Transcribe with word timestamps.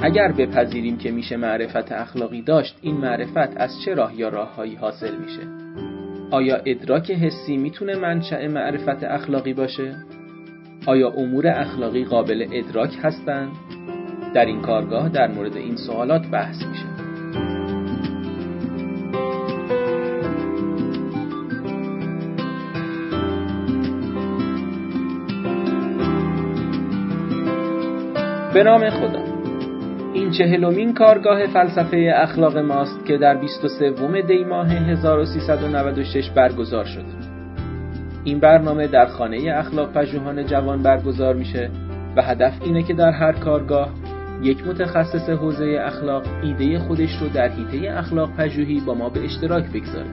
اگر 0.00 0.32
بپذیریم 0.32 0.98
که 0.98 1.10
میشه 1.10 1.36
معرفت 1.36 1.92
اخلاقی 1.92 2.42
داشت 2.42 2.78
این 2.82 2.96
معرفت 2.96 3.56
از 3.56 3.70
چه 3.84 3.94
راه 3.94 4.18
یا 4.18 4.28
راههایی 4.28 4.74
حاصل 4.74 5.16
میشه؟ 5.16 5.42
آیا 6.30 6.56
ادراک 6.56 7.10
حسی 7.10 7.56
می‌تونه 7.56 7.96
منشأ 7.96 8.48
معرفت 8.48 9.04
اخلاقی 9.04 9.52
باشه؟ 9.52 9.96
آیا 10.86 11.08
امور 11.08 11.46
اخلاقی 11.46 12.04
قابل 12.04 12.46
ادراک 12.52 12.90
هستند؟ 13.02 13.48
در 14.34 14.44
این 14.44 14.62
کارگاه 14.62 15.08
در 15.08 15.28
مورد 15.28 15.56
این 15.56 15.76
سوالات 15.76 16.26
بحث 16.26 16.62
میشه. 16.62 16.86
به 28.54 28.62
نام 28.62 28.90
خدا. 28.90 29.27
این 30.28 30.36
چهلمین 30.36 30.94
کارگاه 30.94 31.46
فلسفه 31.46 32.12
اخلاق 32.16 32.58
ماست 32.58 33.06
که 33.06 33.18
در 33.18 33.34
23 33.34 34.22
دی 34.22 34.44
ماه 34.44 34.68
1396 34.68 36.30
برگزار 36.30 36.84
شده. 36.84 37.04
این 38.24 38.40
برنامه 38.40 38.86
در 38.86 39.06
خانه 39.06 39.52
اخلاق 39.54 39.92
پژوهان 39.92 40.46
جوان 40.46 40.82
برگزار 40.82 41.34
میشه 41.34 41.70
و 42.16 42.22
هدف 42.22 42.52
اینه 42.64 42.82
که 42.82 42.94
در 42.94 43.10
هر 43.10 43.32
کارگاه 43.32 43.88
یک 44.42 44.66
متخصص 44.66 45.30
حوزه 45.30 45.78
اخلاق 45.80 46.22
ایده 46.42 46.78
خودش 46.78 47.16
رو 47.20 47.28
در 47.28 47.48
حیطه 47.48 47.98
اخلاق 47.98 48.36
پژوهی 48.36 48.80
با 48.86 48.94
ما 48.94 49.08
به 49.08 49.24
اشتراک 49.24 49.64
بگذاره. 49.64 50.10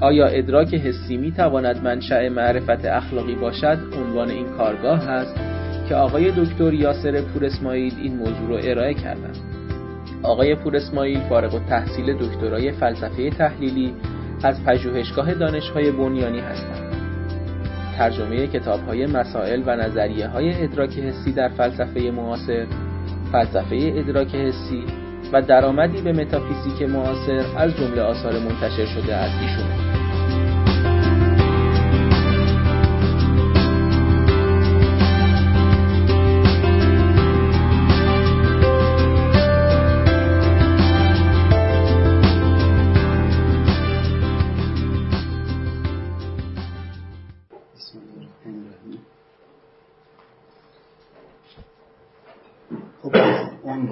آیا 0.00 0.26
ادراک 0.26 0.74
حسی 0.74 1.16
می 1.16 1.32
تواند 1.32 1.84
منشأ 1.84 2.28
معرفت 2.28 2.84
اخلاقی 2.84 3.34
باشد؟ 3.34 3.78
عنوان 4.06 4.30
این 4.30 4.46
کارگاه 4.58 5.04
هست 5.04 5.51
که 5.88 5.94
آقای 5.94 6.32
دکتر 6.36 6.74
یاسر 6.74 7.20
پور 7.20 7.44
اسماعیل 7.44 7.94
این 8.02 8.16
موضوع 8.16 8.48
رو 8.48 8.58
ارائه 8.62 8.94
کردند. 8.94 9.36
آقای 10.22 10.54
پور 10.54 10.76
اسماعیل 10.76 11.20
فارغ 11.20 11.54
التحصیل 11.54 12.14
دکترای 12.18 12.72
فلسفه 12.72 13.30
تحلیلی 13.30 13.94
از 14.42 14.64
پژوهشگاه 14.64 15.34
دانشهای 15.34 15.90
بنیانی 15.90 16.40
هستند. 16.40 16.92
ترجمه 17.98 18.46
کتاب 18.46 18.80
های 18.86 19.06
مسائل 19.06 19.62
و 19.66 19.76
نظریه 19.76 20.28
های 20.28 20.62
ادراک 20.62 20.98
حسی 20.98 21.32
در 21.32 21.48
فلسفه 21.48 22.10
معاصر، 22.10 22.66
فلسفه 23.32 23.92
ادراک 23.96 24.34
حسی 24.34 24.84
و 25.32 25.42
درآمدی 25.42 26.02
به 26.02 26.12
متافیزیک 26.12 26.82
معاصر 26.82 27.44
از 27.56 27.76
جمله 27.76 28.02
آثار 28.02 28.32
منتشر 28.32 28.86
شده 28.86 29.16
از 29.16 29.30
ایشون 29.40 30.01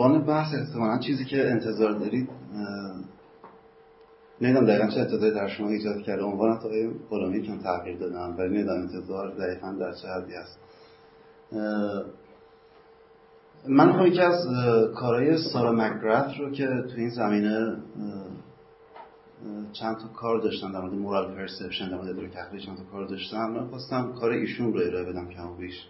عنوان 0.00 0.24
بحث 0.24 0.54
احتمالا 0.54 0.98
چیزی 0.98 1.24
که 1.24 1.50
انتظار 1.50 1.92
دارید 1.92 2.28
نمی‌دونم 4.40 4.66
دقیقا 4.66 4.86
چه 4.86 5.00
انتظاری 5.00 5.34
در 5.34 5.48
شما 5.48 5.68
ایجاد 5.68 6.02
کرده. 6.02 6.22
عنوان 6.22 6.58
تا 6.58 6.68
غلامی 7.10 7.42
کم 7.42 7.58
تغییر 7.58 7.98
دادم 7.98 8.34
ولی 8.38 8.48
نمی‌دونم 8.48 8.80
انتظار 8.80 9.30
دقیقا 9.30 9.72
در 9.72 9.92
چه 9.92 10.08
حدی 10.08 10.34
هست 10.34 10.58
من 13.68 13.86
می‌خوام 13.86 14.06
یکی 14.06 14.20
از 14.20 14.46
کارهای 14.94 15.38
سارا 15.52 15.72
مکگرث 15.72 16.40
رو 16.40 16.50
که 16.50 16.66
تو 16.66 16.96
این 16.96 17.10
زمینه 17.10 17.76
چند 19.72 19.96
تا 19.96 20.08
کار 20.16 20.40
داشتن 20.40 20.72
در 20.72 20.80
مورد 20.80 20.92
مورال 20.94 21.34
پرسپشن 21.34 21.88
در 21.88 21.96
مورد 21.96 22.32
تا 22.76 22.84
کار 22.92 23.06
داشتم 23.06 23.50
من 23.50 23.66
خواستم 23.66 24.12
کار 24.12 24.30
ایشون 24.30 24.72
رو 24.72 24.80
ارائه 24.80 25.04
بدم 25.04 25.28
کم 25.28 25.50
و 25.50 25.56
بیش. 25.56 25.86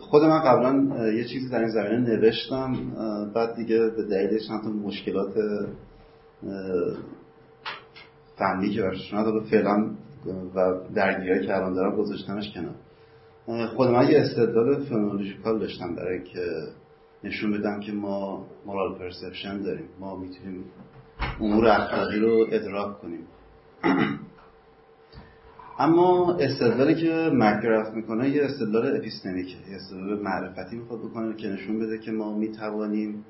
خود 0.00 0.22
من 0.22 0.38
قبلا 0.38 0.96
یه 1.12 1.24
چیزی 1.24 1.48
در 1.48 1.58
این 1.58 1.68
زمینه 1.68 1.98
نوشتم 1.98 2.72
بعد 3.34 3.56
دیگه 3.56 3.78
به 3.78 4.02
دلیل 4.02 4.38
چند 4.48 4.62
تا 4.62 4.68
مشکلات 4.68 5.34
فنی 8.38 8.74
که 8.74 8.82
برش 8.82 9.10
شما 9.10 9.40
فعلا 9.40 9.90
و 10.54 10.80
درگیری 10.94 11.46
که 11.46 11.56
الان 11.56 11.74
دارم 11.74 11.96
گذاشتمش 11.96 12.52
کنار. 12.54 13.66
خود 13.66 13.88
من 13.88 14.08
یه 14.08 14.20
استدلال 14.20 14.84
فنولوژیکال 14.84 15.58
داشتم 15.58 15.94
برای 15.94 16.24
که 16.24 16.46
نشون 17.24 17.52
بدم 17.52 17.80
که 17.80 17.92
ما 17.92 18.46
مورال 18.66 18.98
پرسپشن 18.98 19.62
داریم. 19.62 19.88
ما 20.00 20.16
می‌تونیم 20.16 20.64
امور 21.40 21.68
اخلاقی 21.68 22.18
رو 22.18 22.46
ادراک 22.50 23.00
کنیم. 23.00 23.26
اما 25.78 26.36
استدلالی 26.40 26.94
که 26.94 27.30
مکرفت 27.32 27.94
می‌کنه 27.94 28.28
یه 28.28 28.44
استدلال 28.44 28.96
اپیستمیکه. 28.96 29.56
یه 29.70 29.76
استدلال 29.76 30.22
معرفتی 30.22 30.76
می‌خواد 30.76 31.00
بکنه 31.00 31.36
که 31.36 31.48
نشون 31.48 31.78
بده 31.78 31.98
که 31.98 32.12
ما 32.12 32.38
می‌توانیم 32.38 33.24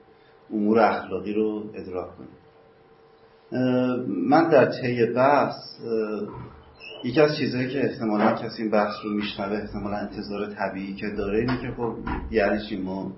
امور 0.53 0.79
اخلاقی 0.81 1.33
رو 1.33 1.71
ادراک 1.75 2.09
کنیم. 2.17 2.37
من 4.29 4.49
در 4.49 4.67
طی 4.81 5.07
بحث 5.07 5.55
یکی 7.05 7.21
از 7.21 7.37
چیزهایی 7.37 7.69
که 7.69 7.85
احتمالا 7.85 8.33
کسی 8.33 8.63
این 8.63 8.71
بحث 8.71 8.95
رو 9.05 9.11
میشنوه 9.11 9.57
احتمالا 9.57 9.97
انتظار 9.97 10.47
طبیعی 10.47 10.95
که 10.95 11.07
داره 11.11 11.39
اینه 11.39 11.61
که 11.61 11.71
خب 11.77 11.95
یعنی 12.31 12.61
چی؟ 12.69 12.77
ما 12.77 13.13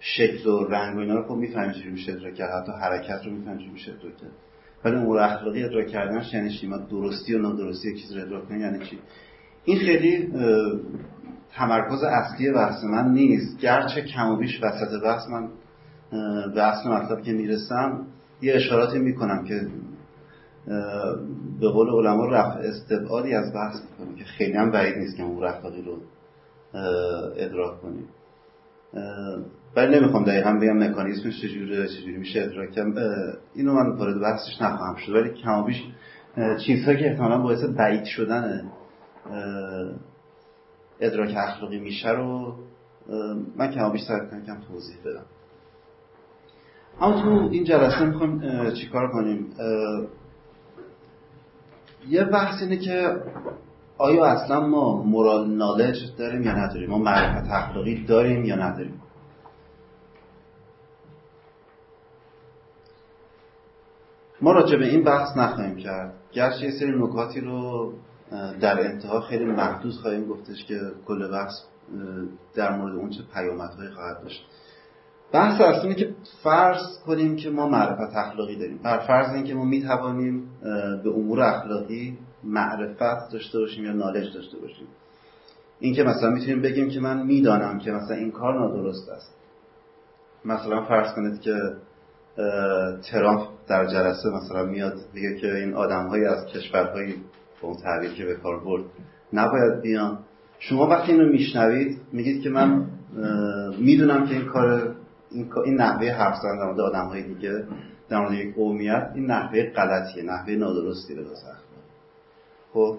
شکل 0.00 0.48
و 0.48 0.64
رنگ 0.64 0.96
و 0.96 1.00
اینا 1.00 1.14
رو 1.14 1.22
خب 1.22 1.34
می‌فهمیم 1.34 1.72
چجوری 1.72 1.90
میشه 1.90 2.12
حتی 2.12 2.72
حرکت 2.72 3.26
رو 3.26 3.32
می‌فهمیم 3.32 3.58
چجوری 3.58 3.72
میشه 3.72 3.92
کرد. 3.92 4.47
ولی 4.84 4.96
امور 4.96 5.18
اخلاقی 5.18 5.64
ادراک 5.64 5.86
کردنش 5.86 6.34
یعنی 6.34 6.50
چی؟ 6.50 6.70
درستی 6.90 7.34
و 7.34 7.38
نادرستی 7.38 8.00
چیز 8.00 8.12
رو 8.16 8.22
ادراک 8.22 8.48
کنیم 8.48 8.60
یعنی 8.60 8.86
چی؟ 8.86 8.98
این 9.64 9.78
خیلی 9.78 10.32
تمرکز 11.52 12.02
اصلی 12.02 12.52
بحث 12.52 12.84
من 12.84 13.12
نیست. 13.12 13.58
گرچه 13.58 14.02
کم 14.02 14.30
و 14.30 14.36
بیش 14.36 14.62
وسط 14.62 15.02
بحث 15.04 15.22
من 15.28 15.48
به 16.54 16.62
اصل 16.62 16.90
مطلب 16.90 17.22
که 17.22 17.32
می‌رسم 17.32 18.06
یه 18.42 18.54
اشاراتی 18.54 18.98
می‌کنم 18.98 19.44
که 19.44 19.66
به 21.60 21.68
قول 21.68 21.88
علما 21.88 22.26
رفع 22.26 22.58
استبعادی 22.58 23.34
از 23.34 23.52
بحث 23.54 23.76
می‌کنم 23.90 24.16
که 24.16 24.24
خیلی 24.24 24.52
هم 24.52 24.70
بعید 24.70 24.96
نیست 24.98 25.16
که 25.16 25.22
اخلاقی 25.22 25.82
رو 25.82 25.98
ادراک 27.36 27.80
کنیم. 27.80 28.08
ولی 29.76 30.00
نمی‌خوام 30.00 30.24
دقیقا 30.24 30.52
بگم 30.52 30.78
مکانیزمش 30.78 31.42
چجوری 31.42 31.88
چجوری 31.88 32.16
میشه 32.16 32.42
ادراک 32.42 32.78
اینو 33.54 33.72
من 33.72 33.96
وارد 33.96 34.20
بحثش 34.20 34.62
نخواهم 34.62 34.96
شد. 34.96 35.12
ولی 35.12 35.30
کمابیش 35.30 35.82
چیزهایی 36.66 36.98
که 36.98 37.10
احتمالا 37.10 37.38
باعث 37.38 37.64
بعید 37.64 38.04
شدن 38.04 38.70
ادراک 41.00 41.34
اخلاقی 41.36 41.78
میشه 41.78 42.10
رو 42.10 42.54
من 43.56 43.70
کمابیش 43.70 44.02
سعی 44.02 44.20
کنم 44.30 44.46
کم 44.46 44.60
توضیح 44.60 44.96
بدم. 45.04 45.24
اما 47.00 47.22
تو 47.22 47.48
این 47.52 47.64
جلسه 47.64 48.04
می‌خوایم 48.04 48.40
چیکار 48.74 49.12
کنیم؟ 49.12 49.46
یه 52.08 52.24
بحث 52.24 52.62
اینه 52.62 52.76
که 52.76 53.16
آیا 53.98 54.24
اصلا 54.24 54.66
ما 54.66 55.02
مورال 55.02 55.50
نالج 55.50 55.96
داریم 56.18 56.42
یا 56.42 56.52
نداریم؟ 56.52 56.90
ما 56.90 56.98
معرفت 56.98 57.50
اخلاقی 57.50 58.04
داریم 58.04 58.44
یا 58.44 58.56
نداریم؟ 58.56 59.00
ما 64.40 64.52
راجع 64.52 64.76
به 64.76 64.84
این 64.84 65.04
بحث 65.04 65.36
نخواهیم 65.36 65.76
کرد. 65.76 66.14
گرچه 66.32 66.64
یه 66.64 66.70
سری 66.70 66.92
نکاتی 66.98 67.40
رو 67.40 67.92
در 68.60 68.80
انتها 68.80 69.20
خیلی 69.20 69.44
محدود 69.44 69.92
خواهیم 69.92 70.28
گفتش 70.28 70.64
که 70.64 70.80
کل 71.06 71.30
بحث 71.30 71.52
در 72.54 72.76
مورد 72.76 72.96
اون 72.96 73.10
چه 73.10 73.22
پیامدهایی 73.34 73.90
خواهد 73.90 74.22
داشت. 74.22 74.46
بحث 75.32 75.60
اصلی 75.60 75.94
که 75.94 76.14
فرض 76.42 76.98
کنیم 77.06 77.36
که 77.36 77.50
ما 77.50 77.68
معرفت 77.68 78.16
اخلاقی 78.16 78.56
داریم. 78.56 78.78
بر 78.78 78.98
فرض 78.98 79.34
اینکه 79.34 79.54
ما 79.54 79.64
می‌توانیم 79.64 80.50
به 81.04 81.10
امور 81.10 81.40
اخلاقی 81.40 82.18
معرفت 82.44 83.32
داشته 83.32 83.58
باشیم 83.58 83.84
یا 83.84 83.92
نالج 83.92 84.34
داشته 84.34 84.58
باشیم. 84.58 84.86
اینکه 85.80 86.02
مثلا 86.02 86.30
می‌تونیم 86.30 86.62
بگیم 86.62 86.88
که 86.88 87.00
من 87.00 87.26
می‌دانم 87.26 87.78
که 87.78 87.92
مثلا 87.92 88.16
این 88.16 88.30
کار 88.30 88.58
نادرست 88.58 89.08
است. 89.08 89.34
مثلا 90.44 90.84
فرض 90.84 91.14
کنید 91.14 91.40
که 91.40 91.56
ترامپ 93.10 93.48
در 93.68 93.86
جلسه 93.86 94.28
مثلا 94.28 94.64
میاد 94.64 94.94
میگه 95.14 95.34
که 95.34 95.54
این 95.54 95.74
آدمهایی 95.74 96.24
از 96.24 96.46
کشورهایی 96.46 97.12
به 97.60 97.66
اون 97.66 97.76
تعبیر 97.76 98.10
که 98.10 98.24
به 98.24 98.34
کار 98.34 98.64
برد 98.64 98.84
نباید 99.32 99.80
بیان. 99.82 100.18
شما 100.58 100.86
وقتی 100.86 101.12
اینو 101.12 101.28
میشنوید 101.28 102.00
میگید 102.12 102.42
که 102.42 102.50
من 102.50 102.86
می‌دونم 103.78 104.26
که 104.26 104.34
این 104.34 104.46
کار 104.46 104.94
این, 105.64 105.74
نحوه 105.74 106.10
حرف 106.10 106.36
زدن 106.36 106.58
در 106.58 106.64
مورد 106.64 106.80
آدمهای 106.80 107.22
دیگه 107.22 107.64
در 108.08 108.20
مورد 108.20 108.32
یک 108.32 108.54
قومیت 108.54 109.10
این 109.14 109.26
نحوه 109.26 109.62
غلطیه 109.62 110.22
نحوه 110.22 110.52
نادرستی 110.52 111.14
به 111.14 111.22
خب؟ 112.72 112.98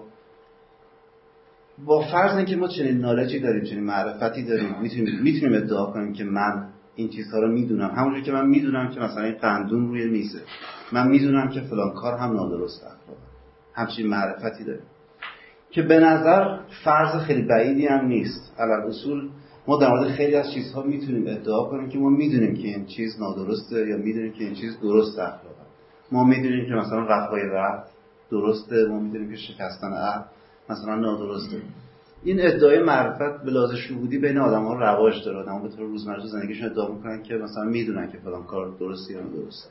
با 1.84 2.00
فرض 2.12 2.36
اینکه 2.36 2.56
ما 2.56 2.68
چنین 2.68 2.98
نالجی 2.98 3.40
داریم 3.40 3.64
چنین 3.64 3.84
معرفتی 3.84 4.44
داریم 4.44 4.76
می‌تونیم 4.82 5.22
می‌تونیم 5.22 5.62
ادعا 5.62 5.86
کنیم 5.86 6.12
که 6.12 6.24
من 6.24 6.68
این 7.00 7.08
چیزها 7.08 7.38
رو 7.38 7.52
می‌دونم. 7.52 7.90
همونجوری 7.90 8.22
که 8.22 8.32
من 8.32 8.46
می‌دونم 8.46 8.90
که 8.90 9.00
مثلا 9.00 9.24
این 9.24 9.34
قندون 9.34 9.88
روی 9.88 10.08
میزه 10.08 10.40
من 10.92 11.08
می‌دونم 11.08 11.48
که 11.48 11.60
فلان 11.60 11.94
کار 11.94 12.18
هم 12.18 12.32
نادرسته 12.32 12.86
همچین 13.74 14.06
معرفتی 14.06 14.64
داریم. 14.64 14.82
که 15.70 15.82
به 15.82 16.00
نظر 16.00 16.58
فرض 16.84 17.22
خیلی 17.22 17.42
بعیدی 17.42 17.86
هم 17.86 18.06
نیست. 18.06 18.54
علال 18.58 18.80
اصول 18.80 19.28
ما 19.66 19.78
در 19.80 19.88
مورد 19.90 20.08
خیلی 20.08 20.34
از 20.34 20.52
چیزها 20.54 20.82
می‌تونیم 20.82 21.24
ادعا 21.26 21.64
کنیم 21.64 21.88
که 21.88 21.98
ما 21.98 22.08
می‌دونیم 22.08 22.54
که 22.54 22.68
این 22.68 22.86
چیز 22.86 23.20
نادرسته 23.20 23.88
یا 23.88 23.96
می‌دونیم 23.96 24.32
که 24.32 24.44
این 24.44 24.54
چیز 24.54 24.80
درست 24.80 25.18
اخلاقه. 25.18 25.66
ما 26.12 26.24
می‌دونیم 26.24 26.66
که 26.66 26.74
مثلا 26.74 27.06
رفای 27.06 27.48
وقت 27.48 27.84
درسته. 28.30 28.86
ما 28.88 29.00
می‌دونیم 29.00 29.30
که 29.30 29.36
شکستن 29.36 29.92
عهد 29.92 30.24
مثلا 30.70 30.94
نادرسته. 30.94 31.56
این 32.24 32.40
ادعای 32.40 32.78
معرفت 32.78 33.44
به 33.44 33.50
لحاظ 33.50 33.74
شهودی 33.74 34.18
بین 34.18 34.38
آدم 34.38 34.64
ها 34.64 34.74
رواج 34.74 35.24
داره. 35.24 35.38
آدم 35.38 35.62
به 35.62 35.68
طور 35.68 35.86
روزمره 35.86 36.26
زندگیشون 36.26 36.70
ادعا 36.70 36.88
می‌کنن 36.88 37.22
که 37.22 37.34
مثلا 37.34 37.64
می‌دونن 37.64 38.12
که 38.12 38.18
فلان 38.18 38.44
کار 38.44 38.76
درسته 38.80 39.12
یا 39.12 39.20
نادرسته. 39.20 39.70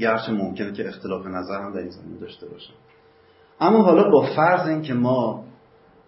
گرچه 0.00 0.32
ممکنه 0.32 0.72
که 0.72 0.88
اختلاف 0.88 1.26
نظر 1.26 1.62
هم 1.62 1.72
در 1.72 1.78
این 1.78 1.90
زمین 1.90 2.18
داشته 2.18 2.48
باشن 2.48 2.74
اما 3.60 3.82
حالا 3.82 4.10
با 4.10 4.26
فرض 4.36 4.68
اینکه 4.68 4.94
ما 4.94 5.44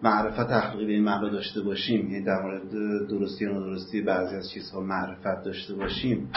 معرفت 0.03 0.49
تحقیقی 0.49 0.87
به 0.87 0.93
این 0.93 1.05
معنا 1.05 1.29
داشته 1.29 1.61
باشیم 1.61 2.11
یعنی 2.11 2.25
در 2.25 2.43
مورد 2.43 2.71
درستی 3.09 3.47
و 3.47 3.53
نادرستی 3.53 4.03
بعضی 4.03 4.37
از 4.37 4.51
چیزها 4.55 4.81
معرفت 4.81 5.45
داشته 5.45 5.75
باشیم 5.75 6.31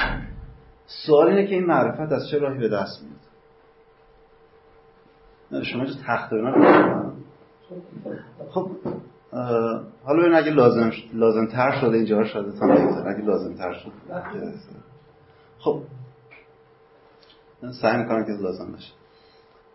سوال 1.07 1.27
اینه 1.27 1.47
که 1.47 1.55
این 1.55 1.65
معرفت 1.65 2.11
از 2.11 2.29
چه 2.31 2.37
راهی 2.37 2.59
به 2.59 2.69
دست 2.69 3.03
میاد؟ 3.03 3.15
شما 5.63 5.85
چه 5.85 5.93
تخت 6.07 6.33
خب 8.49 8.71
حالا 10.05 10.21
ببین 10.21 10.33
اگه 10.35 10.51
لازم 10.51 10.91
لازم 11.13 11.45
تر 11.45 11.81
شده 11.81 11.97
اینجا 11.97 12.23
شده 12.23 12.51
تا 12.59 12.65
اگه 13.09 13.21
لازم 13.25 13.53
تر 13.53 13.73
شده 13.73 13.93
خب 15.59 15.81
سعی 17.81 17.97
می‌کنم 17.97 18.25
که 18.25 18.31
لازم 18.31 18.71
باشه. 18.71 18.93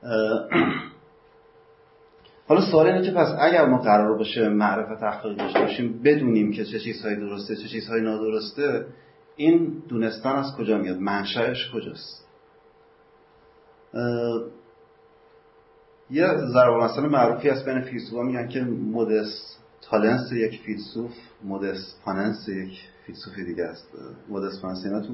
حالا 2.48 2.60
سوال 2.70 2.86
اینه 2.86 3.02
که 3.06 3.10
پس 3.10 3.28
اگر 3.40 3.66
ما 3.66 3.78
قرار 3.78 4.18
باشه 4.18 4.48
معرفت 4.48 5.02
اخلاقی 5.02 5.36
داشته 5.36 5.60
باشیم 5.60 6.02
بدونیم 6.04 6.52
که 6.52 6.64
چه 6.64 6.80
چیزهایی 6.80 7.16
درسته 7.16 7.56
چه 7.56 7.68
چیزهایی 7.68 8.02
نادرسته 8.02 8.86
این 9.36 9.82
دونستان 9.88 10.36
از 10.36 10.56
کجا 10.58 10.78
میاد؟ 10.78 10.96
منشأش 10.96 11.70
کجاست؟ 11.74 12.28
یه 16.10 16.26
ضرب‌المثل 16.52 17.08
معروفی 17.08 17.48
هست 17.48 17.64
بین 17.64 17.80
فیلسوفا 17.80 18.22
میگن 18.22 18.48
که 18.48 18.60
modus 18.60 19.56
tollens 19.82 20.32
یک 20.32 20.60
فیلسوف 20.60 21.12
modus 21.44 21.94
ponens 22.04 22.48
یک 22.48 22.80
فیلسوف 23.06 23.38
دیگه 23.38 23.64
است. 23.64 23.88
modus 24.28 24.60
ponens 24.62 24.84
اینا 24.84 25.00
تو 25.00 25.12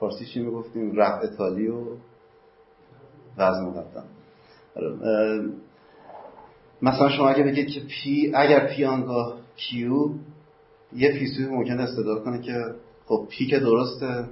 فارسی 0.00 0.24
چی 0.26 0.40
می‌گفتیم؟ 0.40 0.96
رفع 0.96 1.26
تالی 1.26 1.68
و 1.68 1.84
وضع 3.38 3.64
مقدم 3.64 4.04
آره، 4.76 5.48
مثلا 6.82 7.08
شما 7.08 7.28
اگه 7.28 7.44
بگید 7.44 7.68
که 7.68 7.80
P 7.80 8.32
اگر 8.34 8.66
P 8.66 8.84
آنگاه 8.84 9.38
Q 9.56 10.08
یه 10.92 11.12
فیلسوف 11.12 11.48
ممکن 11.50 11.80
استدلال 11.80 12.24
کنه 12.24 12.40
که 12.42 12.64
خب 13.06 13.26
P 13.30 13.46
که 13.46 13.58
درسته 13.58 14.28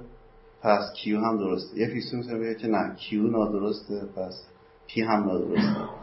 پس 0.61 0.93
Q 0.95 1.19
هم 1.19 1.37
درسته. 1.37 1.79
یه 1.79 1.87
فیلسوف 1.87 2.13
می‌تونه 2.13 2.39
بگه 2.39 2.55
که 2.55 2.67
نه 2.67 2.95
Q 2.95 3.27
نادرسته 3.27 4.01
پس 4.15 4.52
P 4.87 5.01
هم 5.01 5.23
نادرسته 5.23 5.93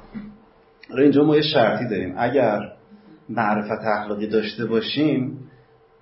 حالا 0.90 1.02
اینجا 1.02 1.24
ما 1.24 1.36
یه 1.36 1.42
شرطی 1.42 1.88
داریم. 1.88 2.14
اگر 2.18 2.72
معرفت 3.28 3.84
اخلاقی 3.84 4.26
داشته 4.26 4.66
باشیم 4.66 5.38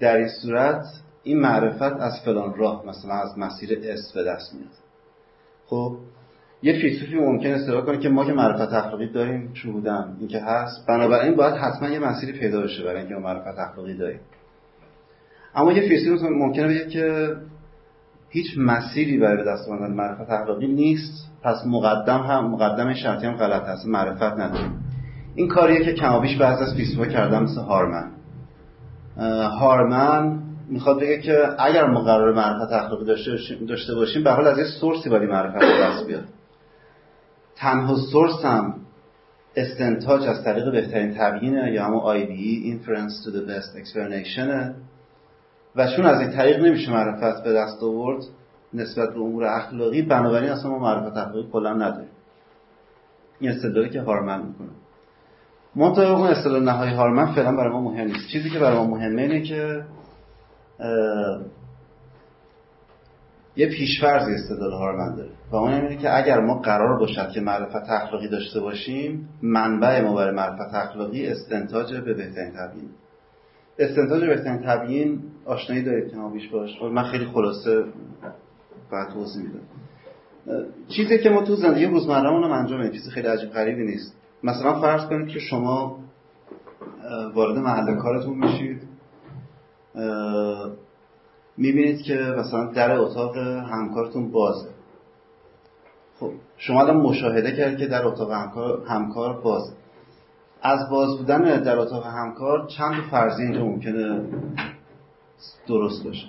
در 0.00 0.16
این 0.16 0.28
صورت 0.42 0.84
این 1.22 1.40
معرفت 1.40 2.00
از 2.00 2.20
فلان 2.24 2.54
راه 2.54 2.86
مثلا 2.86 3.14
از 3.14 3.38
مسیر 3.38 3.78
S 3.82 4.12
به 4.14 4.24
دست 4.24 4.54
میاد. 4.54 4.70
خب 5.66 5.96
یه 6.62 6.72
فیلسوفی 6.72 7.14
ممکن 7.14 7.48
استدلال 7.48 7.86
کنه 7.86 7.98
که 7.98 8.08
ما 8.08 8.24
که 8.24 8.32
معرفت 8.32 8.72
اخلاقی 8.72 9.12
داریم 9.12 9.50
شهودم 9.54 10.16
این 10.18 10.28
که 10.28 10.40
هست. 10.40 10.86
بنابراین 10.86 11.36
باید 11.36 11.54
حتما 11.54 11.88
یه 11.88 11.98
مسیری 11.98 12.32
پیدا 12.38 12.60
بشه 12.60 12.84
برای 12.84 13.00
اینکه 13.00 13.14
ما 13.14 13.20
معرفت 13.20 13.58
اخلاقی 13.58 13.94
داریم. 13.94 14.20
اما 15.54 15.72
یه 15.72 15.88
فیلسوف 15.88 16.22
ممکنه 16.22 16.68
بگه 16.68 16.86
که 16.86 17.36
هیچ 18.30 18.46
مسیری 18.58 19.18
برای 19.18 19.36
به 19.36 19.50
دست 19.50 19.68
آوردن 19.68 19.94
معرفت 19.94 20.30
اخلاقی 20.30 20.66
نیست. 20.66 21.30
پس 21.42 21.56
مقدم 21.66 22.20
هم 22.20 22.50
مقدم 22.50 22.94
شرطی 22.94 23.26
هم 23.26 23.36
غلط 23.36 23.62
هست 23.62 23.86
معرفت 23.86 24.22
نداریم. 24.40 24.84
این 25.34 25.48
کاریه 25.48 25.84
که 25.84 25.92
کمابیش 25.92 26.36
بعضی 26.36 26.64
از 26.64 26.74
فیلسوفا 26.74 27.06
کردن 27.06 27.42
مثل 27.42 27.60
هارمن. 27.60 28.10
هارمن 29.60 30.42
می‌خواد 30.68 31.00
بگه 31.00 31.18
که 31.18 31.48
اگر 31.58 31.86
ما 31.86 32.00
قرار 32.00 32.34
معرفت 32.34 32.72
اخلاقی 32.72 33.04
داشته 33.68 33.94
باشیم 33.94 34.24
به 34.24 34.30
حال 34.30 34.46
از 34.46 34.58
یه 34.58 34.64
سورسی 34.80 35.08
باید 35.08 35.30
معرفت 35.30 35.58
دست 35.58 36.06
بیاد 36.06 36.24
تنها 37.56 37.96
سورس 37.96 38.44
هم 38.44 38.74
استنتاج 39.56 40.22
از 40.22 40.44
طریق 40.44 40.72
بهترین 40.72 41.14
تبیینه 41.14 41.72
یا 41.72 41.84
همون 41.84 42.00
IBE 42.00 42.66
Inference 42.72 43.24
to 43.24 43.30
the 43.30 43.42
Best 43.50 43.76
Explanation 43.80 44.74
و 45.78 45.86
چون 45.96 46.06
از 46.06 46.20
این 46.20 46.30
طریق 46.30 46.60
نمیشه 46.60 46.90
معرفت 46.90 47.44
به 47.44 47.52
دست 47.52 47.82
آورد 47.82 48.22
نسبت 48.74 49.08
به 49.08 49.20
امور 49.20 49.44
اخلاقی 49.44 50.02
بنابراین 50.02 50.50
اصلا 50.50 50.70
ما 50.70 50.78
معرفت 50.78 51.16
اخلاقی 51.16 51.48
کلا 51.52 51.72
نداریم. 51.72 52.10
این 53.40 53.50
استدلالی 53.50 53.90
که 53.90 54.00
هارمن 54.00 54.46
می‌کنه. 54.46 54.68
منطقه 55.76 56.10
اون 56.10 56.28
اصطلاح 56.28 56.62
نهایی 56.62 56.94
هارمن 56.94 57.34
فعلا 57.34 57.56
برای 57.56 57.72
ما 57.72 57.80
مهم 57.80 58.06
نیست. 58.06 58.28
چیزی 58.32 58.50
که 58.50 58.58
برای 58.58 58.76
ما 58.76 58.84
مهمه 58.84 59.22
اینه 59.22 59.42
که 59.42 59.84
یه 63.56 63.68
پیشفرزی 63.68 64.34
استدلال 64.34 64.72
هارمن 64.72 65.14
داره. 65.14 65.30
و 65.50 65.56
اون 65.56 65.72
اینه 65.72 65.96
که 65.96 66.16
اگر 66.16 66.40
ما 66.40 66.54
قرار 66.54 66.98
باشد 66.98 67.28
که 67.28 67.40
معرفت 67.40 67.90
اخلاقی 67.90 68.28
داشته 68.28 68.60
باشیم 68.60 69.28
منبع 69.42 70.00
ما 70.00 70.14
برای 70.14 70.34
معرفت 70.34 70.74
اخلاقی 70.74 71.26
استنتاج 71.26 71.94
به 71.94 72.14
بهترین 72.14 72.52
تبیین. 72.52 72.88
استنتاج 73.78 74.24
بهترین 74.24 74.58
تبیین 74.58 75.22
آشنایی 75.48 75.82
دارید 75.82 76.10
که 76.10 76.16
ما 76.16 76.30
بیش 76.30 76.48
باش؟ 76.48 76.82
من 76.82 77.02
خیلی 77.02 77.26
خلاصه 77.26 77.84
بعد 78.90 79.12
توضیح 79.12 79.42
میدم. 79.42 79.60
چیزی 80.88 81.18
که 81.18 81.30
ما 81.30 81.42
تو 81.42 81.56
زندگی 81.56 81.86
روزمرهمون 81.86 82.44
هم 82.44 82.52
انجام 82.52 82.80
میدیم 82.80 82.92
چیز 82.92 83.08
خیلی 83.08 83.26
عجیب 83.26 83.50
غریبی 83.50 83.84
نیست. 83.84 84.16
مثلا 84.42 84.80
فرض 84.80 85.06
کنید 85.06 85.28
که 85.28 85.38
شما 85.38 85.98
وارد 87.34 87.58
محل 87.58 87.96
کارتون 87.96 88.38
میشید. 88.38 88.82
می‌بینید 91.56 92.02
که 92.02 92.14
مثلا 92.14 92.72
در 92.72 92.92
اتاق 92.92 93.36
همکارتون 93.36 94.30
بازه. 94.30 94.68
خب 96.20 96.30
شما 96.56 96.80
الان 96.80 96.96
مشاهده 96.96 97.56
کردید 97.56 97.78
که 97.78 97.86
در 97.86 98.06
اتاق 98.06 98.32
همکار, 98.32 98.82
همکار 98.86 99.40
بازه. 99.40 99.72
از 100.62 100.90
باز 100.90 101.18
بودن 101.18 101.62
در 101.62 101.78
اتاق 101.78 102.06
همکار 102.06 102.66
چند 102.66 103.02
فرضی 103.10 103.42
اینجا 103.42 103.64
ممکنه 103.64 104.20
درست 105.66 106.04
باشه. 106.04 106.26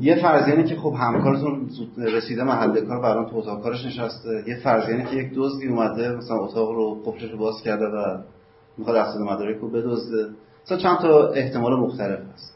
یه 0.00 0.22
فرضیه 0.22 0.62
که 0.62 0.76
خب 0.76 0.94
همکارتون 0.98 1.68
رسیده 1.96 2.44
محل 2.44 2.80
کار 2.80 3.00
برام 3.00 3.30
تو 3.30 3.36
اتاق 3.36 3.62
کارش 3.62 3.86
نشسته. 3.86 4.44
یه 4.46 4.56
فرضیه 4.56 5.04
که 5.04 5.16
یک 5.16 5.32
دزدی 5.34 5.68
اومده 5.68 6.16
مثلا 6.16 6.36
اتاق 6.36 6.70
رو 6.70 6.94
قفلش 6.94 7.30
رو 7.30 7.38
باز 7.38 7.62
کرده 7.62 7.84
و 7.84 8.18
می‌خواد 8.78 8.96
اسناد 8.96 9.28
مدارک 9.32 9.56
رو 9.56 9.68
بدزده. 9.68 10.30
مثلا 10.64 10.78
چند 10.78 10.98
تا 10.98 11.28
احتمال 11.28 11.80
مختلف 11.80 12.18
هست. 12.34 12.54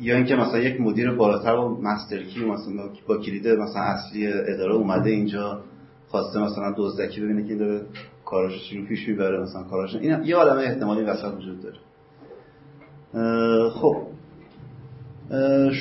یا 0.00 0.16
اینکه 0.16 0.36
مثلا 0.36 0.58
یک 0.58 0.80
مدیر 0.80 1.10
بالاتر 1.10 1.54
و 1.54 1.80
مسترکی 1.82 2.44
مثلا 2.44 2.88
با 3.08 3.16
کلید 3.16 3.48
مثلا 3.48 3.82
اصلی 3.82 4.32
اداره 4.32 4.74
اومده 4.74 5.10
اینجا 5.10 5.60
خواسته 6.08 6.38
مثلا 6.42 6.74
دزدکی 6.76 7.20
ببینه 7.20 7.42
که 7.42 7.48
این 7.48 7.58
داره 7.58 7.80
کاراش 8.24 8.68
چجوری 8.68 8.86
پیش 8.86 9.08
می‌بره 9.08 9.42
مثلا 9.42 9.62
کاراش 9.62 9.94
این 9.94 10.24
یه 10.24 10.36
عالمه 10.36 10.62
احتمالی 10.62 11.02
وسط 11.02 11.34
وجود 11.38 11.62
داره. 11.62 11.76
خب. 13.72 13.96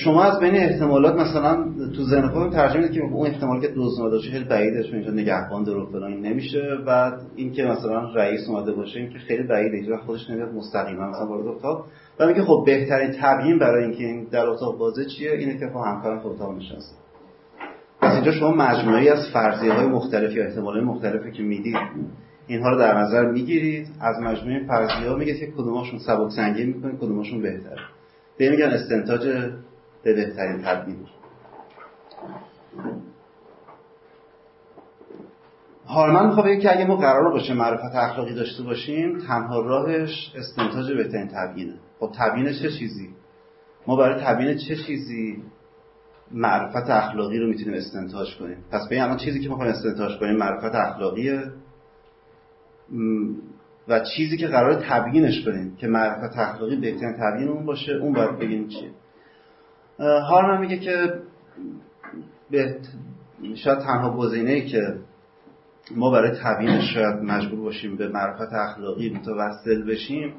شما 0.03 0.23
از 0.23 0.39
بین 0.39 0.55
احتمالات 0.55 1.15
مثلا 1.15 1.65
تو 1.95 2.03
ذهن 2.03 2.27
خودتون 2.27 2.49
ترجمه 2.49 2.89
که 2.89 3.01
اون 3.01 3.27
احتمالی 3.27 3.61
که 3.61 3.67
دوست 3.67 3.99
اومده 3.99 4.15
باشه 4.15 4.31
خیلی 4.31 4.43
بعیده 4.43 4.83
چون 4.83 4.95
اینجا 4.95 5.11
نگهبان 5.11 5.63
درو 5.63 5.85
فلان 5.85 6.13
نمیشه. 6.13 6.77
و 6.87 7.11
اینکه 7.35 7.63
مثلا 7.63 8.13
رئیس 8.13 8.49
اومده 8.49 8.71
باشه 8.71 8.99
این 8.99 9.09
که 9.09 9.19
خیلی 9.19 9.43
بعیده 9.43 9.77
اینجا 9.77 9.97
خودش 9.97 10.29
نمیاد 10.29 10.53
مستقیما 10.53 11.09
مثلا 11.09 11.27
وارد 11.27 11.47
اتاق. 11.47 11.85
و 12.19 12.27
میگه 12.27 12.41
خب 12.41 12.63
بهترین 12.65 13.11
تبیین 13.21 13.59
برای 13.59 13.83
اینکه 13.83 14.03
این 14.03 14.27
در 14.31 14.47
اتاق 14.47 14.77
بازه 14.77 15.05
چیه؟ 15.05 15.31
اینه 15.31 15.59
که 15.59 15.67
خب 15.67 15.79
همکارم 15.85 16.19
تو 16.23 16.27
اتاق 16.27 16.55
نشسته. 16.55 16.95
پس 18.01 18.13
اینجا 18.13 18.31
شما 18.31 18.51
مجموعی 18.51 19.09
از 19.09 19.19
فرضیه 19.33 19.73
های 19.73 19.85
مختلف 19.85 20.35
یا 20.35 20.45
احتمال 20.45 20.83
مختلفی 20.83 21.31
که 21.31 21.43
می‌دید 21.43 21.75
اینها 22.49 22.69
رو 22.69 22.77
در 22.77 22.97
نظر 22.97 23.25
می‌گیرید. 23.25 23.87
از 24.01 24.19
مجموعه 24.19 24.67
فرضیه 24.67 25.09
ها 25.09 25.15
میگید 25.15 25.39
که 25.39 25.51
کدوماشون 25.51 25.99
سبک 25.99 26.31
سنگین 26.31 26.67
می‌کنید 26.67 26.97
کدوماشون 26.97 27.41
بهتره. 27.41 27.81
به 28.37 28.49
میگن 28.49 28.65
استنتاج 28.65 29.27
به 30.03 30.13
بهترین 30.13 30.61
تبیین 30.61 30.97
هارمن 35.87 36.25
می‌خواد 36.25 36.45
بگه 36.45 36.57
که 36.57 36.75
اگه 36.75 36.85
ما 36.85 36.95
قرار 36.95 37.31
باشه 37.31 37.53
معرفت 37.53 37.95
اخلاقی 37.95 38.35
داشته 38.35 38.63
باشیم 38.63 39.17
تنها 39.27 39.61
راهش 39.61 40.33
استنتاج 40.35 40.91
بهترین 40.91 41.27
تبیینه 41.27 41.73
خب 41.99 42.11
تبیین 42.19 42.53
چه 42.53 42.71
چیزی؟ 42.79 43.09
ما 43.87 43.95
برای 43.95 44.21
تبیین 44.23 44.57
چه 44.57 44.75
چیزی 44.75 45.43
معرفت 46.31 46.89
اخلاقی 46.89 47.39
رو 47.39 47.47
می‌تونیم 47.47 47.73
استنتاج 47.73 48.37
کنیم؟ 48.39 48.57
پس 48.71 48.87
به 48.89 49.03
الان 49.03 49.17
چیزی 49.17 49.39
که 49.39 49.49
می‌خوایم 49.49 49.71
استنتاج 49.71 50.19
کنیم 50.19 50.35
معرفت 50.35 50.75
اخلاقیه. 50.75 51.43
و 53.87 53.99
چیزی 53.99 54.37
که 54.37 54.47
قرار 54.47 54.81
تبیینش 54.89 55.45
کنیم 55.45 55.75
که 55.75 55.87
معرفت 55.87 56.37
اخلاقی 56.37 56.75
بهترین 56.75 57.13
تبیین 57.13 57.49
اون 57.49 57.65
باشه 57.65 57.93
اون 57.93 58.13
باید 58.13 58.39
بگیم 58.39 58.67
چیه. 58.67 58.91
هارمن 59.99 60.61
میگه 60.61 60.77
که 60.77 61.13
به 62.51 62.77
شاید 63.55 63.79
تنها 63.79 64.17
گزینه 64.17 64.61
که 64.61 64.95
ما 65.95 66.11
برای 66.11 66.31
تبیینش 66.43 66.93
شاید 66.93 67.15
مجبور 67.15 67.59
باشیم 67.59 67.97
به 67.97 68.07
معرفت 68.07 68.53
اخلاقی 68.53 69.09
متوسل 69.09 69.83
بشیم 69.83 70.33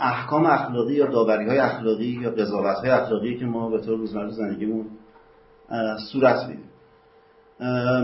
احکام 0.00 0.46
اخلاقی 0.46 0.94
یا 0.94 1.06
داوری 1.06 1.48
های 1.48 1.58
اخلاقی 1.58 2.18
یا 2.22 2.30
قضاوت 2.30 2.76
های 2.76 2.90
اخلاقی 2.90 3.38
که 3.38 3.44
ما 3.44 3.70
به 3.70 3.80
طور 3.80 3.98
روزمره 3.98 4.30
زندگیمون 4.30 4.86
صورت 6.12 6.46
میدیم 6.46 6.70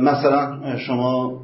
مثلا 0.01 0.77
شما 0.77 1.41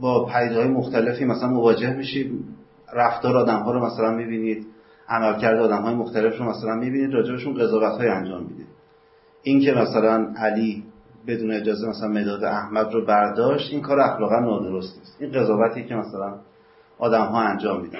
با 0.00 0.24
پیده 0.24 0.56
های 0.56 0.68
مختلفی 0.68 1.24
مثلا 1.24 1.48
مواجه 1.48 1.94
میشید. 1.94 2.44
رفتار 2.92 3.36
آدم 3.36 3.58
ها 3.58 3.72
رو 3.72 3.86
مثلا 3.86 4.10
می‌بینید. 4.10 4.66
عملکرد 5.08 5.58
آدم 5.58 5.82
های 5.82 5.94
مختلف 5.94 6.38
رو 6.38 6.44
مثلا 6.44 6.74
می‌بینید. 6.74 7.14
راجبشون 7.14 7.54
قضاوت 7.54 8.00
های 8.00 8.08
انجام 8.08 8.42
می‌دید. 8.42 8.66
این 9.42 9.60
که 9.60 9.72
مثلا 9.72 10.34
علی 10.36 10.84
بدون 11.26 11.50
اجازه 11.50 11.88
مثلا 11.88 12.08
مداد 12.08 12.44
احمد 12.44 12.92
رو 12.92 13.06
برداشت 13.06 13.72
این 13.72 13.82
کار 13.82 14.00
اخلاقا 14.00 14.40
نادرست 14.40 15.00
است 15.02 15.16
این 15.20 15.32
قضاوتی 15.32 15.84
که 15.84 15.94
مثلا 15.94 16.34
آدم 16.98 17.24
ها 17.24 17.40
انجام 17.40 17.82
میدن. 17.82 17.98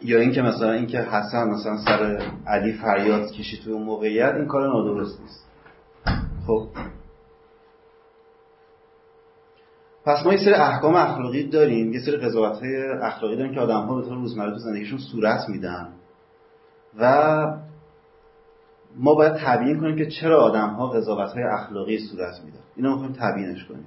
یا 0.00 0.20
اینکه 0.20 0.42
مثلا 0.42 0.72
اینکه 0.72 0.98
حسن 0.98 1.48
مثلا 1.48 1.76
سر 1.76 2.22
علی 2.46 2.72
فریاد 2.72 3.30
کشید 3.30 3.60
توی 3.64 3.72
اون 3.72 3.82
موقعیت 3.82 4.34
این 4.34 4.46
کار 4.46 4.68
نادرست 4.68 5.20
نیست. 5.20 5.46
خب؟ 6.46 6.68
پس 10.06 10.26
ما 10.26 10.32
یه 10.32 10.44
سری 10.44 10.54
احکام 10.54 10.94
اخلاقی 10.94 11.48
داریم 11.48 11.92
یه 11.92 12.00
سری 12.00 12.16
قضاوت 12.16 12.58
های 12.58 12.76
اخلاقی 13.02 13.36
داریم 13.36 13.54
که 13.54 13.60
آدم 13.60 13.80
ها 13.80 13.94
به 13.94 14.02
طور 14.02 14.14
روزمره 14.14 14.50
تو 14.50 14.58
زندگیشون 14.58 14.98
صورت 14.98 15.48
میدن. 15.48 15.88
و 16.98 17.56
ما 18.96 19.14
باید 19.14 19.32
تبیین 19.38 19.80
کنیم 19.80 19.96
که 19.96 20.06
چرا 20.06 20.42
آدم 20.42 20.68
ها 20.68 20.86
قضاوت 20.86 21.32
های 21.32 21.42
اخلاقی 21.42 21.98
صورت 21.98 22.34
میدن. 22.44 22.58
اینو 22.76 22.90
می‌خوایم 22.90 23.12
تبیینش 23.20 23.64
کنیم. 23.64 23.86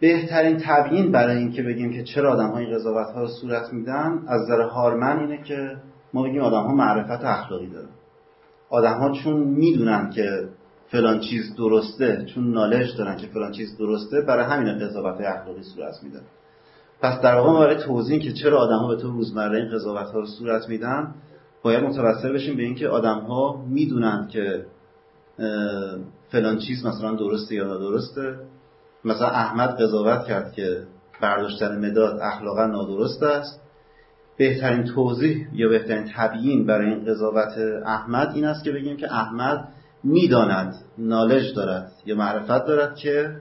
بهترین 0.00 0.62
تبیین 0.64 1.12
برای 1.12 1.36
اینکه 1.36 1.62
بگیم 1.62 1.92
که 1.92 2.04
چرا 2.04 2.32
آدم 2.32 2.50
ها 2.50 2.58
این 2.58 2.74
قضاوت 2.74 3.06
ها 3.06 3.20
رو 3.20 3.28
صورت 3.28 3.72
میدن 3.72 4.24
از 4.28 4.42
نظر 4.42 4.60
هارمن 4.60 5.18
اینه 5.18 5.42
که 5.42 5.76
ما 6.12 6.22
بگیم 6.22 6.42
آدم 6.42 6.62
ها 6.62 6.74
معرفت 6.74 7.24
اخلاقی 7.24 7.66
دارن. 7.66 7.88
آدم 8.70 8.98
ها 8.98 9.12
چون 9.12 9.36
می‌دونن 9.36 10.10
که 10.10 10.48
فلان 10.94 11.20
چیز 11.20 11.56
درسته 11.56 12.26
چون 12.34 12.50
نالج 12.50 12.96
دارن 12.96 13.16
که 13.16 13.26
فلان 13.26 13.52
چیز 13.52 13.78
درسته 13.78 14.20
برای 14.20 14.44
همین 14.44 14.78
قضاوت 14.78 15.20
اخلاقی 15.20 15.62
صورت 15.62 15.94
میدن 16.02 16.22
پس 17.00 17.20
در 17.20 17.36
واقع 17.36 17.60
برای 17.60 17.84
توضیح 17.84 18.22
که 18.22 18.32
چرا 18.32 18.58
آدم 18.58 18.78
ها 18.78 18.88
به 18.88 18.96
طور 18.96 19.12
روزمره 19.12 19.58
این 19.58 19.70
قضاوت 19.70 20.10
ها 20.10 20.18
رو 20.20 20.26
صورت 20.26 20.68
میدن 20.68 21.14
باید 21.62 21.84
متوسل 21.84 22.32
بشیم 22.32 22.56
به 22.56 22.62
اینکه 22.62 22.88
آدم 22.88 23.18
ها 23.18 23.64
می‌دونن 23.68 24.28
که 24.28 24.64
فلان 26.28 26.58
چیز 26.58 26.86
مثلا 26.86 27.14
درسته 27.14 27.54
یا 27.54 27.66
نادرسته. 27.66 28.36
مثلا 29.04 29.28
احمد 29.28 29.82
قضاوت 29.82 30.26
کرد 30.26 30.52
که 30.52 30.82
برداشتن 31.20 31.90
مداد 31.90 32.18
اخلاقا 32.22 32.66
نادرست 32.66 33.22
است. 33.22 33.60
بهترین 34.36 34.84
توضیح 34.84 35.48
یا 35.52 35.68
بهترین 35.68 36.10
تبیین 36.16 36.66
برای 36.66 36.88
این 36.88 37.04
قضاوت 37.04 37.58
احمد 37.86 38.30
این 38.34 38.44
است 38.44 38.64
که 38.64 38.72
بگیم 38.72 38.96
که 38.96 39.12
احمد 39.12 39.68
می‌داند 40.04 40.74
نالج 40.98 41.54
دارد 41.54 41.92
یا 42.06 42.16
معرفت 42.16 42.66
دارد 42.66 42.96
که 42.96 43.36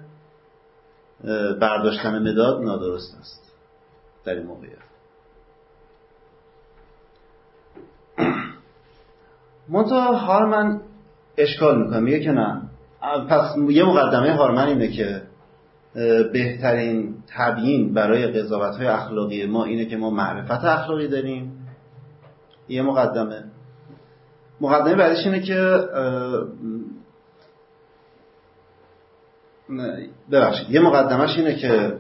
برداشتن 1.62 2.30
مداد 2.30 2.64
نادرست 2.64 3.18
است 3.20 3.52
در 4.26 4.34
این 4.34 4.48
موقعیت. 4.48 4.78
منتها 9.70 10.16
هارمن 10.16 10.82
اشکال 11.38 11.84
می‌کنه 11.84 12.00
میگه 12.00 12.20
که 12.20 12.32
نه. 12.32 12.62
پس 13.30 13.56
یه 13.70 13.84
مقدمه 13.84 14.36
هارمن 14.36 14.68
اینه 14.68 14.88
که 14.88 15.22
بهترین 16.34 17.16
تبیین 17.38 17.94
برای 17.94 18.28
قضاوت 18.28 18.76
های 18.76 18.88
اخلاقی 18.88 19.46
ما 19.46 19.66
اینه 19.66 19.86
که 19.86 19.98
ما 19.98 20.10
معرفت 20.10 20.66
اخلاقی 20.66 21.08
داریم. 21.08 21.68
یه 22.70 22.82
مقدمه. 22.82 23.44
مقدمه 24.64 24.96
بعدش 24.96 25.26
اینه 25.26 25.40
که 25.40 25.88
ببخشید 30.32 30.70
یه 30.70 30.80
مقدمش 30.80 31.38
اینه 31.38 31.56
که 31.56 31.94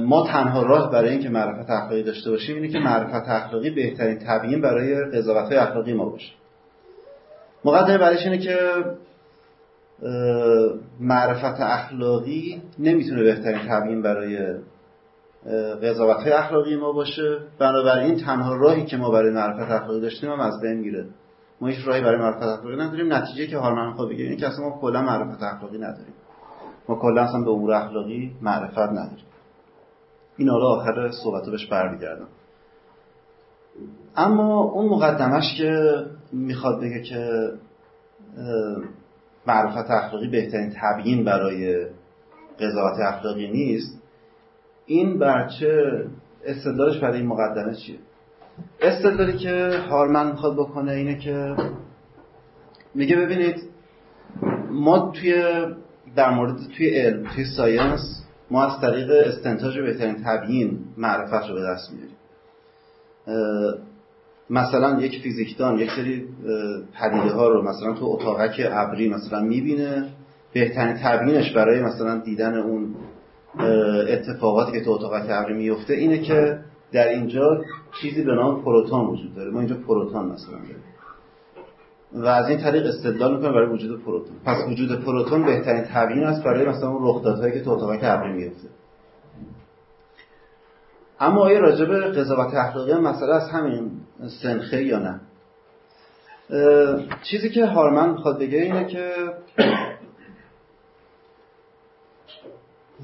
ما 0.00 0.26
تنها 0.26 0.62
راه 0.62 0.92
برای 0.92 1.10
اینکه 1.10 1.28
معرفت 1.28 1.70
اخلاقی 1.70 2.02
داشته 2.02 2.30
باشیم 2.30 2.56
اینه 2.56 2.68
که 2.68 2.78
معرفت 2.78 3.28
اخلاقی 3.28 3.70
بهترین 3.70 4.18
تبیین 4.18 4.60
برای 4.60 5.04
قضاوت 5.04 5.48
های 5.48 5.56
اخلاقی 5.56 5.92
ما 5.92 6.08
باشه. 6.08 6.32
مقدمه 7.64 7.98
بعدش 7.98 8.26
اینه 8.26 8.38
که 8.38 8.58
معرفت 11.00 11.60
اخلاقی 11.60 12.62
نمی‌تونه 12.78 13.22
بهترین 13.22 13.68
تبیین 13.68 14.02
برای 14.02 14.38
قضاوت 15.82 16.16
های 16.16 16.32
اخلاقی 16.32 16.76
ما 16.76 16.92
باشه. 16.92 17.38
بنابراین 17.58 18.16
تنها 18.16 18.56
راهی 18.56 18.84
که 18.84 18.96
ما 18.96 19.10
برای 19.10 19.30
معرفت 19.30 19.70
اخلاقی 19.70 20.00
داشتیم 20.00 20.30
هم 20.30 20.40
از 20.40 20.60
بین 20.60 20.78
میره. 20.78 21.06
ما 21.60 21.68
هیچ 21.68 21.86
راهی 21.88 22.00
برای 22.00 22.18
معرفت 22.18 22.42
اخلاقی 22.42 22.76
نداریم. 22.76 23.12
نتیجه 23.12 23.46
که 23.46 23.58
هارمن 23.58 23.92
خود 23.92 24.10
اینه 24.10 24.36
که 24.36 24.46
اصلا 24.46 24.68
ما 24.68 24.78
کلا 24.80 25.02
معرفت 25.02 25.42
اخلاقی 25.42 25.78
نداریم. 25.78 26.14
ما 26.88 26.96
کلا 26.96 27.22
اصلا 27.22 27.40
به 27.40 27.50
امور 27.50 27.72
اخلاقی 27.72 28.36
معرفت 28.42 28.78
نداریم. 28.78 29.24
این 30.36 30.48
حالا 30.48 30.66
آخر 30.66 31.10
صحبت 31.24 31.50
بهش 31.50 31.66
برمیگردم. 31.66 32.28
اما 34.16 34.62
اون 34.62 34.88
مقدمش 34.88 35.44
که 35.58 36.04
می‌خواد 36.32 36.80
بگه 36.80 37.02
که 37.02 37.50
معرفت 39.46 39.90
اخلاقی 39.90 40.28
بهترین 40.28 40.72
تبیین 40.82 41.24
برای 41.24 41.86
قضاوت 42.60 43.00
اخلاقی 43.00 43.50
نیست 43.50 44.02
این 44.86 45.18
برچه 45.18 46.04
استدلالش 46.44 46.98
برای 46.98 47.18
این 47.18 47.26
مقدمه 47.26 47.74
چیه؟ 47.74 47.98
استدلالی 48.80 49.38
که 49.38 49.70
هارمن 49.90 50.30
می‌خواد 50.30 50.54
بکنه 50.56 50.92
اینه 50.92 51.18
که 51.18 51.56
میگه 52.94 53.16
ببینید 53.16 53.56
ما 54.70 55.12
توی 55.20 55.34
در 56.16 56.30
مورد 56.30 56.56
توی 56.76 56.88
علم 56.88 57.26
توی 57.34 57.44
ساینس 57.44 58.00
ما 58.50 58.64
از 58.64 58.80
طریق 58.80 59.10
استنتاج 59.10 59.78
بهترین 59.78 60.16
تبیین 60.24 60.78
معرفت 60.96 61.48
رو 61.48 61.54
به 61.54 61.62
دست 61.62 61.92
میاریم. 61.92 62.16
مثلا 64.50 65.00
یک 65.00 65.22
فیزیکدان 65.22 65.78
یک 65.78 65.90
سری 65.90 66.28
پدیده 67.00 67.34
ها 67.34 67.48
رو 67.48 67.62
مثلا 67.62 67.92
تو 67.92 68.06
اتاقک 68.06 68.68
ابری 68.70 69.08
مثلا 69.08 69.40
می‌بینه 69.40 70.08
بهترین 70.52 70.96
تبیینش 71.02 71.52
برای 71.52 71.82
مثلا 71.82 72.18
دیدن 72.20 72.58
اون 72.58 72.94
اتفاقاتی 74.08 74.72
که 74.72 74.84
تو 74.84 74.90
اتاقک 74.90 75.26
ابری 75.30 75.54
میفته 75.54 75.94
اینه 75.94 76.18
که 76.18 76.58
در 76.92 77.08
اینجا 77.08 77.64
چیزی 78.00 78.22
به 78.22 78.34
نام 78.34 78.62
پروتون 78.62 79.06
وجود 79.06 79.34
داره. 79.34 79.50
ما 79.50 79.58
اینجا 79.58 79.76
پروتون 79.86 80.26
مثلا 80.26 80.52
داریم. 80.52 80.84
و 82.12 82.26
از 82.26 82.48
این 82.48 82.58
طریق 82.58 82.86
استدلال 82.86 83.36
می‌کنه 83.36 83.52
برای 83.52 83.66
وجود 83.66 84.04
پروتون. 84.04 84.36
پس 84.44 84.56
وجود 84.68 85.04
پروتون 85.04 85.46
بهترین 85.46 85.84
تبیین 85.84 86.24
است 86.24 86.44
برای 86.44 86.66
مثلا 86.66 86.88
اون 86.88 87.08
رخدادهایی 87.08 87.52
که 87.52 87.60
تو 87.60 87.70
اتاقک 87.70 88.00
ابری 88.02 88.32
میفته 88.32 88.68
اما 91.20 91.40
آیا 91.40 91.58
راجع 91.58 91.84
به 91.84 92.00
قضاوت 92.00 92.54
اخلاقی 92.54 92.94
مسئله 92.94 93.34
از 93.34 93.50
همین 93.50 93.90
سنخه 94.42 94.84
یا 94.84 94.98
نه؟ 94.98 95.20
چیزی 97.22 97.50
که 97.50 97.66
هارمن 97.66 98.10
می‌خواد 98.10 98.38
بگه 98.38 98.58
اینه 98.58 98.84
که 98.84 99.12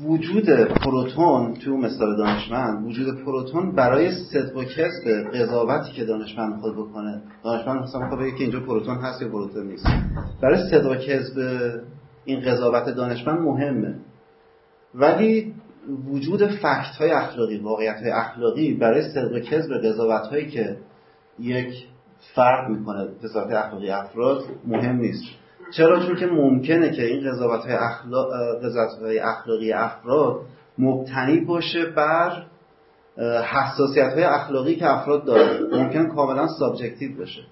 وجود 0.05 0.51
پروتون 0.51 1.55
تو 1.55 1.77
مثال 1.77 2.17
دانشمند 2.17 2.87
وجود 2.87 3.25
پروتون 3.25 3.73
برای 3.73 4.11
صدق 4.11 4.57
و 4.57 4.65
کسب 4.65 5.09
قضاوتی 5.35 5.93
که 5.93 6.05
دانشمند 6.05 6.55
می‌خواد 6.55 6.75
بکنه. 6.75 7.23
دانشمند 7.45 7.83
مثلا 7.83 8.01
می‌خواد 8.01 8.21
بگه 8.21 8.31
که 8.31 8.43
اینجا 8.43 8.61
پروتون 8.61 8.99
هست 8.99 9.23
یا 9.23 9.29
پروتون 9.29 9.67
نیست. 9.67 9.87
برای 10.43 10.71
صدق 10.71 10.91
و 10.91 10.95
کسب 10.95 11.39
این 12.25 12.41
قضاوت 12.41 12.89
دانشمند 12.89 13.39
مهمه. 13.39 13.95
ولی 14.95 15.55
وجود 16.11 16.47
fact 16.47 16.97
های 16.99 17.11
اخلاقی 17.11 17.59
واقعیت 17.59 17.97
های 17.97 18.11
اخلاقی 18.11 18.75
برای 18.75 19.03
صدق 19.03 19.33
و 19.33 19.41
کذب 19.41 19.73
قضاوت 19.85 20.27
هایی 20.27 20.51
که 20.51 20.77
یک 21.39 21.75
فرد 22.35 22.71
می‌کنه 22.71 23.09
قضاوت 23.25 23.53
اخلاقی 23.53 23.91
افراد 23.91 24.45
مهم 24.67 24.97
نیست. 24.97 25.25
چرا؟ 25.73 26.07
چون 26.07 26.17
که 26.17 26.27
ممکنه 26.27 26.91
که 26.91 27.05
این 27.05 27.31
قضاوت 27.31 27.65
های, 27.65 27.75
اخلاق، 27.75 28.29
های 29.03 29.19
اخلاقی 29.19 29.73
افراد 29.73 30.41
مبتنی 30.79 31.41
باشه 31.41 31.87
بر 31.87 32.43
حساسیت 33.43 34.13
های 34.13 34.25
اخلاقی 34.25 34.77
که 34.77 34.91
افراد 34.91 35.25
دارن. 35.25 35.67
ممکن 35.73 36.07
کاملا 36.07 36.47
subjective 36.47 37.19
باشه. 37.19 37.43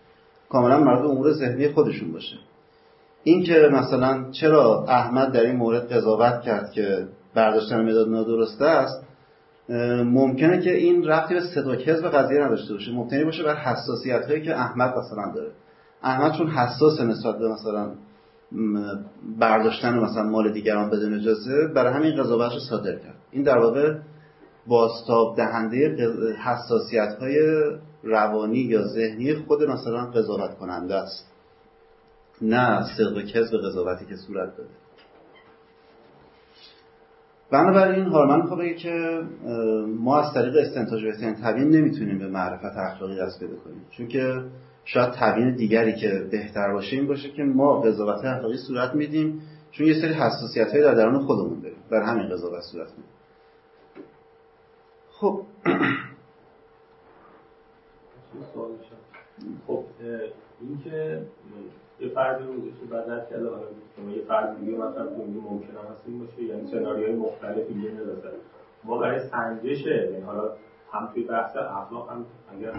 کاملا 0.48 0.80
مربوط 0.80 1.10
امور 1.10 1.32
ذهنی 1.32 1.68
خودشون 1.68 2.12
باشه. 2.12 2.36
این 3.24 3.42
که 3.42 3.68
مثلا 3.72 4.30
چرا 4.30 4.84
احمد 4.88 5.32
در 5.32 5.40
این 5.40 5.56
مورد 5.56 5.92
قضاوت 5.92 6.42
کرد 6.42 6.70
که 6.70 7.06
برداشتن 7.34 7.84
مداد 7.84 8.08
نادرسته 8.08 8.64
است 8.64 9.04
ممکنه 10.04 10.60
که 10.60 10.74
این 10.74 11.04
رفتی 11.04 11.34
به 11.34 11.40
صدا 11.40 11.76
کذب 11.76 12.08
قضیه 12.08 12.40
نداشته 12.40 12.74
باشه. 12.74 12.92
مبتنی 12.92 13.24
باشه 13.24 13.42
بر 13.42 13.54
حساسیت 13.54 14.26
هایی 14.26 14.42
که 14.42 14.56
احمد 14.56 14.94
مثلا 14.98 15.32
داره. 15.34 15.50
احمد 16.02 16.32
چون 16.32 16.48
حساس 16.48 17.00
نسبت 17.00 17.38
به 17.38 17.48
مثلا 17.48 17.90
برداشتن 19.38 19.98
مثلا 19.98 20.22
مال 20.22 20.52
دیگران 20.52 20.90
بدون 20.90 21.14
اجازه 21.14 21.66
برای 21.74 21.92
همین 21.92 22.22
قضاوتش 22.22 22.54
رو 22.54 22.60
صادر 22.60 22.96
کرد. 22.96 23.16
این 23.30 23.42
در 23.42 23.58
واقع 23.58 23.94
باستاب 24.66 25.36
دهنده 25.36 25.96
حساسیت 26.44 27.16
های 27.20 27.36
روانی 28.02 28.58
یا 28.58 28.82
ذهنی 28.86 29.34
خود 29.34 29.62
مثلا 29.62 30.06
قضاوت 30.06 30.58
کننده 30.58 30.94
است. 30.94 31.32
نه 32.42 32.82
صدق 32.96 33.16
و 33.16 33.22
کذب 33.22 33.58
قضاوتی 33.58 34.06
که 34.06 34.16
صورت 34.16 34.56
داده. 34.56 34.70
بنابراین 37.50 38.04
هارمن 38.04 38.40
می‌خواد 38.40 38.60
بگه 38.60 38.74
که 38.74 39.22
ما 39.86 40.20
از 40.20 40.34
طریق 40.34 40.56
استنتاج 40.56 41.02
بهترین 41.02 41.34
تبیین 41.34 41.68
نمی‌تونیم 41.68 42.18
به 42.18 42.28
معرفت 42.28 42.76
اخلاقی 42.76 43.16
دست 43.16 43.40
پیدا 43.40 43.56
کنیم. 43.56 43.86
چون 43.90 44.08
که 44.08 44.42
شاید 44.84 45.12
تبیین 45.12 45.54
دیگری 45.54 45.94
که 45.94 46.28
بهتر 46.30 46.72
باشه 46.72 46.96
این 46.96 47.06
باشه 47.06 47.30
که 47.30 47.42
ما 47.42 47.80
قضاوت 47.80 48.24
اخلاقی 48.24 48.56
صورت 48.56 48.94
میدیم 48.94 49.42
چون 49.70 49.86
یه 49.86 49.94
سری 49.94 50.12
حساسیت 50.12 50.70
هایی 50.70 50.82
در 50.82 50.94
درون 50.94 51.26
خودمون 51.26 51.60
داریم. 51.60 51.78
بر 51.90 52.02
همین 52.02 52.28
قضاوت 52.28 52.62
صورت 52.72 52.90
میدیم. 52.90 53.04
خب. 55.10 55.42
خب 59.66 59.84
این 60.60 60.78
که 60.84 61.22
یه 62.00 62.08
فردی 62.08 62.44
رو 62.44 62.54
که 62.54 62.86
بعد 62.90 63.10
از 63.10 63.28
کرده 63.30 63.48
حالا 63.48 63.62
یه 64.16 64.24
فرد 64.28 64.60
دیگه 64.60 64.72
مثلا 64.72 65.06
تو 65.06 65.24
ممکن 65.24 65.76
هم 65.76 65.92
هست 65.92 66.02
این 66.06 66.18
باشه 66.18 66.42
یعنی 66.42 66.70
سناریوهای 66.70 67.16
مختلف 67.16 67.68
اینجا 67.68 67.90
ندازه 67.90 68.28
ما 68.84 68.98
برای 68.98 69.28
سنجشه 69.28 70.10
یعنی 70.12 70.24
حالا 70.24 70.56
هم 70.92 71.10
توی 71.14 71.22
بحث 71.22 71.56
اخلاق 71.56 72.10
هم 72.10 72.26
اگر 72.52 72.72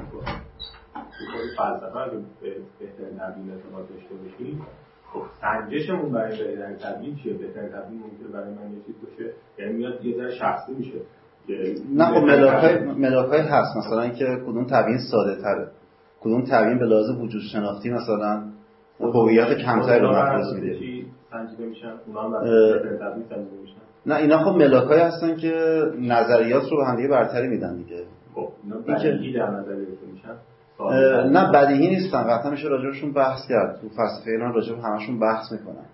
تو 1.20 1.26
خود 1.32 1.50
فلسفه 1.58 1.98
اگه 1.98 2.18
بهترین 2.80 3.18
تبیین 3.20 3.52
اعتقاد 3.52 3.90
داشته 3.90 4.16
باشیم 4.16 4.66
خب 5.14 5.22
سنجشمون 5.42 6.12
برای 6.12 6.38
بهترین 6.38 6.78
تبیین 6.78 7.16
چیه؟ 7.16 7.34
بهترین 7.34 7.70
تبیین 7.70 8.02
ممکنه 8.02 8.28
برای 8.34 8.54
من 8.54 8.74
یه 8.74 8.82
چیز 8.86 8.96
باشه. 9.04 9.34
یعنی 9.60 9.74
میاد 9.74 10.06
یه 10.06 10.18
ذره 10.18 10.32
شخصی 10.36 10.74
میشه. 10.74 11.00
نه 11.96 12.06
خب 12.06 12.26
ملاکای 12.26 12.80
ملاکای 12.80 13.42
هست. 13.42 13.78
مثلا 13.78 14.02
اینکه 14.02 14.26
کدوم 14.26 14.66
تبیین 14.66 14.98
ساده 15.12 15.42
تره 15.42 15.72
کدوم 16.22 16.44
تبیین 16.44 16.80
به 16.80 16.86
لحاظ 16.86 17.10
وجود 17.10 17.42
شناختی 17.52 17.90
مثلا 17.90 18.44
هویت 19.00 19.58
کمتری 19.58 20.00
رو 20.00 20.12
مفروض 20.12 20.54
میده 20.54 21.06
نه 24.06 24.16
اینا 24.16 24.38
خب 24.38 24.58
ملاکای 24.58 25.00
هستن 25.00 25.36
که 25.36 25.54
نظریات 26.00 26.64
رو 26.72 26.78
به 26.78 26.86
هم 26.86 26.96
دیگه 26.96 27.08
برتری 27.08 27.48
میدن 27.48 27.78
دیگه. 27.78 28.04
خب 28.36 28.50
اینا 28.64 28.78
در 28.80 29.52
نظریات 29.52 30.04
میشن. 30.14 30.36
نه 31.32 31.52
بدیهی 31.52 31.88
نیستن. 31.88 32.24
قطعا 32.24 32.52
میشه 32.52 32.68
راجبشون 32.68 33.14
بحث 33.14 33.48
کرد. 33.48 33.82
تو 33.82 33.90
فلسفه 33.90 34.32
ایران 34.32 34.54
راجب 34.54 34.80
همشون 34.80 35.20
بحث 35.20 35.52
می‌کنن. 35.52 35.86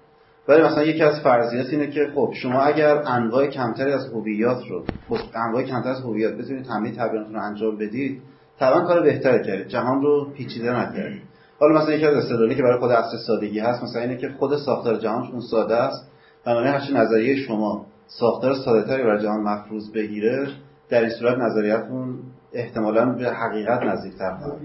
ولی 0.48 0.64
مثلا 0.64 0.84
یکی 0.84 1.04
از 1.04 1.20
فرضیات 1.20 1.70
اینه 1.70 1.88
که 1.88 2.12
خب 2.16 2.34
شما 2.34 2.60
اگر 2.60 2.98
انواع 2.98 3.48
کمتری 3.48 3.92
از 3.94 4.08
هویت 4.14 4.58
رو 4.70 4.84
خب 5.10 5.18
انواع 5.36 5.64
کمتری 5.64 5.92
از 5.92 6.02
هویت 6.02 6.32
بتونید 6.32 6.66
تمرین 6.66 6.96
تبییناتون 6.96 7.36
رو 7.36 7.42
انجام 7.42 7.78
بدید 7.78 8.22
طبعا 8.60 8.82
کار 8.82 9.02
بهتری 9.02 9.44
کردید. 9.44 9.68
جهان 9.68 10.02
رو 10.02 10.32
پیچیده 10.38 10.80
نکردید. 10.80 11.22
حالا 11.60 11.82
مثلا 11.82 11.94
یکی 11.94 12.06
از 12.06 12.14
استدلالی 12.14 12.56
که 12.56 12.64
برای 12.64 12.80
خود 12.80 12.92
اصل 12.92 13.18
سادگی 13.28 13.60
هست 13.60 13.84
مثلا 13.84 14.02
اینه 14.02 14.18
که 14.18 14.30
خود 14.40 14.58
ساختار 14.58 14.98
جهان 14.98 15.32
چون 15.32 15.40
ساده 15.40 15.76
است 15.76 16.12
بنابراین 16.46 16.74
هرچی 16.74 16.94
نظریه 16.94 17.36
شما 17.36 17.86
ساختار 18.08 18.54
ساده 18.54 18.88
تری 18.88 19.04
برای 19.04 19.24
جهان 19.24 19.42
مفروض 19.44 19.92
بگیره 19.92 20.48
در 20.90 21.02
این 21.02 21.10
صورت 21.10 21.38
نظریتون 21.38 22.20
احتمالا 22.54 23.06
به 23.06 23.30
حقیقت 23.30 23.82
نزدیکتر 23.84 24.36
خواهد 24.36 24.62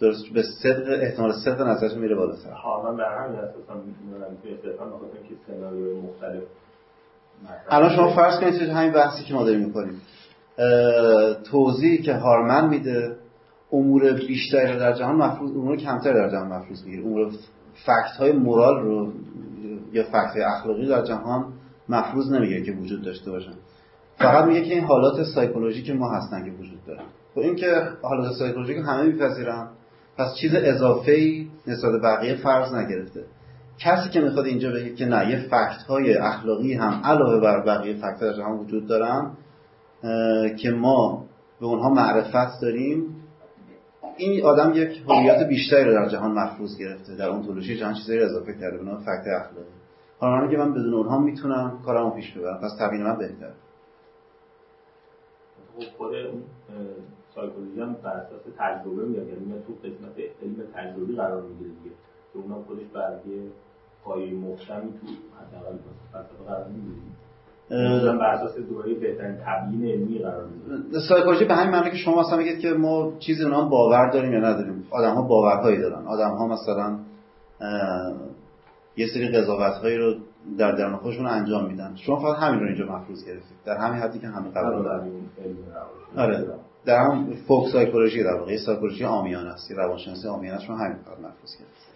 درست 0.00 0.24
به 0.34 0.42
صدق 0.42 1.00
احتمال 1.02 1.32
صدق 1.32 1.60
نظرتون 1.60 1.98
میره 1.98 2.14
بالاتر 2.14 2.50
ها 2.50 2.82
من 2.82 2.96
بر 2.96 3.24
همین 3.24 3.38
اساسا 3.38 3.74
می‌تونم 3.74 4.36
توی 4.42 4.52
استفان 4.52 4.88
بخاطر 4.88 5.28
که 5.28 5.34
سناریوی 5.46 6.00
مختلف 6.00 6.42
الان 7.68 7.96
شما 7.96 8.14
فرض 8.16 8.40
کنید 8.40 8.54
همین 8.54 8.92
بحثی 8.92 9.24
که 9.24 9.34
ما 9.34 9.44
داریم 9.44 9.60
می‌کنیم. 9.60 10.00
توضیحی 11.50 11.98
که 11.98 12.14
هارمن 12.14 12.68
میده 12.68 13.16
امور 13.72 14.12
بیشتری 14.12 14.72
رو 14.72 14.78
در 14.78 14.92
جهان 14.92 15.16
مفروض 15.16 15.50
امور 15.50 15.76
کمتری 15.76 16.14
در 16.14 16.30
جهان 16.30 16.48
مفروض 16.48 16.84
می‌گیره. 16.84 17.02
امور 17.02 17.30
فکت 17.74 18.16
های 18.18 18.32
مورال 18.32 18.82
رو 18.82 19.12
یا 19.92 20.02
فکت 20.02 20.32
های 20.32 20.42
اخلاقی 20.42 20.88
در 20.88 21.02
جهان 21.02 21.52
مفروض 21.88 22.32
نمیگه 22.32 22.62
که 22.62 22.72
وجود 22.72 23.02
داشته 23.02 23.30
باشن. 23.30 23.54
فقط 24.18 24.44
میگه 24.44 24.62
که 24.62 24.74
این 24.74 24.84
حالات 24.84 25.22
سایکولوژیک 25.22 25.90
ما 25.90 26.10
هستن 26.10 26.44
که 26.44 26.50
وجود 26.50 26.84
دارن 26.86 27.04
خب 27.34 27.40
این 27.40 27.56
که 27.56 27.82
حالات 28.02 28.32
سایکولوژیک 28.32 28.76
همه 28.76 29.02
میپذیرن 29.02 29.68
پس 30.18 30.34
چیز 30.40 30.54
اضافه 30.54 31.12
ای 31.12 31.48
نسبت 31.66 32.02
بقیه 32.02 32.34
فرض 32.34 32.74
نگرفته. 32.74 33.24
کسی 33.78 34.10
که 34.10 34.20
می‌خواد 34.20 34.46
اینجا 34.46 34.70
بگه 34.70 34.94
که 34.94 35.06
نه 35.06 35.30
یه 35.30 35.36
فکت 35.36 35.82
های 35.88 36.14
اخلاقی 36.14 36.74
هم 36.74 37.00
علاوه 37.04 37.40
بر 37.40 37.64
بقیه 37.64 37.94
فکت 37.94 38.24
جهان 38.36 38.58
وجود 38.58 38.86
دارن 38.86 39.30
که 40.56 40.70
ما 40.70 41.24
به 41.60 41.66
اونها 41.66 41.90
معرفت 41.90 42.60
داریم 42.62 43.16
این 44.16 44.44
آدم 44.44 44.72
یک 44.74 45.02
هویت 45.08 45.48
بیشتری 45.48 45.84
رو 45.84 45.92
در 45.92 46.08
جهان 46.08 46.32
مفروض 46.32 46.78
گرفته 46.78 47.16
در 47.16 47.28
اونتولوژی 47.28 47.78
جهان 47.78 47.94
چیزایی 47.94 48.20
اضافه 48.20 48.52
کرده 48.52 48.78
به 48.78 48.84
نام 48.84 48.98
فکت 48.98 49.26
اخلاقی. 49.40 49.68
حالا 50.18 50.50
که 50.50 50.56
من 50.56 50.72
بدون 50.72 50.94
اونها 50.94 51.18
می‌تونم 51.18 51.78
کارمو 51.86 52.10
پیش 52.10 52.32
ببرم 52.32 52.60
پس 52.62 52.70
تبیین 52.80 53.02
من 53.02 53.18
بهتر 53.18 53.50
خود 55.98 56.12
سایکولوژی 57.34 57.80
هم 57.80 57.92
بر 57.92 58.10
اساس 58.10 58.42
تجربه 58.58 59.04
میاد. 59.04 59.26
یعنی 59.28 59.62
تو 59.66 59.72
قسمت 59.72 60.16
علم 60.42 60.56
تجربی 60.74 61.16
قرار 61.16 61.42
می‌گیره 61.42 61.70
دیگه. 61.70 61.94
که 62.32 62.38
اونم 62.38 62.62
خودش 62.62 62.86
برای 62.94 63.48
پایه 64.04 64.34
محکمی 64.34 64.92
تو 64.92 65.06
حداقل 65.40 65.76
فلسفه 66.12 66.44
قرار 66.46 66.66
می‌گیره. 66.68 68.12
بر 68.18 68.24
اساس 68.24 68.58
دوره 68.58 68.94
بهترین 68.94 69.36
تبیین 69.46 69.84
علمی 69.92 70.18
قرار 70.18 70.46
میده 70.46 71.00
سایکولوژی 71.08 71.44
به 71.44 71.54
همین 71.54 71.70
معنی 71.70 71.90
که 71.90 71.96
شما 71.96 72.20
مثلا 72.20 72.38
میگید 72.38 72.58
که 72.58 72.68
ما 72.68 73.12
چیزی 73.18 73.44
اونها 73.44 73.68
باور 73.68 74.10
داریم 74.10 74.32
یا 74.32 74.38
نداریم. 74.38 74.86
آدم 74.90 75.14
ها 75.14 75.22
باورهایی 75.22 75.78
دارن. 75.78 76.06
آدم 76.06 76.30
ها 76.30 76.46
مثلا 76.46 76.98
یه 78.96 79.06
سری 79.14 79.28
قضاوت 79.28 79.74
هایی 79.82 79.96
رو 79.96 80.14
در 80.58 80.72
درون 80.72 80.96
خودشون 80.96 81.26
انجام 81.26 81.66
میدن. 81.66 81.94
شما 81.96 82.20
فقط 82.20 82.36
همین 82.42 82.60
رو 82.60 82.66
اینجا 82.66 82.86
مفروض 82.86 83.24
گرفتید. 83.26 83.56
در 83.64 83.76
همین 83.76 84.02
حدی 84.02 84.18
که 84.18 84.26
همه 84.26 84.50
قبول 84.50 84.82
دارن. 84.82 85.10
آره. 86.16 86.46
در 86.84 86.98
هم 86.98 87.34
فوک 87.48 87.68
سایکولوژی 87.72 88.22
در 88.22 88.34
واقع. 88.34 88.56
سایکولوژی 88.56 89.04
آمیانه 89.04 89.50
است. 89.50 89.70
روانشناسی 89.70 90.28
آمیانه 90.28 90.56
است. 90.56 90.64
شما 90.64 90.76
همین 90.76 90.96
فقط 90.96 91.18
مفروض 91.18 91.56
گرفتید. 91.58 91.92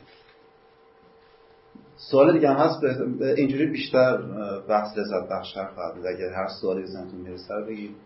سوال 1.97 2.33
دیگه 2.33 2.51
هم 2.51 2.57
هست. 2.57 2.85
اینجوری 3.37 3.67
بیشتر 3.67 4.17
بحث 4.69 4.99
لذت 4.99 5.29
بخشتر 5.31 5.67
خواهد 5.75 5.95
بود. 5.95 6.07
اگر 6.07 6.33
هر 6.33 6.49
سوالی 6.61 6.87
زنتون 6.87 7.21
می‌رسه 7.21 7.55
رو 7.55 7.67
بگید. 7.67 7.97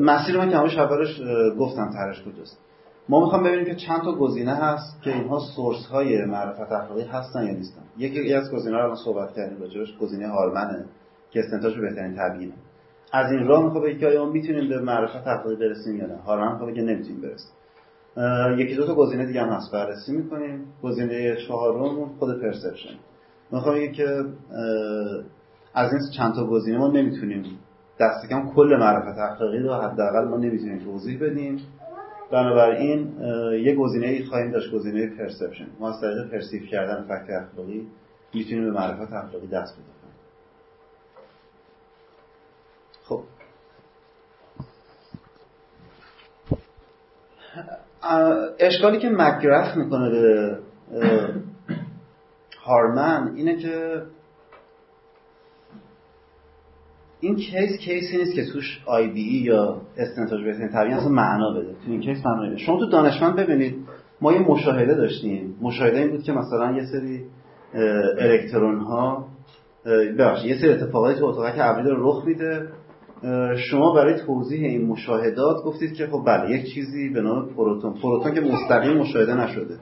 مسیر 0.00 0.38
من 0.38 0.50
که 0.50 0.56
همش 0.56 0.78
اولش 0.78 1.20
گفتم 1.58 1.90
ترش 1.92 2.22
کجاست. 2.22 2.65
ما 3.08 3.20
می‌خوام 3.20 3.42
ببینیم 3.44 3.64
که 3.64 3.74
چند 3.74 4.02
تا 4.02 4.12
گزینه 4.12 4.54
هست 4.54 5.02
که 5.02 5.14
اینها 5.14 5.38
سورس 5.56 5.86
های 5.86 6.24
معرفت 6.24 6.72
اخلاقی 6.72 7.02
هستن 7.02 7.46
یا 7.46 7.52
نیستن. 7.52 7.82
یکی 7.96 8.34
از 8.34 8.52
گزینه 8.52 8.82
رو 8.82 8.96
صحبت 8.96 9.34
کردیم 9.36 9.60
راجعش 9.60 9.96
گزینه 10.00 10.28
هارمنه 10.28 10.84
که 11.30 11.40
استنتاج 11.40 11.78
بهترین 11.78 12.16
تبیینه. 12.18 12.52
از 13.12 13.32
این 13.32 13.46
راه 13.46 13.64
می‌خوام 13.64 13.84
بگم 13.84 13.98
که 13.98 14.06
آیا 14.06 14.24
ما 14.24 14.30
می‌تونیم 14.32 14.68
به 14.68 14.80
معرفت 14.80 15.26
اخلاقی 15.26 15.56
برسیم 15.56 15.96
یا 15.96 16.06
نه؟ 16.06 16.16
هارمن 16.16 16.52
می‌خوام 16.52 16.70
بگه 16.70 16.82
نمی‌تونیم 16.82 17.20
برسیم. 17.20 17.52
یکی 18.58 18.74
دو 18.74 18.86
تا 18.86 18.94
گزینه 18.94 19.26
دیگه 19.26 19.42
هم 19.42 19.48
هست 19.48 19.72
بررسی 19.72 20.12
می‌کنیم. 20.12 20.66
گزینه 20.82 21.36
چهارم 21.48 22.08
خود 22.18 22.40
پرسپشن. 22.40 22.94
می‌خوام 23.52 23.74
بگم 23.74 23.92
که 23.92 24.24
از 25.74 25.92
این 25.92 26.00
چند 26.16 26.34
تا 26.34 26.46
گزینه 26.46 26.78
ما 26.78 26.88
نمی‌تونیم 26.88 27.44
دست 28.00 28.28
کم 28.30 28.50
کل 28.54 28.76
معرفت 28.80 29.18
اخلاقی 29.18 29.58
رو 29.58 29.74
حداقل 29.74 30.28
ما 30.28 30.36
نمی‌تونیم 30.36 30.78
توضیح 30.78 31.20
بدیم. 31.20 31.58
بنابراین 32.30 33.20
یه 33.64 33.74
گزینه 33.74 34.06
ای 34.06 34.24
خواهیم 34.24 34.50
داشت 34.50 34.72
گزینه 34.72 35.06
پرسپشن. 35.06 35.66
ما 35.80 35.88
از 35.88 36.00
طریق 36.00 36.30
پرسیو 36.30 36.66
کردن 36.66 37.02
فکت 37.02 37.30
اخلاقی 37.30 37.86
می‌تونیم 38.34 38.64
به 38.64 38.70
معرفت 38.70 39.12
اخلاقی 39.12 39.46
دست 39.46 39.76
پیدا 39.76 39.96
خب. 43.04 43.22
اشکالی 48.58 48.98
که 48.98 49.08
مگراث 49.08 49.76
می‌کنه 49.76 50.10
به 50.10 50.58
هارمن 52.64 53.32
اینه 53.36 53.56
که 53.56 54.02
این 57.20 57.36
case 57.36 57.78
case 57.78 58.08
ی 58.08 58.16
نیست 58.16 58.34
که 58.34 58.44
توش 58.52 58.82
IBE 58.86 59.36
یا 59.36 59.80
استنتاج 59.96 60.44
بهترین 60.44 60.68
تبیین 60.68 60.94
اصلا 60.94 61.08
معنا 61.08 61.50
بده. 61.50 61.72
تو 61.72 61.90
این 61.90 62.00
case 62.00 62.26
معنا 62.26 62.56
شما 62.56 62.78
تو 62.78 62.86
دانشمند 62.86 63.36
ببینید 63.36 63.76
ما 64.20 64.32
یه 64.32 64.38
مشاهده 64.38 64.94
داشتیم. 64.94 65.54
مشاهده 65.60 65.98
این 65.98 66.10
بود 66.10 66.22
که 66.22 66.32
مثلا 66.32 66.76
یه 66.76 66.84
سری 66.84 67.24
الکترون 68.18 68.80
ها 68.80 69.26
ببخشید 70.18 70.50
یه 70.50 70.58
سری 70.58 70.70
اتفاقاتی 70.70 71.18
تو 71.18 71.24
اتاق 71.24 71.54
ابری 71.58 71.90
رو 71.90 72.08
رخ 72.10 72.24
میده. 72.24 72.68
شما 73.56 73.94
برای 73.94 74.14
توضیح 74.26 74.60
این 74.60 74.86
مشاهدات 74.86 75.56
گفتید 75.64 75.94
که 75.94 76.06
خب 76.06 76.22
بله 76.26 76.50
یک 76.50 76.74
چیزی 76.74 77.08
به 77.08 77.20
نام 77.20 77.48
پروتون. 77.54 77.94
پروتون 78.02 78.34
که 78.34 78.40
مستقیم 78.40 78.96
مشاهده 78.96 79.34
نشده. 79.34 79.74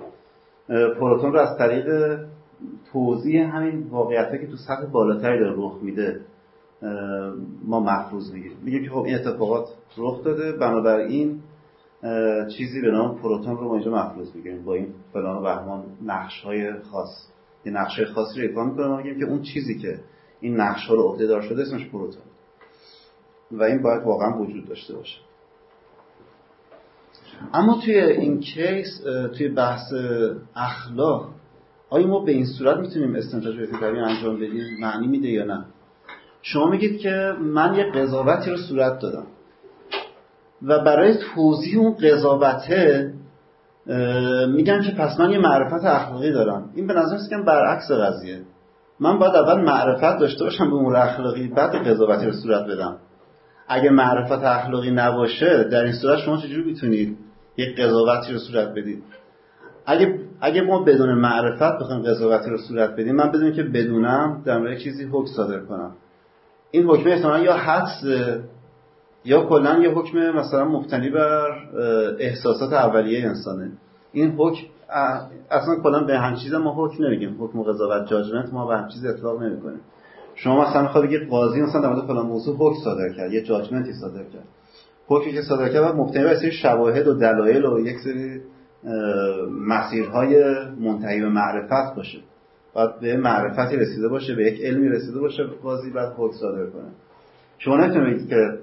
پروتون 1.00 1.32
رو 1.32 1.38
از 1.38 1.58
طریق 1.58 2.18
توضیح 2.92 3.56
همین 3.56 3.82
واقعیت 3.90 4.40
که 4.40 4.46
تو 4.46 4.56
سطح 4.56 4.86
بالاتری 4.92 5.38
داره 5.38 5.54
رخ 5.56 5.78
میده. 5.82 6.20
ما 7.64 7.80
محفوظ 7.80 8.32
می‌گیریم. 8.32 8.58
میگیم 8.62 8.84
که 8.84 8.90
خب 8.90 9.02
این 9.02 9.14
اتفاقات 9.14 9.68
رخ 9.96 10.24
داده. 10.24 10.52
بنابراین 10.52 11.40
چیزی 12.56 12.80
به 12.80 12.90
نام 12.90 13.18
پروتون 13.18 13.56
رو 13.56 13.68
ما 13.68 13.74
اینجا 13.74 13.90
محفوظ 13.90 14.36
می‌گیریم. 14.36 14.64
با 14.64 14.74
این 14.74 14.88
فلان 15.12 15.36
و 15.36 15.40
بهمان 15.40 15.84
نقش 16.04 16.40
های 16.40 16.72
خاص. 16.80 17.28
یه 17.64 17.72
نقش 17.72 18.00
خاصی 18.14 18.40
رو 18.40 18.48
ایفا 18.48 18.64
می‌کنه 18.64 18.86
ما 18.86 18.96
میگیم 18.96 19.18
که 19.18 19.24
اون 19.24 19.42
چیزی 19.42 19.78
که 19.78 20.00
این 20.40 20.60
نقش 20.60 20.86
ها 20.86 20.94
رو 20.94 21.02
عهده 21.02 21.26
دار 21.26 21.42
شده 21.42 21.62
اسمش 21.62 21.88
پروتون. 21.88 22.22
و 23.52 23.62
این 23.62 23.82
باید 23.82 24.02
واقعا 24.02 24.38
وجود 24.38 24.68
داشته 24.68 24.94
باشه. 24.94 25.18
اما 27.52 27.80
توی 27.84 27.94
این 28.00 28.40
کیس 28.40 29.00
توی 29.38 29.48
بحث 29.48 29.92
اخلاق 30.56 31.30
آیا 31.90 32.06
ما 32.06 32.24
به 32.24 32.32
این 32.32 32.46
صورت 32.46 32.78
می‌تونیم 32.78 33.14
استنتاج 33.14 33.56
به 33.56 33.86
انجام 33.86 34.36
بدیم؟ 34.36 34.62
معنی 34.80 35.06
میده 35.06 35.28
یا 35.28 35.44
نه؟ 35.44 35.64
شما 36.46 36.66
میگید 36.66 36.98
که 36.98 37.32
من 37.40 37.74
یه 37.74 37.84
قضاوتی 37.84 38.50
رو 38.50 38.56
صورت 38.56 38.98
دادم. 38.98 39.26
و 40.62 40.78
برای 40.78 41.14
توضیح 41.34 41.78
اون 41.78 41.94
قضاوته 41.94 43.12
میگن 44.48 44.82
که 44.82 44.92
پس 44.98 45.20
من 45.20 45.30
یه 45.30 45.38
معرفت 45.38 45.84
اخلاقی 45.84 46.32
دارم. 46.32 46.70
این 46.74 46.86
به 46.86 46.94
نظر 46.94 47.16
که 47.30 47.36
برعکس 47.46 47.90
قضیه. 47.90 48.40
من 49.00 49.18
باید 49.18 49.34
اول 49.34 49.60
معرفت 49.60 50.18
داشته 50.18 50.44
باشم 50.44 50.70
به 50.70 50.76
امور 50.76 50.96
اخلاقی 50.96 51.48
بعد 51.48 51.88
قضاوتی 51.88 52.26
رو 52.26 52.32
صورت 52.32 52.66
بدم. 52.66 52.96
اگه 53.68 53.90
معرفت 53.90 54.44
اخلاقی 54.44 54.90
نباشه 54.90 55.64
در 55.64 55.84
این 55.84 55.92
صورت 55.92 56.18
شما 56.18 56.36
چجوری 56.36 56.64
می‌تونید 56.64 57.18
یک 57.56 57.80
قضاوتی 57.80 58.32
رو 58.32 58.38
صورت 58.38 58.68
بدید؟ 58.68 59.02
اگه 59.86 60.18
اگه 60.40 60.62
ما 60.62 60.82
بدون 60.82 61.14
معرفت 61.14 61.78
بخوایم 61.80 62.02
قضاوتی 62.02 62.50
رو 62.50 62.58
صورت 62.58 62.90
بدیم 62.90 63.14
من 63.14 63.28
بدونم 63.28 63.52
که 63.52 63.62
بدونم 63.62 64.42
در 64.46 64.58
مورد 64.58 64.78
چیزی 64.78 65.04
حکم 65.04 65.26
صادر 65.36 65.58
کنم. 65.58 65.92
این 66.74 66.84
حکم 66.86 67.10
احتمالا 67.10 67.42
یا 67.42 67.52
حدس 67.52 68.04
یا 69.24 69.44
کلا 69.44 69.78
یه 69.82 69.90
حکم 69.90 70.18
مثلا 70.18 70.64
مبتنی 70.64 71.10
بر 71.10 71.50
احساسات 72.18 72.72
اولیه 72.72 73.26
انسانه. 73.28 73.72
این 74.12 74.34
حکم 74.38 74.66
اصلا 75.50 75.76
کلا 75.82 76.04
به 76.04 76.18
هم 76.18 76.34
چیز 76.34 76.54
ما 76.54 76.74
حکم 76.86 77.04
نمیگیم. 77.04 77.36
حکم 77.40 77.62
قضاوت 77.62 78.08
جاجمنت 78.08 78.52
ما 78.52 78.66
به 78.66 78.76
هم 78.76 78.88
چیز 78.88 79.04
اطلاق 79.04 79.42
نمی‌کنیم 79.42 79.80
شما 80.34 80.62
مثلا 80.62 80.82
می‌خواد 80.82 81.04
بگید 81.04 81.28
قاضی 81.28 81.62
مثلا 81.62 81.80
در 81.80 81.88
مورد 81.88 82.06
فلان 82.06 82.26
موضوع 82.26 82.56
حکم 82.58 82.80
صادر 82.84 83.08
کرد 83.16 83.32
یه 83.32 83.42
جاجمنتی 83.42 83.92
صادر 83.92 84.22
کرد. 84.22 84.44
حکمی 85.06 85.32
که 85.32 85.42
صادر 85.42 85.68
کرد 85.68 85.96
مبتنی 85.96 86.24
بر 86.24 86.50
شواهد 86.50 87.08
و 87.08 87.14
دلایل 87.14 87.64
و 87.64 87.80
یک 87.80 87.96
سری 88.04 88.40
مسیرهای 89.50 90.54
منتهی 90.80 91.20
به 91.20 91.28
معرفت 91.28 91.96
باشه. 91.96 92.18
باید 92.74 93.00
به 93.00 93.16
معرفتی 93.16 93.76
رسیده 93.76 94.08
باشه 94.08 94.34
به 94.34 94.42
یک 94.44 94.60
علمی 94.60 94.88
رسیده 94.88 95.20
باشه 95.20 95.44
قاضی 95.62 95.90
بعد 95.90 96.12
حکم 96.16 96.36
صادر 96.36 96.66
کنه. 96.70 96.90
شما 97.58 97.76
نمی‌تونید 97.76 98.28
که 98.28 98.58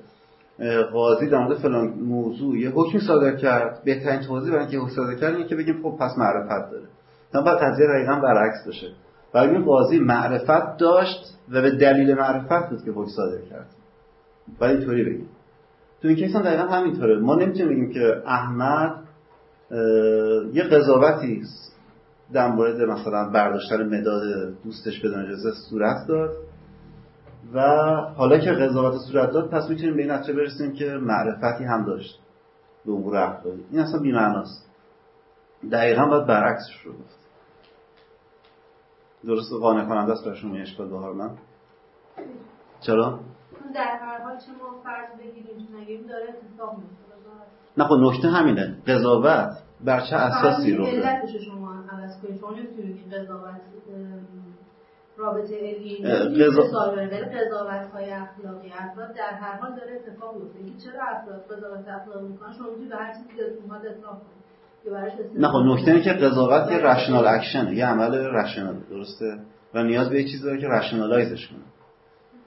قاضی 0.93 1.27
در 1.27 1.37
مورد 1.37 1.57
فلان 1.57 1.87
موضوع 1.87 2.57
یه 2.57 2.69
حکمی 2.69 3.01
صادر 3.01 3.35
کرد. 3.35 3.81
بهترین 3.85 4.19
توضیح 4.19 4.51
برای 4.51 4.61
اینکه 4.61 4.77
حکم 4.77 4.95
صادر 4.95 5.15
کرد 5.15 5.47
که 5.47 5.55
بگیم 5.55 5.81
خب 5.83 5.97
پس 5.99 6.17
معرفت 6.17 6.71
داره. 6.71 6.85
نه 7.33 7.41
باید 7.41 7.57
قضیه 7.57 7.87
دقیقا 7.87 8.19
برعکس 8.19 8.65
باشه. 8.65 8.87
برای 9.33 9.63
قاضی 9.63 9.99
معرفت 9.99 10.77
داشت 10.77 11.37
و 11.51 11.61
به 11.61 11.71
دلیل 11.71 12.13
معرفت 12.15 12.69
بود 12.69 12.83
که 12.85 12.91
حکم 12.91 13.09
صادر 13.15 13.41
کرد. 13.49 13.67
باید 14.59 14.77
اینطوری 14.77 15.03
بگیم. 15.03 15.27
تو 16.01 16.07
این 16.07 16.17
کیس 16.17 16.35
هم 16.35 16.41
دقیقا 16.41 16.63
همینطوره. 16.63 17.19
ما 17.19 17.35
نمی‌تونیم 17.35 17.69
بگیم 17.69 17.93
که 17.93 18.21
احمد 18.25 18.95
یه 20.53 20.63
قضاوتی 20.63 21.41
در 22.33 22.47
مورد 22.47 22.81
مثلا 22.81 23.29
برداشتن 23.29 23.99
مداد 23.99 24.21
دوستش 24.63 24.99
بدون 24.99 25.25
اجازه 25.25 25.51
صورت 25.69 26.07
داد. 26.07 26.29
و 27.53 27.61
حالا 28.17 28.37
که 28.37 28.51
قضاوت 28.51 28.97
صورت 29.11 29.31
داد 29.31 29.49
پس 29.49 29.69
می‌تونیم 29.69 29.95
به 29.95 30.01
این 30.01 30.11
نتیجه 30.11 30.33
برسیم 30.33 30.73
که 30.73 30.85
معرفتی 30.85 31.63
هم 31.63 31.85
داشت 31.85 32.19
به 32.85 32.91
امور 32.91 33.17
اخلاقی 33.17 33.65
این 33.71 33.79
اصلا 33.81 33.99
بی‌معناست. 33.99 34.69
دقیقا 35.71 36.05
باید 36.05 36.27
برعکسش 36.27 36.81
رو 36.85 36.93
گفت. 36.93 37.19
درست 39.25 39.53
قانع 39.61 39.85
کننده 39.85 40.11
است 40.11 40.25
برای 40.25 40.37
شما 40.37 40.55
اشکال 40.55 40.89
بهار 40.89 41.13
من. 41.13 41.37
چرا؟ 42.79 43.19
در 43.75 43.97
هر 44.01 44.23
حال 44.23 44.37
چه 44.37 44.51
ما 44.51 44.81
فرض 44.83 45.19
بگیریم 45.19 45.67
نگیم 45.75 46.07
داره 46.07 46.29
اتفاق 46.29 46.75
نه 47.77 47.83
خب 47.83 47.95
نکته 47.99 48.27
همینه. 48.27 48.77
قضاوت 48.87 49.49
بر 49.85 49.99
چه 50.09 50.15
اساسی 50.15 50.75
رو 50.75 50.85
شما. 51.45 51.70
عوض 52.11 52.21
کنید 52.21 52.39
شما 52.39 52.51
نمی‌تونید 52.51 53.13
قضاوت 53.13 53.61
رابطه 55.17 55.55
علمی 55.55 55.97
قضا... 56.43 56.61
قضاوت 56.61 57.91
های 57.93 58.11
اخلاقی 58.11 58.71
افراد 58.77 59.15
در 59.15 59.33
هر 59.33 59.57
حال 59.57 59.71
داره 59.75 59.91
اتفاق 59.95 60.35
میفته 60.35 60.85
چرا 60.85 61.03
افراد 61.03 61.45
قضاوت 61.49 61.87
اخلاقی 61.87 62.27
می‌کنن؟ 62.27 62.53
شما 62.53 62.67
می‌تونید 62.67 62.89
به 62.89 62.95
هر 62.95 63.13
چیزی 63.13 63.37
که 63.37 63.43
اومد 63.63 63.85
اطلاق 63.85 64.13
کنید 64.13 64.41
نه 65.37 65.47
خب 65.47 65.57
نکته 65.65 65.91
اینه 65.91 66.03
که 66.03 66.13
قضاوت 66.13 66.71
یه 66.71 66.77
رشنال 66.77 67.27
اکشنه 67.27 67.75
یه 67.75 67.85
عمل 67.85 68.15
رشنال 68.15 68.75
درسته؟ 68.89 69.39
و 69.73 69.83
نیاز 69.83 70.09
به 70.09 70.21
یه 70.21 70.23
چیزی 70.23 70.43
داره 70.43 70.61
که 70.61 70.67
رشنالایزش 70.67 71.47
کنه. 71.47 71.59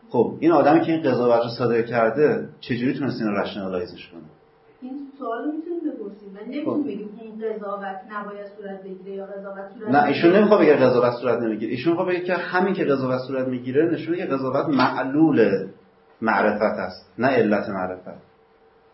خب 0.09 0.37
این 0.41 0.53
آدمی 0.53 0.81
که 0.81 0.93
این 0.93 1.03
قضاوت 1.03 1.43
رو 1.43 1.49
صادر 1.59 1.83
کرده 1.83 2.49
چجوری 2.61 2.99
تونست 2.99 3.23
این 3.23 3.31
رشنالایزش 3.31 4.09
کنه؟ 4.09 4.23
این 4.83 5.09
سوال 5.19 5.51
می‌تونیم 5.57 5.74
نمی‌تونم 6.47 6.83
بگیم 6.83 7.09
این 7.21 7.35
قضاوت 7.37 8.01
نباید 8.13 8.47
صورت 8.59 8.83
بگیره 8.83 9.17
یا 9.17 9.27
قضاوت 9.27 9.69
صورت 9.79 9.89
نه 9.89 10.05
ایشون 10.05 10.37
نمی‌خواد 10.37 10.61
بگه 10.61 10.77
قضاوت 10.77 11.13
صورت 11.13 11.39
نمی‌گیره. 11.39 11.71
ایشون 11.71 11.93
می‌خواد 11.93 12.09
بگه 12.09 12.21
که 12.21 12.35
همین 12.35 12.75
که 12.75 12.85
قضاوت 12.85 13.19
صورت 13.19 13.49
می‌گیره 13.49 13.91
نشون 13.91 14.17
که 14.17 14.25
قضاوت 14.25 14.69
معلول 14.69 15.67
معرفت 16.21 16.79
است 16.79 17.11
نه 17.19 17.29
علت 17.29 17.69
معرفت. 17.69 18.23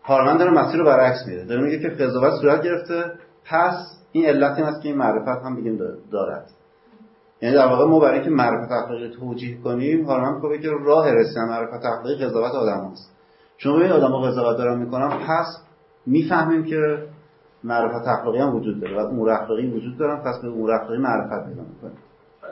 هارمن 0.03 0.37
داره 0.37 0.51
مسیر 0.51 0.79
رو 0.79 0.85
برعکس 0.85 1.27
میره 1.27 1.45
داره 1.45 1.61
میگه 1.61 1.79
که 1.79 1.87
قضاوت 1.87 2.33
صورت 2.41 2.63
گرفته 2.63 3.03
پس 3.45 3.75
این 4.11 4.25
علتی 4.25 4.61
هست 4.61 4.81
که 4.81 4.89
این 4.89 4.97
معرفت 4.97 5.45
هم 5.45 5.55
بگیم 5.55 5.79
دارد. 6.11 6.45
یعنی 7.41 7.55
در 7.55 7.65
واقع 7.65 7.85
ما 7.85 7.99
برای 7.99 8.13
اینکه 8.13 8.29
معرفت 8.29 8.71
اخلاقی 8.71 9.09
توجیه 9.09 9.57
کنیم 9.61 10.05
هارمن 10.05 10.41
میگه 10.41 10.61
که 10.63 10.69
راه 10.85 11.11
رسیدن 11.11 11.45
معرفت 11.49 11.85
اخلاقی 11.85 12.15
قضاوت 12.15 12.51
آدم 12.51 12.89
هست 12.91 13.11
چون 13.57 13.79
ببین 13.79 13.91
آدم 13.91 14.29
قضاوت 14.29 14.57
دارن 14.57 14.79
می‌کنن 14.79 15.09
پس 15.09 15.45
می‌فهمیم 16.05 16.63
که 16.63 17.07
معرفت 17.63 18.07
اخلاقی 18.07 18.37
هم 18.37 18.55
وجود 18.55 18.81
داره 18.81 18.95
و 18.95 19.07
امور 19.07 19.29
اخلاقی 19.29 19.67
وجود 19.67 19.97
دارن 19.97 20.23
پس 20.23 20.41
به 20.41 20.47
امور 20.47 20.71
اخلاقی 20.71 20.97
معرفت 20.97 21.49
پیدا 21.49 21.61
می‌کنیم. 21.61 21.97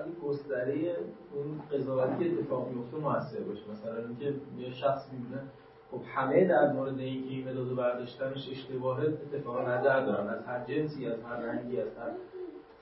این 0.06 0.30
گستره 0.30 0.96
اون 1.36 1.62
قضاوتی 1.74 2.30
اتفاق 2.30 2.68
میفته 2.68 2.98
موثر 2.98 3.40
باشه. 3.40 3.62
مثلا 3.72 4.08
اینکه 4.08 4.40
یه 4.58 4.74
شخص 4.74 5.10
می‌بینه 5.14 5.42
خب 5.92 6.02
همه 6.16 6.48
در 6.48 6.74
مورد 6.74 7.00
اینکه 7.00 7.30
این 7.30 7.50
مداد 7.50 7.76
برداشتنش 7.76 8.50
اشتباهه 8.52 9.04
اتفاق 9.04 9.70
نظر 9.70 10.06
دارن. 10.06 10.28
از 10.28 10.46
هر 10.46 10.66
جنسی 10.66 11.08
از 11.08 11.24
هر 11.24 11.36
رنگی 11.36 11.82
از 11.82 11.88
هر 11.88 12.12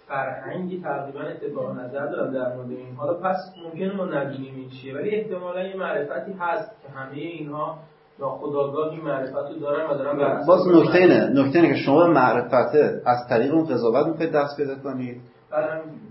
فرهنگی 0.07 0.81
تقریبا 0.81 1.19
اتفاق 1.19 1.79
نظر 1.79 2.05
دارن 2.05 2.33
در 2.33 2.55
مورد 2.55 2.71
این. 2.71 2.95
حالا 2.95 3.13
پس 3.13 3.37
ممکنه 3.63 3.95
ما 3.95 4.05
نبینیم 4.05 4.55
این 4.55 4.69
چیه 4.69 4.95
ولی 4.95 5.09
احتمالا 5.09 5.63
یه 5.67 5.77
معرفتی 5.77 6.31
هست 6.31 6.81
که 6.81 6.89
همه 6.89 7.15
اینها 7.15 7.79
ناخداگاه 8.19 8.95
معرفت 9.05 9.35
رو 9.35 9.59
دارن 9.59 9.89
و 9.89 9.97
دارن 9.97 10.45
باز 10.47 10.67
نکته 10.67 10.97
اینه 10.97 11.29
نکته 11.33 11.59
اینه 11.59 11.73
که 11.73 11.79
شما 11.79 12.07
به 12.07 12.13
معرفته 12.13 13.01
از 13.05 13.17
طریق 13.29 13.53
اون 13.53 13.65
قضاوت 13.65 14.07
می‌خواید 14.07 14.31
دست 14.31 14.57
پیدا 14.57 14.75
کنید؟ 14.75 15.21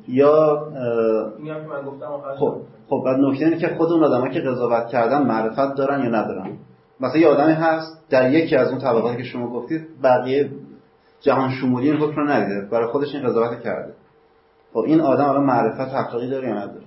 یا 0.08 0.66
خب 2.38 2.56
خب 2.88 3.02
بعد 3.04 3.16
نکته 3.16 3.44
اینه 3.44 3.58
که 3.58 3.68
خود 3.68 3.92
اون 3.92 4.04
آدمایی 4.04 4.34
که 4.34 4.40
قضاوت 4.40 4.86
کردن 4.86 5.22
معرفت 5.22 5.74
دارن 5.74 6.00
یا 6.00 6.08
ندارن؟ 6.08 6.58
مثلا 7.00 7.20
یه 7.20 7.28
آدمی 7.28 7.52
هست 7.52 8.10
در 8.10 8.30
یکی 8.30 8.56
از 8.56 8.68
اون 8.68 8.78
طبقاتی 8.78 9.16
که 9.16 9.22
شما 9.22 9.48
گفتید 9.48 9.86
بقیه 10.02 10.50
جهان 11.20 11.50
شمولی 11.50 11.90
این 11.90 12.00
حکم 12.00 12.16
رو 12.16 12.28
ندیده 12.28 12.68
برای 12.72 12.86
خودش 12.86 13.14
این 13.14 13.26
قضاوت 13.26 13.60
کرده. 13.60 13.92
خب 14.72 14.78
این 14.78 15.00
آدم 15.00 15.24
الان 15.24 15.44
معرفت 15.44 15.94
حقیقی 15.94 16.30
داره 16.30 16.48
یا 16.48 16.54
نداره؟ 16.54 16.85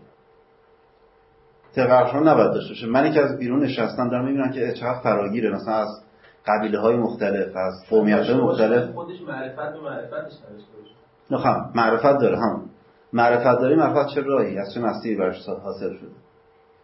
تقرشان 1.76 2.28
نباید 2.28 2.52
داشته 2.52 2.70
باشه. 2.70 2.88
منی 2.88 3.12
که 3.12 3.22
از 3.22 3.38
بیرون 3.38 3.64
نشستم 3.64 4.10
دارم 4.10 4.26
می‌بینم 4.26 4.52
که 4.52 4.74
چقدر 4.74 5.00
فراگیره. 5.00 5.50
مثلا 5.50 5.74
از 5.74 6.04
قبیله 6.48 6.80
های 6.80 6.96
مختلف 6.96 7.56
از 7.56 7.74
قومیت 7.90 8.20
های 8.20 8.42
مختلف. 8.42 8.94
خودش 8.94 9.22
معرفت 9.22 9.78
و 9.78 9.82
معرفتش 9.82 10.34
نداشته 10.50 10.78
باشه 10.82 10.94
نخواهم 11.32 11.72
معرفت 11.76 12.20
داره 12.20 12.38
هم. 12.38 12.70
معرفت 13.14 13.62
داری 13.62 13.76
معرفت 13.76 14.16
چه 14.16 14.22
راهی؟ 14.22 14.58
از 14.58 14.74
چه 14.74 14.80
مسیری 14.80 15.16
برش 15.16 15.46
حاصل 15.46 15.98
شده؟ 15.98 16.12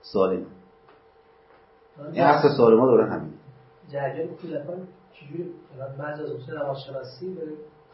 سوال 0.01 0.29
اینه 0.29 0.45
این 2.13 2.23
اصل 2.23 2.47
سوال 2.57 2.77
ما 2.77 2.85
دوره 2.85 3.05
همین 3.05 3.33
جریان 3.91 4.27
کودکان 4.27 4.87
چجوری؟ 5.13 5.51
بعض 5.99 6.19
از 6.19 6.31
اصول 6.31 6.55
روانشناسی 6.55 7.33
به 7.35 7.41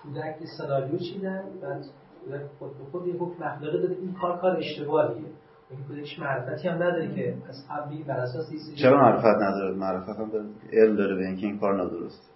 کودک 0.04 0.36
سناریو 0.58 0.97
چیدن 0.97 1.43
بعد 1.62 1.86
کودک 2.25 2.41
خود 2.60 2.77
به 2.77 2.84
خود 2.91 3.08
یه 3.08 3.13
حکم 3.13 3.43
اخلاقی 3.43 3.82
داده 3.82 3.95
این 4.01 4.13
کار 4.21 4.41
کار 4.41 4.58
اشتباهیه. 4.58 5.25
این 5.71 5.84
کودکش 5.88 6.19
معرفتی 6.19 6.67
هم 6.67 6.75
نداره 6.75 7.15
که 7.15 7.34
از 7.49 7.65
قبلی 7.69 8.03
بر 8.03 8.19
اساس 8.19 8.45
چرا 8.75 8.97
معرفت 8.97 9.41
نداره؟ 9.41 9.75
معرفت 9.75 10.19
هم 10.19 10.31
علم 10.73 10.95
داره 10.95 11.15
به 11.15 11.25
اینکه 11.25 11.47
این 11.47 11.60
کار 11.60 11.77
نادرست. 11.77 12.31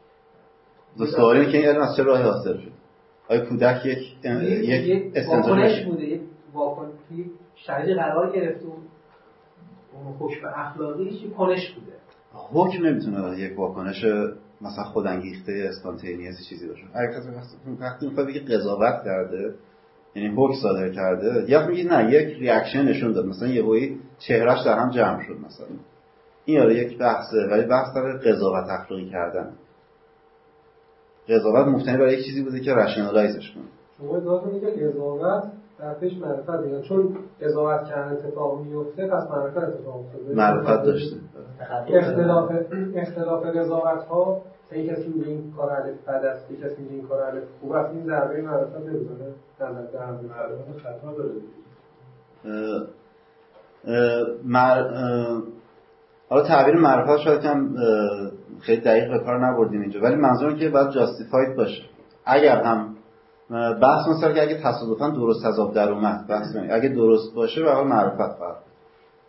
دو 0.98 1.06
سوال 1.06 1.38
اینه 1.38 1.52
که 1.52 1.58
این 1.58 1.67
علم 1.67 1.82
از 1.82 1.95
چه 1.98 2.04
راهی 2.04 2.24
حاصل 2.24 2.58
شد؟ 2.58 2.71
آیا 3.30 3.45
کودک 3.45 3.86
یک 3.86 4.00
یک 4.24 5.12
استنتاج 5.15 5.86
بوده 5.86 6.04
یک 6.04 6.21
واکنش 6.54 6.91
شرایط 7.56 7.98
قرار 7.98 8.36
گرفته 8.36 8.65
اون 8.65 10.15
حکم 10.19 10.48
اخلاقی 10.56 11.10
هیچ 11.10 11.34
کنش 11.34 11.71
بوده. 11.71 11.91
حکم 12.34 12.86
نمی‌تونه 12.86 13.39
یک 13.39 13.60
واکنش 13.60 14.06
مثلا 14.62 14.84
خودانگیخته 14.84 15.69
spontaneous 15.69 16.36
چیزی 16.50 16.67
باشه. 16.67 16.84
اگه 16.93 17.08
کسی 17.08 17.30
وقتی 17.80 18.08
می‌خواد 18.08 18.28
بگه 18.28 18.39
قضاوت 18.39 19.04
کرده 19.06 19.56
یعنی 20.15 20.36
حکم 20.38 20.54
صادر 20.62 20.89
کرده 20.89 21.45
یا 21.47 21.67
میگه 21.67 21.84
نه 21.84 22.12
یک 22.12 22.39
reaction 22.39 22.82
نشون 22.82 23.12
داد. 23.12 23.25
مثلا 23.25 23.47
یهویی 23.47 23.99
چهرهش 24.19 24.65
در 24.65 24.78
هم 24.78 24.89
جمع 24.89 25.23
شد 25.23 25.34
مثلا. 25.34 25.67
این 26.45 26.58
یاره 26.58 26.75
یک 26.75 26.97
بحثه 26.97 27.38
ولی 27.51 27.63
بحث 27.67 27.95
در 27.95 28.17
قضاوت 28.17 28.69
اخلاقی 28.69 29.10
کردن. 29.10 29.51
قضاوت 31.30 31.67
مبتنی 31.67 31.98
برای 31.97 32.13
یک 32.13 32.25
چیزی 32.25 32.43
بوده 32.43 32.60
که 32.60 32.73
rationalize 32.74 33.39
ش 33.39 33.52
کنه. 33.51 33.63
شما 33.97 34.17
ادعا 34.17 34.60
که 34.60 34.88
قضاوت 34.88 35.43
در 35.80 35.93
پیش 35.93 36.13
معرفت 36.17 36.63
دیگه 36.63 36.82
چون 36.82 37.17
قضاوت 37.41 37.88
کردن 37.89 38.12
اتفاق 38.12 38.62
میفته 38.62 39.08
پس 39.08 39.23
معرفت 39.32 39.58
اتفاق 39.58 39.95
افتاده. 39.99 40.36
معرفت 40.36 40.84
داشته. 40.84 41.15
اختلاف 41.89 42.51
اختلاف 42.95 43.45
قضاوت 43.45 44.04
ها 44.04 44.41
این 44.71 44.93
کسی 44.93 45.08
میگه 45.08 45.28
این 45.28 45.54
کار 45.58 45.71
الف 45.71 45.95
بد 46.08 46.25
است 46.25 46.51
یک 46.51 46.60
کسی 46.60 46.82
میگه 46.82 46.93
این 46.93 47.08
کار 47.08 47.21
الف 47.21 47.43
خوب 47.62 47.71
است. 47.71 47.93
این 47.93 48.06
ضربه 48.06 48.41
معرفت 48.41 48.75
نمی‌زنه 48.75 49.34
در 49.60 49.71
نظر 49.71 50.80
خطا 50.84 51.13
داره 51.13 51.32
مر... 54.43 54.84
حالا 56.30 56.47
تعبیر 56.47 56.75
معرفت 56.75 57.23
شاید 57.23 57.41
کم 57.41 57.75
خیلی 58.62 58.82
دقیق 58.82 59.12
به 59.12 59.19
کار 59.19 59.45
نبردیم 59.45 59.82
اینجا. 59.82 60.01
ولی 60.01 60.15
منظورم 60.15 60.56
که 60.56 60.69
باید 60.69 60.89
جاستیفاید 60.89 61.56
باشه. 61.56 61.84
اگر 62.25 62.62
هم 62.63 62.95
بحث 63.82 64.08
مثلا 64.08 64.34
که 64.34 64.41
اگه 64.41 64.62
تصادفا 64.63 65.10
درست 65.10 65.45
از 65.45 65.60
آب 65.60 65.73
در 65.73 65.91
اومد 65.91 66.28
بحث 66.28 66.56
اگه 66.69 66.89
درست 66.89 67.36
باشه 67.36 67.63
به 67.63 67.84
معرفت 67.84 68.38
فرق 68.39 68.58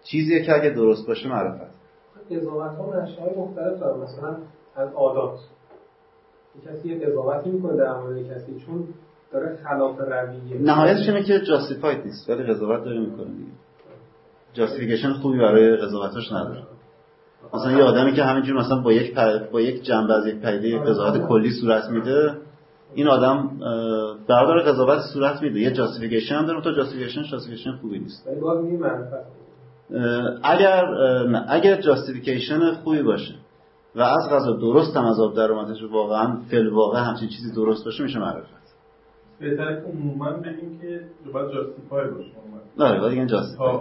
چیزیه 0.04 0.44
که 0.44 0.54
اگه 0.54 0.70
درست 0.70 1.06
باشه 1.06 1.28
معرفت. 1.28 1.76
قضاوت 2.30 2.76
ها 2.76 2.84
های 2.84 3.38
مختلف 3.38 3.80
دارن. 3.80 4.00
مثلا 4.00 4.36
از 4.76 4.92
عادات 4.92 5.38
کسی 6.66 6.88
یه 6.88 7.06
قضاوتی 7.06 7.50
می‌کنه 7.50 7.76
در 7.76 7.92
مورد 7.92 8.30
کسی 8.30 8.60
چون 8.66 8.84
داره 9.32 9.58
خلاف 9.64 9.98
رویه 9.98 10.62
نهایتش 10.62 11.08
اینه 11.08 11.22
که 11.22 11.40
justified 11.40 12.04
نیست 12.04 12.30
ولی 12.30 12.42
قضاوت 12.42 12.84
داره 12.84 13.00
می‌کنه 13.00 13.24
دیگه. 13.24 13.50
justification 14.52 15.12
خوبی 15.12 15.38
برای 15.38 15.76
قضاوتش 15.76 16.32
نداره. 16.32 16.62
مثلا 17.54 17.72
یه 17.72 17.84
آدمی 17.84 18.12
که 18.12 18.22
همینجور 18.22 18.56
مثلا 18.60 18.80
با 18.80 18.92
یک 18.92 19.14
با 19.52 19.60
یک 19.60 19.82
جنبه 19.82 20.14
از 20.14 20.26
یک 20.26 20.40
پدیده 20.40 20.68
یک 20.68 20.82
قضاوت 20.82 21.28
کلی 21.28 21.50
صورت 21.50 21.90
میده 21.90 22.34
این 22.94 23.08
آدم 23.08 23.50
برادر 24.28 24.72
قضاوت 24.72 24.98
صورت 25.14 25.42
میده. 25.42 25.60
یه 25.60 25.70
justification 25.70 26.34
هم 26.34 26.46
داره 26.46 26.62
تا 26.62 26.72
justification 26.72 27.22
justification 27.22 27.72
خوبی 27.72 27.98
نیست. 27.98 28.28
اگر 30.42 30.84
اگر 31.48 31.80
جاستیفیکیشن 31.80 32.72
خوبی 32.72 33.02
باشه 33.02 33.34
و 33.96 34.00
از 34.00 34.30
غذا 34.30 34.52
درست 34.52 34.96
هم 34.96 35.04
از 35.04 35.20
آب 35.20 35.36
در 35.36 35.52
اومدش 35.52 35.82
واقعا 35.92 36.40
فل 36.50 36.68
واقع 36.68 36.98
همچین 36.98 37.28
چیزی 37.28 37.54
درست 37.54 37.84
باشه 37.84 38.02
میشه 38.02 38.18
معرفت. 38.18 38.66
بهتره 39.40 39.82
که 39.82 39.88
عموما 39.88 40.30
بگیم 40.30 40.78
که 40.80 41.00
باید 41.32 41.52
جاستیفای 41.52 42.10
باشه 42.10 42.30
نه 42.78 43.00
باید 43.00 43.18
این 43.18 43.26
جاستیفای 43.26 43.72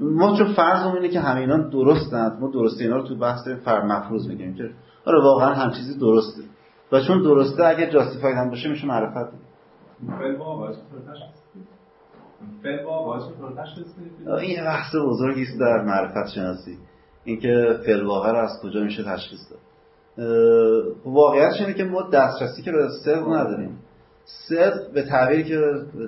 ما 0.00 0.36
چون 0.38 0.52
فرض 0.52 0.94
اینه 0.94 1.08
که 1.08 1.20
همه 1.20 1.40
اینا 1.40 1.68
درستند 1.68 2.40
ما 2.40 2.50
درست 2.50 2.80
اینا 2.80 2.96
رو 2.96 3.02
تو 3.02 3.16
بحث 3.16 3.48
فر 3.64 3.82
مفروض 3.82 4.28
میگیم 4.28 4.54
که 4.54 4.70
آره 5.06 5.22
واقعا 5.22 5.54
هم 5.54 5.70
چیزی 5.70 5.98
درسته. 5.98 6.42
و 6.92 7.00
چون 7.00 7.22
درسته 7.22 7.66
اگه 7.66 7.90
جاستیفاید 7.90 8.36
هم 8.36 8.50
باشه 8.50 8.68
میشه 8.68 8.86
معرفت. 8.86 9.32
این 14.40 14.64
بحث 14.64 14.94
بزرگی 15.06 15.42
است 15.42 15.60
در 15.60 15.84
معرفت 15.84 16.30
شناسی. 16.34 16.78
اینکه 17.24 17.78
فعل 17.86 18.06
واقع 18.06 18.30
رو 18.30 18.38
از 18.38 18.60
کجا 18.62 18.80
میشه 18.80 19.02
تشخیص 19.02 19.40
داد. 19.50 19.60
واقعیت 21.04 21.52
اینه 21.60 21.74
که 21.74 21.84
ما 21.84 22.02
دسترسی 22.02 22.62
که 22.62 22.72
به 22.72 22.88
صدق 23.04 23.28
نداریم. 23.28 23.78
صدق 24.24 24.92
به 24.94 25.02
تعبیری 25.02 25.44
که 25.44 25.60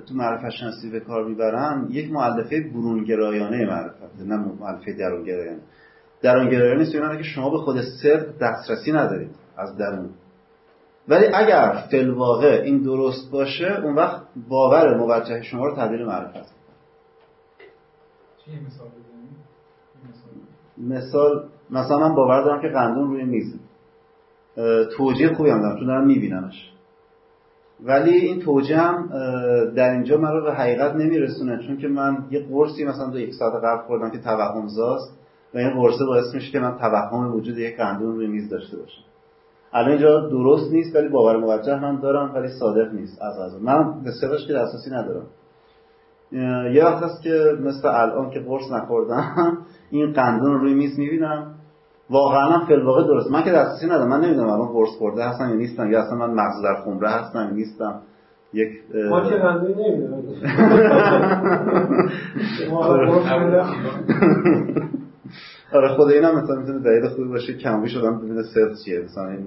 تو 0.07 0.13
معرفت 0.13 0.49
شناسی 0.49 0.89
به 0.89 0.99
کار 0.99 1.25
می‌برن 1.25 1.87
یک 1.89 2.11
معلفه 2.11 2.61
برونگرایانه 2.73 3.65
معرفت 3.65 4.19
نه 4.19 4.35
معلفه 4.59 4.93
درونگرایانه. 4.93 5.61
درونگرایانه 6.21 6.79
نیست 6.79 7.17
که 7.17 7.23
شما 7.23 7.49
به 7.49 7.57
خود 7.57 7.81
صدق 7.81 8.37
دسترسی 8.41 8.91
ندارید 8.91 9.35
از 9.57 9.77
درون. 9.77 10.09
ولی 11.07 11.25
اگر 11.25 11.87
فل 11.91 12.09
واقع 12.09 12.61
این 12.65 12.83
درست 12.83 13.31
باشه 13.31 13.81
اون 13.83 13.95
وقت 13.95 14.21
باور 14.49 14.97
موجه 14.97 15.41
شما 15.41 15.65
رو 15.65 15.75
تبدیل 15.75 16.05
معرفت 16.05 16.53
مثال؟ 18.67 18.87
مثلا 21.71 21.99
من 21.99 22.15
باور 22.15 22.41
دارم 22.41 22.61
که 22.61 22.67
قندون 22.67 23.07
روی 23.09 23.23
میزه 23.23 23.57
توجیه 24.97 25.33
خوبی 25.33 25.49
هم 25.49 25.61
دارم 25.61 25.77
چون 25.77 25.87
دارم 25.87 26.07
میبینمش. 26.07 26.69
ولی 27.85 28.11
این 28.11 28.39
توجیه 28.39 28.77
هم 28.77 29.09
در 29.75 29.91
اینجا 29.91 30.17
من 30.17 30.31
رو 30.31 30.43
به 30.43 30.53
حقیقت 30.53 30.95
نمیرسونه 30.95 31.67
چون 31.67 31.77
که 31.77 31.87
من 31.87 32.17
یه 32.31 32.47
قرصی 32.51 32.85
مثلا 32.85 33.09
دو 33.09 33.19
یک 33.19 33.33
ساعت 33.33 33.63
قبل 33.63 33.87
خوردم 33.87 34.09
که 34.09 34.17
توهم 34.17 34.67
زاست 34.67 35.19
و 35.53 35.57
این 35.57 35.69
قرصه 35.69 36.05
باعث 36.05 36.35
میشه 36.35 36.51
که 36.51 36.59
من 36.59 36.77
توهم 36.77 37.35
وجود 37.35 37.57
یک 37.57 37.77
قندون 37.77 38.15
روی 38.15 38.27
میز 38.27 38.49
داشته 38.49 38.77
باشم. 38.77 39.01
الان 39.73 39.91
اینجا 39.91 40.29
درست 40.29 40.71
نیست 40.71 40.95
ولی 40.95 41.07
باور 41.07 41.37
موجه 41.37 41.79
من 41.79 41.99
دارم 41.99 42.35
ولی 42.35 42.47
صادق 42.59 42.93
نیست. 42.93 43.21
از 43.21 43.39
از 43.39 43.61
من 43.61 44.03
به 44.03 44.11
که 44.47 44.57
اساسی 44.57 44.89
ندارم. 44.89 45.25
یه 46.73 46.85
وقت 46.85 47.03
هست 47.03 47.23
که 47.23 47.57
مثل 47.61 47.87
الان 47.87 48.29
که 48.29 48.39
قرص 48.39 48.71
نخوردم 48.71 49.57
این 49.91 50.13
قندون 50.13 50.53
رو 50.53 50.57
روی 50.57 50.73
میز 50.73 50.99
می‌بینم. 50.99 51.55
واقعا 52.09 52.49
هم 52.49 52.65
فی 52.65 52.73
الواقع 52.73 53.03
درست. 53.03 53.31
من 53.31 53.43
که 53.43 53.51
دسترسی 53.51 53.85
ندارم. 53.85 54.09
من 54.09 54.21
نمی‌دونم 54.21 54.49
الان 54.49 54.67
قرص 54.67 54.89
خورده 54.89 55.23
هستم 55.23 55.49
یا 55.49 55.55
نیستم 55.55 55.91
یا 55.91 56.01
اصلا 56.01 56.17
من 56.17 56.33
مغز 56.33 56.61
در 56.63 56.75
خمره 56.85 57.09
هستم 57.09 57.39
یا 57.39 57.49
نیستم. 57.49 58.01
یک 58.53 58.69
ما 59.09 59.29
که 59.29 59.35
قندون 59.35 59.71
نمی‌دونم. 59.71 60.23
آره. 65.73 65.95
خود 65.95 66.11
اینا 66.11 66.31
مثلا 66.31 66.55
می‌تونه 66.55 66.79
دلیل 66.79 67.07
خوبی 67.07 67.29
باشه. 67.29 67.53
کمی 67.53 67.89
شدن 67.89 68.17
ببینه 68.17 68.43
سلف 68.43 68.71
چیه؟ 68.85 68.99
مثلا 68.99 69.29
این 69.29 69.45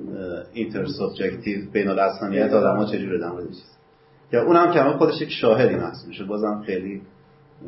اینتر 0.53 0.85
سابجکتیو 0.85 1.71
بین 1.73 1.89
الاصلیت 1.89 2.53
آدم‌ها 2.53 2.85
چجوره؟ 2.85 3.19
در 3.19 3.29
مورد 3.29 3.47
چیز 3.47 3.76
که 4.31 4.37
اونم 4.37 4.73
کمی 4.73 4.93
خودش 4.93 5.21
یک 5.21 5.31
شاهدی 5.31 5.77
محسوب 5.77 6.09
میشه 6.09 6.25
بازم 6.25 6.63
خیلی 6.67 7.03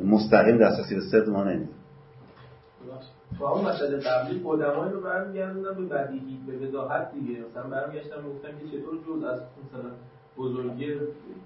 مستقیم 0.05 0.59
دسترسی 0.59 0.95
به 0.95 1.01
صدق 1.01 1.29
ما 1.29 1.45
نمیده 1.45 1.73
تو 3.39 3.45
اون 3.45 3.65
مسئله 3.65 3.97
قبلی 3.97 4.41
قدمایی 4.45 4.93
رو 4.93 5.01
برمیگردوندم 5.01 5.75
به 5.75 5.95
بدیهی 5.95 6.39
به 6.47 6.67
وضاحت 6.67 7.13
دیگه. 7.13 7.41
مثلا 7.51 7.63
برمیگشتم 7.63 8.17
گفتم 8.17 8.49
که 8.49 8.77
چطور 8.77 8.95
جز 8.97 9.25
از 9.25 9.41
مثلا 9.41 9.91
بزرگی 10.39 10.95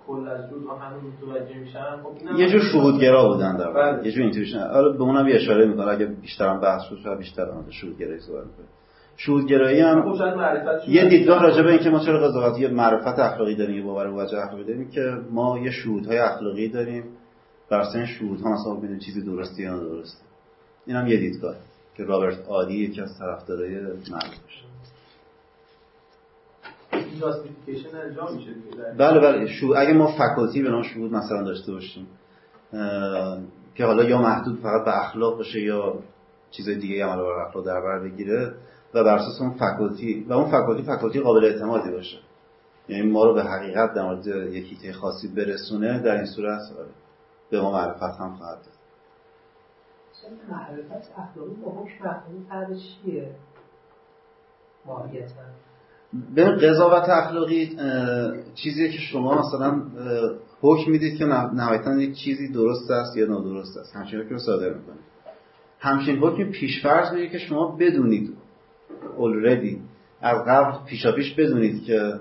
کل 0.07 0.29
از 0.29 0.51
جزء 0.51 0.75
همون 0.75 1.13
متوجه 1.13 1.59
میشن؟ 1.59 1.97
خب 2.03 2.39
یه 2.39 2.49
جور 2.51 2.61
شهودگرا 2.61 3.29
بودن 3.29 3.57
در 3.57 3.73
بله. 3.73 4.07
یه 4.07 4.13
جور 4.13 4.23
intuition 4.23 4.59
حالا 4.59 4.93
به 4.93 5.03
اونم 5.03 5.29
یه 5.29 5.35
اشاره 5.35 5.67
می‌کنه 5.67 5.89
اگه 5.89 6.07
بیشتر 6.07 6.49
هم 6.49 6.61
بحث 6.61 6.83
شد 6.83 7.19
بیشتر 7.19 7.51
هم 7.51 7.71
شهودگرایی 7.71 8.21
صحبت 8.21 8.45
کنه 8.45 8.67
شهودگرایی 9.17 9.81
هم 9.81 10.17
خب 10.17 10.89
یه 10.89 11.09
دیدگاه 11.09 11.43
راجع 11.43 11.63
به 11.63 11.71
اینکه 11.71 11.91
ما 11.91 12.05
چرا 12.05 12.29
قضاوت 12.29 12.59
یه 12.59 12.69
معرفت 12.69 13.19
اخلاقی 13.19 13.55
داریم 13.55 13.77
یه 13.77 13.83
باور 13.83 14.07
موجه 14.07 14.39
اخلاقی 14.39 14.65
داریم 14.65 14.91
که 14.91 15.19
ما 15.31 15.59
یه 15.59 15.71
شهودهای 15.71 16.19
اخلاقی 16.19 16.69
داریم. 16.69 17.05
بر 17.73 17.81
اساس 17.81 17.97
شهودها 17.97 18.51
مثلا 18.53 18.75
ببینیم 18.75 18.99
چیزی 18.99 19.23
درسته 19.23 19.63
یا 19.63 19.79
درسته 19.79 20.25
این 20.87 20.97
هم 20.97 21.07
یه 21.07 21.17
دیدگاه 21.17 21.55
که 21.97 22.05
رابرت 22.05 22.49
آئودی 22.49 22.75
یکی 22.75 23.01
از 23.01 23.19
طرفدارای 23.19 23.75
معروفش 23.85 24.63
بله 28.99 29.21
بله. 29.21 29.47
شو 29.47 29.75
اگه 29.77 29.93
ما 29.93 30.07
فکالتی 30.07 30.63
به 30.63 30.69
نام 30.69 30.83
شهود 30.83 31.13
مثلا 31.13 31.43
داشته 31.43 31.73
باشیم 31.73 32.07
که 33.75 33.85
حالا 33.85 34.05
یا 34.05 34.19
محدود 34.19 34.61
فقط 34.61 34.85
به 34.85 34.99
اخلاق 35.01 35.37
باشه 35.37 35.61
یا 35.61 35.99
چیزای 36.51 36.75
دیگه 36.75 37.07
هم 37.07 37.17
بر 37.17 37.47
اخلاق 37.49 37.67
در 37.67 37.81
بر 37.81 37.99
بگیره 37.99 38.55
و 38.95 39.05
بر 39.05 39.15
اساس 39.15 39.41
اون 39.41 39.51
فکلتی 39.51 40.27
و 40.29 40.33
اون 40.33 40.51
فکلتی 40.51 40.83
فکلتی 40.83 41.21
قابل 41.21 41.45
اعتمادی 41.45 41.91
باشه. 41.91 42.19
یعنی 42.89 43.11
ما 43.11 43.25
رو 43.25 43.35
به 43.35 43.43
حقیقت 43.43 43.95
در 43.95 44.03
مورد 44.03 44.27
یک 44.27 44.73
هیته 44.73 44.93
خاصی 44.93 45.29
برسونه 45.29 45.99
در 45.99 46.17
این 46.17 46.27
صورت 46.27 46.61
به 47.51 47.61
ما 47.61 47.73
معرفت 47.73 48.21
هم 48.21 48.35
خواهد 48.35 48.59
داد. 48.59 48.67
معرفت 50.51 51.11
اخلاقی 51.19 51.55
با 51.55 51.71
حکم 51.71 52.09
اخلاقی 52.09 52.47
فرق 52.49 52.77
چیه؟ 52.77 53.35
ماهیتا. 54.87 55.35
به 56.35 56.45
قضاوت 56.45 57.09
اخلاقی 57.09 57.77
چیزیه 58.55 58.89
که 58.89 58.99
شما 58.99 59.39
مثلا 59.39 59.83
حکم 60.61 60.91
می‌دید 60.91 61.19
که 61.19 61.25
نهایتا 61.25 61.95
یک 61.95 62.17
چیزی 62.17 62.53
درست 62.53 62.91
است 62.91 63.17
یا 63.17 63.27
نادرست 63.27 63.77
است. 63.77 63.97
همچین 63.97 64.21
حکم 64.21 64.31
رو 64.31 64.39
صادر 64.39 64.69
می‌کنید. 64.69 65.03
همچین 65.79 66.19
حکم 66.19 66.51
پیشفرض 66.51 67.13
میگه 67.13 67.29
که 67.29 67.39
شما 67.39 67.77
بدونید 67.77 68.37
already. 69.19 69.79
از 70.21 70.39
قبل 70.47 70.85
پیشا 70.87 71.13
پیش 71.13 71.35
بدونید 71.35 71.83
که 71.85 72.13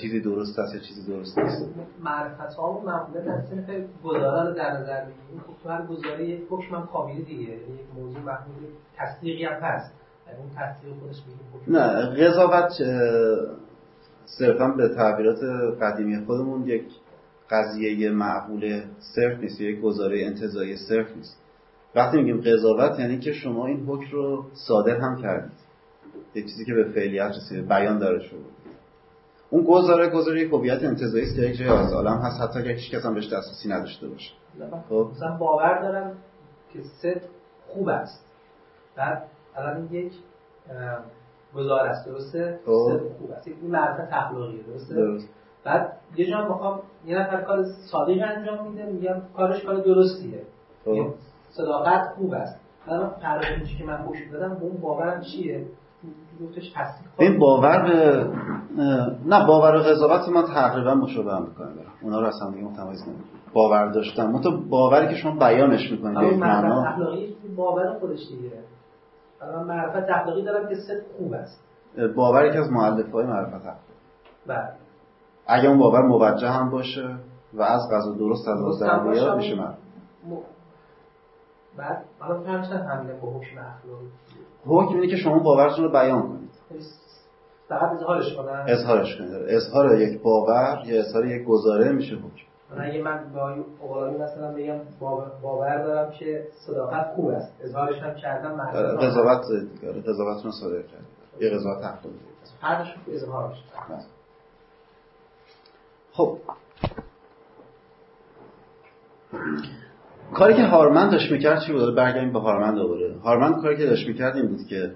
چیزی 0.00 0.20
درست 0.20 0.58
است 0.58 0.74
یا 0.74 0.80
چیزی 0.80 1.12
درست 1.12 1.38
نیست. 1.38 1.68
معرفت 2.04 2.54
ها 2.54 2.72
و 2.72 2.84
معمولا 2.84 3.20
در 3.20 3.42
صنف 3.50 3.70
گزاره 4.04 4.48
رو 4.48 4.54
در 4.54 4.72
نظر 4.72 5.00
بگیریم 5.00 5.40
خب 5.46 5.62
تو 5.62 5.68
هر 5.68 5.86
گزاره 5.86 6.28
یک 6.28 6.42
حکم 6.50 6.74
هم 6.74 6.86
کاملی 6.86 7.22
دیگه. 7.22 7.42
یعنی 7.42 7.74
یک 7.74 7.86
موضوع 7.96 8.20
محمول 8.20 8.62
تصدیقی 8.96 9.44
هم 9.44 9.60
هست. 9.62 9.92
اون 10.38 10.50
تصدیق 10.56 10.92
خودش 11.00 11.16
میگیم. 11.26 11.76
نه 11.76 12.26
قضاوت 12.26 12.72
صرفا 14.24 14.68
به 14.68 14.88
تعبیرات 14.88 15.38
قدیمی 15.82 16.24
خودمون 16.26 16.66
یک 16.66 16.84
قضیه 17.50 18.10
معقول 18.10 18.82
صرف 19.16 19.40
نیست 19.40 19.60
یک 19.60 19.80
گزاره 19.80 20.24
انتظایی 20.24 20.76
صرف 20.76 21.16
نیست. 21.16 21.40
وقتی 21.96 22.16
میگیم 22.16 22.40
قضاوت 22.40 23.00
یعنی 23.00 23.18
که 23.18 23.32
شما 23.32 23.66
این 23.66 23.86
حکم 23.86 24.10
رو 24.12 24.44
صادر 24.68 24.96
هم 24.96 25.22
کردید. 25.22 25.67
یک 26.34 26.44
چیزی 26.44 26.64
که 26.64 26.74
به 26.74 26.84
فعلیت 26.84 27.32
رسیده 27.36 27.62
بیان 27.62 27.98
داره 27.98 28.18
شده 28.18 28.38
اون 29.50 29.64
گزاره 29.64 30.08
گزاره 30.10 30.40
یک 30.40 30.52
هویت 30.52 30.82
انتزاعی 30.82 31.24
است 31.24 31.36
که 31.36 31.42
یک 31.42 31.56
جای 31.56 31.68
از 31.68 31.92
عالم 31.92 32.18
هست 32.18 32.40
حتی 32.40 32.62
که 32.62 32.68
هیچ 32.68 32.90
کس 32.90 33.06
هم 33.06 33.14
بهش 33.14 33.32
دسترسی 33.32 33.68
نداشته 33.68 34.08
باشه. 34.08 34.30
خب 34.88 35.10
مثلا 35.16 35.36
باور 35.36 35.82
دارم 35.82 36.16
که 36.72 36.78
صدق 37.02 37.22
خوب 37.66 37.88
است. 37.88 38.24
بعد 38.96 39.22
الان 39.56 39.88
یک 39.90 40.12
گزاره 41.54 41.90
است 41.90 42.06
درسته؟ 42.06 42.60
خب. 42.66 42.88
صدق 42.88 43.12
خوب 43.18 43.30
است. 43.30 43.48
این 43.48 43.70
معرفت 43.70 44.12
اخلاقیه 44.12 44.62
درسته؟ 44.62 44.94
درست. 44.94 45.28
بعد 45.64 45.92
یه 46.16 46.30
جا 46.30 46.48
می‌خوام 46.48 46.80
یه 47.06 47.18
نفر 47.18 47.42
کار 47.42 47.64
صادق 47.90 48.22
انجام 48.36 48.70
میده 48.70 48.86
میگم 48.86 49.22
کارش 49.36 49.64
کار 49.64 49.76
درستیه. 49.76 50.42
خب. 50.84 51.14
صداقت 51.50 52.08
خوب 52.16 52.34
است. 52.34 52.60
الان 52.86 53.08
قرار 53.08 53.42
که 53.78 53.84
من 53.84 54.04
پوش 54.04 54.18
دادم 54.32 54.54
به 54.54 54.62
اون 54.62 54.76
باورم 54.76 55.20
چیه؟ 55.20 55.66
این 57.18 57.38
باور 57.38 57.82
به 57.82 58.26
نه 59.26 59.46
باور 59.46 59.76
و 59.76 59.78
قضاوت 59.78 60.28
من 60.28 60.42
تقریبا 60.42 60.94
مشابه 60.94 61.32
هم 61.32 61.42
می‌کنه 61.42 61.66
برم 61.66 61.92
اونا 62.02 62.20
رو 62.20 62.26
اصلا 62.26 62.50
دیگه 62.50 62.64
متمایز 62.64 63.02
نمی‌کنم. 63.08 63.24
باور 63.52 63.92
داشتم 63.92 64.40
تو 64.40 64.68
باوری 64.68 65.08
که 65.08 65.14
شما 65.14 65.38
بیانش 65.38 65.92
می‌کنید 65.92 66.16
اما 66.16 66.30
معرفت 66.30 66.86
اخلاقی 66.86 67.36
باور 67.56 67.98
خودش 68.00 68.20
دیگه. 68.28 68.52
الان 69.42 69.66
معرفت 69.66 70.10
اخلاقی 70.10 70.44
دارم 70.44 70.68
که 70.68 70.74
صدق 70.74 71.16
خوب 71.18 71.32
است. 71.32 71.64
باوری 72.16 72.52
که 72.52 72.58
از 72.58 72.72
مؤلفه 72.72 73.12
های 73.12 73.26
معرفت 73.26 73.54
اخلاقی. 73.54 73.78
بله. 74.46 74.68
اگه 75.46 75.68
اون 75.68 75.78
باور 75.78 76.02
موجه 76.02 76.48
هم 76.48 76.70
باشه 76.70 77.16
و 77.54 77.62
از 77.62 77.80
قضا 77.92 78.12
درست 78.12 78.48
از 78.48 78.58
بیاد 79.04 79.36
میشه 79.36 79.54
من 79.54 79.74
بعد 81.76 82.04
حالا 82.18 82.40
فرقش 82.40 82.70
همینه 82.70 83.20
با 83.20 83.28
حکم 83.28 83.58
اخلاقی. 83.58 84.08
حکم 84.66 84.94
اینه 84.94 85.06
که 85.06 85.16
شما 85.16 85.38
باورتون 85.38 85.84
رو 85.84 85.90
بیان 85.90 86.22
کنید. 86.22 86.50
فقط 87.68 87.92
اظهارش 87.92 88.34
کنم. 88.36 88.64
اظهارش 88.68 89.16
کنید. 89.16 89.34
اظهار 89.34 90.00
یک 90.00 90.22
باور 90.22 90.82
یا 90.86 91.00
اظهار 91.00 91.26
یک 91.26 91.46
گزاره 91.46 91.92
میشه 91.92 92.14
حکم. 92.14 92.48
اگه 92.80 93.02
من 93.02 93.32
با 93.34 93.54
اولامی 93.80 94.18
مثلا 94.18 94.54
بگم 94.54 94.80
باور 95.42 95.82
دارم 95.82 96.10
که 96.10 96.48
صداقت 96.66 97.14
خوب 97.16 97.28
است. 97.28 97.52
اظهارش 97.60 98.02
هم 98.02 98.14
کردم 98.14 98.56
قضاوت 99.00 99.40
دیگه. 99.80 99.92
قضاوت 99.92 100.44
رو 100.44 100.50
صادر 100.50 100.82
کرد 100.82 101.06
یه 101.40 101.50
قضاوت 101.50 101.80
تحقیق 101.80 102.12
فرقش 102.60 102.94
اظهارش 103.08 103.56
خب. 106.12 106.38
کاری 110.34 110.54
که 110.54 110.64
هارمن 110.64 111.10
داشت 111.10 111.32
می‌کرد 111.32 111.60
چی 111.60 111.72
بود؟ 111.72 111.94
برگردیم 111.94 112.32
به 112.32 112.40
هارمن 112.40 112.74
دوباره. 112.74 113.14
هارمن 113.24 113.62
کاری 113.62 113.76
که 113.76 113.86
داشت 113.86 114.08
می‌کرد 114.08 114.36
این 114.36 114.48
بود 114.48 114.66
که 114.68 114.94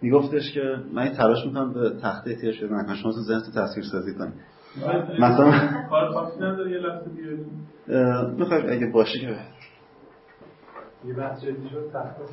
میگفتش 0.00 0.52
که 0.54 0.76
من 0.92 1.02
این 1.02 1.12
تلاش 1.12 1.46
می‌کنم 1.46 1.72
به 1.72 1.90
تخته 2.02 2.34
تیر 2.34 2.52
شده 2.52 2.74
نکنم 2.74 2.94
شما 2.94 3.12
تو 3.12 3.20
ذهن 3.20 3.40
تصویر 3.40 3.86
سازی 3.92 4.14
کنید 4.14 4.34
مثلا 5.18 5.52
کار 5.90 6.12
خاصی 6.12 6.36
نداره 6.40 6.70
یه 6.70 6.78
لحظه 6.78 7.10
بیاریم. 7.10 7.68
می‌خوای 8.38 8.70
اگه 8.70 8.86
باشه 8.86 9.18
که 9.18 9.36
یه 11.04 11.14
بحث 11.14 11.44
جدی 11.44 11.68
شد 11.68 11.90
تخته. 11.92 12.24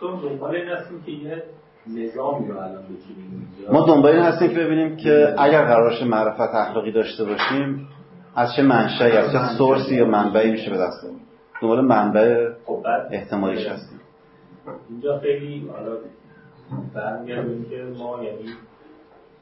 تو 0.00 0.16
دنبال 0.22 0.56
این 0.56 0.68
هستیم 0.68 1.02
که 1.02 1.10
یه 1.12 1.42
نظامی 1.88 2.48
رو 2.48 2.58
الان 2.58 2.82
بچینیم 2.82 3.48
ما 3.72 3.86
دنبال 3.86 4.12
این 4.12 4.22
هستیم 4.22 4.48
که 4.48 4.54
ببینیم 4.54 4.96
که 4.96 5.34
اگر 5.38 5.64
قرارش 5.64 6.02
معرفت 6.02 6.54
اخلاقی 6.54 6.92
داشته 6.92 7.24
باشیم 7.24 7.88
از 8.36 8.48
چه 8.56 8.62
منشأی 8.62 9.12
از 9.12 9.32
چه 9.32 9.38
سورسی 9.58 9.94
یا 9.94 10.04
منبعی 10.04 10.50
میشه 10.50 10.70
به 10.70 10.76
دست 10.76 11.04
آورد؟ 11.04 11.20
دنبال 11.62 11.80
منبع 11.80 12.52
خب 12.64 12.84
احتمالیش 13.10 13.66
هستیم. 13.66 14.00
اینجا 14.90 15.18
خیلی 15.18 15.68
حالا 15.68 15.96
برمیگردیم 16.94 17.66
که 17.70 17.76
ما 17.98 18.24
یعنی 18.24 18.54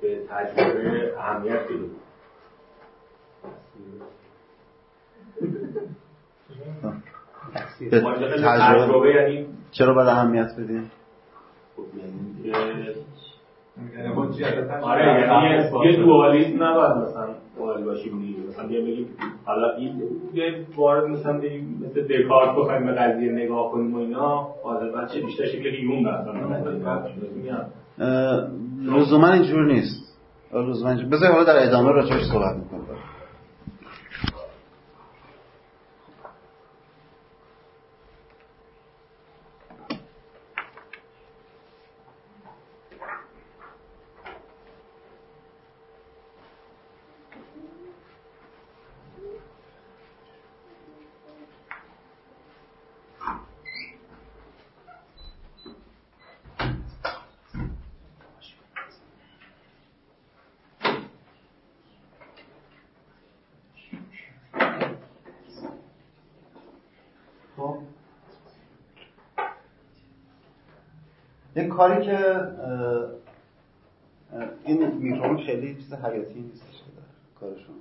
به 0.02 0.20
تجربه 0.30 1.14
اهمیت 1.18 1.64
بدیم. 1.64 1.90
به 7.90 8.00
تجربه 8.44 9.14
یعنی 9.14 9.46
چرا 9.70 9.94
باید 9.94 10.09
اهمیت 10.09 10.48
بدیم؟ 10.59 10.90
آره 14.82 15.20
یعنی 15.20 15.90
یه 15.90 15.96
دوالیسم 16.04 16.62
نباید 16.62 16.96
مثلا 16.96 17.26
قائل 17.58 17.84
باشیم 17.84 18.20
دیگه. 18.20 18.38
مثلا 18.48 18.66
بیا 18.66 18.80
بگیم 18.80 19.08
حالا 19.44 19.80
یه 20.34 20.54
وارد 20.76 21.06
مثلا 21.06 21.32
مثل 21.32 22.02
دکارت 22.02 22.56
بخوایم 22.56 22.86
به 22.86 22.92
قضیه 22.92 23.32
نگاه 23.32 23.70
کنیم 23.72 23.94
و 23.94 23.98
اینا 23.98 24.48
غالبا 24.62 25.06
چه 25.06 25.20
بیشتر 25.20 25.44
شکل 25.46 25.66
هیون 25.66 26.06
لزوما 28.82 29.32
اینجور 29.32 29.66
نیست. 29.66 30.16
لزوما 30.54 30.90
اینجور 30.90 31.08
بذار 31.08 31.32
حالا 31.32 31.44
در 31.44 31.68
ادامه 31.68 31.92
راجعش 31.92 32.22
صحبت 32.32 32.56
می‌کنم 32.56 32.86
کاری 71.77 72.06
که 72.06 72.40
این 74.64 74.92
میکروفون 74.92 75.46
خیلی 75.46 75.74
چیز 75.74 75.94
حیاتی 75.94 76.40
نیست 76.40 76.64
کارشون. 77.40 77.77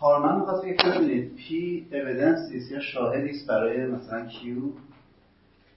هارمن 0.00 0.40
می‌خواست 0.40 0.64
که 0.64 0.76
ببینید 0.86 1.34
P 1.34 1.86
evidence 1.92 2.70
یا 2.70 2.80
شاهدی 2.80 3.30
است 3.30 3.46
برای 3.48 3.86
مثلا 3.86 4.26
Q 4.26 4.56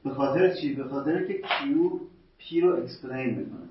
به 0.03 0.09
خاطر 0.09 0.53
چی؟ 0.53 0.73
به 0.73 0.83
خاطر 0.83 1.25
که 1.25 1.33
Q 1.33 1.89
P 2.37 2.61
رو 2.61 2.77
explain 2.77 3.29
می‌کنه. 3.29 3.65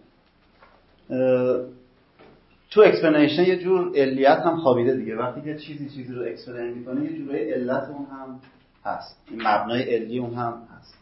تو 2.70 2.80
explanation 2.81 3.43
یه 3.43 3.59
جور 3.59 3.99
علیت 3.99 4.39
هم 4.39 4.57
خوابیده 4.57 4.97
دیگه. 4.97 5.16
وقتی 5.16 5.41
که 5.41 5.59
چیزی 5.59 5.89
چیزی 5.89 6.14
رو 6.14 6.22
explain 6.22 6.75
می‌کنه 6.74 7.05
یه 7.05 7.18
جوره 7.18 7.39
علت 7.39 7.89
اون 7.89 8.07
هم 8.07 8.41
هست. 8.85 9.16
این 9.26 9.43
مبنای 9.49 9.97
علی 9.97 10.18
اون 10.18 10.35
هم 10.35 10.68
هست. 10.78 10.95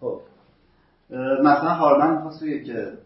خب. 0.00 0.20
مثلا 1.40 1.74
هارمن 1.74 2.14
می‌خواست 2.14 2.40
که 2.40 2.98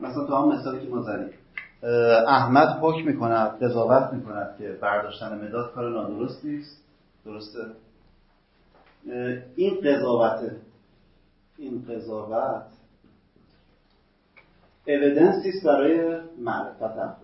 مثلا 0.00 0.26
تو 0.26 0.34
هم 0.36 0.48
مثالی 0.48 0.86
که 0.86 0.88
ما 0.94 1.02
زدیم. 1.02 1.30
احمد 2.28 2.78
حکم 2.82 3.06
می‌کند 3.06 3.64
قضاوت 3.64 4.12
می‌کند 4.12 4.58
که 4.58 4.68
برداشتن 4.68 5.44
مداد 5.48 5.72
کار 5.74 5.90
نادرستی 5.90 6.58
است. 6.58 6.82
درسته؟ 7.24 7.60
این 9.56 9.80
قضاوت 9.84 10.50
این 11.58 11.86
قضاوت 11.88 12.66
اویدنسی 14.88 15.48
است 15.48 15.66
برای 15.66 16.20
معرفت 16.38 16.82
افراد 16.82 17.16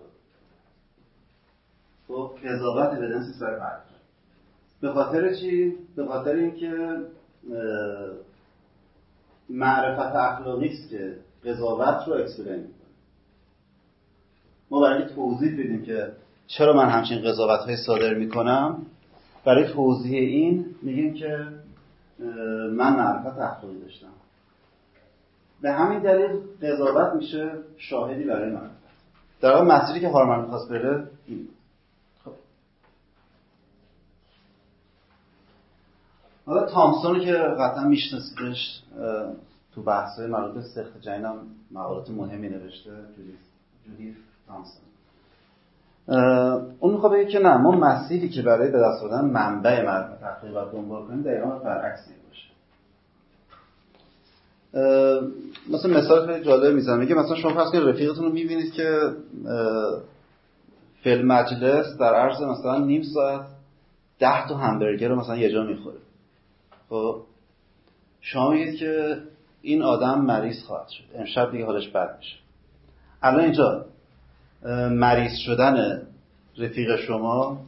خب 2.07 2.31
قضاوت 2.45 2.97
اویدنسی 2.97 3.29
است 3.29 3.39
برای 3.39 3.59
معرفت 3.59 3.85
به 4.81 4.91
خاطر 4.91 5.33
چی؟ 5.33 5.75
به 5.95 6.05
خاطر 6.05 6.35
اینکه 6.35 7.01
معرفت 9.49 10.15
اخلاقی 10.15 10.67
است 10.67 10.89
که 10.89 11.15
قضاوت 11.45 12.07
رو 12.07 12.13
اکسپلین 12.13 12.55
می‌کنه. 12.55 12.71
ما 14.71 14.81
برای 14.81 15.09
توضیح 15.15 15.53
بدیم 15.53 15.85
که 15.85 16.11
چرا 16.47 16.73
من 16.73 16.89
همچین 16.89 17.21
قضاوت 17.21 17.59
های 17.59 17.77
صادر 17.77 18.13
می‌کنم. 18.13 18.85
برای 19.45 19.73
توضیح 19.73 20.19
این 20.19 20.75
میگیم 20.81 21.13
که 21.13 21.47
من 22.71 22.95
معرفت 22.95 23.39
اخلاقی 23.39 23.79
داشتم. 23.79 24.07
به 25.61 25.71
همین 25.71 25.99
دلیل 25.99 26.41
قضاوت 26.61 27.13
میشه 27.13 27.51
شاهدی 27.77 28.23
برای 28.23 28.51
معرفت 28.51 28.75
در 29.41 29.51
واقع 29.51 29.63
مسیری 29.63 29.99
که 29.99 30.09
هارمن 30.09 30.41
می‌خواست 30.41 30.69
بره 30.69 31.07
این 31.27 31.47
خب. 32.25 32.31
حالا 36.45 36.65
تامسون 36.65 37.19
که 37.19 37.33
قطعا 37.33 37.83
میشناسیدش 37.83 38.83
تو 39.75 39.83
بحث 39.83 40.19
های 40.19 40.27
مربوط 40.27 40.63
سخت 40.63 41.01
جنین 41.01 41.25
هم 41.25 41.37
مقالات 41.71 42.09
مهمی 42.09 42.49
نوشته 42.49 42.91
جودیف 43.85 44.15
تامسون. 44.47 44.85
اون 46.79 46.93
می‌خواد 46.93 47.11
بگه 47.11 47.25
که 47.25 47.39
نه 47.39 47.57
ما 47.57 47.71
مسیری 47.71 48.29
که 48.29 48.41
برای 48.41 48.71
به 48.71 48.79
دست 48.79 49.03
آوردن 49.03 49.25
منبع 49.25 49.85
معرفت 49.85 50.23
اخلاقی 50.23 50.53
باید 50.53 50.71
دنبال 50.71 51.07
کنیم 51.07 51.21
دقیقا 51.21 51.59
برعکس 51.59 52.07
باشه. 52.27 52.54
مثلا 55.69 55.97
مثال 55.97 56.27
خیلی 56.27 56.45
جالب 56.45 56.73
می‌زنم. 56.75 56.99
میگه 56.99 57.15
مثلا 57.15 57.35
شما 57.35 57.53
فرض 57.53 57.71
کنید 57.71 57.83
رفیقتون 57.83 58.25
رو 58.25 58.31
می‌بینید 58.31 58.73
که 58.73 58.99
فیلم 61.03 61.27
مجلس 61.27 61.97
در 61.99 62.13
عرض 62.15 62.41
مثلا 62.41 62.77
نیم 62.77 63.03
ساعت 63.03 63.45
ده 64.19 64.47
تا 64.47 64.57
همبرگر 64.57 65.09
رو 65.09 65.15
مثلا 65.15 65.37
یه 65.37 65.51
جا 65.51 65.63
می‌خوره. 65.63 65.97
خب 66.89 67.21
شما 68.21 68.51
میگید 68.51 68.75
که 68.75 69.17
این 69.61 69.81
آدم 69.81 70.21
مریض 70.21 70.63
خواهد 70.63 70.87
شد. 70.87 71.03
امشب 71.15 71.51
دیگه 71.51 71.65
حالش 71.65 71.87
بد 71.87 72.17
میشه. 72.17 72.35
الان 73.21 73.39
اینجا 73.39 73.85
مریض 74.91 75.35
شدن 75.45 76.01
رفیق 76.57 76.95
شما 76.95 77.61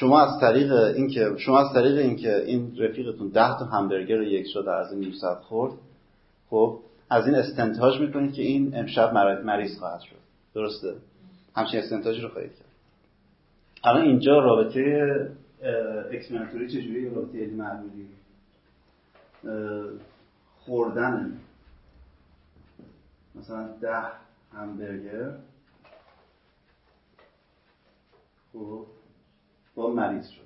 شما 0.00 0.20
از 0.20 0.40
طریق 0.40 0.72
اینکه 0.72 1.34
شما 1.38 1.58
از 1.58 1.74
طریق 1.74 1.98
اینکه 1.98 2.36
این 2.36 2.76
رفیقتون 2.78 3.28
ده 3.28 3.58
تا 3.58 3.64
همبرگر 3.64 4.22
یک 4.22 4.46
شده 4.52 4.72
از 4.72 4.92
این 4.92 5.12
ساعت 5.20 5.38
خورد 5.38 5.72
خب 6.50 6.80
از 7.10 7.26
این 7.26 7.34
استنتاج 7.34 8.00
می‌کنید 8.00 8.32
که 8.32 8.42
این 8.42 8.76
امشب 8.76 9.14
مریض 9.44 9.78
خواهد 9.78 10.00
شد. 10.00 10.16
درسته؟ 10.54 10.94
همچین 11.56 11.80
استنتاجی 11.80 12.20
رو 12.20 12.28
خواهید 12.28 12.50
کرد. 12.50 12.68
الان 13.84 14.02
اینجا 14.02 14.38
رابطه 14.38 14.80
explanatory 16.12 16.68
چجوری 16.68 17.10
رابطه 17.10 17.38
علی 17.38 17.56
معمولی؟ 17.56 18.08
خوردن. 20.58 21.38
مثلا 23.34 23.68
ده 23.80 24.02
همبرگر. 24.52 25.32
خب. 28.52 28.86
با 29.74 29.90
مریض 29.90 30.26
شدن 30.26 30.44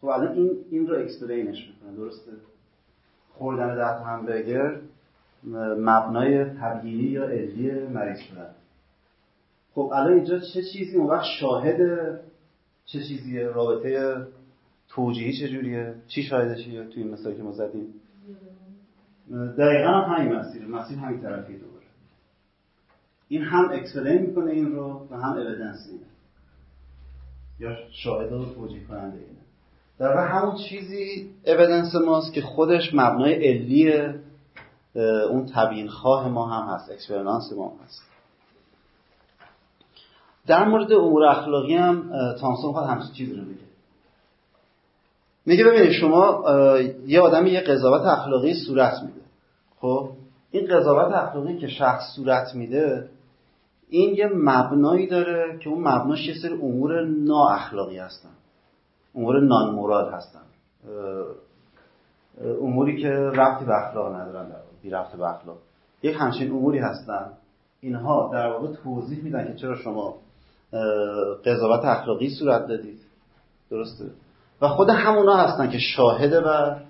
خب 0.00 0.06
الان 0.06 0.32
این 0.32 0.64
این 0.70 0.86
رو 0.86 0.98
explain 0.98 1.52
ش 1.52 1.68
می‌کنه 1.68 1.96
درسته؟ 1.96 2.32
خوردن 3.34 3.74
ده 3.74 4.04
همبرگر 4.04 4.80
مبنای 5.78 6.44
تبیینی 6.44 7.02
یا 7.02 7.24
علی 7.24 7.70
مریض 7.70 8.18
شدن. 8.18 8.50
خب 9.74 9.90
الان 9.94 10.12
اینجا 10.12 10.38
چه 10.38 10.62
چیزی؟ 10.72 10.96
اون 10.96 11.06
وقت 11.06 11.26
شاهد 11.40 11.80
چه 12.84 12.98
چیزیه 13.08 13.46
رابطه 13.46 14.16
توجیهی 14.88 15.32
چجوریه؟ 15.32 15.94
چی 16.08 16.22
شاهد 16.22 16.50
چیه؟ 16.50 16.84
توی 16.84 17.02
این 17.02 17.12
مثالی 17.12 17.36
که 17.36 17.42
ما 17.42 17.52
زدیم؟ 17.52 17.94
دقیقا 19.58 19.90
هم 19.90 20.14
همین 20.14 20.32
مسیر 20.32 20.66
مسیر 20.66 20.98
همین 20.98 21.20
طرفی 21.20 21.58
دوباره. 21.58 21.77
این 23.28 23.42
هم 23.42 23.70
explain 23.72 24.22
می‌کنه 24.22 24.50
این 24.50 24.72
رو 24.72 25.06
و 25.10 25.16
هم 25.16 25.32
evidence 25.32 25.88
اینه 25.90 26.06
یا 27.60 27.76
شاهد 27.90 28.32
و 28.32 28.44
توجیه 28.54 28.84
کننده 28.84 29.16
اینه. 29.16 29.38
در 29.98 30.08
واقع 30.08 30.28
همون 30.28 30.56
چیزی 30.56 31.30
evidence 31.46 31.94
ماست 31.94 32.32
که 32.32 32.42
خودش 32.42 32.94
مبنای 32.94 33.48
علی 33.48 33.92
اون 35.30 35.46
تبیین 35.54 35.88
خواه 35.88 36.28
ما 36.28 36.46
هم 36.46 36.74
هست 36.74 36.90
اکسپرینانس 36.90 37.52
ما 37.56 37.68
هم 37.68 37.84
هست. 37.84 38.02
در 40.46 40.68
مورد 40.68 40.92
امور 40.92 41.24
اخلاقی 41.24 41.74
هم 41.74 42.10
تامسون 42.40 42.72
خواهد 42.72 42.90
همچین 42.90 43.12
چیزی 43.12 43.34
رو 43.34 43.44
بگه 43.44 43.68
میگه 45.46 45.64
ببینید 45.64 45.92
شما 45.92 46.44
یه 47.06 47.20
آدمی 47.20 47.50
یه 47.50 47.60
قضاوت 47.60 48.02
اخلاقی 48.02 48.54
صورت 48.54 49.02
میده. 49.02 49.20
خب؟ 49.80 50.10
این 50.50 50.66
قضاوت 50.66 51.14
اخلاقی 51.14 51.58
که 51.58 51.68
شخص 51.68 52.02
صورت 52.16 52.54
میده 52.54 53.08
این 53.90 54.14
یه 54.14 54.30
مبنایی 54.34 55.06
داره 55.06 55.58
که 55.58 55.70
اون 55.70 55.80
مبناش 55.80 56.28
یه 56.28 56.34
سری 56.42 56.54
امور 56.54 57.04
نا 57.04 57.48
اخلاقی 57.48 57.98
هستن. 57.98 58.28
امور 59.14 59.40
نان 59.40 59.74
مراد 59.74 60.12
هستن 60.12 60.40
اموری 62.62 63.02
که 63.02 63.08
ربطی 63.08 63.64
به 63.64 63.72
اخلاق 63.86 64.14
ندارن 64.14 64.48
در 64.48 64.56
بی 64.82 64.90
ربط 64.90 65.12
به 65.16 65.28
اخلاق. 65.28 65.58
یک 66.02 66.16
همچین 66.18 66.50
اموری 66.50 66.78
هستن. 66.78 67.32
اینها 67.80 68.30
در 68.32 68.46
واقع 68.46 68.74
توضیح 68.84 69.24
میدن 69.24 69.46
که 69.46 69.54
چرا 69.54 69.76
شما 69.76 70.14
قضاوت 71.44 71.84
اخلاقی 71.84 72.30
صورت 72.30 72.66
دادید. 72.66 73.00
درسته؟ 73.70 74.04
و 74.60 74.68
خود 74.68 74.90
همونا 74.90 75.36
هستن 75.36 75.70
که 75.70 75.78
شاهد 75.78 76.44
بر 76.44 76.80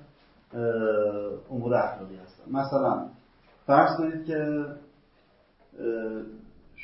امور 1.50 1.74
اخلاقی 1.74 2.16
هستن. 2.16 2.52
مثلا 2.52 3.06
فرض 3.66 3.96
کنید 3.96 4.26
که 4.26 4.64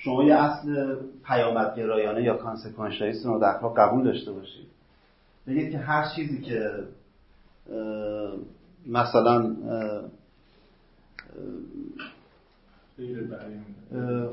شما 0.05 0.25
یه 0.25 0.35
اصل 0.35 0.97
پیامدگرایانه 1.27 2.23
یا 2.23 2.37
کانسکوانشالیسم 2.37 3.33
رو 3.33 3.41
در 3.41 3.53
قبول 3.53 4.05
داشته 4.05 4.33
باشید. 4.33 4.67
بگید 5.47 5.73
که 5.73 5.79
هر 5.79 6.09
چیزی 6.17 6.41
که 6.41 6.71
مثلا 8.87 9.57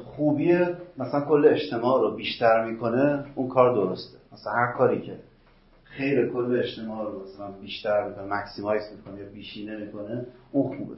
خوبی 0.05 0.57
مثلا 0.97 1.21
کل 1.21 1.47
اجتماع 1.47 2.01
رو 2.01 2.15
بیشتر 2.15 2.65
می‌کنه 2.65 3.25
اون 3.35 3.47
کار 3.49 3.75
درسته. 3.75 4.17
مثلا 4.33 4.53
هر 4.53 4.73
کاری 4.77 5.01
که 5.01 5.15
خیر 5.83 6.29
کل 6.29 6.59
اجتماع 6.63 7.05
رو 7.05 7.23
مثلا 7.23 7.51
بیشتر 7.51 8.07
می‌کنه 8.07 8.23
مکسیمایز 8.23 8.83
می‌کنه 8.97 9.19
یا 9.19 9.29
بیشینه 9.33 9.77
می‌کنه 9.77 10.25
اون 10.51 10.77
خوبه. 10.77 10.95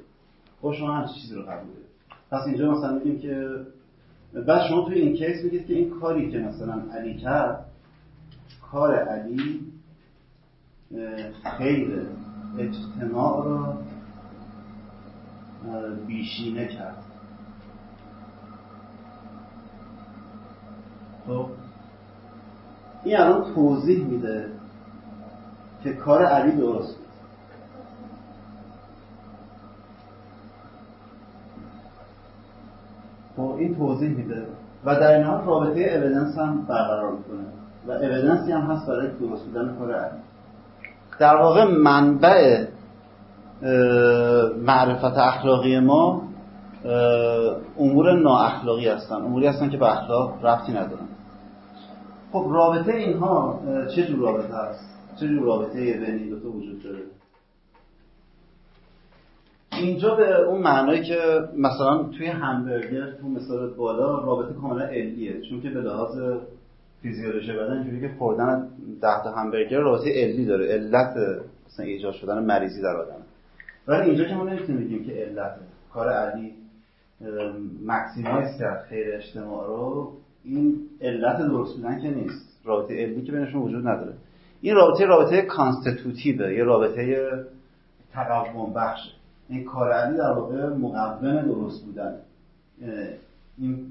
خب 0.62 0.74
شما 0.74 0.94
همچین 0.94 1.22
چیزی 1.22 1.36
رو 1.36 1.42
قبول 1.42 1.68
دارید. 1.74 1.94
پس 2.32 2.48
اینجا 2.48 2.72
مثلا 2.72 2.94
میگیم 2.94 3.20
که 3.20 3.60
بعد 4.34 4.68
شما 4.68 4.86
توی 4.86 5.00
این 5.00 5.16
کیس 5.16 5.44
میگید 5.44 5.68
که 5.68 5.74
این 5.74 6.00
کاری 6.00 6.32
که 6.32 6.40
مثلا 6.40 6.82
علی 6.94 7.18
کرد 7.18 7.66
کار 8.72 8.96
علی 8.96 9.60
خیر 11.58 12.08
اجتماع 12.58 13.46
رو 13.46 13.74
بیشینه 16.08 16.68
کرد. 16.68 17.04
خب؟ 21.28 21.48
این 23.04 23.18
الان 23.18 23.54
توضیح 23.54 24.06
میده 24.06 24.52
که 25.84 25.94
کار 25.94 26.26
علی 26.26 26.52
درست 26.52 26.96
بود 26.96 27.04
خب 33.44 33.56
این 33.58 33.76
توضیح 33.76 34.10
میده. 34.10 34.44
و 34.86 34.96
در 34.96 35.24
حال 35.24 35.46
رابطه 35.46 35.80
اویدنس 35.80 36.38
هم 36.38 36.66
برقرار 36.70 37.12
می‌کنه. 37.12 37.44
و 37.88 37.92
اویدنسی 37.92 38.52
هم 38.52 38.62
هست 38.62 38.88
برای 38.88 39.08
درست 39.08 39.46
بودن 39.46 39.76
کار 39.80 39.94
علی 39.94 40.18
در 41.20 41.36
واقع 41.36 41.64
منبع 41.64 42.66
معرفت 44.58 45.18
اخلاقی 45.18 45.80
ما 45.80 46.22
امور 47.80 48.20
نااخلاقی 48.20 48.90
هستن. 48.90 49.16
اموری 49.16 49.48
هستن 49.48 49.70
که 49.70 49.78
به 49.78 49.92
اخلاق 49.92 50.46
رفتی 50.46 50.72
ندارن. 50.72 51.08
خب 52.32 52.46
رابطه 52.52 52.94
اینها 52.94 53.60
چه 53.96 54.08
جور 54.08 54.20
رابطه 54.20 54.56
است 54.56 54.86
چه 55.20 55.28
جور 55.28 55.44
رابطه 55.44 55.74
بین 55.74 56.30
دو 56.30 56.50
وجود 56.50 56.84
داره؟ 56.84 57.00
اینجا 59.84 60.16
به 60.16 60.40
اون 60.40 60.62
معنایی 60.62 61.04
که 61.04 61.20
مثلا 61.58 62.04
توی 62.04 62.28
همبرگر 62.28 63.12
تو 63.12 63.30
مثال 63.30 63.74
بالا 63.74 64.20
رابطه 64.20 64.54
کاملا 64.54 64.86
علیه 64.86 65.42
چون 65.50 65.62
که 65.62 65.70
به 65.70 65.82
لحاظ 65.82 66.18
فیزیولوژی 67.02 67.54
بدن 67.54 67.74
اینجوری 67.74 68.02
که 68.02 68.16
خوردن 68.18 68.68
ده 69.02 69.24
تا 69.24 69.32
همبرگر 69.32 69.80
رابطه 69.80 70.10
علی 70.24 70.46
داره 70.46 70.68
علت 70.68 71.16
مثلا 71.68 71.86
ایجاد 71.86 72.14
شدن 72.14 72.46
مریضی 72.46 72.82
در 72.82 72.96
آدم. 72.96 73.22
ولی 73.88 74.10
اینجا 74.10 74.24
که 74.24 74.36
ما 74.36 74.44
نمی‌تونیم 74.44 74.82
بگیم 74.82 75.06
که 75.06 75.12
علت. 75.12 75.56
کار 75.94 76.10
علی 76.10 76.54
مکسیمایز 77.86 78.58
کرد 78.60 78.86
خیر 78.90 79.16
اجتماع 79.16 79.68
رو 79.68 80.12
این 80.44 80.76
علت 81.02 81.38
درست 81.38 81.76
بودن 81.76 82.02
که 82.02 82.10
نیست. 82.10 82.60
رابطه 82.66 82.94
علمی 82.94 83.24
که 83.24 83.32
بینشون 83.32 83.62
وجود 83.62 83.88
نداره. 83.88 84.14
این 84.62 84.76
رابطه 84.76 85.06
رابطه 85.06 85.42
کانستیتوتیوه 85.42 86.54
یه 86.54 86.64
رابطه 86.64 87.28
تقوم 88.14 88.74
بخشه 88.74 89.23
این 89.50 89.64
کار 89.64 89.92
علی 89.92 90.18
در 90.18 90.32
واقع 90.32 90.68
مقوم 90.68 91.42
درست 91.42 91.86
بودن. 91.86 92.16
این 93.58 93.88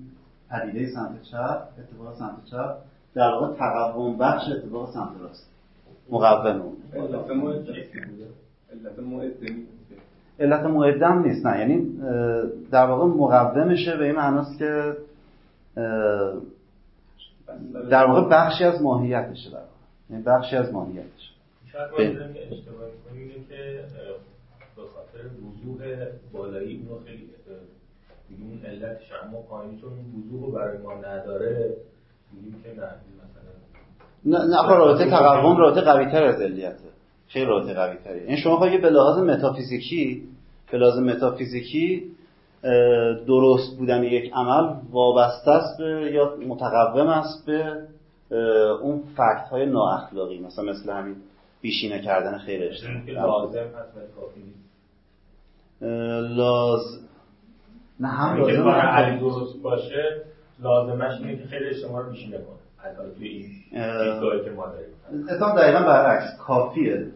پدیده 0.50 0.90
سمت 0.94 1.22
چپ 1.22 1.68
اتفاق 1.78 2.18
سمت 2.18 2.44
چپ 2.44 2.76
در 3.14 3.28
واقع 3.28 3.57
تقوم 3.57 4.18
بخش 4.18 4.42
اتفاق 4.48 4.90
سمت 4.94 5.20
راست. 5.20 5.50
مقوم. 6.11 6.62
اون 6.62 6.76
علت 10.40 10.64
معدم 10.64 11.22
نیست. 11.22 11.46
نه. 11.46 11.59
یعنی 11.59 11.98
در 12.70 12.86
واقع 12.86 13.05
مقومشه 13.05 13.96
به 13.96 14.05
این 14.05 14.14
معناست 14.14 14.59
که 14.59 14.96
در 17.90 18.07
واقع 18.07 18.28
بخشی 18.28 18.64
از 18.64 18.82
ماهیتشه 18.82 19.50
در 19.50 19.57
واقع. 19.57 19.72
یعنی 20.11 20.22
بخشی 20.22 20.57
از 20.57 20.72
ماهیتشه. 20.72 21.32
شاید 21.72 21.90
ما 21.90 21.96
اشتباه 22.50 22.88
که 23.48 23.84
به 24.77 24.83
خاطر 24.83 25.27
وضوح 25.27 26.07
بالایی 26.33 26.77
اونو 26.77 27.05
خیلی 27.05 27.29
میگیم 28.29 28.51
اون 28.51 28.66
علتش 28.66 29.12
اما 29.25 29.43
پایین 29.43 29.81
چون 29.81 29.91
وضوح 29.93 30.41
رو 30.47 30.53
برای 30.53 30.79
ما 30.79 30.95
نداره 30.95 31.77
میگیم 32.33 32.62
که 32.62 32.68
نه 32.68 32.87
مثلا 33.23 33.53
نه 34.25 34.62
نه 34.62 34.68
رابطه 34.68 35.11
تقوم 35.11 35.57
رابطه 35.57 35.81
قوی 35.81 36.05
تر 36.05 36.25
از 36.25 36.41
علیته. 36.41 36.93
خیلی 37.29 37.47
رابطه 37.47 37.75
قوی 37.75 37.97
تری 38.05 38.20
این 38.20 38.37
شما 38.37 38.57
خواهی 38.57 38.79
به 38.79 38.91
لحاظ 38.91 39.18
متافیزیکی 39.18 40.23
به 40.73 40.79
لحاظ 40.79 40.99
متافیزیکی 40.99 42.12
درست 43.27 43.79
بودن 43.79 44.03
یک 44.03 44.33
عمل 44.35 44.75
وابسته 44.91 45.51
است 45.51 45.79
به 45.79 46.12
یا 46.14 46.37
متقوم 46.49 47.07
است 47.07 47.47
به 47.47 47.89
اون 48.83 49.03
فکت 49.16 49.49
های 49.51 49.66
نااخلاقی 49.66 50.39
مثلا 50.39 50.64
مثل 50.64 50.91
همین 50.93 51.16
بیشینه 51.63 52.03
کردن 52.03 52.39
خیر 52.39 52.71
لازم 53.07 53.59
هست 53.59 53.97
لاز 56.37 57.01
نه 58.01 58.09
هم 58.09 58.37
لازم 58.37 58.69
علی 58.69 59.21
درست 59.21 59.63
باشه 59.63 60.23
لازمش 60.63 61.21
اینه 61.21 61.37
که 61.37 61.45
خیلی 61.45 61.75
شما 61.75 62.01
رو 62.01 62.11
بیشینه 62.11 62.39
کنه 62.39 63.15
توی 63.19 63.29
این 63.29 63.51
که 64.45 64.51
ما 64.51 64.67
داریم. 64.67 65.29
اتفاق 65.29 65.59
دقیقا 65.59 65.79
برعکس 65.79 66.39
کافیه. 66.39 67.07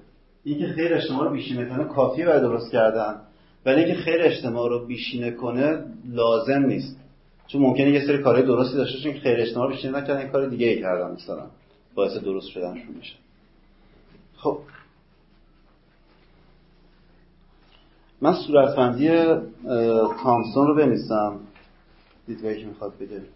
اینکه 0.45 0.67
خیر 0.67 0.95
اجتماع 0.95 1.25
رو 1.25 1.31
بیشینه 1.31 1.65
کنه 1.69 1.85
کافیه 1.85 2.27
برای 2.27 2.41
درست 2.41 2.73
کردن. 2.73 3.21
ولی 3.67 3.85
اینکه 3.85 4.01
خیر 4.01 4.23
اجتماع 4.23 4.69
رو 4.69 4.87
بیشینه 4.87 5.31
کنه 5.31 5.85
لازم 6.09 6.63
نیست. 6.67 7.01
چون 7.47 7.63
ممکنه 7.63 7.91
یه 7.91 8.07
سری 8.07 8.19
کارهای 8.19 8.47
درستی 8.47 8.77
داشته 8.77 8.99
چون 9.03 9.13
خیر 9.13 9.41
اجتماع 9.41 9.67
رو 9.69 9.75
بیشینه 9.75 9.99
نکردن 9.99 10.21
این 10.21 10.29
کار 10.29 10.47
دیگه 10.47 10.67
ای 10.67 10.81
کردن 10.81 11.11
مثلا. 11.11 11.47
باعث 11.95 12.17
درست 12.17 12.49
شدنشون 12.49 12.95
میشه. 12.99 13.15
خب. 14.47 14.59
من 18.21 18.35
صورتبندی 18.47 19.09
تامسون 20.23 20.67
رو 20.67 20.75
بنویسم. 20.75 21.41
دیدگاهی 22.27 22.61
که 22.61 22.67
می‌خواد 22.67 22.99
بده. 22.99 23.27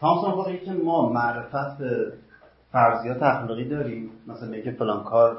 تامسون 0.00 0.30
خود 0.30 0.60
که 0.64 0.72
ما 0.72 1.12
معرفت 1.12 1.76
فرضیات 2.72 3.22
اخلاقی 3.22 3.64
داریم. 3.64 4.10
مثلا 4.26 4.48
میگه 4.48 4.70
فلان 4.70 5.04
کار 5.04 5.38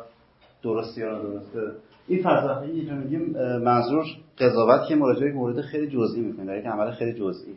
درسته 0.64 1.02
یا 1.02 1.22
درسته 1.22 1.72
این 2.08 2.24
فرضیات 2.24 2.64
یه 2.64 2.94
میگیم 2.94 3.22
منظور 3.58 4.06
قضاوت 4.40 4.88
که 4.88 4.96
مراجعه 4.96 5.34
مورد 5.34 5.62
خیلی 5.62 5.88
جزئی 5.88 6.22
می‌کنه 6.22 6.46
در 6.46 6.58
یک 6.58 6.66
عمل 6.66 6.92
خیلی 6.92 7.14
جزئی. 7.14 7.56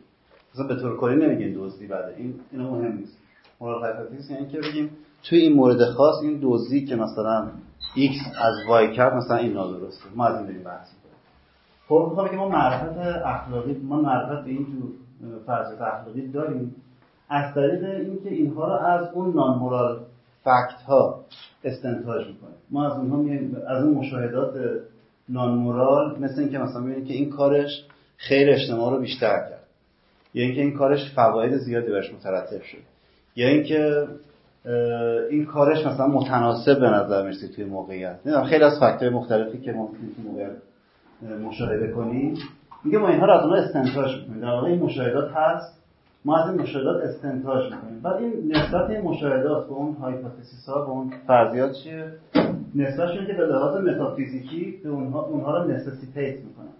مثلا 0.53 0.67
به 0.67 0.75
طور 0.75 0.97
کلی 0.97 1.15
نمیگیم 1.15 1.53
دزدی 1.57 1.87
بده 1.87 2.15
این 2.17 2.39
اینو 2.51 2.71
مهم 2.71 2.97
نیست. 2.97 3.17
مراقبت 3.61 4.29
یعنی 4.29 4.47
که 4.47 4.59
بگیم 4.59 4.89
توی 5.23 5.39
این 5.39 5.53
مورد 5.53 5.85
خاص 5.85 6.15
این 6.23 6.39
دزدی 6.43 6.85
که 6.85 6.95
مثلا 6.95 7.47
x 7.95 8.37
از 8.41 8.53
y 8.89 8.95
کرد 8.95 9.13
مثلا 9.13 9.37
این 9.37 9.53
نادرسته. 9.53 10.05
ما 10.15 10.25
از 10.25 10.35
این 10.35 10.45
داریم 10.45 10.63
بحث 10.63 10.87
می‌کنیم. 10.93 11.17
خب 11.87 12.31
که 12.31 12.37
ما 12.37 12.49
معرفت 12.49 12.97
اخلاقی 13.25 13.73
ما 13.73 14.01
معرفت 14.01 14.45
به 14.45 14.49
این 14.49 14.65
جور 14.65 14.91
فرضیات 15.45 15.81
اخلاقی 15.81 16.27
داریم 16.27 16.75
از 17.31 17.53
طریق 17.53 17.83
اینکه 17.83 18.29
اینها 18.29 18.67
رو 18.67 18.85
از 18.85 19.07
اون 19.13 19.35
نان 19.35 19.57
مورال 19.57 19.99
فکت 20.43 20.81
ها 20.87 21.25
استنتاج 21.63 22.27
می‌کنیم 22.27 22.55
ما 22.71 22.91
از 22.91 22.99
اونها 22.99 23.45
از 23.67 23.83
اون 23.83 23.93
مشاهدات 23.93 24.53
نان 25.29 25.51
مورال 25.51 26.19
مثل 26.19 26.39
اینکه 26.39 26.57
مثلا 26.57 26.81
می‌بینیم 26.81 27.07
که 27.07 27.13
این 27.13 27.29
کارش 27.29 27.85
خیر 28.17 28.49
اجتماع 28.49 28.91
رو 28.91 28.99
بیشتر 28.99 29.37
کرد. 29.49 29.63
یا 30.33 30.43
اینکه 30.43 30.61
این 30.61 30.77
کارش 30.77 31.13
فواید 31.15 31.57
زیادی 31.57 31.91
بهش 31.91 32.13
مترتب 32.13 32.61
شد. 32.61 32.77
یا 33.35 33.47
اینکه 33.47 34.07
این 35.29 35.45
کارش 35.45 35.85
مثلا 35.85 36.07
متناسب 36.07 36.79
به 36.79 36.89
نظر 36.89 37.23
می‌رسی 37.23 37.47
توی 37.47 37.65
موقعیت. 37.65 38.43
خیلی 38.49 38.63
از 38.63 38.79
فکت‌های 38.79 39.09
مختلفی 39.09 39.57
که 39.57 39.71
ما 39.71 39.87
توی 39.87 40.25
موقعیت 40.25 40.51
مشاهده 41.47 41.91
کنیم. 41.91 42.37
میگه 42.83 42.97
ما 42.97 43.09
اینها 43.09 43.25
رو 43.25 43.33
از 43.33 43.45
اونها 43.45 43.57
استنتاج 43.57 44.21
می‌کنیم. 44.21 44.41
در 44.41 44.47
واقع 44.47 44.67
این 44.67 44.79
مشاهدات 44.79 45.31
هست. 45.31 45.80
ما 46.25 46.37
از 46.37 46.49
این 46.49 46.61
مشاهدات 46.61 47.03
استنتاج 47.03 47.73
می‌کنیم. 47.73 47.99
بعد 48.01 48.15
این 48.15 48.51
نسبت 48.51 48.89
این 48.89 49.01
مشاهدات 49.01 49.67
به 49.67 49.73
اون 49.73 49.93
hypothesis 49.93 50.65
ها 50.67 50.81
به 50.81 50.89
اون 50.89 51.13
فرضیات 51.27 51.73
چیه؟ 51.73 52.13
نسبتشون 52.75 53.27
که 53.27 53.33
به 53.33 53.45
لحاظ 53.45 53.87
متافیزیکی 53.87 54.79
به 54.83 54.89
اونها 54.89 55.21
اونها 55.21 55.57
رو 55.57 55.71
necessitate 55.71 56.39
می‌کنن. 56.39 56.73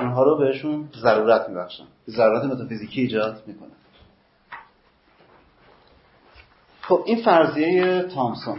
اونها 0.00 0.22
رو 0.22 0.36
بهشون 0.38 0.88
ضرورت 1.02 1.48
میبخشن. 1.48 1.84
ضرورت 2.08 2.44
متافیزیکی 2.44 3.00
ایجاد 3.00 3.42
می‌کنن 3.46 3.68
خب 6.82 7.02
این 7.06 7.24
فرضیه 7.24 8.02
تامسون. 8.02 8.58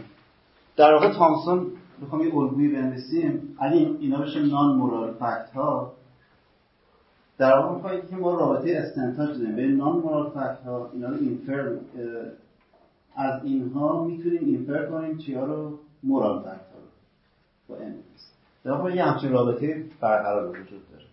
در 0.75 0.93
واقع 0.93 1.13
تامسون 1.13 1.67
بخوام 2.01 2.21
یه 2.21 2.35
الگویی 2.35 2.67
بنویسیم. 2.67 3.55
اگه 3.59 3.75
اینا 3.99 4.21
بشه 4.21 4.39
نان 4.39 4.75
مورال 4.75 5.13
فکت 5.13 5.49
ها. 5.55 5.93
در 7.39 7.57
واقع 7.57 7.75
میخوایی 7.75 8.01
که 8.01 8.15
ما 8.15 8.39
رابطه 8.39 8.77
استنتاج 8.77 9.37
داریم 9.37 9.55
بین 9.55 9.77
نان 9.77 9.97
مورال 9.97 10.29
فکت 10.29 10.63
ها 10.65 10.89
اینا 10.93 11.09
رو 11.09 11.15
اینفر 11.15 11.77
از 13.15 13.43
اینها 13.43 14.03
می‌تونیم 14.03 14.45
اینفر 14.45 14.85
کنیم 14.85 15.17
چیا 15.17 15.45
رو 15.45 15.79
مورال 16.03 16.39
فکت 16.39 16.47
ها 16.47 16.79
رو. 16.79 16.87
با 17.67 17.75
امیدیس 17.75 18.31
در 18.63 18.71
واقع 18.71 18.95
یه 18.95 19.03
همچین 19.03 19.31
رابطه 19.31 19.85
برقرار 20.01 20.49
وجود 20.49 20.91
داره. 20.91 21.05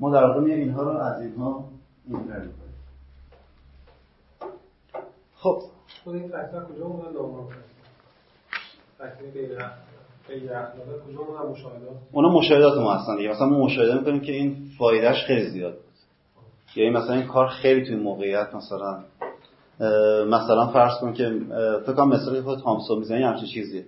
ما 0.00 0.10
در 0.10 0.24
واقع 0.24 0.40
اینها 0.40 0.82
رو 0.82 0.98
از 0.98 1.22
اینها 1.22 1.68
اینفر 2.08 2.38
می‌کنیم. 2.38 2.74
خب. 5.34 5.62
خود 6.04 6.14
این 6.14 6.28
فکت 6.28 6.64
کجا 6.64 6.84
اومدن 6.84 7.12
نامورال 7.12 7.46
فکت 8.98 9.32
غیر 9.34 9.58
اونا 12.12 12.28
مشاهدات 12.28 12.78
ما 12.78 12.94
هستن 12.94 13.16
دیگه. 13.16 13.30
مثلا 13.30 13.46
ما 13.46 13.64
مشاهده 13.64 13.94
می‌کنیم 13.98 14.20
که 14.20 14.32
این 14.32 14.56
فایدهش 14.78 15.24
خیلی 15.24 15.50
زیاد 15.50 15.72
بود. 15.72 15.82
یعنی 16.76 16.90
مثلا 16.90 17.14
این 17.14 17.26
کار 17.26 17.48
خیلی 17.48 17.86
توی 17.86 17.96
موقعیت 17.96 18.54
مثلا 18.54 19.04
مثلا 20.26 20.66
فرض 20.66 20.92
کن 21.00 21.12
که 21.12 21.40
فکر 21.86 21.92
کنم 21.92 22.08
مثلا 22.08 22.42
خود 22.42 22.58
تامسون 22.58 22.98
می‌زنی 22.98 23.22
همچین 23.22 23.48
چیزیه. 23.48 23.84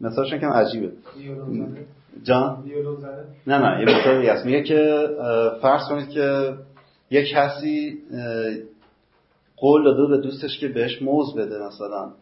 مثالش 0.00 0.34
کم 0.34 0.50
عجیبه. 0.50 0.92
جان؟ 2.22 2.64
نه 3.46 3.58
نه 3.58 3.80
یه 3.80 3.98
مثالی 3.98 4.28
هست. 4.28 4.46
میگه 4.46 4.62
که 4.62 5.08
فرض 5.62 5.88
کنید 5.88 6.08
که 6.08 6.54
یک 7.10 7.30
کسی 7.34 7.98
قول 9.56 9.84
داده 9.84 10.06
به 10.06 10.16
دوستش 10.16 10.58
که 10.60 10.68
بهش 10.68 11.02
موز 11.02 11.34
بده 11.34 11.66
مثلا. 11.66 12.12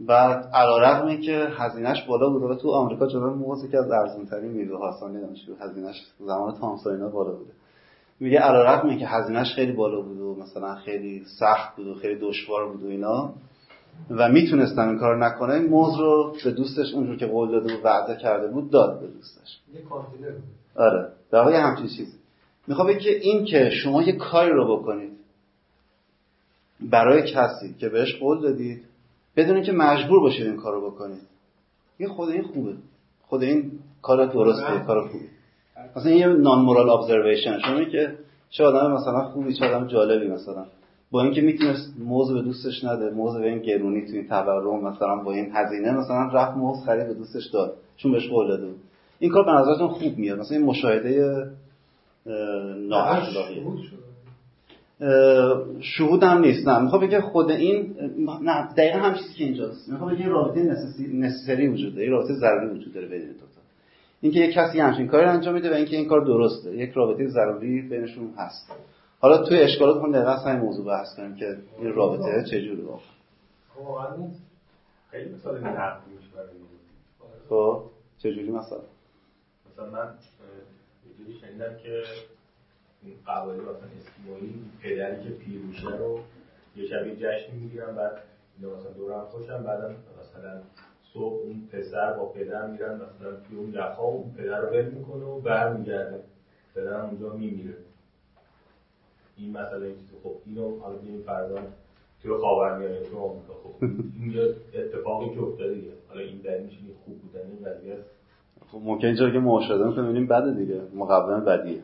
بعد 0.00 0.50
علیرغم 0.54 1.20
که 1.20 1.48
هزینهش 1.50 2.02
بالا 2.02 2.30
بوده 2.30 2.54
تو 2.54 2.70
آمریکا 2.70 3.06
جلو 3.06 3.34
موز 3.34 3.70
که 3.70 3.78
از 3.78 3.90
ارزون 3.90 4.26
ترین 4.26 4.50
میوه 4.50 4.78
هاست 4.78 5.02
نمی‌دونم 5.02 5.34
هزینهش 5.60 6.06
زمان 6.20 6.54
تامسون 6.60 7.10
بالا 7.10 7.32
بوده. 7.32 7.52
میگه 8.20 8.38
علیرغم 8.38 8.98
که 8.98 9.06
هزینهش 9.06 9.54
خیلی 9.54 9.72
بالا 9.72 10.00
بود 10.00 10.20
و 10.20 10.34
مثلا 10.42 10.74
خیلی 10.74 11.24
سخت 11.38 11.76
بود 11.76 11.86
و 11.86 11.94
خیلی 11.94 12.20
دشوار 12.20 12.72
بود 12.72 12.82
و 12.82 12.86
اینا. 12.86 13.32
و 14.10 14.28
می‌تونستم 14.28 14.88
این 14.88 14.98
کار 14.98 15.26
نکنه 15.26 15.58
موز 15.58 15.98
رو 15.98 16.36
به 16.44 16.50
دوستش 16.50 16.94
اونجور 16.94 17.16
که 17.16 17.26
قول 17.26 17.50
داده 17.50 17.74
و 17.74 17.82
وعده 17.84 18.16
کرده 18.16 18.48
بود 18.48 18.70
داد 18.70 19.00
به 19.00 19.06
دوستش. 19.06 19.60
آره. 20.76 21.08
در 21.30 21.38
واقع 21.38 21.56
همچین 21.56 21.86
چیزی. 21.86 22.18
می‌خوام 22.66 22.94
که 22.94 23.10
این 23.10 23.44
که 23.44 23.70
شما 23.70 24.02
یه 24.02 24.12
کاری 24.12 24.50
رو 24.50 24.76
بکنید 24.76 25.12
برای 26.80 27.32
کسی 27.32 27.74
که 27.78 27.88
بهش 27.88 28.18
قول 28.20 28.40
دادید 28.40 28.84
بدون 29.36 29.62
که 29.62 29.72
مجبور 29.72 30.20
باشید 30.20 30.46
این 30.46 30.56
کارو 30.56 30.90
بکنید. 30.90 31.22
یه 32.00 32.08
خود 32.08 32.28
این 32.28 32.42
خوبه. 32.42 32.74
خود 33.22 33.42
این 33.42 33.72
کار 34.02 34.26
درسته 34.26 34.84
کار 34.86 35.08
خوبه. 35.08 35.24
مثلا 35.96 36.12
یه 36.12 36.26
نان 36.26 36.62
مورال 36.62 36.90
ابزرویشن 36.90 37.58
شما 37.58 37.84
که 37.84 38.14
چه 38.50 38.64
آدم 38.64 38.92
مثلا 38.92 39.24
خوبی 39.28 39.54
چه 39.54 39.64
آدم 39.64 39.86
جالبی 39.86 40.28
مثلا. 40.28 40.66
با 41.10 41.22
اینکه 41.22 41.40
می‌تونست 41.40 41.94
موز 41.98 42.32
به 42.32 42.42
دوستش 42.42 42.84
نده 42.84 43.10
موز 43.10 43.36
به 43.36 43.48
این 43.48 43.58
گرونی 43.58 44.06
تو 44.06 44.12
این 44.12 44.28
تورم 44.28 44.84
مثلا 44.84 45.16
با 45.16 45.32
این 45.32 45.50
هزینه 45.52 45.92
مثلا 45.92 46.28
رفت 46.32 46.56
موز 46.56 46.84
خرید 46.86 47.06
به 47.06 47.14
دوستش 47.14 47.46
داد. 47.46 47.76
چون 47.96 48.12
بهش 48.12 48.28
قول 48.28 48.48
داده 48.48 48.66
بود. 48.66 48.80
این 49.18 49.30
کار 49.30 49.44
به 49.44 49.52
نظرتون 49.52 49.88
خوب 49.88 50.18
میاد. 50.18 50.38
مثلا 50.38 50.56
این 50.56 50.66
مشاهده 50.66 51.46
نااخلاقی. 52.88 53.62
شهود 55.80 56.22
هم 56.22 56.38
نیست. 56.38 56.68
نه 56.68 56.78
می‌خوام 56.78 57.06
بگه 57.06 57.20
خود 57.20 57.50
این 57.50 57.96
نه 58.42 58.68
دقیقا 58.76 58.98
هم 58.98 59.14
چیزی 59.14 59.34
که 59.34 59.44
اینجاست. 59.44 59.88
می‌خوام 59.88 60.14
بگه 60.14 60.28
رابطه 60.28 60.60
نسیسری 61.12 61.68
وجود 61.68 61.94
داره 61.94 62.08
رابطه 62.08 62.34
ضروری 62.34 62.78
وجود 62.78 62.94
داره 62.94 63.06
بین 63.06 63.26
دو 63.26 63.38
تا. 63.38 63.44
اینکه 64.20 64.40
یک 64.40 64.54
کسی 64.54 64.80
همچین 64.80 65.08
کاری 65.08 65.26
انجام 65.26 65.54
میده 65.54 65.70
و 65.70 65.74
اینکه 65.74 65.96
این 65.96 66.08
کار 66.08 66.24
درسته 66.24 66.76
یک 66.76 66.92
رابطه 66.92 67.28
ضروری 67.28 67.82
بینشون 67.82 68.34
هست. 68.36 68.72
حالا 69.20 69.44
توی 69.44 69.58
اشکالات 69.58 70.00
خون 70.00 70.10
دقیقا 70.10 70.32
همین 70.32 70.62
موضوع 70.62 70.86
بحث 70.86 71.16
کنیم 71.16 71.36
که 71.36 71.56
این 71.78 71.92
رابطه 71.92 72.44
چجوری 72.50 72.82
واقعا. 72.82 74.16
خیلی 75.10 75.34
مثال 75.34 75.60
خب 77.48 77.82
چجوری 78.18 78.50
مثلا؟ 78.50 78.78
مثلا 79.72 79.90
من 79.90 80.14
یه 81.28 81.34
شنیدم 81.40 81.76
که 81.82 82.02
این 83.04 83.14
قوالی 83.26 83.60
مثلا 83.60 83.88
اسکیمویی 83.98 84.54
پدری 84.82 85.24
که 85.24 85.30
پیروشه 85.30 85.96
رو 85.96 86.18
یه 86.76 86.86
شبیه 86.86 87.16
جشن 87.16 87.54
می‌گیرن 87.56 87.94
بعد 87.94 88.12
اینا 88.58 88.74
مثلا 88.76 88.90
دورم 88.92 89.24
خوشن 89.24 89.62
بعدم 89.62 89.94
مثلا 90.20 90.60
صبح 91.14 91.42
اون 91.42 91.68
پسر 91.72 92.12
با 92.12 92.26
پدر 92.26 92.66
میرن 92.66 92.94
مثلا 92.94 93.36
توی 93.48 93.58
اون 93.58 93.74
یخا 93.74 94.02
اون 94.02 94.34
پدر 94.38 94.60
رو 94.60 94.68
ول 94.68 94.90
می‌کنه 94.90 95.24
و 95.24 95.40
برمیگرده. 95.40 96.20
پدر 96.74 97.00
اونجا 97.00 97.32
میمیره. 97.32 97.76
این 99.36 99.50
مسئله 99.50 99.86
این 99.86 99.96
خب 100.22 100.34
اینو 100.46 100.78
حالا 100.78 100.98
این 100.98 101.22
فرزان 101.22 101.64
توی 102.22 102.36
خاورمیانه 102.36 103.00
تو 103.00 103.18
آمریکا. 103.18 103.54
خب 103.54 103.84
این 104.20 104.34
اتفاقی 104.74 105.34
که 105.34 105.40
افتاده 105.40 105.74
دیگه. 105.74 105.92
حالا 106.08 106.20
این 106.20 106.38
دلیلش 106.38 106.72
این 106.72 106.94
خوب 107.04 107.18
بودن 107.18 107.40
این 107.40 107.72
قضیه. 107.72 107.96
خب 108.68 108.78
ممکن 108.84 109.06
اینجا 109.06 109.30
که 109.30 109.38
می‌کنیم 109.38 110.04
ببینیم 110.04 110.26
بده 110.26 110.50
دیگه. 110.50 110.80
مقابلا 110.94 111.40
بدیه. 111.40 111.82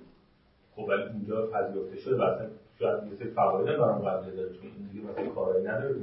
خب 0.80 0.88
ولی 0.88 1.02
اونجا 1.02 1.46
پذیرفته 1.46 1.96
شده 1.96 2.14
مثلا 2.14 2.46
شاید 2.78 3.12
یه 3.12 3.18
سری 3.18 3.30
فواید 3.30 3.78
برام 3.78 3.98
قبل 3.98 4.36
داره 4.36 4.48
چون 4.48 4.62
این 4.62 4.88
دیگه 4.92 5.10
مثلا 5.10 5.34
کارایی 5.34 5.66
نداره 5.66 5.94
تو 5.94 6.00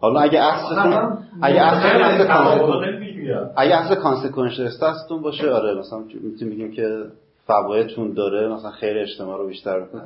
حالا 0.00 0.20
اگه 0.20 0.40
اصلتون 0.42 1.18
اگه 1.42 1.60
اصل 1.60 1.86
اگه 3.56 3.76
اصل 3.76 3.94
کانسکونشنالیست 3.94 4.82
هستون 4.82 5.22
باشه 5.22 5.50
آره 5.50 5.78
مثلا 5.78 5.98
می‌تونیم 5.98 6.54
بگیم 6.54 6.72
که 6.72 7.06
فوایدتون 7.46 8.12
داره 8.12 8.48
مثلا 8.48 8.70
خیر 8.70 8.98
اجتماع 8.98 9.38
رو 9.38 9.46
بیشتر 9.46 9.80
می‌کنه 9.80 10.02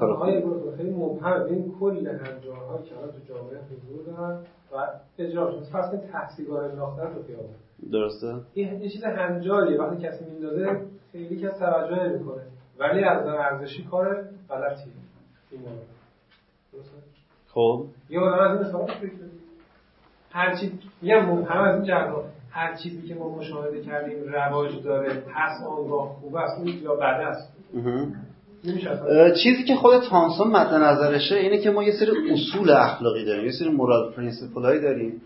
خیلی 0.77 0.91
مبهم 0.91 1.45
این 1.45 1.75
کل 1.81 2.07
هنجارها 2.07 2.83
که 2.83 2.97
الان 2.97 3.13
تو 3.13 3.35
جامعه 3.35 3.59
حضور 3.71 4.17
دارن 4.17 4.39
و 4.73 4.87
اجرا 5.19 5.51
شده. 5.51 5.65
فرض 5.73 5.91
تحصیلگاه 6.13 6.65
انداختن 6.65 7.03
رو 7.03 7.23
خیابون. 7.27 7.55
درسته؟ 7.93 8.35
این 8.55 8.81
یه 8.81 8.89
چیز 8.89 9.05
هنجاریه. 9.05 9.79
وقتی 9.81 9.97
کسی 10.07 10.25
میندازه 10.25 10.81
خیلی 11.13 11.37
کس 11.43 11.59
توجه 11.59 12.09
نمی‌کنه 12.09 12.43
ولی 12.79 13.05
از 13.05 13.23
نظر 13.23 13.37
ارزشی 13.37 13.85
کار 13.85 14.25
غلطیه. 14.51 14.93
خب. 17.49 17.85
یه 18.11 18.21
آدم 18.21 18.39
از 18.39 18.57
این 18.57 18.67
استفاده 18.67 18.93
هر 20.31 20.57
چی 20.57 20.73
یه 21.03 21.21
مبهم 21.21 21.63
از 21.63 21.75
این 21.75 21.85
جهت 21.85 22.09
هر 22.51 22.75
چیزی 22.75 23.09
که 23.09 23.15
ما 23.15 23.37
مشاهده 23.37 23.83
کردیم 23.83 24.33
رواج 24.33 24.83
داره 24.83 25.15
پس 25.15 25.63
آنگاه 25.67 26.17
خوب 26.21 26.37
است 26.37 26.59
اون 26.59 26.69
یا 26.69 26.95
بد 26.95 27.21
است. 27.21 27.53
چیزی 29.43 29.65
که 29.65 29.75
خود 29.75 30.03
تامسون 30.03 30.49
مد 30.49 30.75
نظرشه 30.75 31.35
اینه 31.35 31.59
که 31.59 31.71
ما 31.71 31.83
یه 31.85 31.93
سری 31.93 32.33
اصول 32.33 32.71
اخلاقی 32.71 33.25
داریم 33.25 33.45
یه 33.45 33.53
سری 33.53 33.69
moral 33.69 34.13
principle 34.13 34.81
داریم 34.81 35.23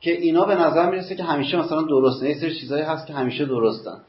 که 0.00 0.10
اینا 0.10 0.44
به 0.44 0.54
نظر 0.54 0.90
می‌رسه 0.90 1.14
که 1.14 1.24
همیشه 1.24 1.56
مثلا 1.56 1.82
درسته. 1.82 2.28
یه 2.28 2.34
سری 2.40 2.54
چیزایی 2.54 2.82
هست 2.82 3.06
که 3.06 3.12
همیشه 3.12 3.44
درستن. 3.44 4.00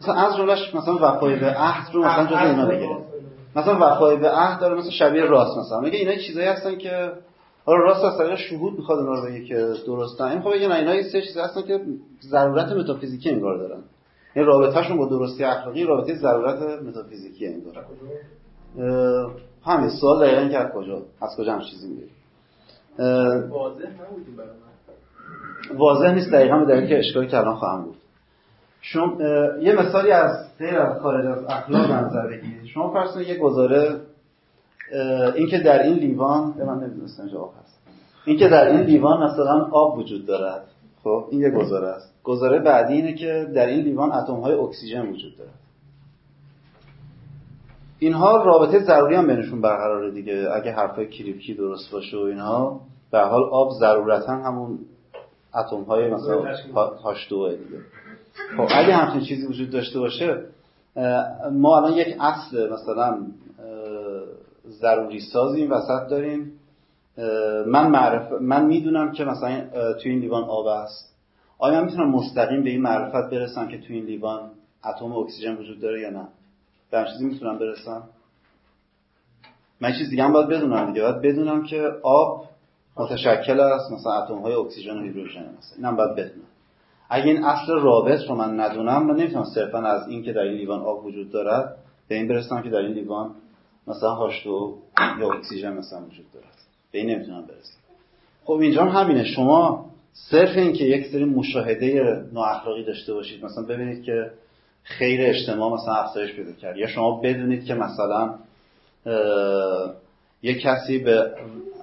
مثلا 0.00 0.14
از 0.14 0.36
جملهش 0.36 0.74
مثلا 0.74 0.96
وفای 1.00 1.36
به 1.36 1.46
عهد 1.46 1.94
رو 1.94 2.04
مثلا 2.04 2.26
جز 2.26 2.50
اینا 2.50 2.66
بگه 2.66 2.96
مثلا 3.56 3.78
وفای 3.80 4.16
به 4.16 4.30
عهد 4.30 4.60
داره 4.60 4.74
مثلا 4.74 4.90
شبیه 4.90 5.24
راس 5.24 5.58
مثلا. 5.58 5.80
میگه 5.80 5.98
اینا 5.98 6.14
چیزایی 6.14 6.46
هستن 6.48 6.78
که 6.78 7.12
حالا 7.66 7.78
راست 7.78 8.04
از 8.04 8.18
طریق 8.18 8.36
شهود 8.36 8.78
می‌خواد 8.78 8.98
اونا 8.98 9.14
رو 9.14 9.26
بگه 9.26 9.44
که 9.44 9.72
درستن 9.86 10.24
این 10.24 10.40
خب 10.40 10.54
بگه 10.54 10.68
نه 10.68 10.74
اینا 10.74 10.94
یه 10.94 11.02
سری 11.02 11.22
چیزا 11.22 11.44
هستن 11.44 11.62
که 11.62 11.80
ضرورت 12.22 12.72
متافیزیکی 12.72 13.30
انگار 13.30 13.58
دارن. 13.58 13.80
این 14.36 14.46
رابطهشون 14.46 14.96
با 14.96 15.06
درستی 15.06 15.44
اخلاقی 15.44 15.84
رابطه 15.84 16.14
ضرورت 16.14 16.82
متافیزیکی 16.82 17.46
انگار 17.46 17.84
همین 19.64 19.90
سوال 20.00 20.26
دقیقا 20.26 20.48
که 20.48 20.58
از 20.58 20.72
کجا 20.72 21.02
از 21.22 21.36
کجا 21.38 21.52
هم 21.52 21.60
چیزی 21.60 21.88
میگه؟ 21.88 22.06
واضح 23.48 23.88
نبودیم 23.88 24.40
واضح 25.74 26.12
نیست 26.12 26.32
دقیقا 26.32 26.58
به 26.58 26.64
دلیل 26.64 26.88
که 26.88 26.98
اشکالی 26.98 27.26
که 27.26 27.38
الان 27.38 27.56
خواهم 27.56 27.86
گفت 27.86 27.99
شما 28.80 29.22
یه 29.60 29.72
مثالی 29.72 30.10
از 30.10 30.58
غیر 30.58 30.78
از 30.78 31.00
خارج 31.00 31.26
از 31.26 31.44
اخلاق 31.48 31.90
نظر 31.90 32.26
بگیرید. 32.26 32.64
شما 32.64 32.92
فرض 32.92 33.16
یه 33.16 33.38
گزاره 33.38 34.00
اینکه 35.34 35.58
در 35.58 35.82
این 35.82 35.94
لیوان 35.94 36.52
به 36.52 36.64
من 36.64 36.78
نمی‌دونستم 36.78 37.28
جواب 37.28 37.54
هست. 37.62 37.78
اینکه 38.24 38.48
در 38.48 38.66
این 38.66 38.80
لیوان 38.80 39.22
مثلا 39.22 39.68
آب 39.72 39.98
وجود 39.98 40.26
دارد. 40.26 40.64
خب 41.04 41.24
این 41.30 41.40
یه 41.40 41.50
گزاره 41.50 41.88
است. 41.88 42.14
گزاره 42.24 42.58
بعدی 42.58 42.94
اینه 42.94 43.14
که 43.14 43.48
در 43.54 43.66
این 43.66 43.80
لیوان 43.80 44.12
اتم 44.12 44.34
های 44.34 44.54
اکسیژن 44.54 45.06
وجود 45.06 45.38
دارد. 45.38 45.54
اینها 47.98 48.44
رابطه 48.44 48.78
ضروری 48.78 49.14
هم 49.14 49.26
بینشون 49.26 49.60
برقراره 49.60 50.10
دیگه. 50.10 50.48
اگه 50.54 50.72
حرفای 50.72 51.08
کریپکی 51.08 51.54
درست 51.54 51.92
باشه 51.92 52.16
و 52.16 52.20
اینها 52.20 52.80
به 53.12 53.20
حال 53.20 53.42
آب 53.52 53.70
ضرورتا 53.80 54.32
همون 54.32 54.78
اتم 55.54 55.82
های 55.82 56.10
مثلا 56.10 56.42
هاش 57.04 57.32
دیگه. 57.32 57.80
خب 58.56 58.68
اگه 58.74 58.94
همچین 58.94 59.20
چیزی 59.20 59.46
وجود 59.46 59.70
داشته 59.70 59.98
باشه 59.98 60.44
ما 61.52 61.76
الان 61.76 61.92
یک 61.92 62.16
اصل 62.20 62.72
مثلا 62.72 63.18
ضروری 64.68 65.20
سازی 65.20 65.66
وسط 65.66 66.10
داریم. 66.10 66.52
من 67.66 67.90
معرف 67.90 68.32
من 68.32 68.66
می‌دونم 68.66 69.12
که 69.12 69.24
مثلا 69.24 69.64
توی 70.02 70.10
این 70.10 70.20
لیوان 70.20 70.44
آب 70.44 70.66
است. 70.66 71.14
آیا 71.58 71.80
من 71.80 71.84
می‌تونم 71.84 72.10
مستقیم 72.10 72.62
به 72.62 72.70
این 72.70 72.82
معرفت 72.82 73.30
برسم 73.30 73.68
که 73.68 73.78
توی 73.78 73.96
این 73.96 74.04
لیوان 74.04 74.50
اتم 74.84 75.12
اکسیژن 75.12 75.56
وجود 75.56 75.80
داره 75.80 76.00
یا 76.00 76.10
نه؟ 76.10 76.28
به 76.90 77.06
چیزی 77.12 77.24
می‌تونم 77.24 77.58
برسم؟ 77.58 78.02
من 79.80 79.92
چیز 79.92 80.10
دیگه 80.10 80.22
هم 80.22 80.32
باید 80.32 80.48
بدونم 80.48 80.86
دیگه. 80.86 81.02
باید 81.02 81.20
بدونم 81.20 81.62
که 81.62 81.90
آب 82.02 82.46
متشکل 82.96 83.60
است 83.60 83.92
مثلا 83.92 84.12
اتم 84.12 84.38
های 84.38 84.54
اکسیژن 84.54 84.98
و 84.98 85.02
هیدروژن 85.02 85.40
مثلا 85.58 85.76
اینم 85.76 85.96
باید 85.96 86.12
بدونم. 86.12 86.49
اگه 87.10 87.26
این 87.26 87.44
اصل 87.44 87.72
رابط 87.72 88.20
رو 88.28 88.34
من 88.34 88.60
ندونم 88.60 89.06
من 89.06 89.16
نمی‌تونم 89.16 89.44
صرفا 89.44 89.78
از 89.78 90.08
این 90.08 90.22
که 90.22 90.32
در 90.32 90.40
این 90.40 90.52
لیوان 90.52 90.80
آب 90.80 91.04
وجود 91.04 91.30
دارد 91.30 91.76
به 92.08 92.14
این 92.14 92.28
برسم 92.28 92.62
که 92.62 92.70
در 92.70 92.78
این 92.78 92.92
لیوان 92.92 93.30
مثلا 93.86 94.30
h 94.30 94.46
یا 95.20 95.32
اکسیژن 95.32 95.72
مثلا 95.72 95.98
وجود 95.98 96.26
دارد. 96.34 96.54
به 96.92 96.98
این 96.98 97.10
نمی‌تونم 97.10 97.42
برسم. 97.42 97.78
خب 98.44 98.52
اینجا 98.52 98.84
هم 98.84 99.02
همینه. 99.02 99.24
شما 99.24 99.86
صرف 100.12 100.56
این 100.56 100.72
که 100.72 100.84
یک 100.84 101.06
سری 101.06 101.24
مشاهده 101.24 102.20
نااخلاقی 102.32 102.84
داشته 102.84 103.14
باشید 103.14 103.44
مثلا 103.44 103.64
ببینید 103.64 104.04
که 104.04 104.30
خیر 104.82 105.20
اجتماع 105.22 105.72
مثلا 105.72 105.94
افزایش 105.94 106.32
پیدا 106.32 106.52
کرد. 106.52 106.76
یا 106.76 106.86
شما 106.86 107.20
بدونید 107.20 107.64
که 107.64 107.74
مثلا 107.74 108.34
یک 110.42 110.60
کسی 110.60 110.98
به 110.98 111.30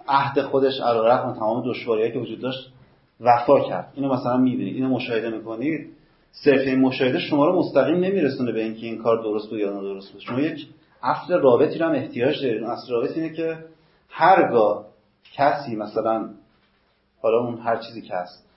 عهد 0.08 0.42
خودش 0.42 0.82
علیرغم 0.82 1.34
تمام 1.34 1.72
دشواریهایی 1.72 2.14
که 2.14 2.20
وجود 2.20 2.42
داشت 2.42 2.72
وفا 3.20 3.60
کرد. 3.60 3.94
اینو 3.96 4.14
مثلا 4.14 4.38
می‌بینید 4.38 4.76
اینو 4.76 4.90
مشاهده 4.90 5.30
می‌کنید. 5.30 5.90
صرف 6.32 6.62
این 6.62 6.80
مشاهده 6.80 7.20
شما 7.20 7.46
رو 7.46 7.60
مستقیم 7.60 7.96
نمیرسونه 7.96 8.52
به 8.52 8.64
اینکه 8.64 8.86
این 8.86 8.98
کار 8.98 9.24
درست 9.24 9.50
بود 9.50 9.60
یا 9.60 9.72
نادرست 9.72 10.12
بود. 10.12 10.22
شما 10.22 10.40
یک 10.40 10.68
اصل 11.04 11.34
رابطی 11.34 11.80
رو 11.80 11.86
هم 11.86 11.96
احتیاج 11.96 12.44
دارید. 12.44 12.64
اصل 12.64 12.92
رابط 12.92 13.18
اینه 13.18 13.30
که 13.30 13.58
هرگاه 14.10 14.86
کسی 15.34 15.76
مثلا 15.76 16.30
حالا 17.22 17.40
اون 17.40 17.58
هر 17.58 17.78
چیزی 17.78 18.02
که 18.02 18.14
هست 18.14 18.48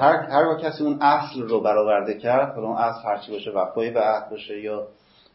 هر 0.00 0.26
هر 0.30 0.58
کسی 0.62 0.84
اون 0.84 0.98
اصل 1.00 1.42
رو 1.42 1.60
برآورده 1.60 2.18
کرد 2.18 2.54
حالا 2.54 2.66
اون 2.68 2.76
اصل 2.76 3.08
هرچی 3.08 3.32
باشه 3.32 3.50
وفای 3.50 3.90
به 3.90 4.00
عهد 4.00 4.30
باشه 4.30 4.60
یا 4.60 4.86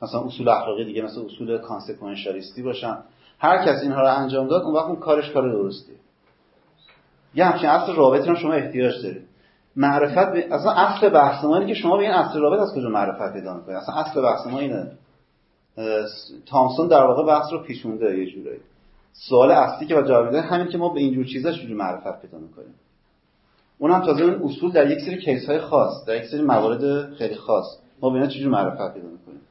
مثلا 0.02 0.22
اصول 0.22 0.50
اخلاقی 0.50 0.86
دیگه 0.86 1.02
مثل 1.02 1.22
اصول 1.26 1.58
کانسکوئنشالیستی 1.58 2.64
باشن 2.64 2.98
هر 3.40 3.66
کس 3.66 3.84
اینها 3.84 4.02
رو 4.02 4.08
انجام 4.08 4.48
داد 4.48 4.62
اون 4.62 4.76
وقت 4.76 4.86
اون 4.86 4.96
کارش 4.96 5.32
کار 5.32 5.52
درستیه 5.52 5.96
یه 7.36 7.46
همچین 7.46 7.70
اصل 7.70 7.96
رابطی 7.96 8.30
رو 8.30 8.36
شما 8.36 8.54
احتیاج 8.54 9.04
دارید. 9.04 9.22
معرفت 9.76 10.34
به... 10.34 10.56
اصلا 10.56 10.72
اصل 10.72 11.10
بحث 11.10 11.44
ما 11.44 11.66
که 11.66 11.74
شما 11.74 11.98
به 11.98 12.04
این 12.04 12.12
اصل 12.12 12.40
رابط 12.40 12.60
از 12.60 12.74
کجا 12.76 12.90
معرفت 12.90 13.34
پیدا 13.34 13.54
می‌کنید 13.54 13.78
اصلا 13.78 13.96
اصل 13.96 14.22
بحث 14.22 14.48
ما 14.48 14.60
اینه 14.60 14.92
تامسون 16.46 16.88
در 16.88 17.04
واقع 17.04 17.26
بحث 17.26 17.54
رو 17.54 17.64
پیشونده 17.64 18.18
یه 18.18 18.32
جورایی. 18.32 18.60
سوال 19.14 19.52
اصلی 19.52 19.88
که 19.88 19.96
با 19.96 20.02
جواب 20.02 20.26
میده 20.26 20.42
همین 20.42 20.68
که 20.68 20.78
ما 20.78 20.90
به 20.90 21.00
اینجور 21.00 21.26
چیزا 21.26 21.52
چجوری 21.52 21.74
معرفت 21.74 22.22
پیدا 22.22 22.38
می‌کنیم. 22.38 22.74
اونم 23.78 24.02
تازه 24.02 24.24
اون 24.24 24.42
اصول 24.44 24.72
در 24.72 24.92
یک 24.92 25.00
سری 25.00 25.18
کیس 25.18 25.46
های 25.50 25.60
خاص 25.60 26.06
در 26.08 26.16
یک 26.16 26.26
سری 26.26 26.42
موارد 26.42 27.14
خیلی 27.14 27.36
خاص 27.36 27.66
ما 28.02 28.10
به 28.10 28.16
اینا 28.16 28.28
چجوری 28.28 28.50
معرفت 28.50 28.94
پیدا 28.94 29.08
می‌کنیم. 29.08 29.42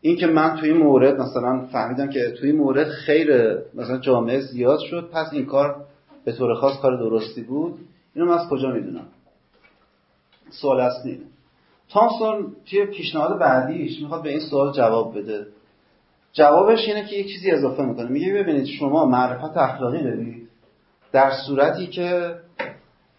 این 0.00 0.16
که 0.16 0.26
من 0.26 0.56
توی 0.56 0.70
این 0.70 0.82
مورد 0.82 1.20
مثلا 1.20 1.66
فهمیدم 1.72 2.08
که 2.08 2.30
توی 2.30 2.50
این 2.50 2.58
مورد 2.58 2.88
خیر 2.88 3.58
مثلا 3.74 3.98
جامعه 3.98 4.40
زیاد 4.40 4.78
شد 4.78 5.10
پس 5.12 5.32
این 5.32 5.46
کار 5.46 5.76
به 6.24 6.32
طور 6.32 6.54
خاص 6.54 6.80
کار 6.80 6.96
درستی 6.96 7.42
بود. 7.42 7.78
اینو 8.14 8.28
من 8.28 8.38
از 8.38 8.48
کجا 8.48 8.70
می‌دونم؟ 8.70 9.06
سوال 10.50 10.80
اصلی 10.80 11.20
تامسون 11.88 12.56
توی 12.70 12.86
پیشنهاد 12.86 13.38
بعدیش 13.38 14.00
می‌خواد 14.02 14.22
به 14.22 14.30
این 14.30 14.40
سوال 14.40 14.72
جواب 14.72 15.18
بده. 15.18 15.46
جوابش 16.32 16.88
اینه 16.88 17.04
که 17.04 17.16
یک 17.16 17.28
چیزی 17.28 17.50
اضافه 17.50 17.82
می‌کنه. 17.82 18.08
میگه 18.08 18.32
ببینید 18.32 18.64
شما 18.64 19.06
معرفت 19.06 19.56
اخلاقی 19.56 20.02
دارید 20.02 20.48
در 21.12 21.30
صورتی 21.46 21.86
که 21.86 22.34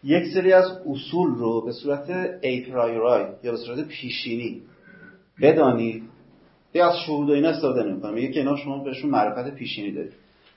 یک 0.04 0.34
سری 0.34 0.54
از 0.54 0.66
اصول 0.89 1.36
رو 1.36 1.62
به 1.62 1.72
صورت 1.72 2.10
ایپرایرای 2.41 3.26
یا 3.43 3.51
به 3.51 3.58
صورت 3.58 3.88
پیشینی 3.88 4.62
بدانید. 5.41 6.04
یا 6.74 6.89
از 6.89 6.97
شهود 6.99 7.30
و 7.30 7.34
اینا 7.34 7.49
استفاده 7.49 7.84
نمی‌کنه. 7.84 8.12
میگه 8.12 8.32
که 8.32 8.39
اینا 8.39 8.56
شما 8.56 8.84
بهشون 8.84 9.10
معرفت 9.10 9.56
پیشینی 9.56 9.91
دارید. 9.91 10.14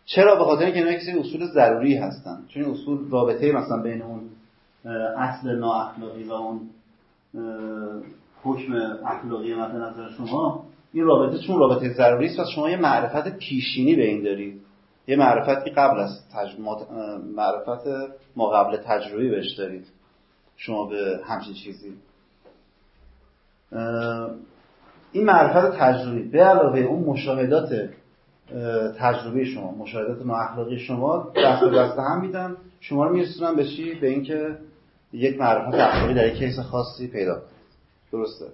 چرا؟ 0.06 0.34
به 0.34 0.44
خاطر 0.44 0.64
اینکه 0.64 0.78
اینا 0.78 0.90
یک 0.90 1.26
اصول 1.26 1.46
ضروری 1.46 1.96
هستن. 1.96 2.44
چون 2.48 2.62
این 2.62 2.72
اصول 2.72 3.10
رابطه 3.10 3.52
مثلا 3.52 3.82
بین 3.82 4.02
اون 4.02 4.20
اصل 5.16 5.58
نااخلاقی 5.58 6.24
و 6.24 6.32
اون 6.32 6.60
حکم 8.42 8.72
اخلاقی 9.06 9.54
مد 9.54 9.70
نظر 9.70 10.10
شما 10.10 10.64
این 10.92 11.04
رابطه 11.04 11.38
چون 11.38 11.58
رابطه 11.58 11.92
ضروری 11.92 12.26
است 12.26 12.40
و 12.40 12.44
شما 12.44 12.70
یه 12.70 12.76
معرفت 12.76 13.38
پیشینی 13.38 13.94
به 13.94 14.06
این 14.06 14.22
دارید. 14.22 14.60
یه 15.08 15.16
معرفتی 15.16 15.70
قبل 15.70 16.00
از 16.00 16.10
تج... 16.34 16.60
معرفت 17.36 17.86
ما 18.36 18.50
قبل 18.50 18.76
تجربی 18.76 19.30
بهش 19.30 19.54
دارید. 19.58 19.86
شما 20.56 20.86
به 20.86 21.20
همچین 21.24 21.54
چیزی. 21.54 21.92
این 25.12 25.24
معرفت 25.24 25.78
تجربی 25.78 26.28
به 26.28 26.44
علاوه 26.44 26.78
اون 26.78 27.04
مشاهدات 27.04 27.90
تجربی 28.98 29.46
شما 29.46 29.70
مشاهدات 29.70 30.26
اخلاقی 30.26 30.78
شما 30.78 31.32
دست 31.36 31.64
به 31.64 31.70
دست 31.70 31.98
هم 31.98 32.20
میدن 32.20 32.56
شما 32.80 33.06
رو 33.06 33.14
میرسونن 33.14 33.56
به 33.56 33.64
چی؟ 33.64 33.94
به 33.94 34.08
اینکه 34.08 34.58
یک 35.12 35.40
معرفت 35.40 35.74
اخلاقی 35.74 36.14
در 36.14 36.26
یک 36.26 36.38
کیس 36.38 36.58
خاصی 36.58 37.08
پیدا 37.08 37.34
کنید. 37.34 37.46
درسته. 38.12 38.44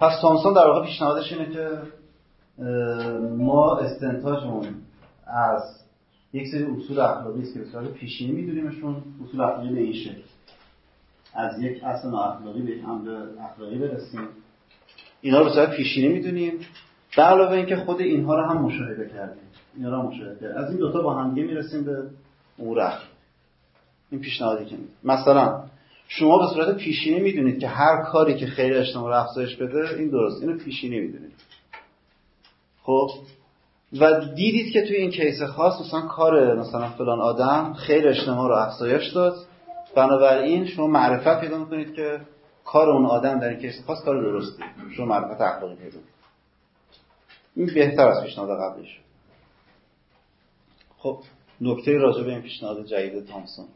پس 0.00 0.20
تامسون 0.22 0.52
در 0.52 0.66
واقع 0.66 0.86
پیشنهادش 0.86 1.32
اینه 1.32 1.52
که 1.52 1.68
ما 3.36 3.76
استنتاجمون 3.76 4.66
از 5.26 5.62
یک 6.32 6.48
سری 6.48 6.62
اصول 6.64 7.00
اخلاقی 7.00 7.42
است 7.42 7.54
که 7.54 7.60
به 7.60 7.88
پیشینی 7.88 8.32
میدونیمشون. 8.32 9.02
اصول 9.24 9.40
اخلاقی 9.40 9.74
به 9.74 9.80
این 9.80 9.92
شکل. 9.92 10.22
از 11.34 11.62
یک 11.62 11.84
اصل 11.84 12.14
اخلاقی 12.14 12.62
به 12.62 12.70
یک 12.70 12.84
امر 12.84 13.26
اخلاقی 13.40 13.78
برسیم. 13.78 14.28
اینا 15.20 15.38
رو 15.38 15.44
به 15.44 15.50
صورت 15.50 15.76
پیشینی 15.76 16.08
می‌دونیم. 16.08 16.52
به 17.16 17.22
علاوه 17.22 17.52
اینکه 17.52 17.76
خود 17.76 18.00
اینها 18.00 18.34
رو 18.34 18.42
هم 18.42 18.62
مشاهده 18.62 19.08
کردیم. 19.08 19.42
اینا 19.76 19.90
رو 19.90 20.02
مشاهده 20.02 20.40
کردیم. 20.40 20.56
از 20.56 20.70
این 20.70 20.78
دوتا 20.78 21.02
با 21.02 21.14
هم 21.14 21.32
می‌رسیم 21.32 21.84
به 21.84 22.02
امور 22.58 22.80
اخلاقی 22.80 23.06
این 24.10 24.20
پیشنهادی 24.20 24.64
که 24.64 24.76
مثلا 25.04 25.64
شما 26.08 26.38
به 26.38 26.54
صورت 26.54 26.76
پیشینی 26.76 27.20
می‌دونید 27.20 27.58
که 27.58 27.68
هر 27.68 28.02
کاری 28.02 28.34
که 28.34 28.46
خیر 28.46 28.76
اجتماع 28.76 29.08
رو 29.08 29.20
افزایش 29.20 29.56
بده 29.56 29.94
این 29.98 30.10
درست. 30.10 30.42
اینو 30.42 30.58
پیشینی 30.58 31.00
می‌دونید. 31.00 31.32
خب؟ 32.82 33.10
و 34.00 34.20
دیدید 34.20 34.72
که 34.72 34.82
توی 34.82 34.96
این 34.96 35.10
کیس 35.10 35.42
خاص 35.42 35.80
مثلا 35.80 36.00
کار 36.00 36.54
مثلا 36.54 36.88
فلان 36.88 37.20
آدم 37.20 37.72
خیر 37.72 38.08
اجتماع 38.08 38.48
رو 38.48 38.54
افزایش 38.54 39.12
داد. 39.12 39.36
بنابراین 39.96 40.66
شما 40.66 40.86
معرفت 40.86 41.40
پیدا 41.40 41.58
می‌کنید 41.58 41.94
که 41.94 42.20
کار 42.64 42.90
اون 42.90 43.06
آدم 43.06 43.38
در 43.38 43.48
این 43.48 43.58
کیس 43.58 43.74
خاص 43.86 44.04
کار 44.04 44.22
درستی 44.22 44.62
شما 44.96 45.06
معرفت 45.06 45.40
اخلاقی 45.40 45.74
پیدا 45.74 45.98
این 47.56 47.66
بهتر 47.66 48.08
از 48.08 48.24
پیشنهاد 48.24 48.60
قبلیش 48.60 49.00
خب 50.98 51.22
نکته 51.60 51.92
راجع 51.92 52.22
به 52.22 52.30
این 52.30 52.42
پیشنهاد 52.42 52.86
جدید 52.86 53.26
تامسون. 53.26 53.66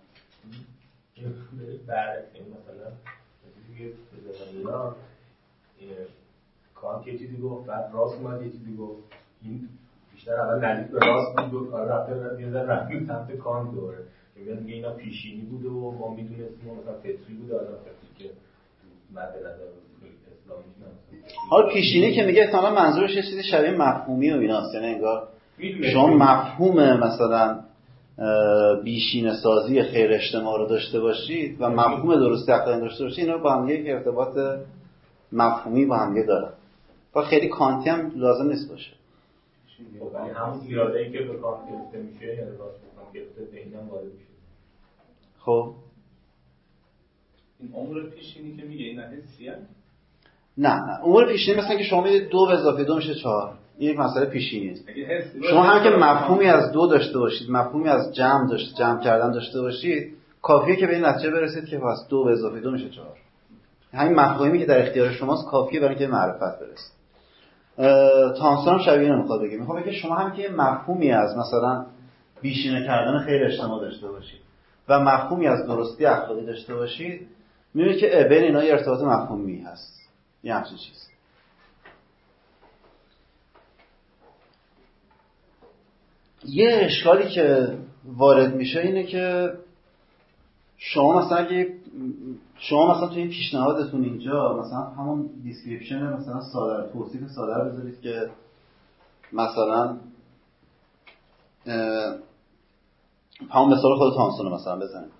بعد 1.86 2.26
مثلا 2.30 2.92
کانت 6.74 7.06
یه 7.06 7.18
چیزی 7.18 7.36
گفت 7.36 7.66
بعد 7.66 7.90
راست 7.92 8.14
اومد 8.14 8.42
یه 8.42 8.50
چیزی 8.50 8.76
گفت. 8.76 9.02
این 9.42 9.68
بیشتر 10.12 10.34
اول 10.34 10.64
نزدیک 10.64 10.92
به 10.92 11.06
راست 11.06 11.50
بود 11.50 11.72
و 11.72 11.76
رفته 11.76 12.42
یه 12.42 12.50
ذره 12.50 12.66
رفت 12.66 13.06
سمت 13.06 13.36
کانت 13.36 13.74
دوره 13.74 14.04
که 14.34 14.40
میاد 14.40 14.60
میگه 14.60 14.74
اینا 14.74 14.92
پیشینی 14.92 15.42
بوده 15.42 15.68
و 15.68 15.90
ما 15.90 16.14
می‌دونستیم 16.14 16.74
مثلا 16.74 16.98
فطری 16.98 17.34
بوده 17.34 17.56
آدم 17.56 17.76
فطری 17.76 18.28
که 18.28 18.34
مد 19.14 19.36
نظر 19.38 19.66
حالا 21.50 21.68
پیشینی 21.68 22.14
که 22.14 22.22
میگه 22.22 22.42
احتمالا 22.42 22.74
منظورش 22.74 23.16
یه 23.16 23.22
چیزی 23.22 23.42
شبیه 23.42 23.70
مفهومی 23.70 24.30
و 24.30 24.38
ایناست 24.38 24.74
یعنی 24.74 24.86
انگار 24.86 25.28
شما 25.92 26.06
مفهوم 26.06 27.00
مثلا 27.00 27.60
بیشین 28.84 29.34
سازی 29.34 29.82
خیر 29.82 30.12
اجتماع 30.12 30.58
رو 30.58 30.66
داشته 30.66 31.00
باشید 31.00 31.56
و 31.60 31.68
مفهوم 31.68 32.14
درست 32.14 32.48
اقلانی 32.48 32.80
داشته 32.80 33.04
باشید 33.04 33.24
اینا 33.24 33.38
با 33.38 33.52
هم 33.52 33.68
یک 33.68 33.86
ارتباط 33.86 34.58
مفهومی 35.32 35.86
با 35.86 35.96
هم 35.96 36.26
دارن. 36.26 36.52
و 37.16 37.22
خیلی 37.22 37.48
کانتی 37.48 37.90
هم 37.90 38.12
لازم 38.16 38.48
نیست 38.48 38.70
باشه. 38.70 38.92
یعنی 39.94 40.30
همون 40.30 41.12
که 41.12 41.18
به 41.18 41.38
کانت 41.38 41.60
گرفته 41.70 41.98
میشه 41.98 42.26
یا 42.26 42.46
گرفته 43.14 43.56
اینم 43.56 43.88
وارد 43.88 44.04
میشه. 44.04 44.24
خب. 45.38 45.74
این 47.60 47.74
امور 47.74 48.10
پیشینی 48.10 48.56
که 48.56 48.62
میگه 48.62 48.84
این 48.84 49.00
حسی 49.00 49.50
نه 50.58 50.74
نه. 50.74 51.04
امور 51.04 51.26
پیشینی 51.26 51.58
مثلا 51.58 51.76
که 51.76 51.84
شما 51.84 52.00
می‌دید 52.00 52.28
دو 52.28 52.46
به 52.46 52.52
اضافه 52.52 52.84
دو 52.84 52.96
میشه 52.96 53.14
چهار. 53.14 53.52
این 53.78 53.90
یک 53.90 53.98
مسئله 53.98 54.26
پیشینی 54.26 54.74
شما 55.50 55.62
هم 55.62 55.82
که 55.82 55.90
مفهومی 55.90 56.46
از 56.46 56.72
دو 56.72 56.86
داشته 56.86 57.18
باشید 57.18 57.50
مفهومی 57.50 57.88
از 57.88 58.14
جمع 58.14 58.50
داشته 58.50 58.74
جمع 58.78 59.00
کردن 59.00 59.32
داشته 59.32 59.60
باشید 59.60 60.16
کافیه 60.42 60.76
که 60.76 60.86
به 60.86 60.94
این 60.94 61.04
نتیجه 61.04 61.30
برسید 61.30 61.64
که 61.64 61.78
پس 61.78 62.06
دو 62.08 62.24
به 62.24 62.32
اضافه 62.32 62.60
دو 62.60 62.70
میشه 62.70 62.90
چهار. 62.90 63.16
همین 63.92 64.14
مفهومی 64.14 64.58
که 64.58 64.66
در 64.66 64.86
اختیار 64.86 65.10
شماست 65.12 65.46
کافیه 65.50 65.80
برای 65.80 65.94
اینکه 65.94 66.06
معرفت 66.06 66.58
برسید. 66.60 67.00
تامسون 68.38 68.74
هم 68.74 68.78
شبیه 68.78 69.08
نمی‌خواد 69.08 69.42
بگه. 69.42 69.56
می‌خواد 69.56 69.82
بگه 69.82 69.92
شما 69.92 70.14
هم 70.14 70.32
که 70.32 70.48
مفهومی 70.56 71.12
از 71.12 71.36
مثلا 71.36 71.86
بیشینه 72.42 72.86
کردن 72.86 73.18
خیر 73.18 73.44
اجتماع 73.44 73.80
داشته 73.80 74.08
باشید 74.08 74.40
و 74.88 75.00
مفهومی 75.00 75.46
از 75.46 75.66
درستی 75.66 76.06
اخلاقی 76.06 76.46
داشته 76.46 76.74
باشید 76.74 77.26
می‌بینید 77.74 77.98
که 78.00 78.26
بین 78.28 78.42
اینا 78.42 78.64
یه 78.64 78.72
ارتباط 78.72 79.02
مفهومی 79.02 79.60
هست. 79.60 79.99
یه 80.44 80.54
همچین 80.54 80.76
چیز 80.76 81.10
یه 86.44 86.80
اشکالی 86.82 87.28
که 87.28 87.78
وارد 88.04 88.54
میشه 88.54 88.80
اینه 88.80 89.02
که 89.02 89.52
شما 90.76 91.20
مثلا 91.20 91.38
اگه 91.38 91.74
شما 92.58 92.94
مثلا 92.94 93.08
توی 93.08 93.18
این 93.18 93.30
پیشنهادتون 93.30 94.04
اینجا 94.04 94.58
مثلا 94.58 94.80
همون 94.80 95.30
description 95.42 96.02
مثلا 96.02 96.40
ساده 96.52 96.92
توصیف 96.92 97.20
ساده 97.28 97.70
بذارید 97.70 98.00
که 98.00 98.30
مثلا 99.32 99.96
همون 103.50 103.72
مثال 103.72 103.96
خود 103.96 104.14
تامسون 104.14 104.52
مثلا 104.52 104.76
بزنید 104.76 105.12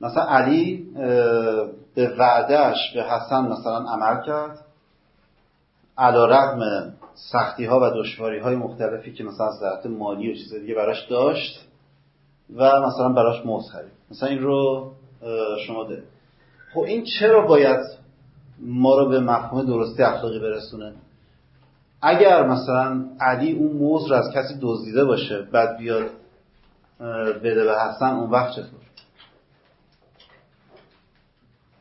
مثلا 0.00 0.22
علی 0.22 0.88
به 1.94 2.14
وعدهش 2.18 2.94
به 2.94 3.02
حسن 3.02 3.40
مثلا 3.40 3.76
عمل 3.76 4.22
کرد. 4.26 4.58
علا 5.98 6.26
رقم 6.26 6.92
سختی 7.14 7.64
ها 7.64 7.80
و 7.80 7.90
دشواری 8.02 8.38
های 8.38 8.56
مختلفی 8.56 9.12
که 9.12 9.24
مثلا 9.24 9.46
از 9.46 9.54
ذات 9.60 9.86
مالی 9.86 10.32
و 10.32 10.34
چیز 10.34 10.54
دیگه 10.54 10.74
براش 10.74 11.06
داشت 11.10 11.66
و 12.56 12.80
مثلا 12.80 13.08
براش 13.08 13.46
موز 13.46 13.70
خرید. 13.72 13.92
مثلا 14.10 14.28
این 14.28 14.38
رو 14.38 14.90
شما 15.66 15.84
ده 15.84 16.02
خب 16.74 16.80
این 16.80 17.04
چرا 17.04 17.46
باید 17.46 17.80
ما 18.60 18.98
رو 18.98 19.08
به 19.08 19.20
مفهوم 19.20 19.66
درستی 19.66 20.02
اخلاقی 20.02 20.38
برسونه؟ 20.38 20.92
اگر 22.02 22.46
مثلا 22.46 23.04
علی 23.20 23.52
اون 23.52 23.72
موز 23.76 24.10
رو 24.10 24.16
از 24.16 24.30
کسی 24.34 24.58
دزدیده 24.62 25.04
باشه 25.04 25.42
بعد 25.42 25.78
بیاد 25.78 26.10
بده 27.44 27.64
به 27.64 27.74
حسن 27.80 28.06
اون 28.06 28.30
وقت 28.30 28.52
چطور 28.52 28.80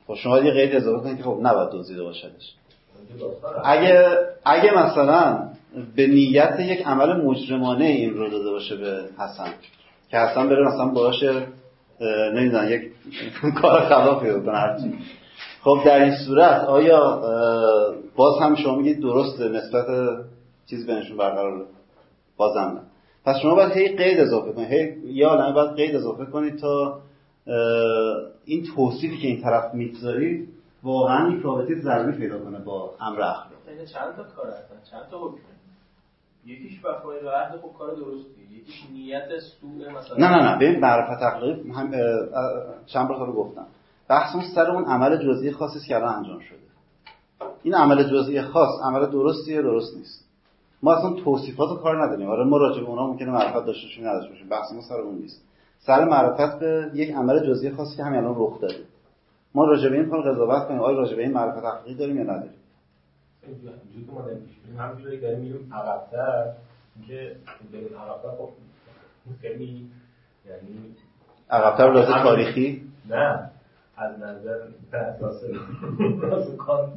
خب 0.10 0.16
شما 0.16 0.40
یه 0.40 0.52
قید 0.52 0.76
اضافه 0.76 1.04
کنید 1.04 1.18
که 1.18 1.24
خب 1.24 1.38
نباید 1.42 1.70
دزدیده 1.70 2.04
باشدش 2.04 2.54
اگه 3.66 4.06
اگه 4.46 4.74
مثلا 4.78 5.50
به 5.96 6.08
نیت 6.08 6.60
یک 6.60 6.88
عمل 6.88 7.22
مجرمانه 7.22 7.86
این 7.86 8.14
رو 8.14 8.30
داده 8.30 8.50
باشه 8.50 8.76
به 8.76 9.04
حسن 9.18 9.54
که 10.12 10.18
حسن 10.18 10.50
بره 10.50 10.68
مثلا 10.68 10.86
باشه 10.86 11.48
نمی‌دونم 12.34 12.72
یک 12.72 12.82
کار 13.62 13.82
خلافی 13.82 14.32
بکنه 14.32 14.58
هرچی. 14.58 14.94
خب 15.64 15.80
در 15.86 16.04
این 16.04 16.16
صورت 16.26 16.64
آیا 16.64 17.22
باز 18.16 18.42
هم 18.42 18.56
شما 18.56 18.76
میگید 18.76 19.02
درسته 19.02 19.50
نسبت 19.50 19.86
چیز 20.70 20.88
بینشون 20.88 21.18
برقرار؟ 21.18 21.66
بازم 22.38 22.60
نه. 22.60 22.82
پس 23.26 23.36
شما 23.42 23.56
باید 23.56 23.72
هی 23.72 23.96
قید 23.96 24.20
اضافه 24.20 24.52
کنید 24.52 24.72
هی 24.72 25.14
یا 25.14 25.30
عالمه 25.30 25.54
باید 25.54 25.76
قید 25.76 25.96
اضافه 25.96 26.26
کنید 26.26 26.60
تا 26.60 27.00
این 28.46 28.66
توصیفی 28.76 29.18
که 29.18 29.28
این 29.28 29.42
طرف 29.42 29.74
می‌گذارید 29.74 30.50
واقعا 30.84 31.30
یک 31.30 31.42
رابطه 31.44 31.82
ضروری 31.82 32.18
پیدا 32.18 32.40
کنه 32.40 32.60
با 32.60 32.94
امر 33.02 33.22
اخلاق. 33.22 33.50
چند 33.94 34.16
تا 34.16 34.24
کار 34.24 34.48
هستن؟ 34.48 34.92
چند 34.92 35.10
تا 35.12 35.18
حکم؟ 35.18 35.38
یکیش 36.46 36.86
وفای 36.86 37.22
به 37.22 37.32
عهد 37.32 37.60
خب 37.62 37.78
کار 37.78 37.96
درستی 37.96 38.42
یکیش 38.58 38.84
نیت 38.94 39.40
سوء 39.40 39.90
مثلا. 39.90 40.18
نه 40.18 40.30
نه 40.30 40.50
نه 40.50 40.56
ببین 40.56 40.80
معرفت 40.80 41.24
اخلاقی 41.24 41.72
هم 41.72 41.92
چند 42.86 43.08
بار 43.08 43.28
رو 43.28 43.34
گفتم. 43.34 43.66
بحث 44.10 44.36
اون 44.36 44.44
سر 44.56 44.72
اون 44.72 44.86
عمل 44.86 45.18
جزئی 45.18 45.52
خاصی 45.52 45.80
که 45.88 45.96
الان 45.96 46.16
انجام 46.16 46.40
شده. 46.40 46.60
این 47.64 47.76
عمل 47.76 48.04
جزئی 48.04 48.42
خاص 48.42 48.70
عمل 48.84 49.06
درستیه 49.06 49.62
درست 49.62 49.98
نیست؟ 49.98 50.26
ما 50.84 50.94
اصلا 50.94 51.14
توصیفات 51.14 51.82
کار 51.82 52.06
نداریم. 52.06 52.30
آره 52.30 52.44
ما 52.44 52.58
راجع 52.58 52.82
به 52.82 52.88
اونها 52.88 53.08
ممکنه 53.08 53.32
معرفت 53.32 53.66
داشته 53.66 53.88
باشیم 53.88 54.08
نداشته 54.08 54.30
باشیم. 54.30 54.50
بحث 54.50 54.72
ما 54.74 54.82
سر 54.82 55.02
اون 55.02 55.16
نیست. 55.16 55.49
سر 55.80 56.06
معرفت 56.06 56.60
به 56.60 56.92
یک 56.94 57.16
عمل 57.16 57.48
جزئی 57.48 57.72
خاصی 57.72 57.98
که 57.98 58.04
همین 58.04 58.20
الان 58.20 58.36
رخ 58.38 58.62
داده. 58.62 58.76
ما 59.56 59.66
راجع 59.66 59.90
به 59.90 59.96
این 59.96 60.10
کار 60.10 60.32
قضاوت 60.32 60.68
کنیم. 60.68 60.82
آیا 60.82 60.98
راجع 60.98 61.16
به 61.16 61.22
این 61.22 61.34
معرفت 61.34 61.58
اخلاقی 61.58 61.96
داریم 61.96 62.18
یا 62.18 62.24
نداریم؟ 62.24 62.60
وجود 63.48 64.14
ما 64.14 64.84
همینجوری 64.84 65.20
داریم 65.20 65.40
میریم 65.40 65.74
عقب‌تر 65.74 66.54
اینکه 66.96 67.36
بریم 67.74 67.98
عقب‌تر 67.98 68.30
خب 68.30 68.50
خیلی 69.42 69.90
یعنی 70.50 70.96
عقب‌تر 71.50 71.94
به 71.94 72.06
تاریخی؟ 72.24 72.84
نه 73.10 73.50
از 73.98 74.20
نظر 74.20 74.60
اساس 74.94 75.44
کان 76.58 76.94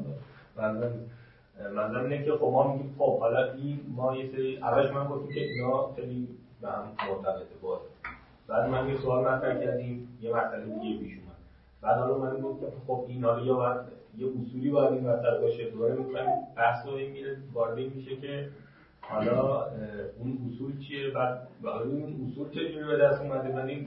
منظرم 0.57 2.05
اینه 2.05 2.25
که 2.25 2.33
خب 2.33 2.45
ما 2.45 2.73
میگیم 2.73 2.95
خب 2.99 3.21
حالا 3.21 3.53
این 3.53 3.81
ما 3.97 4.17
یه 4.17 4.33
سری 4.33 4.57
اولش 4.57 4.93
من 4.93 5.09
گفتیم 5.09 5.35
که 5.35 5.41
اینا 5.41 5.93
خیلی 5.97 6.29
به 6.61 6.69
هم 6.69 6.85
مرتبطه 7.09 7.55
باز 7.63 7.81
بعد 8.49 8.69
من 8.69 8.89
یه 8.89 8.97
سوال 8.97 9.25
مطرح 9.25 9.65
کردیم 9.65 10.09
یه 10.21 10.31
مسئله 10.31 10.65
دیگه 10.65 11.01
پیش 11.01 11.19
اومد. 11.19 11.37
بعد 11.83 11.99
حالا 11.99 12.19
من 12.19 12.41
گفتم 12.41 12.67
خب 12.87 13.05
این 13.09 13.25
حالا 13.25 13.45
یا 13.45 13.55
باید 13.55 13.81
یه 14.19 14.27
اصولی 14.27 14.71
باید 14.71 14.93
این 14.93 15.07
وسط 15.07 15.41
باشه. 15.41 15.71
دوباره 15.71 15.95
می‌کنم 15.95 16.27
بحث 16.57 16.87
رو 16.87 16.97
میره 16.97 17.37
وارد 17.53 17.79
میشه 17.79 18.17
که 18.17 18.49
حالا 19.01 19.67
اون 20.19 20.39
اصول 20.49 20.79
چیه؟ 20.79 21.11
بعد 21.11 21.49
حالا 21.65 21.85
این 21.85 22.33
اصول 22.33 22.51
چجوری 22.51 22.85
به 22.87 22.97
دست 22.97 23.21
اومده؟ 23.21 23.55
من 23.55 23.69
این 23.69 23.87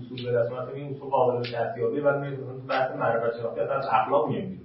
اصول 0.00 0.24
به 0.24 0.32
دست 0.32 0.52
اومده 0.52 0.74
این 0.74 0.94
اصول 0.94 1.10
قابل 1.10 1.40
دستیابی 1.40 2.00
بعد 2.00 2.20
میره 2.20 2.36
بحث 2.68 2.96
معرفت 2.96 3.38
شناختی 3.38 3.60
از 3.60 3.86
اخلاق 3.92 4.28
میاد 4.28 4.44
نه 4.44 4.56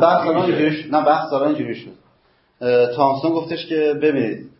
بحث 0.00 0.26
الان 0.26 0.36
اینجوری 0.36 0.90
نه 0.90 1.04
بحث 1.04 1.32
الان 1.32 1.48
اینجوری 1.48 1.74
شد. 1.74 1.90
تامسون 2.96 3.32
گفتش 3.32 3.66
که 3.68 3.94
ببینید 4.02 4.51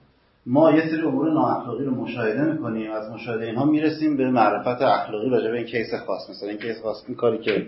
ما 0.47 0.71
یه 0.71 0.91
سری 0.91 1.03
امور 1.03 1.33
نااخلاقی 1.33 1.85
رو 1.85 1.91
مشاهده 1.91 2.53
می‌کنیم 2.53 2.91
از 2.91 3.11
مشاهده 3.11 3.45
اینها 3.45 3.65
می‌رسیم 3.65 4.17
به 4.17 4.31
معرفت 4.31 4.83
اخلاقی 4.83 5.31
راجع 5.31 5.51
به 5.51 5.57
این 5.57 5.67
کیس 5.67 5.95
خاص. 6.07 6.31
مثلا 6.31 6.49
این 6.49 6.59
کیس 6.59 6.83
خاص 6.83 7.05
این 7.09 7.17
کاری 7.17 7.39
که 7.39 7.67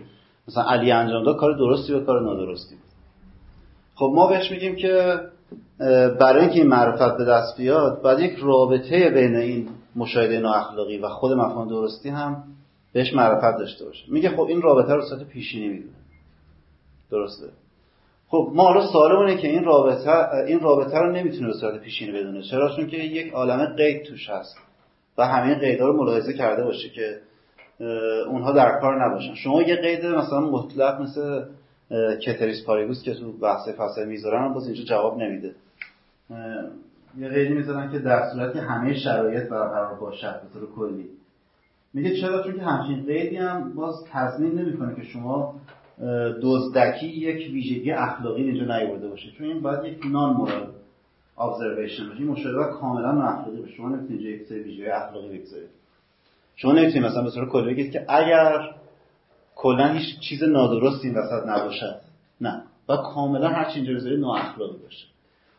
مثلا 0.48 0.62
علی 0.62 0.92
انجام 0.92 1.24
داد 1.24 1.36
کار 1.36 1.56
درستی 1.56 1.92
و 1.92 2.00
کار 2.00 2.22
نادرستی 2.22 2.74
خب 3.94 4.12
ما 4.14 4.26
بهش 4.26 4.50
میگیم 4.50 4.76
که 4.76 5.20
برای 6.20 6.40
اینکه 6.40 6.58
این 6.58 6.66
معرفت 6.66 7.16
به 7.16 7.24
دست 7.24 7.56
بیاد 7.56 8.02
باید 8.02 8.18
یک 8.18 8.38
رابطه 8.42 9.10
بین 9.10 9.36
این 9.36 9.68
مشاهده 9.96 10.40
نااخلاقی 10.40 10.98
و 10.98 11.08
خود 11.08 11.32
مفهوم 11.32 11.68
درستی 11.68 12.08
هم 12.08 12.44
بهش 12.92 13.14
معرفت 13.14 13.58
داشته 13.58 13.84
باشه. 13.84 14.04
میگه 14.08 14.30
خب 14.30 14.42
این 14.42 14.62
رابطه 14.62 14.94
رو 14.94 15.02
صورت 15.02 15.22
پیشینی 15.22 15.68
می‌دونه. 15.68 15.94
درسته؟ 17.10 17.46
خب 18.28 18.50
ما 18.54 18.62
حالا 18.62 18.86
سوالمونه 18.86 19.36
که 19.36 19.48
این 19.48 19.64
رابطه 19.64 20.34
این 20.46 20.60
رابطه 20.60 20.98
رو 20.98 21.12
نمی‌تونه 21.12 21.46
به 21.46 21.52
صورت 21.52 21.80
پیشینی 21.80 22.12
بدونه. 22.12 22.42
چرا؟ 22.42 22.76
چون 22.76 22.86
که 22.86 22.96
یک 22.96 23.32
عالم 23.32 23.66
قید 23.76 24.02
توش 24.02 24.30
هست 24.30 24.56
و 25.18 25.26
همه 25.26 25.54
قیدها 25.54 25.86
رو 25.86 25.96
ملاحظه 25.96 26.32
کرده 26.32 26.64
باشه 26.64 26.88
که 26.88 27.20
اونها 28.28 28.52
در 28.52 28.80
کار 28.80 29.06
نباشن. 29.06 29.34
شما 29.34 29.62
یه 29.62 29.76
قید 29.76 30.06
مثلا 30.06 30.40
مطلق 30.40 31.00
مثل 31.00 31.44
کتریس 32.26 32.64
پاریبوس 32.66 33.02
که 33.02 33.14
تو 33.14 33.32
بحث 33.32 33.68
فصل 33.68 34.08
می‌ذارن 34.08 34.54
باز 34.54 34.66
اینجا 34.66 34.84
جواب 34.84 35.18
نمیده. 35.18 35.54
یه 37.18 37.28
قیدی 37.28 37.54
می‌ذارن 37.54 37.92
که 37.92 37.98
در 37.98 38.30
صورتی 38.32 38.58
همه 38.58 38.94
شرایط 38.94 39.48
برقرار 39.48 39.94
باشد 39.94 40.40
به 40.42 40.60
طور 40.60 40.74
کلی. 40.76 41.08
میگه 41.94 42.20
چرا؟ 42.20 42.42
چون 42.42 42.54
که 42.54 42.62
همچین 42.62 43.06
قیدی 43.06 43.36
هم 43.36 43.74
باز 43.74 43.94
تضمین 44.12 44.58
نمی‌کنه 44.58 44.94
که 44.96 45.02
شما 45.02 45.54
دزدکی 46.42 47.06
یک 47.06 47.52
ویژگی 47.52 47.92
اخلاقی 47.92 48.42
اینجا 48.42 48.78
نیورده 48.78 49.08
باشه. 49.08 49.30
چون 49.30 49.46
این 49.46 49.60
باید 49.60 49.84
یک 49.84 50.06
نان 50.06 50.36
مورال 50.36 50.66
ابزرویشن 51.38 52.08
باشه. 52.08 52.18
این 52.18 52.28
مشاهده 52.28 52.72
کاملا 52.80 53.22
اخلاقی 53.22 53.60
باشه. 53.60 53.72
شما 53.72 53.88
نمی‌تونید 53.88 54.20
یک 54.20 54.42
سری 54.42 54.62
ویژگی 54.62 54.86
اخلاقی 54.86 55.38
بگذارید. 55.38 55.68
شما 56.56 56.72
نمی‌تونید 56.72 57.06
مثلا 57.06 57.22
به 57.22 57.30
صورت 57.30 57.48
کلی 57.48 57.74
بگید 57.74 57.92
که 57.92 58.06
اگر 58.08 58.74
کلا 59.56 59.88
هیچ 59.88 60.20
چیز 60.20 60.42
نادرستی 60.42 61.08
این 61.08 61.16
وسط 61.16 61.46
نباشد. 61.46 62.00
نه. 62.40 62.62
و 62.88 62.96
کاملا 62.96 63.48
هر 63.48 63.70
چی 63.70 63.76
اینجا 63.76 63.94
بذارید 63.94 64.20
نااخلاقی 64.20 64.78
باشه. 64.78 65.06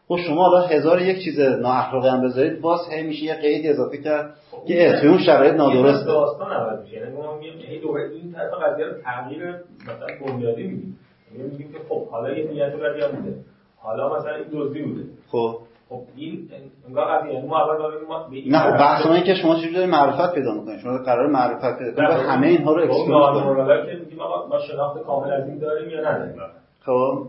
خب 0.07 0.17
شما 0.27 0.43
حالا 0.43 0.61
هزار 0.61 1.01
یک 1.01 1.23
چیز 1.23 1.39
نااخلاقی 1.39 2.07
هم 2.07 2.21
بذارید 2.21 2.61
باز 2.61 2.79
هی 2.91 3.03
میشه 3.03 3.23
یه 3.23 3.33
قید 3.33 3.67
اضافه 3.67 3.97
کرد 3.97 4.33
که 4.67 4.97
توی 5.01 5.09
اون 5.09 5.17
شرایط 5.17 5.53
نادرسته. 5.53 6.05
داستان 6.05 6.51
عوض 6.51 6.79
میشه. 6.83 6.95
یعنی 6.97 7.11
ما 7.11 7.37
میگیم 7.37 7.81
دوباره 7.81 8.09
این 8.09 8.31
طرف 8.31 8.53
قضیه 8.53 8.85
رو 8.85 8.93
تغییر 9.03 9.55
مثلا 9.83 10.33
بنیادی 10.33 10.63
میدیم 10.63 10.99
یعنی 11.37 11.49
میگیم 11.51 11.71
که 11.71 11.77
خب 11.89 12.07
حالا 12.07 12.29
یه 12.33 12.51
نیت 12.51 12.73
هم 13.03 13.11
بوده 13.11 13.35
حالا 13.77 14.15
مثلا 14.15 14.35
این 14.35 14.45
دزدی 14.53 14.81
بوده. 14.81 15.03
خب. 15.31 15.57
خب 15.89 16.01
این 16.15 16.49
انگار 16.87 17.05
قضیه. 17.05 17.33
یعنی 17.33 17.47
ما 17.47 17.61
اول 17.61 17.77
داریم 17.77 18.51
نه 18.51 18.59
خب 18.59 18.77
بحث 18.77 19.05
ما 19.05 19.19
که 19.19 19.35
شما 19.35 19.55
چجوری 19.55 19.73
دارید 19.73 19.89
معرفت 19.89 20.33
پیدا 20.35 20.53
می‌کنید؟ 20.53 20.79
شما 20.79 20.97
قرار 20.97 21.27
معرفت 21.27 21.79
پیدا 21.79 21.91
کنید. 21.91 22.25
همه 22.25 22.47
اینها 22.47 22.73
رو 22.73 22.83
اکسکلود 22.83 23.67
کنید 23.67 23.85
که 23.85 24.03
میگیم 24.03 24.19
آقا 24.19 24.47
ما 24.47 24.59
شناخت 24.59 25.03
کامل 25.03 25.33
از 25.33 25.47
این 25.47 25.59
داریم 25.59 25.89
یا 25.89 26.11
نداریم 26.11 26.41
خب. 26.85 27.27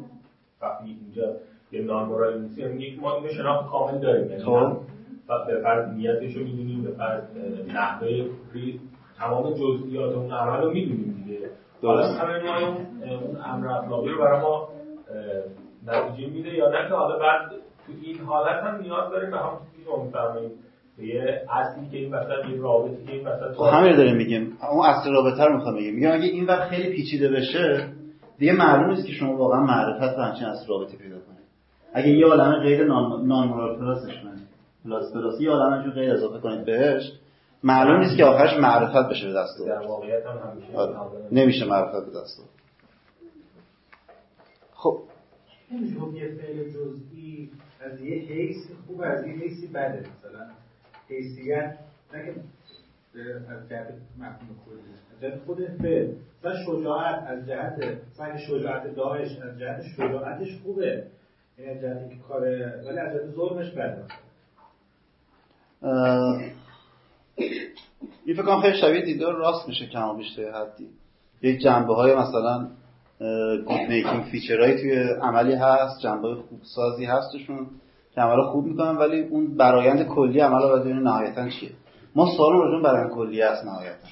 وقتی 0.63 0.85
اینجا. 0.85 1.33
یه 1.73 1.83
نان 1.83 2.09
نیست 2.43 2.59
یعنی 2.59 2.99
ما 3.01 3.17
اینو 3.17 3.29
شناخت 3.29 3.71
کامل 3.71 3.99
داریم. 3.99 4.31
یعنی 4.31 4.43
خب. 4.43 4.77
به 5.47 5.61
فرض 5.63 5.89
نیتش 5.89 6.37
رو 6.37 6.45
می‌دونیم 6.45 6.83
به 6.83 6.91
فرض 6.91 7.23
نحوه 7.75 8.09
تمام 9.19 9.55
جزئیات 9.55 10.15
اون 10.15 10.33
عمل 10.33 10.63
رو 10.63 10.71
می‌دونیم 10.71 11.25
دیگه. 11.25 11.39
حالا 11.83 12.07
همه 12.07 12.43
ما 12.43 12.67
اون 12.67 13.37
امر 13.45 13.69
اخلاقی 13.69 14.09
رو 14.09 14.19
برای 14.19 14.41
ما 14.41 14.69
نتیجه 15.87 16.33
میده 16.33 16.55
یا 16.55 16.69
نه 16.69 16.89
که 16.89 16.95
حالا 16.95 17.19
بعد 17.19 17.51
تو 17.87 17.93
این 18.03 18.19
حالت 18.19 18.65
هم 18.65 18.81
نیاز 18.81 19.11
داریم 19.11 19.31
به 19.31 19.37
همون 19.37 19.59
چیزی 19.73 19.85
که 19.85 20.03
میفرماییم 20.05 20.51
یه 20.99 21.43
اصلی 21.51 21.89
که 21.91 21.97
این 21.97 22.15
مثلا 22.15 22.51
یه 22.51 22.61
رابطی 22.61 23.05
که 23.07 23.13
این 23.13 23.29
مثلا 23.29 23.53
خب 23.53 23.65
همین 23.73 23.97
داریم 23.97 24.17
میگیم. 24.17 24.59
اون 24.73 24.87
اصل 24.87 25.13
رابطه 25.13 25.45
رو 25.45 25.57
می‌خوام 25.57 25.77
بگیم. 25.77 25.95
میگم 25.95 26.13
اگه 26.13 26.25
این 26.25 26.47
وقت 26.47 26.69
خیلی 26.69 26.97
پیچیده 26.97 27.29
بشه 27.29 27.89
دیگه 28.39 28.53
معلوم 28.53 28.91
نیست 28.91 29.07
که 29.07 29.13
شما 29.13 29.37
واقعا 29.37 29.61
معرفت 29.61 30.19
و 30.19 30.23
همچین 30.23 30.47
اصل 30.47 30.69
رابطه 30.69 30.97
پیدا 30.97 31.16
اگه 31.93 32.09
یه 32.09 32.27
عالمه 32.27 32.59
غیر 32.59 32.85
non 32.85 33.27
non-moral 33.27 33.49
plus 33.49 33.79
ش 33.79 34.23
کنید. 34.23 34.47
plus 34.85 35.13
plus 35.13 35.41
یه 35.41 35.51
عالمه 35.51 35.91
غیر 35.91 36.13
اضافه 36.13 36.41
کنید 36.41 36.65
بهش. 36.65 37.13
معلوم 37.63 38.01
نیست 38.01 38.17
که 38.17 38.25
آخرش 38.25 38.61
معرفت 38.61 39.11
بشه 39.11 39.27
به 39.27 39.33
دست 39.33 39.67
در 39.67 39.87
واقعیت 39.87 40.27
هم 40.27 40.51
همیشه 40.51 40.77
آره. 40.77 40.97
نمیشه 41.33 41.65
معرفت 41.65 42.07
به 42.07 42.21
دست 42.21 42.43
خب. 44.75 44.99
نمیشه 45.71 45.95
یه 46.15 46.35
فعل 46.35 46.71
جزئی 46.71 47.51
از 47.81 48.01
یه 48.01 48.23
حیث 48.23 48.57
خوب 48.87 49.01
از 49.01 49.27
یه 49.27 49.33
حیثی 49.33 49.67
بده 49.67 49.99
مثلا. 49.99 50.47
حیثیت. 51.09 51.79
نگه 52.15 52.35
از 53.49 53.69
جهت 53.69 53.95
مفهوم 54.19 54.57
کلی 54.67 54.79
از 55.15 55.21
جهت 55.21 55.45
خود 55.47 55.67
فعل. 55.83 56.13
مثلا 56.41 56.65
شجاعت 56.65 57.25
از 57.29 57.47
جهت 57.47 57.99
مثلا 58.13 58.37
شجاعت 58.37 58.95
داعش 58.95 59.39
از 59.39 59.59
جهت 59.59 59.83
شجاعتش 59.97 60.59
خوبه. 60.63 61.07
این 61.59 61.71
از 61.71 61.83
جهت 61.83 61.97
اینکه 61.97 62.17
کاره 62.29 62.83
ولی 62.87 62.99
از 62.99 63.21
این 68.25 68.37
فکر 68.37 68.43
کنم 68.43 68.61
خیلی 68.61 68.79
شبیه 68.79 69.05
دیدگاه 69.05 69.35
راس 69.35 69.69
میشه 69.69 69.87
کم 69.87 70.17
بیشتر 70.17 70.51
حدی. 70.51 70.89
یک 71.43 71.61
جنبه 71.61 71.95
های 71.95 72.15
مثلا 72.15 72.69
good-making 73.67 73.81
feature 73.89 74.25
هایی 74.31 74.75
توی 74.75 74.93
عملی 75.23 75.55
هست 75.55 76.01
جنبه 76.01 76.35
خوب 76.35 76.61
سازی 76.63 77.05
هستشون 77.05 77.67
که 78.15 78.21
عمل 78.21 78.43
خوب 78.43 78.65
می‌کنن 78.65 78.97
ولی 78.97 79.21
اون 79.21 79.57
برایند 79.57 80.07
کلی 80.09 80.41
عمل 80.41 80.63
رو 80.63 80.95
نهایتا 80.95 81.49
چیه. 81.49 81.71
ما 82.15 82.27
سوال 82.37 82.53
راجع 82.53 82.85
برایند 82.85 83.11
کلی 83.11 83.43
هست 83.43 83.65
نهایتا. 83.65 84.09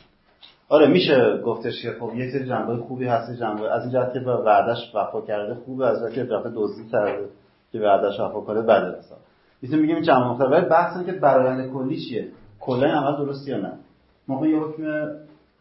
آره 0.69 0.87
میشه 0.87 1.41
گفتش 1.45 1.83
که 1.83 1.97
خب 2.01 2.13
یک 2.15 2.31
سری 2.33 2.49
جنبه 2.49 2.77
خوبی 2.77 3.07
هست 3.07 3.33
جنبه 3.41 3.73
از 3.73 3.83
این 3.83 3.93
جهت 3.93 4.13
که 4.13 4.21
وعدش 4.21 4.95
وفا 4.95 5.21
کرده 5.21 5.55
خوبه 5.55 5.87
از 5.87 6.03
اینکه 6.03 6.25
رفته 6.25 6.53
دزدی 6.55 6.89
کرده 6.93 7.29
که 7.73 7.81
وعدش 7.81 8.21
وفا 8.21 8.41
کنه 8.41 8.63
بده 8.63 8.99
مثلا. 8.99 9.19
می‌تونیم 9.63 9.85
بگیم 9.85 10.01
جنبه 10.01 10.27
مختلف 10.27 10.51
ولی 10.51 10.67
بحث 10.67 10.97
اینه 10.97 11.13
که 11.13 11.19
برایند 11.19 11.73
کلی 11.73 12.01
چیه؟ 12.09 12.29
کلا 12.61 12.87
عمل 12.87 13.17
درست 13.17 13.49
یا 13.49 13.57
نه؟ 13.57 13.73
ما 14.29 14.47
یه 14.47 14.59
حکم 14.59 15.07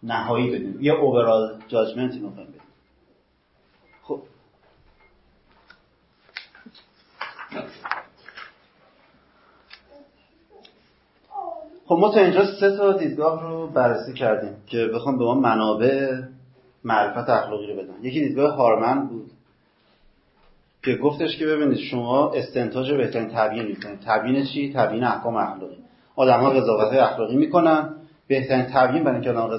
نهایی 0.04 0.52
بدیم 0.52 0.78
یه 0.82 0.94
اوورال 0.94 1.56
جاجمنت 1.68 2.12
بدیم 2.12 2.62
خب 4.04 4.20
خب 11.94 12.00
ما 12.00 12.10
تا 12.10 12.20
اینجا 12.20 12.46
سه 12.60 12.78
تا 12.78 12.94
دیدگاه 12.94 13.44
رو 13.44 13.68
بررسی 13.68 14.14
کردیم 14.14 14.56
که 14.68 14.88
بخوام 14.88 15.18
به 15.18 15.26
ما 15.26 15.34
منابع 15.34 16.22
معرفت 16.84 17.30
اخلاقی 17.30 17.68
رو 17.68 17.74
بدن. 17.74 17.94
یکی 18.02 18.20
دیدگاه 18.20 18.56
هارمن 18.56 19.08
بود 19.08 19.32
که 20.84 20.96
گفتش 20.96 21.38
که 21.38 21.46
ببینید 21.46 21.78
شما 21.78 22.32
استنتاج 22.32 22.92
بهترین 22.92 23.30
تبیین 23.36 23.66
می‌کنید. 23.66 24.00
تبیین 24.06 24.46
چی؟ 24.46 24.74
تبیین 24.76 25.04
احکام 25.04 25.36
اخلاقی. 25.36 25.78
آدم 26.16 26.40
ها 26.40 26.50
قضاوت 26.50 26.94
اخلاقی 26.94 27.36
می‌کنن. 27.36 27.90
بهترین 28.28 28.66
تبیین 28.66 29.04
برای 29.04 29.16
اینکه 29.16 29.32
آدم 29.32 29.58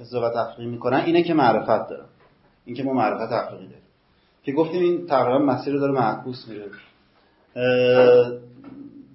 قضاوت 0.00 0.36
اخلاقی 0.36 0.66
می‌کنن 0.66 1.02
اینه 1.06 1.22
که 1.22 1.34
معرفت 1.34 1.88
دارن. 1.88 2.06
اینکه 2.64 2.82
ما 2.82 2.92
معرفت 2.92 3.32
اخلاقی 3.32 3.66
داریم. 3.66 3.82
که 4.42 4.52
گفتیم 4.52 4.82
این 4.82 5.06
تقریبا 5.06 5.38
مسیر 5.38 5.78
داره 5.78 5.92
معکوس 5.92 6.48
میره. 6.48 6.64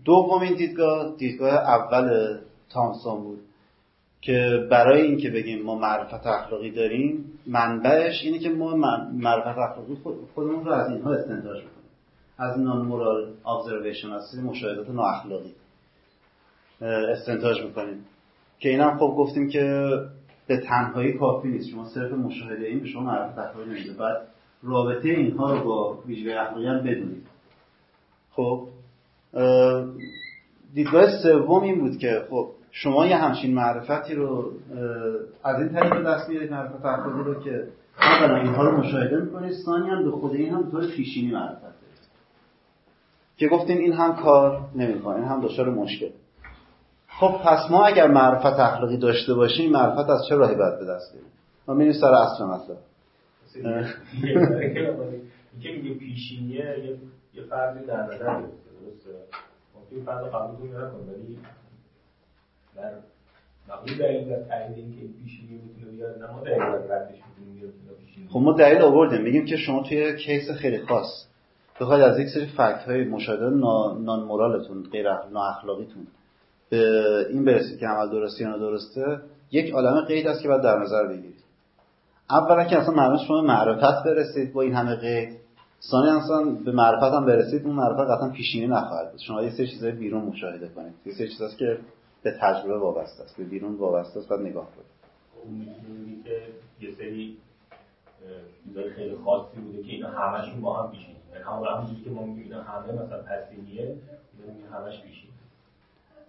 دومین 0.06 0.54
دیدگاه 0.54 1.16
دیدگاه 1.18 1.54
اول 1.54 2.38
تامسون 2.70 3.24
بود. 3.24 3.40
که 4.22 4.68
برای 4.72 5.02
اینکه 5.02 5.30
بگیم 5.30 5.64
ما 5.64 5.76
معرفت 5.76 6.28
اخلاقی 6.28 6.72
داریم 6.72 7.26
منبعش 7.48 8.24
اینه 8.24 8.40
که 8.40 8.50
ما 8.50 8.76
معرفت 9.14 9.58
اخلاقی 9.58 9.98
خودمون 10.36 10.66
رو 10.66 10.72
از 10.72 10.92
اینها 10.92 11.14
استنتاج 11.14 11.58
می‌کنیم. 11.58 11.90
از 12.38 12.60
نان 12.60 12.86
مورال 12.86 13.34
ابزرویشن 13.46 14.12
از 14.12 14.40
مشاهدات 14.44 14.90
نااخلاقی 14.90 15.54
استنتاج 16.82 17.62
می‌کنیم. 17.64 18.06
که 18.60 18.70
اینم 18.70 18.98
خب 18.98 19.16
گفتیم 19.18 19.50
که 19.50 19.90
به 20.48 20.58
تنهایی 20.58 21.14
کافی 21.14 21.48
نیست. 21.48 21.70
شما 21.70 21.90
صرف 21.90 22.12
مشاهده 22.12 22.66
این 22.66 22.80
به 22.80 22.88
شما 22.88 23.04
معرفت 23.04 23.38
اخلاقی 23.38 23.70
نمیده. 23.70 23.94
بعد 23.94 24.28
رابطه 24.64 25.10
اینها 25.10 25.54
رو 25.54 25.64
با 25.64 26.02
ویژگی 26.06 26.32
اخلاقی 26.32 26.68
هم 26.68 26.80
بدونید. 26.80 27.28
خب 28.32 28.68
دیدگاه 30.76 31.24
سوم 31.24 31.64
این 31.64 31.80
بود 31.80 31.98
که 31.98 32.22
خب 32.30 32.50
شما 32.72 33.08
یه 33.08 33.16
همچین 33.16 33.54
معرفتی 33.54 34.16
رو 34.16 34.52
از 35.44 35.60
این 35.60 35.70
طریق 35.70 36.08
دست 36.08 36.30
میارید 36.30 36.52
معرفت 36.52 36.86
اخلاقی 36.86 37.24
رو 37.24 37.44
که 37.44 37.68
اولا 38.00 38.36
اینها 38.38 38.64
رو 38.64 38.78
مشاهده 38.78 39.18
می‌کنید 39.22 39.54
ثانی 39.66 39.90
هم 39.90 40.04
به 40.04 40.12
خود 40.12 40.34
این 40.34 40.54
هم 40.54 40.72
طور 40.72 40.88
پیشینی 40.88 41.32
معرفت 41.32 41.62
دارید 41.62 41.76
که 43.38 43.48
گفتیم 43.48 43.78
این 43.78 43.94
هم 43.94 44.16
کار 44.16 44.70
نمی‌کنه 44.76 45.16
این 45.16 45.26
هم 45.26 45.42
دچار 45.42 45.70
مشکل 45.70 46.10
خب 47.08 47.36
پس 47.46 47.72
ما 47.72 47.86
اگر 47.86 48.08
معرفت 48.08 48.60
اخلاقی 48.60 48.98
داشته 48.98 49.34
باشیم 49.34 49.72
معرفت 49.72 50.10
از 50.10 50.20
چه 50.30 50.36
راهی 50.36 50.56
باید 50.56 50.80
به 50.80 50.86
دست 50.86 51.14
بیاریم 51.14 51.32
ما 51.68 51.74
میریم 51.74 51.94
سر 51.94 52.14
اصل 52.14 52.46
مثلا 52.46 52.76
که 55.62 55.94
پیشینیه 56.00 56.98
یه 57.34 57.44
فردی 57.44 57.86
در 57.86 58.04
نظر 58.04 58.42
درسته 59.96 60.12
ممکن 60.12 60.30
فرد 60.30 60.32
قبولتون 60.32 60.70
نکنه 60.70 61.14
ولی 61.14 61.40
در 62.76 62.92
مقبول 63.70 63.98
دلیل 63.98 64.30
در 64.30 64.44
تایید 64.44 64.78
اینکه 64.78 65.02
پیشینی 65.24 65.62
می‌تونه 65.62 65.92
بیاد 65.92 66.24
نه 66.24 66.32
ما 66.32 66.42
دلیل 66.42 66.62
ردش 66.62 67.18
می‌تونیم 67.30 67.60
بیاد 67.60 67.74
خب 68.30 68.40
ما 68.40 68.54
دلیل 68.54 68.82
آوردیم 68.82 69.22
میگیم 69.22 69.46
که 69.46 69.58
شما 69.58 69.84
توی 69.84 70.18
کیس 70.18 70.52
خیلی 70.52 70.80
خاص 70.80 71.26
بخواید 71.82 72.04
از 72.04 72.20
یک 72.20 72.28
سری 72.28 72.46
فکت 72.46 72.84
های 72.88 73.04
مشاهده 73.04 73.50
نان 73.50 74.24
مورالتون 74.24 74.84
غیر 74.84 75.08
اخلاقیتون 75.10 76.08
به 76.70 77.28
این 77.30 77.46
برسید 77.46 77.80
که 77.80 77.88
عمل 77.88 78.10
درستی 78.10 78.44
یا 78.44 78.58
درسته 78.58 79.22
یک 79.52 79.74
عالم 79.74 80.06
قید 80.06 80.28
است 80.28 80.42
که 80.42 80.48
باید 80.48 80.62
در 80.62 80.80
نظر 80.80 81.08
بگیرید. 81.08 81.44
اولا 82.30 82.64
که 82.64 82.78
اصلا 82.78 82.94
معلومه 82.94 83.26
شما 83.28 83.42
معرفت 83.42 84.04
برسید 84.06 84.54
با 84.54 84.62
این 84.62 84.74
همه 84.74 84.96
قید. 84.96 85.45
ثانی 85.82 86.10
اصلا 86.10 86.52
به 86.66 86.72
معرفت 86.72 87.14
هم 87.14 87.26
برسید 87.26 87.66
اون 87.66 87.76
معرفت 87.76 88.12
قطعا 88.12 88.30
پیشینی 88.30 88.68
نخواهد 88.68 89.12
بود. 89.12 89.20
شما 89.20 89.44
یه 89.44 89.50
سری 89.50 89.68
چیزای 89.68 89.92
بیرون 89.92 90.26
مشاهده 90.26 90.68
کنید. 90.68 90.94
یه 91.06 91.14
سری 91.14 91.28
چیزاست 91.28 91.58
که 91.58 91.78
به 92.24 92.38
تجربه 92.42 92.78
وابسته 92.78 93.24
است. 93.24 93.38
به 93.38 93.44
بیرون 93.44 93.76
وابسته 93.76 94.20
است 94.20 94.30
بعد 94.30 94.40
نگاه 94.40 94.68
کنید. 94.76 94.96
که 96.24 96.86
یه 96.86 96.96
سری 96.98 97.38
چیزای 98.64 98.90
خیلی 98.90 99.16
خاصی 99.16 99.60
بوده 99.60 99.84
که 99.84 99.92
اینا 99.92 100.10
همشون 100.10 100.62
با 100.62 100.84
هم 100.84 100.92
پیشینی 100.92 101.16
یعنی 101.34 101.44
همون 101.44 102.04
که 102.04 102.10
ما 102.10 102.26
میگیم 102.26 102.54
همه 102.54 102.94
مثلا 102.94 103.24
پسینیه 103.24 103.96
همش 104.74 105.02
پیشینی 105.02 105.34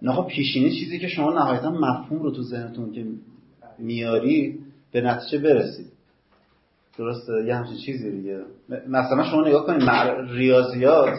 نه 0.03 0.13
خب 0.13 0.27
پیشینی 0.27 0.71
چیزی 0.71 0.99
که 0.99 1.09
شما 1.09 1.33
نهایتا 1.33 1.71
مفهوم 1.71 2.23
رو 2.23 2.31
تو 2.31 2.43
ذهنتون 2.43 2.93
که 2.93 3.07
میاری 3.79 4.59
به 4.93 5.01
نتیجه 5.01 5.39
برسید. 5.39 5.93
درسته؟ 6.99 7.33
یه 7.47 7.55
همچین 7.55 7.77
چیزی 7.87 8.11
دیگه. 8.11 8.41
مثلا 8.89 9.25
شما 9.25 9.49
نگاه 9.49 9.67
کنید 9.67 9.91
ریاضیات 10.31 11.15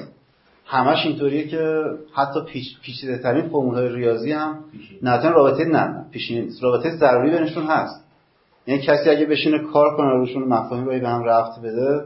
همش 0.66 1.06
اینطوریه 1.06 1.48
که 1.48 1.82
حتی 2.14 2.40
پیش، 2.48 2.80
پیچیده 2.82 3.18
ترین 3.18 3.42
فرمول 3.42 3.96
ریاضی 3.96 4.32
هم 4.32 4.60
نه 5.04 5.30
رابطه 5.30 5.66
نه 5.66 6.06
پیشینی 6.12 6.42
نیست 6.42 6.64
رابطه 6.64 6.90
ضروری 6.90 7.32
بینشون 7.32 7.64
هست. 7.64 8.04
یعنی 8.68 8.82
کسی 8.82 9.10
اگه 9.10 9.26
بشینه 9.26 9.60
کار 9.60 9.98
کنه 9.98 10.10
روشون 10.10 10.44
مفاهیم 10.44 10.86
رو 10.86 11.00
به 11.00 11.10
هم 11.10 11.24
رفت 11.24 11.62
بده 11.62 12.06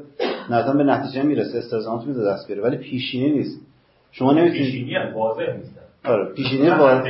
نه 0.49 0.73
به 0.73 0.83
نتیجه 0.83 1.23
می‌رسه 1.23 1.57
استلزامات 1.57 2.07
میده 2.07 2.23
دست 2.23 2.47
بیاره. 2.47 2.63
ولی 2.63 2.77
پیشینی 2.77 3.31
نیست. 3.31 3.61
شما 4.11 4.33
نمی‌تونید 4.33 4.65
پیشینی 4.65 4.93
واضح 5.15 5.57
نیست 5.57 5.71
آره 6.05 6.33
پیشینی 6.33 6.69
واضح 6.69 7.09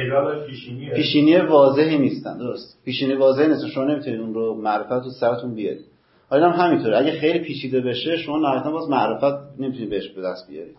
پیشینی 0.96 1.38
واضحی 1.38 1.98
نیستن 1.98 2.38
درست. 2.38 2.78
پیشینی 2.86 3.14
واضحی 3.14 3.48
نیست 3.48 3.68
شما 3.68 3.84
نمی‌تونید 3.84 4.20
اون 4.20 4.34
رو 4.34 4.62
معرفت 4.62 5.04
تو 5.04 5.10
سرتون 5.10 5.56
بیارید. 5.56 5.91
حالا 6.32 6.52
هم 6.52 6.66
همینطوره. 6.66 6.98
اگه 6.98 7.12
خیلی 7.12 7.40
پیچیده 7.40 7.82
بشه 7.82 8.18
شما 8.18 8.38
نهایتا 8.38 8.72
باز 8.72 8.90
معرفت 8.90 9.60
نمی‌تونید 9.60 9.90
بهش 9.90 10.10
به 10.10 10.22
دست 10.22 10.48
بیارید 10.50 10.78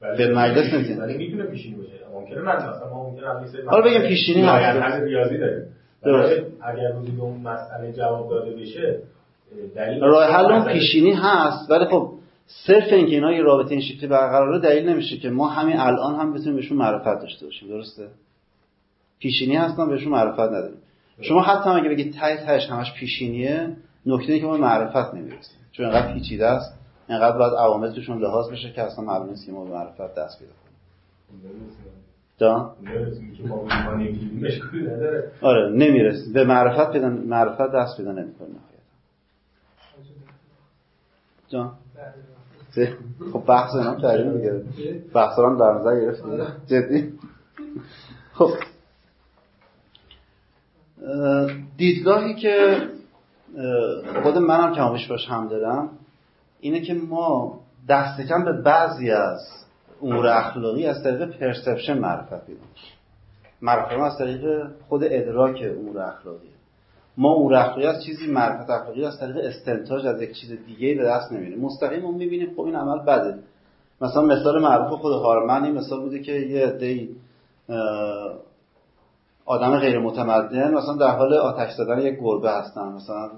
به 0.00 0.34
مجلس 0.34 0.74
نمی‌تونه 0.74 1.00
ولی 1.00 1.16
می‌تونه 1.16 1.44
پیشینی 1.44 1.76
باشه. 1.76 1.90
ممکنه 2.14 2.40
مثلا 2.40 2.90
ما 2.90 3.10
ممکنه 3.10 3.42
مثلا 3.42 3.70
حالا 3.70 3.84
بگیم 3.84 4.02
پیشینی 4.02 4.42
هست. 4.42 5.02
ریاضی 5.02 5.38
داریم. 5.38 5.64
اگر 6.62 6.92
روزی 6.92 7.10
به 7.10 7.22
اون 7.22 7.40
مسئله 7.40 7.92
جواب 7.92 8.30
داده 8.30 8.56
بشه 8.56 8.98
راه 10.00 10.30
حل 10.30 10.52
اون 10.52 10.64
پیشینی 10.64 11.12
هست 11.12 11.70
ولی 11.70 11.84
خب 11.84 12.12
صرف 12.66 12.92
اینکه 12.92 13.14
اینا 13.14 13.32
یه 13.32 13.42
رابطه 13.42 13.70
این 13.70 13.80
شکلی 13.80 14.06
برقراره 14.06 14.58
دلیل 14.58 14.88
نمیشه 14.88 15.16
که 15.16 15.30
ما 15.30 15.48
همین 15.48 15.76
الان 15.76 16.14
هم 16.14 16.32
بتونیم 16.32 16.56
بهشون 16.56 16.78
معرفت 16.78 17.20
داشته 17.22 17.46
باشیم. 17.46 17.68
درسته؟ 17.68 18.08
پیشینی 19.18 19.56
هستن 19.56 19.88
بهشون 19.88 20.12
معرفت 20.12 20.40
نداریم. 20.40 20.78
شما 21.20 21.42
حتی 21.42 21.70
هم 21.70 21.76
اگه 21.76 21.88
بگید 21.88 22.14
ته 22.14 22.36
تهش 22.36 22.66
همش 22.70 22.94
پیشینیه 22.94 23.76
نکته 24.06 24.38
که 24.38 24.46
ما 24.46 24.56
معرفت 24.56 25.14
نمی‌رسیم. 25.14 25.58
چون 25.72 25.86
اینقدر 25.86 26.14
پیچیده 26.14 26.46
است 26.46 26.78
اینقدر 27.08 27.38
باید 27.38 27.52
عوامل 27.52 27.92
توشون 27.92 28.18
لحاظ 28.18 28.50
بشه 28.50 28.72
که 28.72 28.82
اصلا 28.82 29.04
معلوم 29.04 29.28
نیست 29.28 29.46
که 29.46 29.52
ما 29.52 29.64
به 29.64 29.70
معرفت 29.70 30.14
دست 30.14 30.38
پیدا 30.38 30.52
کنیم. 30.52 30.78
جان؟ 32.38 32.70
آره 35.42 35.70
نمی‌رسیم. 35.70 36.32
به 36.32 36.44
معرفت 36.44 36.92
پیدا 36.92 37.08
معرفت 37.08 37.72
دست 37.72 37.96
پیدا 37.96 38.12
نمی‌کنیم. 38.12 38.50
نهایتا 38.50 38.78
جان؟ 41.48 41.72
خب 43.32 43.44
بحث 43.46 43.74
اینا 43.74 43.94
کردیم 43.94 44.36
دیگه 44.36 44.62
بحث 45.14 45.38
رو 45.38 45.56
در 45.56 45.72
نظر 45.72 46.00
گرفتی 46.00 46.22
جدی؟ 46.66 47.12
خب. 48.32 48.50
دیدگاهی 51.76 52.34
که 52.34 52.82
خود 54.22 54.38
منم 54.38 54.74
کمابیش 54.74 55.06
باش 55.06 55.28
هم 55.28 55.48
دارم 55.48 55.90
اینه 56.60 56.80
که 56.80 56.94
ما 56.94 57.60
دست 57.88 58.20
کم 58.20 58.44
به 58.44 58.52
بعضی 58.52 59.10
از 59.10 59.40
امور 60.02 60.26
اخلاقی 60.26 60.86
از 60.86 61.02
طریق 61.02 61.38
پرسپشن 61.38 61.98
معرفت 61.98 62.46
پیدا. 62.46 62.60
معرفت 63.62 63.92
از 63.92 64.18
طریق 64.18 64.66
خود 64.88 65.04
ادراک 65.04 65.62
امور 65.78 65.98
اخلاقی 65.98 66.48
ما 67.16 67.34
امور 67.34 67.54
اخلاقی 67.54 67.86
از 67.86 68.04
چیزی 68.04 68.26
معرفت 68.26 68.70
اخلاقی 68.70 69.04
از 69.04 69.20
طریق 69.20 69.36
استنتاج 69.36 70.06
از 70.06 70.22
یک 70.22 70.32
چیز 70.40 70.50
دیگه 70.66 70.94
به 70.94 71.04
دست 71.04 71.32
نمیاریم 71.32 71.60
مستقیم 71.60 72.02
ما 72.02 72.10
می‌بینیم 72.10 72.54
خب 72.56 72.60
این 72.60 72.76
عمل 72.76 72.98
بده. 72.98 73.38
مثلا 74.00 74.22
مثال 74.22 74.62
معروف 74.62 75.00
خود 75.00 75.12
هارمن 75.12 75.64
این 75.64 75.74
مثال 75.74 76.00
بوده 76.00 76.22
که 76.22 76.32
یه 76.32 77.08
اه، 77.68 78.47
آدم 79.48 79.78
غیر 79.78 79.98
متمدن 79.98 80.74
مثلا 80.74 80.96
در 80.96 81.16
حال 81.16 81.34
آتش 81.34 81.72
زدن 81.72 81.98
یک 82.00 82.18
گربه 82.20 82.50
هستن. 82.50 82.88
مثلا 82.88 83.30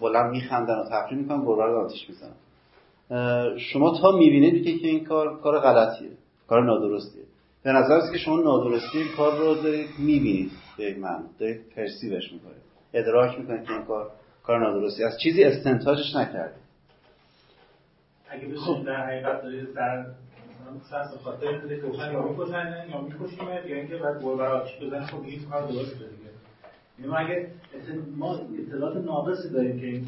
بلند 0.00 0.30
میخندن 0.30 0.74
و 0.78 0.84
تفریح 0.84 1.20
می‌کنن 1.20 1.44
گربه 1.44 1.64
رو 1.64 1.84
آتش 1.84 2.08
می‌زنن. 2.08 3.58
شما 3.58 3.98
تا 4.00 4.12
می‌بینید 4.12 4.80
که 4.80 4.88
این 4.88 5.04
کار 5.04 5.40
کار 5.40 5.60
غلطیه 5.60 6.10
کار 6.48 6.64
نادرستیه. 6.64 7.22
به 7.62 7.72
نظر 7.72 7.94
است 7.94 8.12
که 8.12 8.18
شما 8.18 8.40
نادرستی 8.40 8.98
این 8.98 9.08
کار 9.16 9.38
رو 9.38 9.54
دارید 9.54 9.88
می‌بینید 9.98 10.50
به 10.78 10.84
یک 10.84 10.98
معنی. 10.98 11.24
دارید 11.38 11.60
پرسیوش 11.76 12.32
می‌کنید 12.32 12.62
ادراک 12.94 13.38
می‌کنید 13.38 13.64
که 13.64 13.72
این 13.72 13.84
کار 13.84 14.10
کار 14.42 14.60
نادرستی 14.60 15.04
از 15.04 15.20
چیزی 15.22 15.44
استنتاجش 15.44 16.14
نکردید. 16.16 16.62
اگه 18.30 18.46
بشه 18.46 18.84
در 18.86 19.06
حقیقت 19.06 19.42
داری 19.42 19.72
در 19.72 20.06
سر 20.90 21.04
خاطر 21.24 21.58
بوده 21.58 21.76
که 21.76 21.82
کشن 21.90 22.12
یا 22.12 22.22
می‌کشن 22.22 22.74
یا 22.92 23.00
میکشیمت 23.00 23.66
یا 23.66 23.76
اینکه 23.76 23.96
بعد 23.96 24.22
گل 24.22 24.36
برای 24.38 24.60
آتیش 24.60 24.76
بزنی 24.82 25.06
خب 25.06 25.22
این 25.24 25.40
کار 25.50 25.62
درسته 25.62 25.94
دیگه. 25.94 26.30
یعنی 26.98 27.10
ما 27.10 27.16
اگه 27.16 27.46
ما 28.16 28.38
اطلاعات 28.66 28.96
ناقصی 28.96 29.50
داریم 29.50 29.80
که 29.80 30.00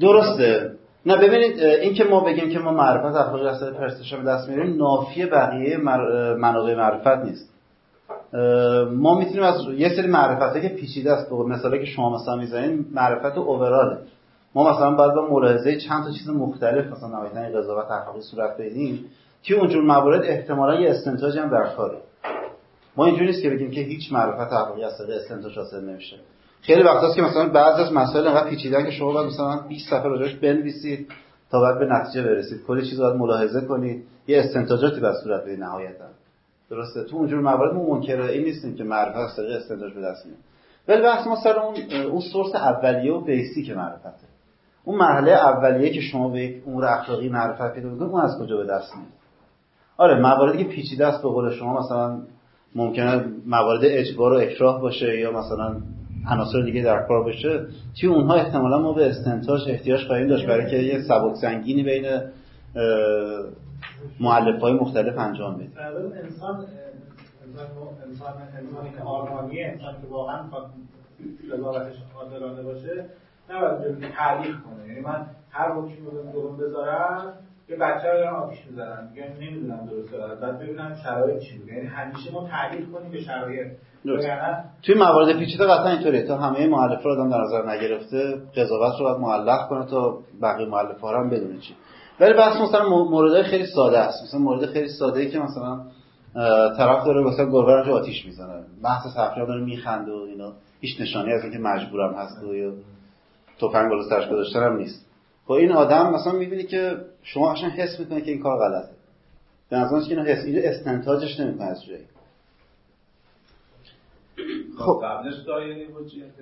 درسته. 0.00 0.72
نه 1.06 1.16
ببینید 1.16 1.60
اه، 1.60 1.74
این 1.74 1.94
که 1.94 2.04
ما 2.04 2.20
بگیم 2.20 2.50
که 2.50 2.58
ما 2.58 2.72
معرفت 2.72 3.16
اخلاقی 3.16 3.46
از 3.48 3.60
طریق 3.60 3.74
پرسپشن 3.74 4.16
به 4.16 4.30
دست 4.30 4.48
میاریم 4.48 4.76
نافی 4.76 5.26
بقیه 5.26 5.76
مر- 5.76 6.34
منابع 6.34 6.74
معرفت 6.74 7.24
نیست. 7.24 7.50
ما 8.92 9.18
می‌تونیم 9.18 9.42
از 9.42 9.54
یه 9.76 9.88
سری 9.96 10.06
معرفت 10.06 10.62
که 10.62 10.68
پیچیده 10.68 11.12
است 11.12 11.30
به 11.30 11.36
مثالی 11.36 11.78
که 11.78 11.84
شما 11.84 12.10
مثلا 12.10 12.36
می‌زنید 12.36 12.86
معرفت 12.92 13.38
اووراله 13.38 13.98
ما 14.54 14.72
مثلا 14.72 14.90
باید 14.90 15.14
با 15.14 15.28
ملاحظه 15.30 15.76
چند 15.80 16.04
تا 16.04 16.10
چیز 16.10 16.28
مختلف 16.28 16.86
مثلا 16.86 17.08
نهایتا 17.08 17.58
قضاوت 17.58 17.90
اخلاقی 17.90 18.20
صورت 18.20 18.54
بدیم 18.60 19.04
که 19.44 19.54
اونجور 19.54 19.84
موارد 19.84 20.24
احتمالا 20.24 20.80
یه 20.80 20.90
استنتاجی 20.90 21.38
هم 21.38 21.50
در 21.50 21.74
کاره. 21.76 21.98
ما 22.96 23.04
اینجوری 23.04 23.26
نیست 23.26 23.42
که 23.42 23.50
بگیم 23.50 23.70
که 23.70 23.80
هیچ 23.80 24.12
معرفت 24.12 24.52
اخلاقی 24.52 24.84
از 24.84 24.98
طریق 24.98 25.16
استنتاج 25.16 25.58
حاصل 25.58 25.84
نمیشه. 25.84 26.16
خیلی 26.60 26.82
وقتاست 26.82 27.16
که 27.16 27.22
مثلا 27.22 27.48
بعضی 27.48 27.82
از 27.82 27.92
مسائل 27.92 28.26
انقدر 28.26 28.50
پیچیدن 28.50 28.84
که 28.84 28.90
شما 28.90 29.12
باید 29.12 29.26
مثلا 29.26 29.60
20 29.68 29.90
صفحه 29.90 30.08
راجعش 30.08 30.34
بنویسید 30.34 31.08
تا 31.50 31.60
بعد 31.60 31.78
به 31.78 31.86
نتیجه 31.86 32.22
برسید. 32.22 32.62
کلی 32.66 32.86
چیز 32.90 33.00
باید 33.00 33.16
ملاحظه 33.16 33.60
کنید. 33.60 34.04
یه 34.26 34.40
استنتاجاتی 34.40 35.00
باید 35.00 35.14
صورت 35.24 35.42
بدید 35.42 35.60
نهایتا. 35.60 36.04
درسته؟ 36.70 37.04
تو 37.04 37.16
اونجور 37.16 37.40
موارد 37.40 37.74
ما 37.74 37.94
منکر 37.94 38.20
این 38.20 38.44
نیستیم 38.44 38.74
که 38.74 38.84
معرفت 38.84 39.16
از 39.16 39.36
طریق 39.36 39.56
استنتاج 39.56 39.94
به 39.94 40.00
دست 40.00 40.26
میاد 40.26 40.38
ولی 40.88 41.02
بحث 41.02 41.26
ما 41.26 41.36
سر 41.44 41.58
اون 41.58 41.74
اون 42.10 42.20
سورس 42.20 42.54
اولیه 42.54 43.12
و 43.12 43.20
بیسیک 43.20 43.70
معرفته. 43.70 44.10
اون 44.84 44.98
مرحله 44.98 45.32
اولیه 45.32 45.90
که 45.90 46.00
شما 46.00 46.28
به 46.28 46.40
یک 46.40 46.62
امور 46.66 46.84
اخلاقی 46.84 47.28
معرفت 47.28 47.74
پیدا 47.74 47.88
می‌کنید 47.88 48.10
اون 48.10 48.20
از 48.20 48.38
کجا 48.40 48.56
به 48.56 48.64
دست 48.64 48.96
میاد؟ 48.96 49.23
آره 49.96 50.20
مواردی 50.20 50.64
که 50.64 50.70
پیچیده 50.70 51.06
است 51.06 51.22
به 51.22 51.28
قول 51.28 51.50
شما 51.50 51.80
مثلا 51.80 52.20
ممکنه 52.74 53.24
موارد 53.46 53.80
اجبار 53.84 54.32
و 54.32 54.36
اکراه 54.36 54.80
باشه 54.80 55.20
یا 55.20 55.32
مثلا 55.32 55.76
عناصر 56.30 56.62
دیگه 56.62 56.82
در 56.82 57.02
کار 57.08 57.24
باشه. 57.24 57.66
توی 58.00 58.08
اونها 58.08 58.34
احتمالا 58.34 58.78
ما 58.78 58.92
به 58.92 59.10
استنتاج 59.10 59.60
احتیاج 59.68 60.06
خواهیم 60.06 60.28
داشت 60.28 60.46
برای 60.46 60.70
که 60.70 60.76
یه 60.76 61.02
سبک 61.02 61.34
سنگینی 61.34 61.82
بین 61.82 62.20
مؤلف 64.20 64.60
های 64.60 64.72
مختلف 64.72 65.18
انجام 65.18 65.54
بدیم 65.54 65.72
انسان 65.76 66.14
انسان 66.22 66.66
انسان 68.06 68.34
انسانی 68.58 68.90
که 68.96 69.02
آرمانیه 69.02 69.66
انسان 69.66 69.94
که 70.02 70.08
واقعا 70.10 70.42
قضاوتش 71.52 71.96
عادلانه 72.16 72.62
باشه 72.62 73.04
نباید 73.50 74.00
تعلیق 74.16 74.56
کنه. 74.60 74.88
یعنی 74.88 75.00
من 75.00 75.26
هر 75.50 75.72
حکمی 75.72 75.96
رو 76.34 76.56
بذارم 76.56 77.32
یه 77.68 77.76
بچه 77.76 78.12
رو 78.12 78.18
دارن 78.18 78.34
آتیش 78.34 78.66
می‌زنن 78.70 79.08
میگن 79.10 79.32
نمی‌دونم 79.40 79.86
درسته 79.86 80.16
بعد 80.42 80.58
ببینم 80.58 80.96
شرایط 81.04 81.42
چی 81.42 81.58
بوده 81.58 81.72
یعنی 81.72 81.86
همیشه 81.86 82.32
ما 82.32 82.48
تعلیق 82.48 82.90
کنیم 82.92 83.10
به 83.10 83.20
شرایط. 83.20 83.72
درست. 84.04 84.24
وگرنه 84.24 84.64
توی 84.82 84.94
موارد 84.94 85.38
پیچیده 85.38 85.64
قطعا 85.64 85.90
اینطوریه. 85.90 86.22
تا 86.22 86.36
همه 86.36 86.66
مؤلفه 86.66 87.04
رو 87.04 87.10
آدم 87.10 87.30
در 87.30 87.40
نظر 87.40 87.70
نگرفته 87.70 88.42
قضاوت 88.56 89.00
رو 89.00 89.04
باید 89.04 89.18
معلق 89.20 89.68
کنه 89.68 89.86
تا 89.86 90.18
بقیه 90.42 90.66
مؤلفه 90.66 91.10
رو 91.10 91.18
هم 91.18 91.30
بدونه 91.30 91.58
چی. 91.58 91.74
ولی 92.20 92.32
بحث 92.34 92.60
مثلا 92.60 92.88
موردهای 92.88 93.42
خیلی 93.42 93.66
ساده 93.66 93.98
است. 93.98 94.22
مثلا 94.22 94.40
مورد 94.40 94.66
خیلی 94.66 94.88
ساده 94.88 95.20
ای 95.20 95.30
که 95.30 95.38
مثلا 95.38 95.80
طرف 96.78 97.04
داره 97.04 97.20
مثلا 97.20 97.50
گربه 97.50 97.82
رو 97.82 97.94
آتیش 97.94 98.26
می‌زنه. 98.26 98.64
بحث 98.84 99.16
تفریح 99.16 99.46
داره 99.46 99.64
میخنده 99.64 100.12
و 100.12 100.26
اینا. 100.28 100.52
هیچ 100.80 101.00
نشانی 101.00 101.32
از 101.32 101.42
اینکه 101.42 101.58
مجبورم 101.58 102.14
هست 102.14 102.42
و 102.42 102.54
یا 102.54 102.72
تفنگ 103.60 103.90
بالا 103.90 104.02
سرش 104.08 104.28
گذاشتن 104.28 104.62
هم 104.62 104.76
نیست. 104.76 105.13
خب 105.46 105.52
این 105.52 105.72
آدم 105.72 106.12
مثلا 106.12 106.32
می‌بینی 106.32 106.64
که 106.64 106.96
شما 107.22 107.52
قشنگ 107.52 107.72
حس 107.72 108.00
می‌کنه 108.00 108.20
که 108.20 108.30
این 108.30 108.42
کار 108.42 108.58
غلطه. 108.58 108.92
به 109.70 109.76
نظرش 109.76 110.08
که 110.08 110.10
اینو 110.10 110.22
حس 110.22 110.44
اینو 110.44 110.60
استنتاجش 110.64 111.40
نمی‌کنه 111.40 111.66
از 111.66 111.84
جایی. 111.84 112.04
خب. 114.78 115.00
قبلش 115.04 115.34
دایره 115.46 115.86
حجیت 115.94 116.34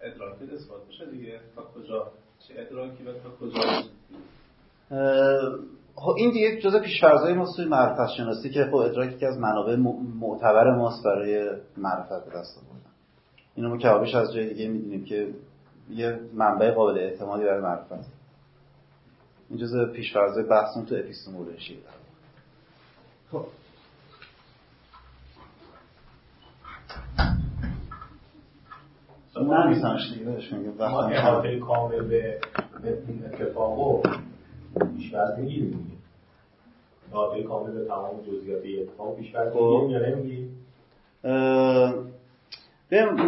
ادراکی 0.00 0.44
اثبات 0.54 0.88
بشه 0.88 1.06
دیگه. 1.06 1.40
تا 1.56 1.62
کجا؟ 1.62 2.12
چه 2.48 2.54
ادراکی 2.58 3.04
و 3.04 3.12
تا 3.12 3.30
کجا؟ 3.40 3.60
اه، 4.90 5.58
خب 5.94 6.14
این 6.18 6.30
دیگه 6.30 6.60
جزء 6.60 6.78
پیشفرضای 6.78 7.34
ماست 7.34 7.56
توی 7.56 7.64
معرفت 7.64 8.12
شناسی 8.16 8.50
که 8.50 8.64
خب 8.64 8.74
ادراکی 8.74 9.18
که 9.18 9.26
از 9.26 9.38
منابع 9.38 9.76
معتبر 10.20 10.76
ماست 10.76 11.04
برای 11.04 11.50
معرفت 11.76 12.24
به 12.24 12.38
دست 12.38 12.58
آوردن. 12.58 12.90
اینو 13.54 13.68
ما 13.68 13.78
کبابیش 13.78 14.14
از 14.14 14.34
جای 14.34 14.48
دیگه 14.48 14.68
می‌دونیم 14.68 15.04
که 15.04 15.28
یه 15.90 16.20
منبع 16.34 16.70
قابل 16.70 16.98
اعتمادی 16.98 17.44
برای 17.44 17.60
معرفت. 17.60 18.10
این 19.50 19.58
جزء 19.58 19.86
پیشفرضای 19.86 20.44
بحثمون 20.44 20.86
تو 20.86 20.94
اپیستمولوژی 20.94 21.78
خب. 23.32 23.46
من 29.36 29.68
میسنش 29.68 30.12
دیگه 30.12 30.70
ما 30.78 31.02
احاطه 31.02 31.58
کامل 31.58 32.02
به 32.02 32.40
این 32.82 33.24
اتفاقو 33.26 34.02
پیش‌فرض 34.96 35.38
می‌گیریم 35.38 35.70
دیگه 35.70 35.96
احاطه 37.12 37.42
کامل 37.42 37.72
به 37.72 37.84
تمام 37.84 38.20
جزئیات 38.20 38.88
اتفاق 38.88 39.16
پیش‌فرض 39.16 39.52
خب. 39.52 39.58
می‌گیریم 39.58 39.90
یا 39.90 40.08
نمی‌گیریم 40.08 40.64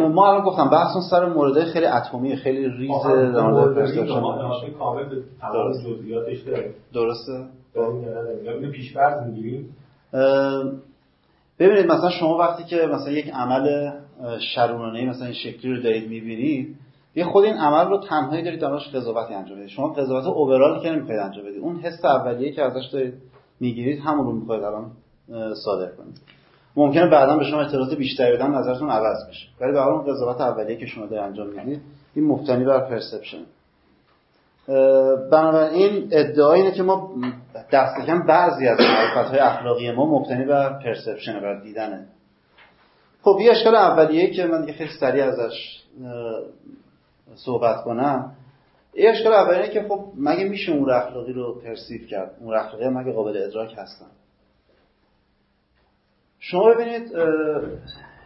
ما 0.09 0.27
الان 0.27 0.45
گفتم 0.45 0.69
بحثمون 0.69 1.03
سر 1.09 1.25
مورد 1.25 1.63
خیلی 1.63 1.85
اتمی 1.85 2.35
خیلی 2.35 2.69
ریز 2.69 2.91
در 3.35 3.41
مورد 3.41 3.75
پرسپشن 3.75 4.71
کامل 4.79 5.03
به 5.09 5.15
تمام. 5.41 5.73
جزئیاتش 5.73 6.37
درسته. 6.93 7.45
پیش‌فرض 8.71 9.27
می‌گیریم 9.27 9.75
ببینید 11.59 11.91
مثلا 11.91 12.09
شما 12.09 12.37
وقتی 12.37 12.63
که 12.63 12.75
مثلا 12.75 13.11
یک 13.11 13.29
عمل 13.33 13.67
اه، 13.67 14.39
شرونانه 14.39 15.05
مثلا 15.05 15.25
این 15.25 15.35
شکلی 15.35 15.75
رو 15.75 15.81
دارید 15.81 16.09
می‌بینید 16.09 16.75
یه 17.15 17.25
خود 17.25 17.45
این 17.45 17.57
عمل 17.57 17.89
رو 17.89 17.97
تنهایی 17.97 18.43
دارید 18.43 18.61
درش 18.61 18.95
قضاوتی 18.95 19.33
انجام 19.33 19.57
بدید 19.57 19.69
شما 19.69 19.87
قضاوت 19.87 20.25
اوورال 20.25 20.81
که 20.81 20.89
نمی‌خواید 20.91 21.19
انجام 21.19 21.45
بدید. 21.45 21.61
اون 21.61 21.75
حس 21.75 22.05
اولیه 22.05 22.51
که 22.51 22.61
ازش 22.63 22.85
دارید 22.93 23.13
می‌گیرید 23.59 23.99
همون 23.99 24.25
رو 24.25 24.31
می‌خواید 24.31 24.63
الان 24.63 24.91
صادر 25.65 25.91
کنید. 25.95 26.21
ممکنه 26.77 27.07
بعدا 27.07 27.37
به 27.37 27.43
شما 27.43 27.61
اطلاعات 27.61 27.93
بیشتری 27.93 28.35
بدن 28.35 28.51
نظرتون 28.51 28.89
عوض 28.89 29.29
بشه. 29.29 29.47
ولی 29.61 29.71
به 29.71 29.87
اون 29.87 30.13
قضاوت 30.13 30.41
اولیه 30.41 30.77
که 30.77 30.85
شما 30.85 31.05
دارید 31.05 31.23
انجام 31.23 31.47
می‌دید 31.47 31.81
این 32.15 32.25
مفتنی 32.25 32.65
بر 32.65 32.79
پرسپشن. 32.79 33.43
بنابراین 35.31 36.07
ادعا 36.11 36.53
اینه 36.53 36.71
که 36.71 36.83
ما 36.83 37.15
دست 37.71 38.05
کم 38.05 38.25
بعضی 38.27 38.67
از 38.67 38.79
معرفت 38.79 39.29
های 39.29 39.39
اخلاقی 39.39 39.91
ما 39.91 40.05
مبتنی 40.19 40.45
بر 40.45 40.79
پرسپشن 40.83 41.39
بر 41.39 41.61
دیدنه. 41.61 42.05
خب 43.21 43.37
یه 43.41 43.51
اشکال 43.51 43.75
اولیه 43.75 44.31
که 44.31 44.45
من 44.45 44.61
دیگه 44.61 44.73
خیلی 44.73 44.89
سریع 44.99 45.25
ازش 45.25 45.83
صحبت 47.35 47.83
کنم. 47.83 48.31
یه 48.93 49.09
اشکال 49.09 49.33
اولیه 49.33 49.69
که 49.69 49.85
خب 49.89 50.05
مگه 50.17 50.43
میشه 50.43 50.71
اون 50.71 50.89
اخلاقی 50.89 51.33
رو 51.33 51.61
پرسیف 51.61 52.07
کرد؟ 52.07 52.31
اون 52.39 52.55
اخلاقی 52.55 52.89
مگه 52.89 53.11
قابل 53.11 53.43
ادراک 53.43 53.73
هستن؟ 53.77 54.05
شما 56.39 56.73
ببینید 56.73 57.11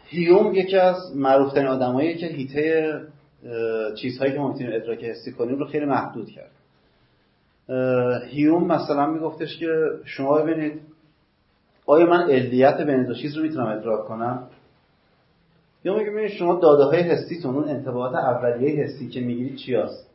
هیوم 0.06 0.54
یکی 0.54 0.78
از 0.78 1.16
معروفترین 1.16 1.68
آدمایی 1.68 2.16
که 2.16 2.26
هیته 2.26 3.00
چیزهایی 4.02 4.32
که 4.32 4.40
ما 4.40 4.56
ادراک 4.60 5.04
حسی 5.04 5.32
کنیم 5.32 5.58
رو 5.58 5.66
خیلی 5.66 5.86
محدود 5.86 6.30
کرد. 6.30 6.52
هیوم 8.28 8.68
مثلا 8.68 9.06
میگفتش 9.06 9.58
که 9.58 9.68
شما 10.06 10.38
ببینید 10.38 10.82
آیا 11.86 12.06
من 12.06 12.22
علیت 12.22 12.82
بین 12.82 13.06
دو 13.06 13.14
چیز 13.14 13.38
رو 13.38 13.44
می‌تونم 13.44 13.68
ادراک 13.68 14.06
کنم؟ 14.08 14.48
یا 15.84 15.98
میگه 15.98 16.12
ببینید 16.12 16.32
شما 16.32 16.60
داده 16.60 16.84
های 16.84 17.00
حسیتون 17.00 17.56
اون 17.56 17.70
انتباهات 17.70 18.16
اولیه 18.16 18.84
حسی 18.84 19.10
که 19.10 19.22
می‌گیرید 19.22 19.56
چی 19.56 19.76
هست؟ 19.76 20.10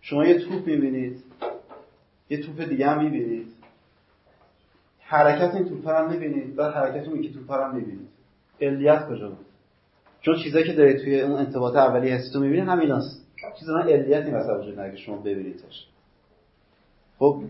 شما 0.00 0.26
یه 0.26 0.38
توپ 0.38 0.66
می‌بینید 0.66 1.22
یه 2.30 2.42
توپ 2.42 2.68
دیگه 2.68 2.86
هم 2.86 3.04
می‌بینید. 3.04 3.51
حرکت 5.12 5.54
این 5.54 5.64
توپ 5.68 5.88
هم 5.88 6.10
می‌بینید 6.10 6.56
بعد 6.56 6.74
حرکت 6.74 7.08
اون 7.08 7.18
یکی 7.18 7.34
توپ 7.34 7.52
هم 7.52 7.74
می‌بینید. 7.74 8.08
علیت 8.60 9.08
کجا 9.08 9.28
بود؟ 9.28 9.46
چون 10.20 10.36
چیزایی 10.44 10.64
که 10.64 10.72
دارید 10.72 10.98
توی 10.98 11.20
اون 11.20 11.36
انتباهات 11.36 11.76
اولیه 11.76 12.14
حسی 12.14 12.32
تو 12.32 12.40
می‌بینید 12.40 12.68
همیناست 12.68 13.26
چیز 13.58 13.68
من 13.68 13.82
علیتی 13.82 14.30
مثلا 14.30 14.60
وجود 14.60 14.72
نداره 14.72 14.96
شما 14.96 15.16
ببینیدش. 15.16 15.88
خب 17.18 17.42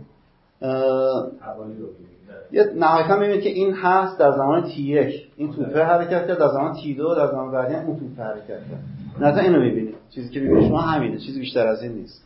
یه 2.53 2.65
نهایتا 2.77 3.19
می‌بینید 3.19 3.43
که 3.43 3.49
این 3.49 3.75
هست 3.75 4.19
در 4.19 4.31
زمان 4.33 4.63
تی 4.63 4.83
یک. 4.83 5.29
این 5.37 5.53
توپه 5.53 5.85
حرکت 5.85 6.27
کرد 6.27 6.39
در 6.39 6.49
زمان 6.49 6.73
تی 6.73 6.95
دو 6.95 7.15
در 7.15 7.27
زمان 7.27 7.53
بعدی 7.53 7.75
اون 7.75 7.99
توپه 7.99 8.23
حرکت 8.23 8.47
کرد. 8.49 8.85
نه 9.21 9.39
اینو 9.39 9.61
می‌بینید. 9.61 9.95
چیزی 10.11 10.31
که 10.31 10.41
می‌بینید 10.41 10.69
شما 10.69 10.81
همینه 10.81 11.19
چیزی 11.19 11.41
بیشتر 11.41 11.67
از 11.67 11.83
این 11.83 11.93
نیست. 11.93 12.25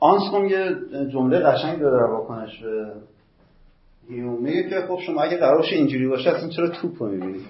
آنسکوم 0.00 0.44
یه 0.46 0.76
جمله 1.12 1.38
قشنگ 1.38 1.78
داره 1.80 1.96
در 1.96 2.12
واکنش 2.12 2.62
به 2.62 4.20
میگه 4.20 4.70
که 4.70 4.80
خب 4.88 4.98
شما 5.06 5.22
اگه 5.22 5.36
قرارش 5.36 5.72
اینجوری 5.72 6.08
باشه 6.08 6.30
اصلا 6.30 6.48
چرا 6.48 6.68
توپ 6.68 7.02
رو 7.02 7.08
می‌بینید 7.08 7.46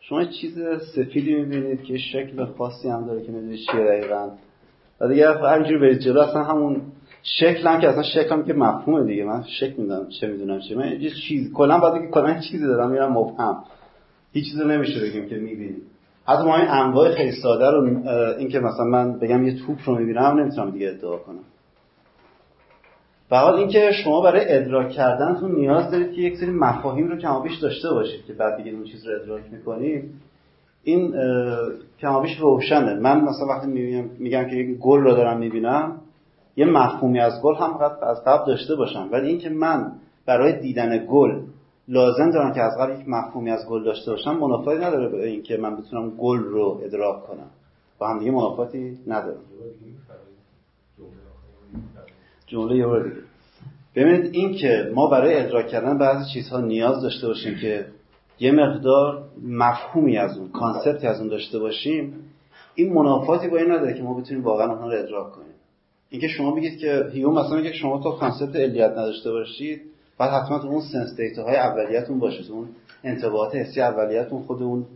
شما 0.00 0.24
چیز 0.24 0.58
سفیدی 0.96 1.34
می‌بینید 1.34 1.82
که 1.82 1.98
شکل 1.98 2.44
خاصی 2.44 2.88
هم 2.88 3.06
داره 3.06 3.22
که 3.22 3.32
می‌دونید 3.32 3.58
چیه 3.70 3.84
دقیقا. 3.84 4.30
و 5.00 5.08
دیگه 5.08 5.32
همینجوری 5.38 5.78
برید 5.78 5.98
جلو 5.98 6.20
اصلا 6.20 6.42
همون 6.42 6.82
شکل 7.22 7.66
هم 7.66 7.80
که 7.80 7.88
اصلا 7.88 8.02
شکل 8.02 8.28
هم 8.30 8.44
که 8.44 8.52
مفهومه 8.52 9.04
دیگه. 9.04 9.24
من 9.24 9.42
شکل 9.60 9.82
می‌دونم 9.82 10.08
چه 10.20 10.26
می‌دونم 10.26 10.60
چه. 10.60 10.76
من 10.76 11.00
یه 11.00 11.10
چیز 11.10 11.52
کلا 11.52 11.78
بعد 11.78 12.02
که 12.02 12.08
کلا 12.08 12.40
چیزی 12.40 12.66
دارم 12.66 12.90
میرم 12.90 13.12
مبهم. 13.12 13.64
هیچ 14.32 14.44
چیزی 14.44 14.64
نمیشه 14.64 15.00
بگیم 15.00 15.28
که 15.28 15.34
می‌بینید 15.34 15.82
حتی 16.26 16.42
ما 16.42 16.56
این 16.56 16.68
انواع 16.68 17.10
خیلی 17.10 17.32
ساده 17.42 17.70
رو 17.70 18.08
این 18.38 18.48
که 18.48 18.60
مثلا 18.60 18.84
من 18.84 19.18
بگم 19.18 19.44
یه 19.44 19.58
توپ 19.66 19.78
رو 19.86 19.98
می‌بینم 19.98 20.40
نمی‌تونم 20.40 20.70
دیگه 20.70 20.88
ادعا 20.88 21.16
کنم. 21.16 21.44
و 23.32 23.36
حال 23.36 23.54
اینکه 23.54 23.90
شما 24.04 24.20
برای 24.20 24.44
ادراک 24.48 24.90
کردنتون 24.90 25.54
نیاز 25.54 25.90
دارید 25.90 26.12
که 26.12 26.20
یک 26.20 26.36
سری 26.36 26.50
مفاهیم 26.50 27.08
رو 27.08 27.16
کمابیش 27.16 27.58
داشته 27.58 27.90
باشید 27.90 28.24
که 28.24 28.32
بعد 28.32 28.56
دیگه 28.56 28.70
اون 28.70 28.84
چیز 28.84 29.06
رو 29.06 29.14
ادراک 29.22 29.42
می‌کنید 29.52 30.10
این 30.84 31.14
کمابیش 32.00 32.38
روشنه. 32.40 32.94
من 32.94 33.20
مثلا 33.20 33.46
وقتی 33.48 33.66
میگم, 33.66 34.04
میگم 34.18 34.44
که 34.44 34.56
یک 34.56 34.78
گل 34.78 35.00
رو 35.00 35.14
دارم 35.14 35.38
می‌بینم 35.38 36.00
یه 36.56 36.66
مفهومی 36.66 37.20
از 37.20 37.32
گل 37.42 37.54
هم 37.54 37.78
از 38.02 38.24
قبل 38.26 38.46
داشته 38.46 38.74
باشم. 38.74 39.08
ولی 39.12 39.28
اینکه 39.28 39.50
من 39.50 39.92
برای 40.26 40.60
دیدن 40.60 41.06
گل 41.10 41.40
لازم 41.88 42.30
دارم 42.30 42.52
که 42.52 42.60
از 42.60 42.72
قبل 42.80 43.00
یک 43.00 43.08
مفهومی 43.08 43.50
از 43.50 43.66
گل 43.68 43.84
داشته 43.84 44.10
باشم 44.10 44.36
منافاتی 44.36 44.84
نداره 44.84 45.08
به 45.08 45.26
اینکه 45.26 45.56
من 45.56 45.76
بتونم 45.76 46.10
گل 46.10 46.38
رو 46.38 46.80
ادراک 46.84 47.22
کنم. 47.22 47.50
با 47.98 48.08
هم 48.08 48.18
دیگه 48.18 48.30
منافاتی 48.30 48.98
نداره 49.06 49.36
جمله 52.52 52.76
یه 52.76 53.02
دیگه. 53.02 53.16
ببینید 53.96 54.34
این 54.34 54.54
که 54.54 54.90
ما 54.94 55.06
برای 55.06 55.40
ادراک 55.40 55.68
کردن 55.68 55.98
بعضی 55.98 56.24
چیزها 56.32 56.60
نیاز 56.60 57.02
داشته 57.02 57.26
باشیم 57.26 57.58
که 57.58 57.86
یه 58.40 58.52
مقدار 58.52 59.24
مفهومی 59.48 60.18
از 60.18 60.38
اون 60.38 60.48
concept 60.48 60.99
ی 60.99 61.06
از 61.06 61.20
اون 61.20 61.28
داشته 61.28 61.58
باشیم 61.58 62.14
این 62.74 62.92
منافاتی 62.92 63.48
با 63.48 63.56
این 63.56 63.70
نداره 63.70 63.94
که 63.94 64.02
ما 64.02 64.14
بتونیم 64.14 64.44
واقعا 64.44 64.66
اونها 64.66 64.92
رو 64.92 64.98
ادراک 64.98 65.32
کنیم. 65.32 65.54
اینکه 66.10 66.28
شما 66.28 66.54
بگید 66.54 66.78
که 66.78 67.04
هیوم 67.12 67.38
مثلا 67.38 67.56
میگه 67.56 67.72
شما 67.72 68.02
تا 68.02 68.10
concept 68.10 68.56
علیت 68.56 68.90
نداشته 68.90 69.30
باشید 69.30 69.82
بعد 70.18 70.30
حتما 70.30 70.58
تو 70.58 70.68
اون 70.68 70.80
sense 70.80 71.16
data 71.16 71.42
های 71.42 71.56
اولیتون 71.56 72.18
باشه 72.18 72.52
اون 72.52 72.68
انطباعات 73.04 73.54
حسی 73.54 73.80
اولیتون 73.80 74.42
خود 74.42 74.62
اون 74.62 74.86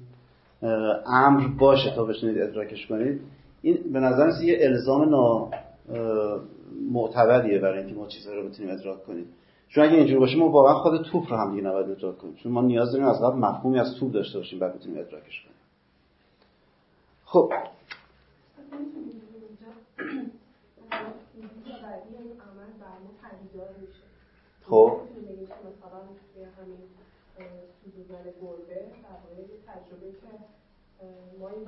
امر 1.07 1.49
باشه 1.59 1.95
تا 1.95 2.05
بتونید 2.05 2.39
ادراکش 2.39 2.87
کنید. 2.87 3.21
این 3.63 3.79
به 3.93 4.01
نظر 4.01 4.43
یه 4.43 4.59
الزام 4.61 5.09
نا 5.09 5.51
معتبریه 6.91 7.59
برای 7.59 7.79
اینکه 7.79 7.95
ما 7.95 8.07
چیزها 8.07 8.35
رو 8.35 8.49
بتونیم 8.49 8.73
ادراک 8.73 9.05
کنیم. 9.05 9.29
چون 9.69 9.85
اگه 9.85 9.95
اینجوری 9.95 10.19
باشه 10.19 10.37
ما 10.37 10.49
واقعا 10.49 10.75
خود 10.75 11.03
توپ 11.03 11.31
رو 11.31 11.37
هم 11.37 11.51
دیگه 11.51 11.63
نباید 11.69 11.91
ادراک 11.91 12.19
کنیم. 12.19 12.35
چون 12.35 12.53
ما 12.53 12.63
نیاز 12.63 12.93
داریم 12.93 13.07
از 13.07 13.23
قبل 13.23 13.39
مفهومی 13.39 13.79
از 13.79 13.95
توپ 14.01 14.13
داشته 14.13 14.39
باشیم 14.39 14.59
بعد 14.59 14.75
بتونیم 14.75 14.99
ادراکش 14.99 15.43
کنیم. 15.43 15.57
خب. 17.25 17.53
خب. 24.63 25.01
ما 31.41 31.49
این 31.49 31.63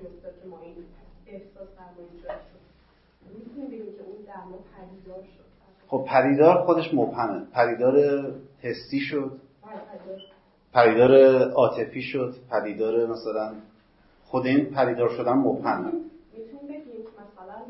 که 0.00 0.40
که 0.42 0.48
ما 0.48 0.60
این 0.60 0.84
احساس 1.26 1.68
در 4.26 4.34
خب 5.88 6.04
پدیدار 6.08 6.64
خودش 6.64 6.94
مبهمه. 6.94 7.46
پدیدار 7.52 8.24
حسی 8.60 9.00
شد. 9.00 9.32
پدیدار 10.72 11.42
عاطفی 11.50 12.02
شد. 12.02 12.34
پدیدار 12.50 13.06
مثلا 13.06 13.54
خود 14.24 14.46
این 14.46 14.64
پدیدار 14.64 15.08
شدن 15.08 15.32
مبهمه. 15.32 15.92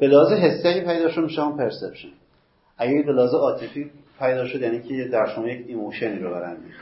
به 0.01 0.07
لحاظ 0.07 0.33
حسی 0.33 0.69
اگه 0.69 0.85
پدیدار 0.85 1.09
شد 1.09 1.21
میشه 1.21 1.43
هم 1.43 1.57
perception 1.57 2.09
اگه 2.79 3.03
به 3.03 3.13
لحاظ 3.13 3.35
عاطفی 3.35 3.91
پدیدار 4.19 4.47
شد 4.47 4.61
یعنی 4.61 4.83
که 4.83 5.09
در 5.09 5.27
شما 5.35 5.49
یک 5.49 5.67
emotion 5.69 6.12
ی 6.12 6.19
رو 6.19 6.31
برانگیخت 6.31 6.81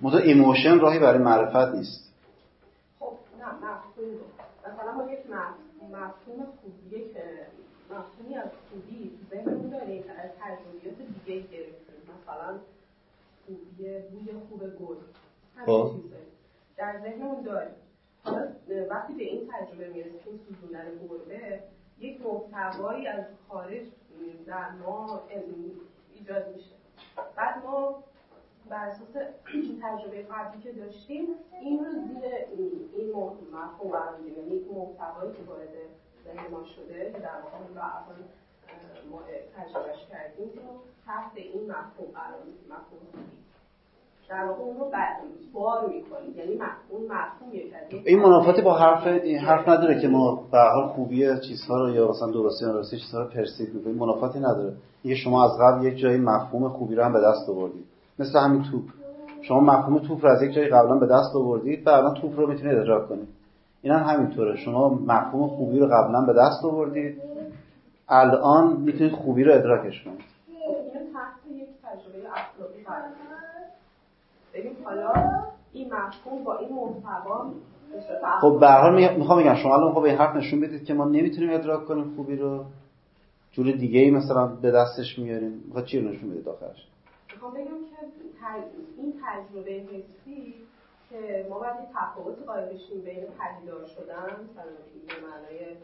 متو 0.00 0.16
emotion 0.16 0.80
راهی 0.80 0.98
برای 0.98 1.18
معرفت 1.18 1.74
نیست 1.74 2.12
خب 3.00 3.12
نه 3.40 3.46
مفهوم 3.46 4.20
مثلا 4.66 4.92
ما 4.92 5.12
یک 5.12 5.18
مفهوم 5.92 6.46
خوبیه 6.62 7.04
که 7.14 7.22
مفهومی 7.90 8.34
از 8.34 8.50
خوبی 8.70 9.10
ذهنمون 9.30 9.70
داریم 9.70 10.02
که 10.02 10.12
از 10.12 10.30
تجربیات 10.40 10.96
دیگه 10.98 11.40
گرفتیم 11.40 12.02
مثلا 12.04 12.58
خوبی 13.48 13.98
بوی 14.10 14.32
خوب 14.48 14.60
گل. 14.60 14.96
خب. 15.66 15.90
چیزه. 15.96 16.16
در 16.76 17.00
ذهنمون 17.02 17.42
داریم. 17.42 17.74
حالا 18.24 18.48
وقتی 18.90 19.14
به 19.14 19.24
این 19.24 19.48
تجربه 19.52 19.88
می‌رسیم 19.88 20.40
سوزوندن 20.48 21.06
گربه 21.08 21.62
یک 21.98 22.20
محتوایی 22.26 23.06
از 23.06 23.24
خارج 23.48 23.86
در 24.46 24.70
ما 24.70 25.22
ایجاد 26.14 26.54
میشه. 26.56 26.74
بعد 27.36 27.64
ما 27.64 28.04
بر 28.68 28.88
اساس 28.88 29.16
تجربه 29.82 30.22
قبلی 30.22 30.62
که 30.62 30.72
داشتیم 30.72 31.26
این 31.60 31.84
رو 31.84 31.92
زیر 31.92 32.24
این 32.96 33.10
مفهوم 33.10 33.90
قرار 33.90 34.18
میدیم 34.18 34.38
یعنی 34.38 34.56
یک 34.56 34.72
محتوایی 34.72 35.32
که 35.32 35.42
وارد 35.42 35.68
ذهن 36.24 36.50
ما 36.50 36.64
شده 36.64 37.12
که 37.12 37.18
در 37.18 37.40
واقع 37.44 37.56
الان 37.56 38.28
ما 39.10 39.20
تجربهش 39.56 40.06
کردیم 40.10 40.50
رو 40.54 40.80
تحت 41.06 41.32
این 41.34 41.62
مفهوم 41.62 42.10
قرار 42.14 42.40
مفهوم 42.70 43.24
در 44.28 44.44
واقع 44.44 44.62
اون 44.62 44.76
رو 44.76 44.86
بار 45.52 45.86
می‌کنیم. 45.86 46.36
یعنی 46.36 46.52
اون 46.90 47.02
مفهوم 47.04 47.52
این 48.04 48.18
منافاتی 48.18 48.62
با 48.62 48.74
حرف 48.74 49.06
این 49.06 49.38
حرف 49.38 49.68
نداره 49.68 50.00
که 50.00 50.08
ما 50.08 50.42
به 50.52 50.58
حال 50.58 50.86
خوبی 50.86 51.40
چیزها 51.48 51.78
رو 51.78 51.90
یا 51.90 52.08
مثلا 52.08 52.30
درستی 52.30 52.64
یا 52.64 52.72
درستی 52.72 52.96
چیزها 52.96 53.22
رو 53.22 53.28
پرسیو 53.28 53.74
می‌کنیم. 53.74 53.96
منافاتی 53.96 54.38
نداره. 54.38 54.72
اینکه 55.02 55.20
شما 55.20 55.44
از 55.44 55.50
قبل 55.60 55.86
یک 55.86 55.98
جایی 55.98 56.16
مفهوم 56.16 56.68
خوبی 56.68 56.94
رو 56.94 57.04
هم 57.04 57.12
به 57.12 57.20
دست 57.20 57.48
آوردید. 57.48 57.84
مثل 58.18 58.38
همین 58.38 58.62
توپ. 58.62 58.84
شما 59.42 59.60
مفهوم 59.60 59.98
توپ 59.98 60.24
رو 60.24 60.30
از 60.30 60.42
یک 60.42 60.52
جایی 60.52 60.68
قبلا 60.68 60.94
به 60.98 61.06
دست 61.06 61.36
آوردید 61.36 61.86
و 61.86 61.90
الان 61.90 62.14
توپ 62.14 62.40
رو 62.40 62.46
می‌تونید 62.46 62.78
ادراک 62.78 63.08
کنید. 63.08 63.28
این 63.82 63.92
هم 63.92 64.14
همینطوره. 64.14 64.56
شما 64.56 64.88
مفهوم 64.88 65.48
خوبی 65.48 65.78
رو 65.78 65.86
قبلا 65.86 66.20
به 66.26 66.32
دست 66.32 66.64
آوردید. 66.64 67.22
الان 68.08 68.76
می‌تونید 68.76 69.12
خوبی 69.12 69.44
رو 69.44 69.54
ادراکش 69.54 70.04
کنید. 70.04 70.24
این 75.72 75.94
مفهوم 75.94 76.44
با 76.44 76.58
این 76.58 76.74
محتوا 76.74 77.50
خب 78.40 78.56
به 78.60 78.68
هر 78.68 78.80
حال 78.80 79.16
می‌خوام 79.16 79.42
بگم 79.42 79.54
شما 79.54 79.74
الان 79.74 79.92
خب 79.92 79.98
این 79.98 80.16
حرف 80.16 80.36
نشون 80.36 80.60
بدید 80.60 80.84
که 80.84 80.94
ما 80.94 81.04
نمی‌تونیم 81.04 81.54
ادراک 81.54 81.84
کنیم 81.86 82.14
خوبی 82.16 82.36
رو. 82.36 82.64
جور 83.52 83.72
دیگه 83.72 84.00
ای 84.00 84.10
مثلا 84.10 84.46
به 84.46 84.70
دستش 84.70 85.18
میاریم. 85.18 85.62
می‌خواد 85.66 85.84
چی 85.84 86.00
رو 86.00 86.08
نشون 86.08 86.30
بدید 86.30 86.48
آخرش؟ 86.48 86.86
می‌خوام 87.32 87.54
بگم 87.54 87.64
که 87.64 87.96
این 88.96 89.14
تجربه 89.24 89.70
حسی 89.70 90.54
که 91.10 91.46
ما 91.50 91.58
باید 91.58 91.74
تفاوت 91.94 92.46
قائل 92.46 92.66
بشیم 92.66 93.00
بین 93.04 93.24
پدیدار 93.24 93.86
شدن 93.86 94.24
مثلا 94.24 94.64
به 95.08 95.26
معنای 95.26 95.76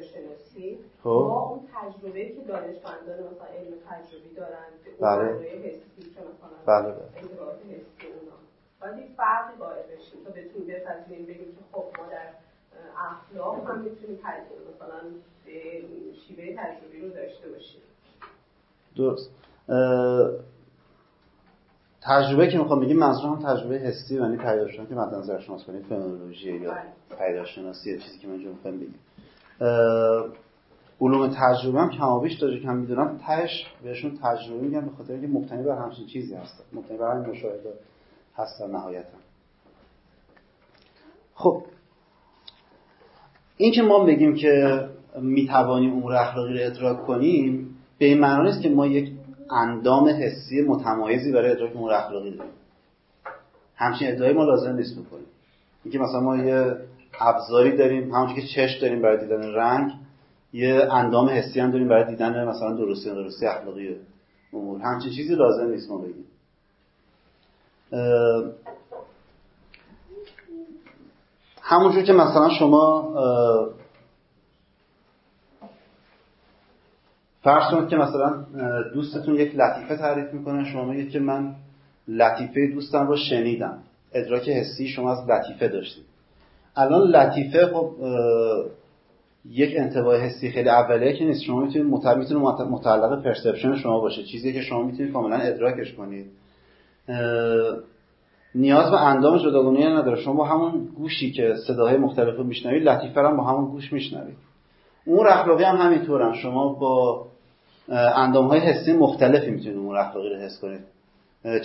شناسی 0.00 0.78
خب. 0.98 1.04
با 1.04 1.40
اون 1.40 1.60
تجربه 1.74 2.28
که 2.28 2.40
دانشمندان 2.48 3.18
مثلا 3.18 3.46
علم 3.46 3.74
تجربی 3.90 4.34
دارن 4.36 4.68
که 4.84 4.90
اون 4.90 5.16
بله. 5.16 5.48
حسی 5.48 6.10
که 6.14 6.20
مثلا 6.20 6.58
بله 6.66 6.92
بله. 6.92 7.08
حسی 7.14 8.06
اونا 8.06 8.36
باید 8.80 8.98
یک 8.98 9.16
فرقی 9.16 9.58
قائل 9.58 9.82
بشیم 9.82 10.24
تا 10.24 10.30
بتونیم 10.30 10.66
بپذیریم 10.68 11.26
بگیم 11.26 11.52
که 11.56 11.62
خب 11.72 11.84
ما 11.98 12.06
در 12.10 12.28
اخلاق 13.10 13.70
هم 13.70 13.78
می‌تونیم 13.80 14.18
مثلا 14.74 15.00
شیوه 16.26 16.56
تجربی 16.56 17.00
رو 17.00 17.08
داشته 17.08 17.48
باشیم 17.48 17.82
درست 18.96 19.30
تجربه 22.00 22.48
که 22.48 22.58
می‌خوام 22.58 22.80
بگیم 22.80 22.98
منظور 22.98 23.26
هم 23.26 23.54
تجربه 23.54 23.78
حسی 23.78 24.14
یعنی 24.14 24.36
پیداشناسی 24.36 24.88
که 24.88 24.94
مد 24.94 25.14
نظر 25.14 25.40
شناس 25.40 25.64
کنید 25.64 25.82
فنولوژی 25.82 26.52
یا 26.52 26.70
بله. 26.70 27.18
پیداشناسی 27.18 27.98
چیزی 27.98 28.18
که 28.18 28.26
من 28.26 28.32
اینجا 28.32 28.50
می‌خوام 28.50 28.76
بگیم 28.76 28.94
علوم 31.00 31.28
تجربه 31.28 31.80
هم 31.80 31.90
کمابیش 31.90 32.38
که 32.38 32.68
هم 32.68 32.76
می‌دونم. 32.76 33.20
تهش 33.26 33.66
بهشون 33.82 34.18
تجربه 34.22 34.60
میگن 34.60 34.80
به 34.80 34.90
خاطر 34.96 35.12
اینکه 35.12 35.28
مبتنی 35.28 35.62
بر 35.62 35.78
همچین 35.78 36.06
چیزی 36.06 36.34
هستن. 36.34 36.64
مبتنی 36.72 36.98
بر 36.98 37.10
همین 37.14 37.30
مشاهده 37.30 37.72
هستن 38.36 38.70
نهایتا. 38.70 39.08
خب 41.34 41.62
این 43.56 43.72
که 43.72 43.82
ما 43.82 44.04
بگیم 44.04 44.34
که 44.34 44.84
می‌توانیم 45.20 45.92
امور 45.92 46.12
اخلاقی 46.12 46.58
رو 46.58 46.66
ادراک 46.66 47.06
کنیم 47.06 47.76
به 47.98 48.04
این 48.06 48.20
معنی 48.20 48.42
نیست 48.42 48.62
که 48.62 48.68
ما 48.68 48.86
یک 48.86 49.12
اندام 49.50 50.08
حسی 50.08 50.62
متمایزی 50.62 51.32
برای 51.32 51.50
ادراک 51.50 51.76
امور 51.76 51.92
اخلاقی 51.92 52.30
داریم. 52.30 52.52
همچین 53.76 54.08
ادعای 54.08 54.32
ما 54.32 54.44
لازم 54.44 54.76
نیست 54.76 54.98
بکنیم. 54.98 55.26
اینکه 55.84 55.98
مثلا 55.98 56.20
ما 56.20 56.36
یه 56.36 56.76
ابزاری 57.20 57.76
داریم 57.76 58.14
همونجوری 58.14 58.40
که 58.40 58.46
چشم 58.46 58.80
داریم 58.80 59.02
برای 59.02 59.18
دیدن 59.18 59.54
رنگ 59.54 59.92
یه 60.52 60.88
اندام 60.92 61.28
حسی 61.28 61.60
هم 61.60 61.70
داریم 61.70 61.88
برای 61.88 62.04
دیدن 62.04 62.48
مثلا 62.48 62.72
درستی 62.72 63.10
درستی 63.10 63.46
اخلاقی 63.46 63.96
امور. 64.52 64.80
همچین 64.80 65.12
چیزی 65.12 65.34
لازم 65.34 65.70
نیست 65.70 65.90
ما 65.90 65.98
بگیم. 65.98 66.26
همونجور 71.62 72.02
که 72.02 72.12
مثلا 72.12 72.48
شما 72.58 73.14
فرض 77.42 77.70
کنید 77.70 77.88
که 77.88 77.96
مثلا 77.96 78.44
دوستتون 78.94 79.34
یک 79.34 79.56
لطیفه 79.56 79.96
تعریف 79.96 80.32
می‌کنه 80.32 80.72
شما 80.72 80.84
میگید 80.84 81.10
که 81.10 81.20
من 81.20 81.54
لطیفه 82.08 82.66
دوستم 82.74 83.06
رو 83.06 83.16
شنیدم. 83.16 83.78
ادراک 84.12 84.48
حسی 84.48 84.88
شما 84.88 85.12
از 85.12 85.30
لطیفه 85.30 85.68
داشتید. 85.68 86.11
الان 86.76 87.02
لطیفه 87.02 87.66
خب 87.66 87.90
یک 89.50 89.74
انتباه 89.78 90.16
حسی 90.16 90.50
خیلی 90.50 90.68
اولیه 90.68 91.12
که 91.12 91.24
نیست. 91.24 91.42
شما 91.42 91.60
می‌تونید 91.60 92.06
می‌تونه 92.18 92.40
متعلق 92.70 93.22
پرسپشن 93.22 93.76
شما 93.76 94.00
باشه. 94.00 94.22
چیزی 94.22 94.52
که 94.52 94.60
شما 94.60 94.82
می‌تونید 94.82 95.12
کاملا 95.12 95.36
ادراکش 95.36 95.94
کنید. 95.94 96.26
نیاز 98.54 98.90
به 98.90 99.00
اندام 99.00 99.38
جداگانه 99.38 99.88
نداره. 99.88 100.20
شما 100.20 100.34
با 100.34 100.44
همون 100.44 100.88
گوشی 100.96 101.32
که 101.32 101.54
صداهای 101.66 101.96
مختلف 101.96 102.36
رو 102.36 102.44
میشنوید 102.44 102.82
لطیفه 102.82 103.20
هم 103.20 103.36
با 103.36 103.44
همون 103.44 103.70
گوش 103.70 103.92
میشنوید. 103.92 104.36
اون 105.04 105.26
اخلاقی 105.26 105.64
هم 105.64 105.76
همینطورن. 105.76 106.34
شما 106.34 106.72
با 106.72 107.26
اندام 107.88 108.46
های 108.46 108.60
حسی 108.60 108.92
مختلفی 108.92 109.50
می‌تونید 109.50 109.78
امور 109.78 109.96
اخلاقی 109.96 110.28
رو 110.28 110.36
حس 110.36 110.60
کنید. 110.60 110.80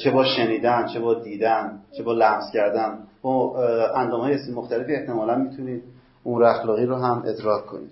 چه 0.03 0.11
با 0.11 0.25
شنیدن 0.25 0.87
چه 0.93 0.99
با 0.99 1.13
دیدن 1.13 1.79
چه 1.97 2.03
با 2.03 2.13
لمس 2.13 2.51
کردن. 2.53 3.03
با 3.21 3.65
اندام 3.95 4.21
های 4.21 4.33
حسی 4.33 4.51
مختلفی 4.51 4.95
احتمالا 4.95 5.35
می‌تونید 5.35 5.83
امور 6.25 6.43
اخلاقی 6.43 6.85
رو 6.85 6.95
هم 6.95 7.23
ادراک 7.25 7.65
کنید. 7.65 7.91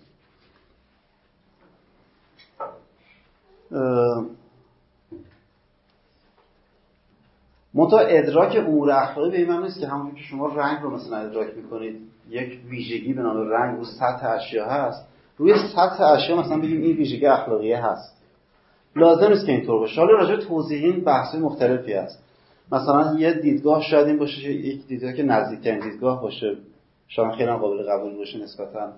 منتها 7.74 8.00
ادراک 8.00 8.56
امور 8.58 8.92
اخلاقی 8.92 9.32
به 9.32 9.38
این 9.38 9.62
نیست 9.62 9.80
که 9.80 9.88
همونجور 9.88 10.16
که 10.16 10.24
شما 10.24 10.48
رنگ 10.48 10.82
رو 10.82 10.90
مثلا 10.90 11.18
ادراک 11.18 11.58
می‌کنید 11.58 12.02
یک 12.30 12.60
ویژگی 12.70 13.14
به 13.14 13.22
نام 13.22 13.50
رنگ 13.50 13.78
رو 13.80 13.86
سطح 13.86 14.30
اشیا 14.30 14.66
هست. 14.70 15.08
روی 15.38 15.54
سطح 15.76 16.04
اشیا 16.04 16.36
مثلا 16.36 16.58
بگیم 16.58 16.82
این 16.82 16.98
ویژگی 16.98 17.26
اخلاقی 17.26 17.74
هست. 17.74 18.15
لازم 18.96 19.28
نیست 19.28 19.46
که 19.46 19.52
اینطور 19.52 19.80
باشه. 19.80 20.02
حالا 20.02 20.14
راجع 20.14 20.36
توضیح 20.36 20.84
این 20.84 21.04
بحث 21.04 21.36
مختلفی 21.36 21.94
هست. 21.94 22.24
مثلا 22.72 23.20
یه 23.20 23.34
دیدگاه 23.34 23.84
شاید 23.84 24.08
این 24.08 24.18
باشه 24.18 24.52
یک 24.52 24.88
دیدگاه 24.88 25.14
که 25.14 25.24
نزدیکترین 25.24 25.90
دیدگاه 25.90 26.22
باشه. 26.22 26.56
شاید 27.08 27.32
خیلی 27.32 27.52
قابل 27.52 27.84
قبول 27.84 28.16
باشه 28.16 28.44
نسبتا. 28.44 28.94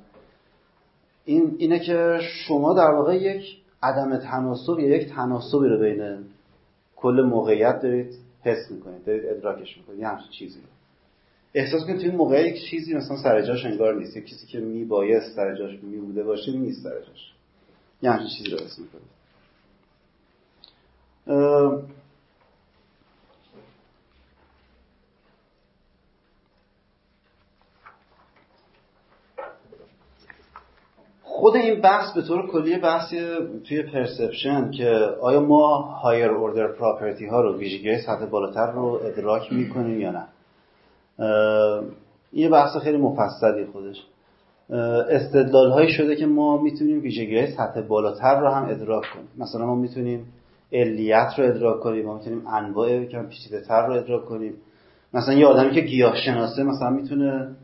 این 1.26 1.56
اینه 1.58 1.80
که 1.80 2.20
شما 2.22 2.74
در 2.74 2.92
واقع 2.92 3.16
یک 3.16 3.58
عدم 3.84 4.18
تناسب 4.18 4.80
یا 4.80 4.98
یک 4.98 5.10
تناسبی 5.10 5.68
رو 5.68 5.80
بین 5.80 6.18
کل 6.96 7.22
موقعیت 7.22 7.82
دارید 7.82 8.16
حس 8.44 8.72
می‌کنید 8.72 9.06
دارید 9.06 9.26
ادراکش 9.26 9.78
می‌کنید. 9.78 10.00
یه 10.00 10.08
همچین 10.08 10.32
چیزی 10.32 10.60
احساس 11.54 11.86
کنید 11.86 12.00
توی 12.00 12.12
موقع 12.12 12.48
یک 12.48 12.70
چیزی 12.70 12.94
مثلا 12.94 13.18
سر 13.18 13.42
جاش 13.42 13.66
انگار 13.66 13.96
نیست. 13.96 14.18
چیزی 14.26 14.48
که 14.48 14.60
میبایست 14.60 15.36
سر 15.36 15.56
جاش 15.56 15.80
میبوده 15.84 16.24
باشه 16.24 16.52
نیست 16.52 16.84
سر 16.84 17.00
جاش. 17.00 17.34
یه 18.02 18.12
همچین 18.12 18.28
چیزی 18.38 18.50
رو 18.50 18.58
حس 18.58 18.80
می‌کنید. 18.80 19.17
خود 31.24 31.56
این 31.56 31.82
بحث 31.82 32.14
به 32.14 32.22
طور 32.22 32.48
کلی 32.52 32.78
بحثی 32.78 33.20
توی 33.68 33.84
پرسپشن 33.84 34.72
که 34.72 34.90
آیا 35.22 35.40
ما 35.40 35.78
هایر 35.78 36.32
اوردر 36.32 36.68
پراپرتی 36.68 37.26
ها 37.26 37.42
رو 37.42 37.58
ویژگی 37.58 37.98
سطح 37.98 38.26
بالاتر 38.26 38.72
رو 38.72 39.00
ادراک 39.04 39.54
می‌کنیم 39.54 40.00
یا 40.02 40.12
نه؟ 40.12 40.28
این 42.32 42.52
بحث 42.52 42.78
خیلی 42.78 42.98
مفصلی 42.98 43.66
خودش. 43.66 44.04
استدلال 45.10 45.72
هایی 45.72 45.90
شده 45.90 46.16
که 46.16 46.26
ما 46.26 46.58
می‌تونیم 46.58 47.02
ویژگی 47.02 47.48
سطح 47.48 47.82
بالاتر 47.82 48.40
رو 48.40 48.50
هم 48.50 48.70
ادراک 48.70 49.04
کنیم. 49.14 49.30
مثلا 49.38 49.66
ما 49.66 49.76
می‌تونیم 49.76 50.34
علیت 50.74 51.34
رو 51.38 51.46
ادراک 51.46 51.80
کنیم. 51.80 52.06
ما 52.06 52.14
می‌تونیم 52.14 52.48
انواع 52.48 53.06
کم 53.06 53.26
پیچیده 53.28 53.62
تر 53.62 53.88
رو 53.88 53.94
ادراک 53.94 54.26
کنیم. 54.26 54.54
مثلا 55.14 55.34
یه 55.34 55.46
آدمی 55.46 55.72
که 55.72 55.82
گیاه 55.82 56.16
شناسه 56.16 56.64
مثلا 56.64 56.90
می‌تونه 56.90 57.56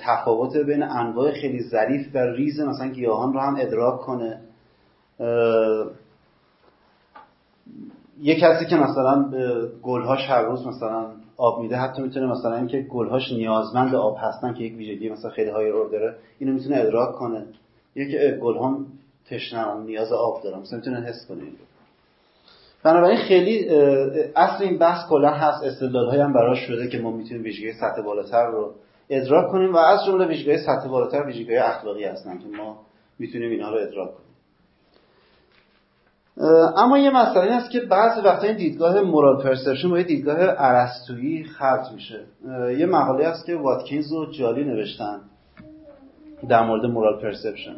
تفاوت 0.00 0.56
بین 0.56 0.82
انواع 0.82 1.32
خیلی 1.32 1.62
ظریف 1.62 2.14
و 2.14 2.18
ریز 2.18 2.60
مثلا 2.60 2.88
گیاهان 2.88 3.32
رو 3.32 3.40
هم 3.40 3.56
ادراک 3.58 4.00
کنه. 4.00 4.40
یه 8.20 8.40
کسی 8.40 8.66
که 8.66 8.76
مثلا 8.76 9.22
به 9.22 9.68
گلهاش 9.82 10.30
هر 10.30 10.42
روز 10.42 10.66
مثلا 10.66 11.06
آب 11.36 11.62
میده 11.62 11.76
حتی 11.76 12.02
می‌تونه 12.02 12.26
مثلا 12.26 12.56
اینکه 12.56 12.82
گلهاش 12.82 13.32
نیازمند 13.32 13.94
آب 13.94 14.16
هستن 14.20 14.54
که 14.54 14.64
یک 14.64 14.76
ویژگی 14.76 15.08
مثلا 15.08 15.30
خیلی 15.30 15.50
های 15.50 15.70
داره 15.70 16.16
اینو 16.38 16.52
می‌تونه 16.52 16.76
ادراک 16.76 17.14
کنه. 17.14 17.46
یکی 17.94 18.18
گلهام 18.40 18.86
تشنه 19.30 19.80
نیاز 19.80 20.12
آب 20.12 20.42
دارم 20.42 20.60
مثلا 20.60 20.78
می‌تونه 20.78 21.00
حس 21.00 21.26
کنه 21.28 21.42
بنابراین 22.82 23.16
خیلی 23.16 23.68
اصل 24.36 24.64
این 24.64 24.78
بحث 24.78 25.08
کلا 25.08 25.30
هست 25.30 25.64
استدلال 25.64 26.20
هم 26.20 26.32
براش 26.32 26.58
شده 26.58 26.88
که 26.88 26.98
ما 26.98 27.10
می‌تونیم 27.10 27.42
ویژگی 27.42 27.72
سطح 27.72 28.02
بالاتر 28.02 28.46
رو 28.46 28.74
ادراک 29.10 29.52
کنیم 29.52 29.74
و 29.74 29.76
از 29.76 30.04
جمله 30.06 30.26
ویژگی 30.26 30.58
سطح 30.58 30.88
بالاتر 30.88 31.22
ویژگی 31.26 31.56
اخلاقی 31.56 32.04
هستن 32.04 32.38
که 32.38 32.46
ما 32.56 32.80
می‌تونیم 33.18 33.50
اینها 33.50 33.70
رو 33.70 33.76
ادراک 33.76 34.08
کنیم. 34.14 34.28
اما 36.76 36.98
یه 36.98 37.10
مسئله 37.10 37.42
این 37.42 37.52
است 37.52 37.70
که 37.70 37.80
بعضی 37.80 38.20
وقتا 38.20 38.46
این 38.46 38.56
دیدگاه 38.56 39.00
مورال 39.00 39.42
پرسپشن 39.42 39.90
با 39.90 39.98
یه 39.98 40.04
دیدگاه 40.04 40.36
ارسطویی 40.40 41.44
خلط 41.44 41.92
میشه. 41.94 42.20
یه 42.78 42.86
مقاله 42.86 43.26
است 43.26 43.46
که 43.46 43.56
واتکینز 43.56 44.12
و 44.12 44.30
جالی 44.30 44.64
نوشتن 44.64 45.20
در 46.48 46.62
مورد 46.62 46.86
مورال 46.86 47.22
پرسپشن 47.22 47.76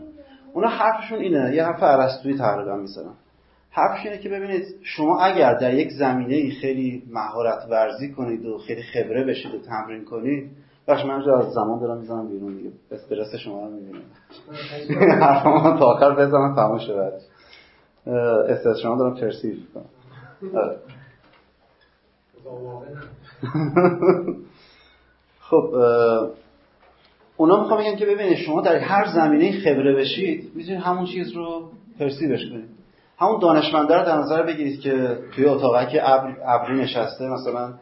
اونا 0.55 0.69
حرفشون 0.69 1.19
اینه 1.19 1.55
یه 1.55 1.65
حرف 1.65 1.83
ارسطویی 1.83 2.39
تقریبا 2.39 2.77
می‌زنن. 2.77 3.15
حرفش 3.71 4.07
اینه 4.07 4.19
که 4.19 4.29
ببینید 4.29 4.65
شما 4.83 5.21
اگر 5.21 5.55
در 5.55 5.75
یک 5.75 5.91
زمینه 5.99 6.51
خیلی 6.61 7.03
مهارت 7.11 7.67
ورزی 7.71 8.13
کنید 8.13 8.47
و 8.47 8.59
خیلی 8.59 8.83
خبره 8.83 9.25
بشید 9.25 9.55
و 9.55 9.59
تمرین 9.59 10.05
کنید 10.05 10.51
بخش 10.89 11.05
من 11.05 11.15
از 11.15 11.53
زمان 11.53 11.81
دارم 11.81 11.99
می‌زنم 11.99 12.29
بیرون 12.29 12.57
دیگه. 12.57 12.71
استرس 12.91 13.35
شما 13.35 13.67
رو 13.67 13.71
می‌بینم. 13.71 14.03
حرفم 15.23 15.79
تا 15.79 15.87
آخر 15.87 16.15
بزنم 16.15 16.55
تمام 16.55 16.79
شد. 16.79 17.13
استرس 18.49 18.79
شما 18.83 18.97
دارم 18.99 19.15
پرسیو 19.15 19.55
کنم 19.75 19.85
آره. 20.57 20.77
خب 25.41 25.75
اونا 27.37 27.63
می‌خوام 27.63 27.81
بگم 27.81 27.97
که 27.97 28.07
ببینید 28.07 28.37
شما 28.37 28.61
در 28.61 28.77
هر 28.77 29.07
زمینه 29.15 29.61
خبره 29.61 29.95
بشید 29.95 30.53
می‌تونید 30.55 30.81
همون 30.81 31.07
چیز 31.07 31.33
رو 31.33 31.71
پرسیوش 31.99 32.41
کنید. 32.51 32.80
همون 33.21 33.41
دانشمنده 33.41 33.97
رو 33.97 34.07
در 34.07 34.19
نظر 34.19 34.43
بگیرید 34.43 34.81
که 34.81 35.19
توی 35.35 35.45
اتاقک 35.45 35.99
ابری 36.47 36.75
نشسته 36.81 37.29
مثلا 37.29 37.73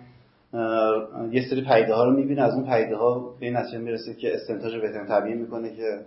یه 1.31 1.48
سری 1.51 1.60
پیده 1.60 1.94
ها 1.94 2.05
رو 2.05 2.16
می‌بینه. 2.16 2.43
از 2.43 2.55
اون 2.55 2.65
پیده 2.65 2.97
ها 2.97 3.19
به 3.40 3.47
این 3.47 3.56
نتیجه 3.56 3.78
می‌رسه 3.78 4.15
که 4.15 4.35
استنتاج 4.35 4.77
بهترین 4.77 5.06
طبیعی 5.06 5.35
می‌کنه 5.35 5.70
که 5.77 6.01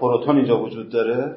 پروتون 0.00 0.36
اینجا 0.36 0.62
وجود 0.62 0.88
داره. 0.88 1.36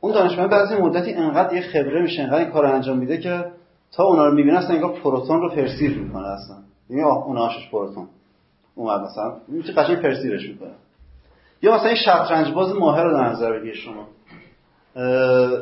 اون 0.00 0.12
دانشمند 0.12 0.50
بعضی 0.50 0.74
مدتی 0.74 1.14
انقدر 1.14 1.54
یه 1.54 1.60
خبره 1.60 2.02
میشه 2.02 2.22
انقدر 2.22 2.38
این 2.38 2.50
کار 2.50 2.66
انجام 2.66 2.98
میده 2.98 3.18
که 3.18 3.44
تا 3.92 4.04
اونا 4.04 4.26
رو 4.26 4.34
می‌بینه 4.34 4.58
اصلا 4.58 4.74
انگار 4.74 4.92
پروتون 4.92 5.40
رو 5.40 5.48
پرسیو 5.48 6.02
می‌کنه 6.02 6.28
اصلا. 6.28 6.56
یعنی 6.90 7.02
اون 7.02 7.38
آشش 7.38 7.70
پروتون. 7.70 8.08
اومد 8.74 9.00
مثلا 9.00 9.36
میشه 9.48 9.72
قشنگ 9.72 10.02
پرسیوش 10.02 10.48
می‌کنه. 10.48 10.74
یا 11.62 11.74
مثلا 11.74 11.88
این 11.88 11.96
شطرنج 11.96 12.54
باز 12.54 12.76
ماهر 12.76 13.04
رو 13.04 13.12
در 13.12 13.28
نظر 13.28 13.52
بگیرید 13.52 13.74
شما. 13.74 14.06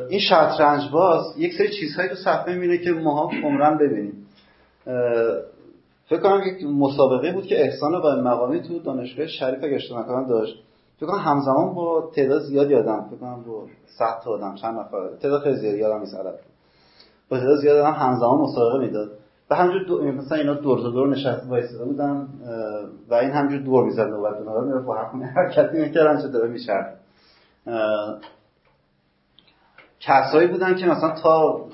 این 0.09 0.19
شطرنج 0.19 0.91
باز 0.91 1.23
یک 1.37 1.53
سری 1.57 1.69
چیزهایی 1.79 2.09
تو 2.09 2.15
صفحه 2.15 2.53
می‌بینه 2.53 2.77
که 2.77 2.91
ماها 2.91 3.31
عمرن 3.43 3.77
ببینیم. 3.77 4.27
فکر 6.09 6.19
کنم 6.19 6.41
یک 6.45 6.63
مسابقه 6.63 7.31
بود 7.31 7.45
که 7.45 7.61
احسان 7.61 7.95
و 7.95 8.21
مقامی 8.21 8.61
تو 8.61 8.79
دانشگاه 8.79 9.27
شریف 9.27 9.63
اگه 9.63 9.75
اشتباه 9.75 10.27
داشت. 10.29 10.63
فکر 10.97 11.05
کنم 11.05 11.19
همزمان 11.19 11.73
با 11.73 12.11
تعداد 12.15 12.41
زیادی 12.41 12.75
آدم 12.75 13.05
فکر 13.09 13.19
کنم 13.19 13.43
با 13.47 13.65
100 13.85 14.05
تا 14.23 14.31
آدم 14.31 14.55
چند 14.55 14.79
نفر. 14.79 15.09
تعداد 15.21 15.41
خیلی 15.41 15.55
زیادی 15.55 15.77
یادم 15.77 16.01
عدد. 16.01 16.39
با 17.29 17.37
تعداد 17.37 17.57
زیادی 17.57 17.79
آدم 17.79 17.93
همزمان 17.93 18.41
مسابقه 18.41 18.79
می‌داد. 18.79 19.11
و 19.49 19.55
همجور 19.55 19.83
دو... 19.83 20.03
مثلا 20.03 20.37
اینا 20.37 20.53
دور 20.53 20.79
تا 20.79 20.89
دور 20.89 21.07
نشسته 21.07 21.49
وایساده 21.49 21.85
بودن 21.85 22.27
و 23.09 23.13
این 23.13 23.31
همجور 23.31 23.59
دور 23.59 23.85
می‌زد 23.85 24.07
نوبت 24.07 24.41
نوبت 24.41 24.63
میره 24.63 24.79
با 24.79 24.95
هر 24.95 25.23
حرکتی 25.23 25.77
می‌کردن 25.77 26.21
چه 26.21 26.27
داره 26.27 26.49
میشه 26.49 26.73
کسایی 30.05 30.47
بودن 30.47 30.75
که 30.75 30.85
مثلا 30.85 31.09
تا 31.09 31.65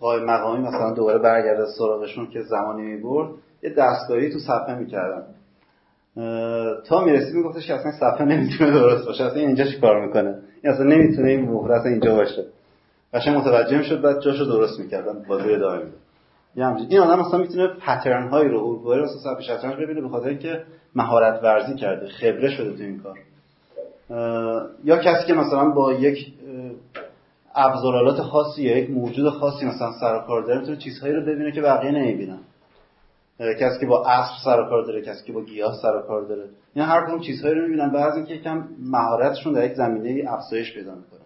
قای 0.00 0.24
مقامی 0.24 0.68
مثلا 0.68 0.90
دوباره 0.90 1.18
برگرده 1.18 1.66
سراغشون 1.78 2.26
که 2.26 2.42
زمانی 2.42 2.82
می‌برد 2.82 3.30
یه 3.62 3.70
دستگاهی 3.70 4.32
تو 4.32 4.38
صفحه 4.38 4.74
می‌کردن. 4.74 5.22
تا 6.86 7.04
می‌رسید 7.04 7.34
میگفتش 7.34 7.66
که 7.66 7.74
اصلا 7.74 7.92
صفحه 7.92 8.24
نمی‌تونه 8.24 8.70
درست 8.70 9.06
باشه 9.06 9.24
اصلا 9.24 9.40
اینجا 9.40 9.64
چی 9.64 9.80
کار 9.80 10.06
می‌کنه؟ 10.06 10.38
این 10.62 10.72
اصلا 10.72 10.84
نمی‌تونه 10.84 11.28
این 11.28 11.40
مهره 11.50 11.74
اصلا 11.74 11.90
اینجا 11.90 12.14
باشه. 12.14 12.44
قشنگ 13.14 13.36
متوجه 13.36 13.78
می‌شد 13.78 14.00
بعد 14.00 14.20
جاشو 14.20 14.44
درست 14.44 14.80
می‌کردن 14.80 15.22
بازی 15.28 15.54
ادامه 15.54 15.82
می‌داد. 16.56 16.86
این 16.90 17.00
آدم 17.00 17.20
مثلا 17.20 17.38
می‌تونه 17.38 17.66
پترن 17.66 18.28
هایی 18.28 18.48
رو 18.48 18.58
الگوهای 18.58 18.98
رو 18.98 19.06
صفحه 19.06 19.42
شطرنج 19.42 19.74
ببینه 19.74 20.00
به 20.00 20.08
خاطر 20.08 20.28
اینکه 20.28 20.62
مهارت 20.94 21.42
ورزی 21.42 21.74
کرده 21.74 22.08
خبره 22.08 22.50
شده 22.50 22.76
تو 22.76 22.82
این 22.82 23.00
کار. 23.00 23.18
یا 24.84 24.96
کسی 24.96 25.26
که 25.26 25.34
مثلا 25.34 25.70
با 25.70 25.92
یک 25.92 26.32
ابزارالات 27.54 28.20
خاصی 28.22 28.62
یا 28.62 28.78
یک 28.78 28.90
موجود 28.90 29.30
خاصی 29.30 29.66
مثلا 29.66 29.92
سر 30.00 30.14
و 30.14 30.26
کار 30.26 30.42
داره 30.42 30.60
می‌تونه 30.60 30.76
چیزهایی 30.76 31.14
رو 31.14 31.22
ببینه 31.22 31.52
که 31.52 31.60
بقیه 31.60 31.90
نمی‌بینن. 31.90 32.38
کسی 33.60 33.80
که 33.80 33.86
با 33.86 34.06
اسب 34.06 34.32
سر 34.44 34.60
و 34.60 34.68
کار 34.68 34.84
داره 34.84 35.02
کسی 35.02 35.26
که 35.26 35.32
با 35.32 35.40
گیاه 35.42 35.74
سر 35.82 35.96
و 35.96 36.00
کار 36.00 36.22
داره. 36.22 36.48
اینا 36.74 36.88
هر 36.88 37.06
کدوم 37.06 37.20
چیزهایی 37.20 37.54
رو 37.54 37.62
می‌بینن 37.62 37.90
بعضی 37.90 38.16
اینکه 38.16 38.34
یکم 38.34 38.68
مهارتشون 38.78 39.52
در 39.52 39.64
یک 39.64 39.74
زمینه 39.74 40.32
افزایش 40.32 40.74
پیدا 40.74 40.94
می‌کنه. 40.94 41.20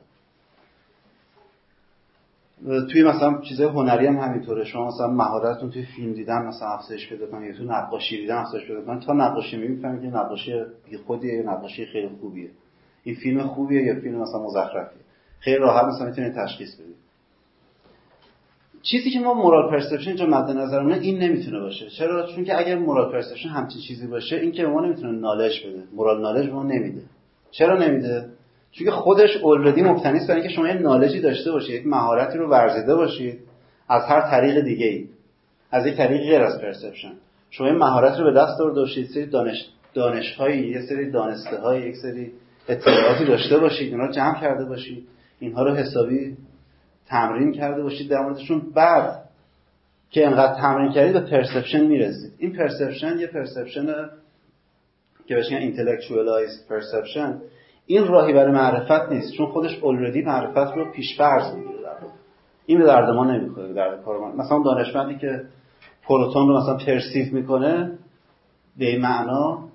توی 2.93 3.03
مثلا 3.03 3.41
چیزهای 3.41 3.69
هنری 3.69 4.07
هم 4.07 4.17
همینطوره. 4.17 4.65
شما 4.65 4.89
مثلا 4.89 5.07
مهارتتون 5.07 5.71
توی 5.71 5.87
فیلم 5.97 6.13
دیدن 6.13 6.47
مثلا 6.47 6.69
افزایش 6.69 7.09
پیدا 7.09 7.27
کنید 7.27 7.51
یا 7.51 7.59
تو 7.59 7.65
نقاشی 7.65 8.17
دیدن 8.17 8.37
افزایش 8.37 8.67
پیدا 8.67 8.83
کنید 8.83 9.03
تا 9.03 9.13
نقاشی 9.13 9.57
می‌بینید 9.57 9.83
که 9.83 9.89
نقاشی 9.89 10.53
خودیه 11.07 11.35
یا 11.35 11.53
نقاشی 11.53 11.87
خیلی 11.87 12.09
خوبیه. 12.21 12.51
این 13.05 13.15
فیلم 13.15 13.47
خوبیه 13.47 13.83
یا 13.83 14.01
فیلم 14.01 14.21
مثلا 14.21 14.43
مزخرفیه. 14.43 15.02
خیلی 15.43 15.57
راحت 15.57 15.85
مثلا 15.85 16.07
می‌تونید 16.07 16.35
تشخیص 16.35 16.75
بدید 16.75 16.97
چیزی 18.83 19.11
که 19.11 19.21
ما 19.21 19.35
مورال 19.35 19.71
پرسپشن 19.71 20.09
اینجا 20.09 20.27
مد 20.27 20.51
نظرمونه 20.51 20.97
این 20.97 21.19
نمی‌تونه 21.19 21.61
باشه. 21.61 21.91
چرا؟ 21.91 22.27
چون 22.27 22.45
که 22.45 22.59
اگر 22.59 22.79
مورال 22.79 23.13
پرسپشن 23.13 23.49
همچین 23.49 23.81
چیزی 23.81 24.07
باشه 24.07 24.37
این 24.37 24.53
که 24.53 24.67
ما 24.67 24.81
نمی‌تونه 24.81 25.19
نالج 25.19 25.67
بده. 25.67 25.83
مورال 25.97 26.23
نالج 26.23 26.51
ما 26.51 26.63
نمیده. 26.63 27.03
چرا 27.51 27.79
نمیده؟ 27.79 28.29
چون 28.73 28.85
که 28.85 28.91
خودش 28.91 29.37
اولردی 29.37 29.83
مبتنی 29.83 30.19
است 30.19 30.29
بر 30.29 30.35
اینکه 30.35 30.49
شما 30.49 30.69
یه 30.69 30.75
نالجی 30.75 31.21
داشته 31.21 31.53
باشید 31.53 31.75
یک 31.75 31.87
مهارتی 31.87 32.39
رو 32.39 32.49
ورزیده 32.49 32.95
باشید 32.95 33.39
از 33.89 34.03
هر 34.03 34.21
طریق 34.21 34.61
دیگه 34.61 34.87
ای 34.87 35.09
از 35.71 35.87
یک 35.87 35.97
طریق 35.97 36.21
غیر 36.21 36.43
از 36.43 36.61
پرسپشن 36.61 37.13
شما 37.51 37.67
این 37.67 37.77
مهارت 37.77 38.19
رو 38.19 38.25
به 38.25 38.41
دست 38.41 38.61
آورده 38.61 38.81
باشید 38.81 39.07
سری 39.07 39.27
دانش 39.27 39.69
دانشهایی 39.95 40.69
یه 40.69 40.81
سری 40.81 41.11
دانسته 41.11 41.57
های 41.61 41.83
یک 41.83 41.97
سری 41.97 42.33
اطلاعاتی 42.69 43.25
داشته 43.25 43.59
باشید 43.59 43.93
اینا 43.93 44.11
جمع 44.11 44.41
کرده 44.41 44.65
باشید. 44.65 45.09
اینها 45.43 45.63
رو 45.63 45.75
حسابی 45.75 46.37
تمرین 47.07 47.53
کرده 47.53 47.83
باشید 47.83 48.11
در 48.11 48.23
موردشون. 48.23 48.73
بعد 48.75 49.23
که 50.11 50.27
انقدر 50.27 50.55
تمرین 50.61 50.93
کردید 50.93 51.13
به 51.13 51.21
پرسپشن 51.21 51.87
می‌رسید. 51.87 52.33
این 52.39 52.53
پرسپشن 52.53 53.19
یه 53.19 53.27
پرسپشن 53.27 53.87
که 55.27 55.35
بهش 55.35 55.53
میگن 55.53 55.73
intellectualized 55.73 56.71
perception. 56.71 57.43
این 57.87 58.07
راهی 58.07 58.33
برای 58.33 58.53
معرفت 58.53 59.13
نیست 59.13 59.33
چون 59.33 59.47
خودش 59.47 59.81
already 59.81 60.27
معرفت 60.27 60.77
رو 60.77 60.93
پیش 60.93 61.19
فرض 61.19 61.55
می‌گیره 61.55 61.79
این 62.67 62.79
به 62.79 62.85
درد 62.85 63.11
ما 63.11 63.25
نمی‌خوره 63.25 63.73
درد 63.73 64.05
کار 64.05 64.19
ما. 64.19 64.33
مثلا 64.33 64.63
دانشمندی 64.65 65.19
که 65.19 65.45
پروتون 66.03 66.49
رو 66.49 66.59
مثلا 66.59 66.77
پرسیو 66.77 67.35
می‌کنه 67.35 67.99
به 68.79 68.99
معنا 68.99 69.69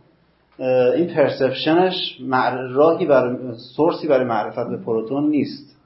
این 0.59 1.07
پرسپشنش 1.07 2.21
راهی 2.69 3.05
برای 3.05 3.38
سورسی 3.75 4.07
برای 4.07 4.25
معرفت 4.25 4.69
به 4.69 4.77
پروتون 4.77 5.29
نیست. 5.29 5.77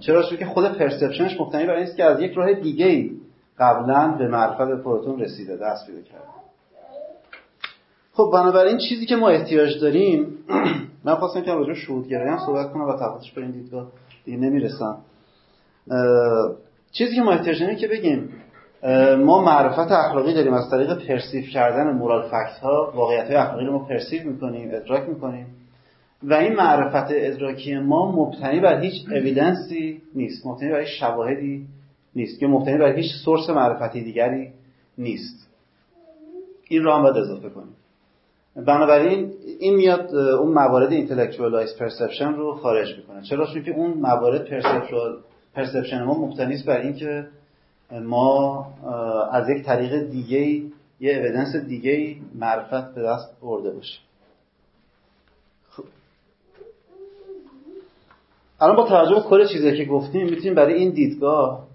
چرا؟ 0.00 0.22
چون 0.22 0.38
که 0.38 0.46
خود 0.46 0.64
پرسپشنش 0.64 1.40
مبتنی 1.40 1.66
بر 1.66 1.74
است 1.74 1.96
که 1.96 2.04
از 2.04 2.20
یک 2.20 2.32
راه 2.32 2.52
دیگه 2.52 2.86
ای 2.86 3.10
قبلا 3.58 4.14
به 4.18 4.28
معرفت 4.28 4.68
به 4.68 4.76
پروتون 4.76 5.20
رسیده 5.20 5.56
دست 5.56 5.86
پیدا 5.86 6.02
کرده. 6.02 6.24
خب 8.12 8.30
بنابراین 8.32 8.78
چیزی 8.88 9.06
که 9.06 9.16
ما 9.16 9.28
احتیاج 9.28 9.80
داریم 9.80 10.38
من 11.04 11.14
خواستم 11.14 11.40
که 11.40 11.52
راجع 11.52 11.74
شهودگرایی 11.74 12.30
هم 12.30 12.38
صحبت 12.46 12.72
کنم 12.72 12.82
و 12.82 12.92
تفاوتش 12.92 13.32
به 13.32 13.42
این 13.42 13.50
دیدگاه 13.50 13.88
دیگه 14.24 14.38
نمی‌رسم. 14.38 14.98
چیزی 16.92 17.16
که 17.16 17.22
ما 17.22 17.32
احتیاج 17.32 17.60
داریم 17.60 17.76
که 17.76 17.88
بگیم 17.88 18.30
ما 19.18 19.40
معرفت 19.44 19.92
اخلاقی 19.92 20.34
داریم. 20.34 20.52
از 20.54 20.70
طریق 20.70 21.06
پرسیو 21.06 21.42
کردن 21.42 21.92
مورال 21.92 22.28
فکت 22.28 22.58
ها 22.62 22.92
واقعیت 22.94 23.26
های 23.26 23.36
اخلاقی 23.36 23.64
رو 23.64 23.72
ما 23.72 23.78
پرسیو 23.78 24.30
می‌کنیم 24.30 24.70
ادراک 24.72 25.08
می‌کنیم. 25.08 25.46
و 26.22 26.34
این 26.34 26.52
معرفت 26.52 27.10
ادراکی 27.10 27.78
ما 27.78 28.12
مبتنی 28.12 28.60
بر 28.60 28.80
هیچ 28.80 29.08
اویدنسی 29.10 30.02
نیست. 30.14 30.46
مبتنی 30.46 30.70
بر 30.70 30.80
هیچ 30.80 31.00
شواهدی 31.00 31.66
نیست. 32.16 32.40
که 32.40 32.46
مبتنی 32.46 32.78
بر 32.78 32.92
هیچ 32.92 33.12
سورس 33.24 33.50
معرفتی 33.50 34.04
دیگری 34.04 34.48
نیست. 34.98 35.48
این 36.68 36.84
رو 36.84 36.92
هم 36.92 37.02
باید 37.02 37.16
اضافه 37.16 37.48
کنیم. 37.48 37.74
بنابراین 38.66 39.32
این 39.60 39.74
میاد 39.76 40.14
اون 40.14 40.52
موارد 40.52 40.90
intellectualized 40.90 41.78
perception 41.78 42.36
رو 42.36 42.54
خارج 42.54 42.96
می‌کنه. 42.96 43.22
چرا؟ 43.22 43.46
چون 43.46 43.62
که 43.62 43.70
اون 43.70 43.90
موارد 43.90 44.48
پرسپشن 45.54 46.02
ما 46.02 46.26
مبتنی 46.26 46.54
است 46.54 46.66
بر 46.66 46.80
اینکه 46.80 47.26
ما 47.92 48.66
از 49.32 49.48
یک 49.48 49.64
طریق 49.64 50.10
دیگه 50.10 50.38
یه 51.00 51.16
اویدنس 51.18 51.56
دیگه 51.56 52.16
معرفت 52.34 52.94
به 52.94 53.02
دست 53.02 53.40
برده 53.42 53.70
باشیم. 53.70 54.00
خب. 55.70 55.84
الان 58.60 58.76
با 58.76 58.88
توجه 58.88 59.14
به 59.14 59.20
کل 59.20 59.46
چیزی 59.46 59.76
که 59.76 59.84
گفتیم 59.84 60.26
می‌تونیم 60.26 60.54
برای 60.54 60.74
این 60.74 60.90
دیدگاه 60.90 61.66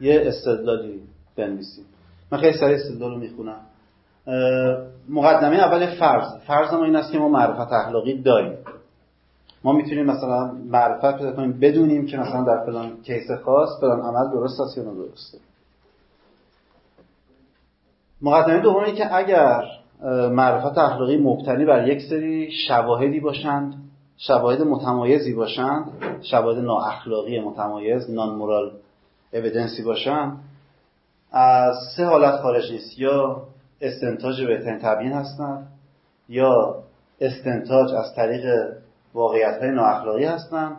یه 0.00 0.22
استدلالی 0.26 1.00
بنویسیم. 1.36 1.84
من 2.32 2.38
خیلی 2.38 2.58
سریع 2.58 2.76
استدلال 2.76 3.10
رو 3.10 3.18
می‌خونم. 3.18 3.60
مقدمه 5.08 5.56
اول 5.56 5.86
فرض. 5.86 6.36
فرض 6.46 6.72
ما 6.72 6.84
این 6.84 6.96
است 6.96 7.12
که 7.12 7.18
ما 7.18 7.28
معرفت 7.28 7.72
اخلاقی 7.72 8.22
داریم. 8.22 8.58
ما 9.64 9.72
می‌تونیم 9.72 10.06
مثلا 10.06 10.52
معرفت 10.52 11.18
پیدا 11.18 11.32
کنیم 11.32 11.52
بدونیم 11.60 12.06
که 12.06 12.16
مثلا 12.16 12.44
در 12.44 12.66
فلان 12.66 13.02
کیس 13.02 13.30
خاص 13.44 13.68
فلان 13.80 14.00
عمل 14.00 14.30
درست 14.32 14.60
است 14.60 14.78
یا 14.78 14.84
نادرسته. 14.84 15.38
مقدمه 18.22 18.60
دوم 18.60 18.84
اینه 18.84 18.96
که 18.96 19.16
اگر 19.16 19.64
معرفت 20.30 20.78
اخلاقی 20.78 21.16
مبتنی 21.16 21.64
بر 21.64 21.88
یک 21.88 22.02
سری 22.10 22.50
شواهدی 22.68 23.20
باشند 23.20 23.74
شواهد 24.16 24.62
متمایزی 24.62 25.34
باشند 25.34 25.90
شواهد 26.22 26.58
نااخلاقی 26.58 27.40
متمایز 27.40 28.10
نان 28.10 28.34
مورال 28.34 28.72
اویدنسی 29.32 29.82
باشند 29.82 30.38
از 31.32 31.74
سه 31.96 32.04
حالت 32.04 32.40
خارج 32.40 32.72
نیست. 32.72 32.98
یا 32.98 33.42
استنتاج 33.80 34.42
بهترین 34.42 34.78
تبیین 34.78 35.12
هستند 35.12 35.66
یا 36.28 36.74
استنتاج 37.20 37.92
از 37.92 38.14
طریق 38.14 38.44
واقعیت 39.14 39.58
های 39.60 39.70
نااخلاقی 39.70 40.24
هستند 40.24 40.76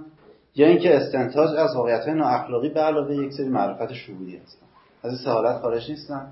یا 0.56 0.68
اینکه 0.68 0.98
استنتاج 0.98 1.50
از 1.50 1.76
واقعیت 1.76 2.06
های 2.06 2.14
نااخلاقی 2.14 2.70
به 2.70 2.80
علاوه 2.80 3.16
یک 3.16 3.34
سری 3.34 3.50
معرفت 3.50 3.94
شهودی 3.94 4.38
هستند. 4.38 4.70
از 5.04 5.12
این 5.12 5.24
سه 5.24 5.32
حالت 5.32 5.62
خارج 5.62 5.90
نیستن 5.90 6.32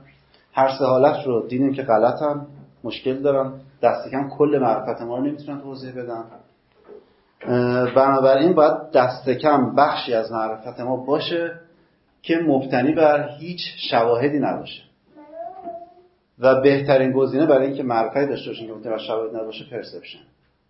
هر 0.58 0.78
سه 0.80 0.86
حالت 0.86 1.28
رو 1.28 1.48
دیدیم 1.48 1.74
که 1.74 1.84
غلطن 1.84 2.48
مشکل 2.84 3.22
دارن. 3.22 3.54
دست 3.82 4.12
کم 4.12 4.30
کل 4.30 4.60
معرفت 4.62 5.02
ما 5.02 5.18
رو 5.18 5.24
نمی‌تونن 5.24 5.62
توضیح 5.62 5.92
بدن. 5.92 6.24
بنابراین 7.96 8.54
باید 8.54 8.92
دست 8.94 9.30
کم 9.30 9.76
بخشی 9.76 10.14
از 10.14 10.32
معرفت 10.32 10.80
ما 10.80 10.96
باشه 10.96 11.60
که 12.22 12.38
مبتنی 12.38 12.94
بر 12.94 13.30
هیچ 13.40 13.60
شواهدی 13.92 14.40
نباشه. 14.40 14.82
و 16.40 16.62
بهترین 16.62 17.12
گزینه 17.12 17.46
برای 17.46 17.68
اینکه 17.68 17.84
معرفتی 17.84 18.26
داشته 18.26 18.50
باشیم 18.50 18.68
که 18.68 18.74
مبتنی 18.74 19.00
شواهد 19.00 19.36
نباشه 19.36 19.66
پرسپشن 19.72 20.20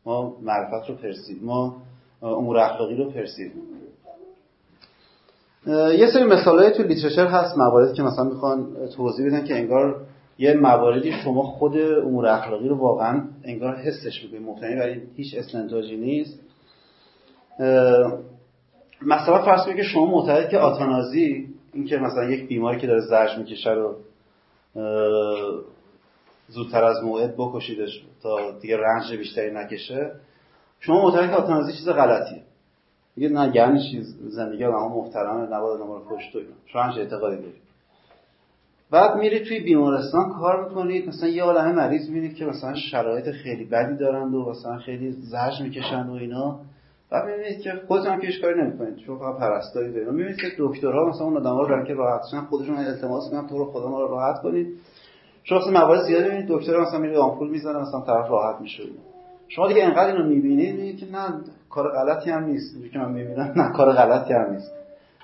ما 0.06 0.38
معرفت 0.42 0.90
رو 0.90 0.96
پرسید 0.96 1.44
ما 1.44 1.76
امور 2.22 2.58
اخلاقی 2.58 2.96
رو 2.96 3.12
پرسید 3.12 3.54
یه 5.68 6.08
سری 6.14 6.24
مثالای 6.24 6.72
تو 6.72 6.84
لیترچر 6.84 7.28
هست 7.28 7.58
مواردی 7.58 7.94
که 7.94 8.04
مثلا 8.04 8.24
می‌خوان 8.24 8.68
توضیح 8.96 9.28
بدن 9.28 9.44
که 9.44 9.56
انگار 9.56 10.02
یه 10.38 10.54
مواردی 10.54 11.12
شما 11.12 11.44
خود 11.44 11.78
امور 11.78 12.26
اخلاقی 12.26 12.68
رو 12.68 12.78
واقعا 12.78 13.22
انگار 13.44 13.76
حسش 13.76 14.24
می‌کنید 14.24 14.42
مبتنی 14.42 14.76
بر 14.76 14.96
هیچ 15.16 15.36
استنتاجی 15.38 15.98
نیست. 15.98 16.40
مثلا 19.02 19.46
فرض 19.46 19.66
کنید 19.66 19.78
که 19.78 19.84
شما 19.84 20.06
معتقد 20.06 20.50
که 20.50 20.58
آتانازی 20.58 21.48
این 21.74 21.86
که 21.86 21.98
مثلا 21.98 22.24
یک 22.24 22.48
بیماری 22.48 22.80
که 22.80 22.88
داره 22.88 23.00
زرج 23.00 23.38
می‌کشه 23.38 23.70
رو 23.70 23.96
زودتر 26.48 26.84
از 26.84 27.04
موعد 27.04 27.36
بکشیدش 27.38 28.06
تا 28.24 28.52
دیگه 28.62 28.78
رنج 28.78 29.14
بیشتری 29.18 29.54
نکشه 29.54 30.12
شما 30.80 31.02
معتقد 31.04 31.30
که 31.30 31.36
آتانازی 31.36 31.74
چیز 31.74 31.90
غلطیه. 31.90 32.42
میگه 33.18 33.30
نه 33.30 33.56
یعنی 33.56 33.80
چیز 33.92 34.16
زندگی 34.28 34.66
آدم 34.66 34.96
محترمه 34.96 35.42
نباید 35.42 35.82
آدم 35.82 35.92
رو 35.92 36.02
کشت 36.10 36.36
و 36.36 36.40
شما 36.66 36.82
همچه 36.82 37.00
اعتقادی 37.00 37.36
دارید. 37.36 37.68
بعد 38.92 39.18
میرید 39.18 39.44
توی 39.44 39.60
بیمارستان 39.60 40.34
کار 40.34 40.70
می‌کنید 40.70 41.08
مثلا 41.08 41.30
یه 41.30 41.44
عالمه 41.44 41.72
مریض 41.72 42.10
می‌بینید 42.10 42.36
که 42.36 42.46
مثلا 42.46 42.76
شرایط 42.92 43.32
خیلی 43.32 43.66
بدی 43.66 43.98
دارند 43.98 44.36
و 44.36 44.50
مثلا 44.50 44.78
خیلی 44.78 45.12
زرج 45.12 45.62
می‌کشند 45.62 46.10
و 46.10 46.14
اینا. 46.14 46.60
و 47.12 47.26
می‌بینید 47.26 47.62
که 47.62 47.72
خودتون 47.88 48.12
هم 48.12 48.20
که 48.20 48.28
کاری 48.42 48.62
نمی‌کنید 48.62 48.96
چون 48.96 49.20
فقط 49.20 49.38
پرستاری 49.40 49.92
دارید. 49.94 50.10
می‌بینید 50.10 50.36
که 50.36 50.48
دکترها 50.60 51.10
مثلا 51.10 51.26
اون 51.26 51.38
آدم‌ها 51.38 51.62
رو 51.62 51.86
که 51.86 51.94
راحت 51.94 52.22
شن 52.32 52.42
خودشون 52.42 52.78
التماس 52.78 53.34
می‌کنن 53.34 53.48
تو 53.48 53.58
رو 53.58 53.66
خدا 53.72 53.90
ما 53.90 54.02
رو 54.02 54.08
راحت 54.08 54.42
کنید. 54.42 54.68
شما 55.44 55.58
مثلا 55.58 55.72
موارد 55.72 56.04
زیاد 56.04 56.24
می‌بینید 56.24 56.48
دکتر 56.50 56.80
مثلا 56.82 57.00
میره 57.00 57.20
آمپول 57.20 57.50
می‌زنه 57.50 57.80
مثلا 57.80 58.02
طرف 58.02 58.30
راحت 58.30 58.62
میشه. 58.62 58.84
شما 59.48 59.68
دیگه 59.68 59.84
انقدر 59.84 60.16
اینو 60.16 60.30
می‌بینید 60.30 60.76
می‌بینید 60.76 61.00
که 61.00 61.06
نه 61.12 61.42
کار 61.78 61.92
غلطی 61.92 62.30
هم 62.30 62.44
نیست. 62.44 62.92
که 62.94 63.00
من 63.00 63.12
می‌بینم 63.12 63.54
نه 63.56 63.72
کار 63.72 63.94
غلطی 63.94 64.34
هم 64.34 64.54
نیست. 64.54 64.72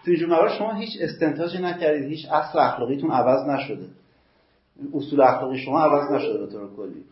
تو 0.05 0.11
اینجور 0.11 0.29
موارد 0.29 0.51
شما 0.51 0.73
هیچ 0.73 0.89
استنتاجی 1.01 1.57
نکردید. 1.57 2.09
هیچ 2.09 2.31
اصل 2.31 2.59
اخلاقیتون 2.59 3.11
عوض 3.11 3.49
نشده. 3.49 3.85
اصول 4.93 5.21
اخلاقی 5.21 5.57
شما 5.57 5.79
عوض 5.79 6.11
نشده 6.11 6.37
به 6.37 6.47
طور 6.51 6.75
کلی. 6.77 7.03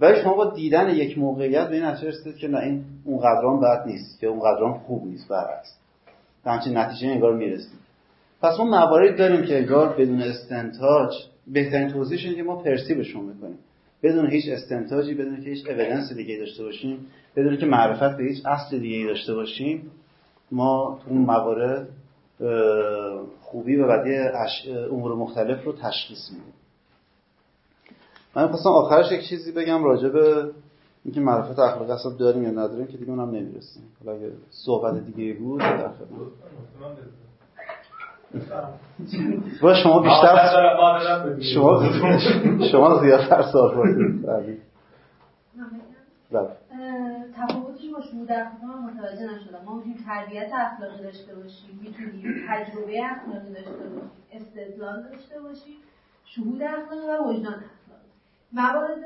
ولی 0.00 0.22
شما 0.22 0.34
با 0.34 0.50
دیدن 0.50 0.90
یک 0.90 1.18
موقعیت 1.18 1.68
به 1.68 1.74
این 1.74 1.84
نتیجه 1.84 2.08
رسیدید 2.08 2.36
که 2.36 2.48
نه 2.48 2.58
این 2.58 2.84
اونقدران 3.04 3.60
بد 3.60 3.86
نیست 3.86 4.20
که 4.20 4.26
اونقدران 4.26 4.72
خوب 4.72 5.06
نیست 5.06 5.28
برعکس. 5.28 5.78
به 6.44 6.50
همچین 6.50 6.76
نتیجه 6.76 7.08
انگار 7.08 7.34
می‌رسید. 7.34 7.78
پس 8.42 8.58
ما 8.58 8.64
مواردی 8.64 9.16
داریم 9.16 9.42
که 9.42 9.58
انگار 9.58 9.96
بدون 9.98 10.22
استنتاج 10.22 11.10
بهترین 11.46 11.88
توضیحش 11.88 12.24
اینه 12.24 12.36
که 12.36 12.42
ما 12.42 12.56
پرسیبشون 12.56 13.24
می‌کنیم. 13.24 13.58
بدون 14.02 14.30
هیچ 14.30 14.48
استنتاجی 14.48 15.14
بدون 15.14 15.36
که 15.36 15.50
هیچ 15.50 15.68
اودنس 15.68 16.12
دیگه 16.12 16.38
داشته 16.38 16.64
باشیم 16.64 17.06
بدون 17.36 17.56
که 17.56 17.66
معرفت 17.66 18.16
به 18.16 18.22
هیچ 18.24 18.46
اصل 18.46 18.78
دیگه 18.78 19.06
داشته 19.06 19.34
باشیم 19.34 19.90
ما 20.52 21.00
اون 21.08 21.18
موارد 21.18 21.88
خوبی 23.42 23.76
و 23.76 23.88
بدی 23.88 24.16
امور 24.90 25.14
مختلف 25.14 25.64
رو 25.64 25.72
تشخیص 25.72 26.30
میدیم. 26.30 26.54
من 28.36 28.48
خواستم 28.48 28.68
آخرش 28.68 29.12
یک 29.12 29.28
چیزی 29.28 29.52
بگم 29.52 29.84
راجع 29.84 30.08
به 30.08 30.50
اینکه 31.04 31.20
معرفت 31.20 31.58
اخلاقی 31.58 31.92
اصلا 31.92 32.12
داریم 32.12 32.42
یا 32.42 32.50
نداریم 32.50 32.86
که 32.86 32.96
دیگه 32.96 33.10
اونم 33.10 33.30
نمی‌رسیم. 33.30 33.82
حالا 34.04 34.18
اگه 34.18 34.32
صحبت 34.50 35.04
دیگه 35.04 35.34
بود 35.34 35.60
در 35.60 35.88
خدمت. 35.88 36.32
با 39.62 39.74
شما 39.74 40.02
بیشتر 40.02 40.36
شما 41.54 41.82
شما 42.72 43.00
زیادتر 43.02 43.42
سوال 43.52 43.74
پرسیدید 43.74 44.62
بله. 46.32 46.48
شهود 48.00 48.32
اخلاقی 48.32 48.80
متوجه 48.80 49.34
نشدم 49.34 49.64
ما 49.64 49.74
می‌تونیم 49.74 50.04
تربیت 50.06 50.50
اخلاقی 50.54 51.02
داشته 51.02 51.34
باشیم 51.34 51.80
می‌تونیم 51.82 52.44
تجربه 52.48 53.04
اخلاقی 53.04 53.52
داشته 53.54 53.88
باشیم 53.88 54.10
استدلال 54.32 55.02
داشته 55.02 55.40
باشیم 55.40 55.76
شهود 56.24 56.62
اخلاقی 56.62 57.06
و 57.06 57.28
وجدان 57.28 57.54
اخلاقی. 57.54 58.10
موارد 58.52 59.04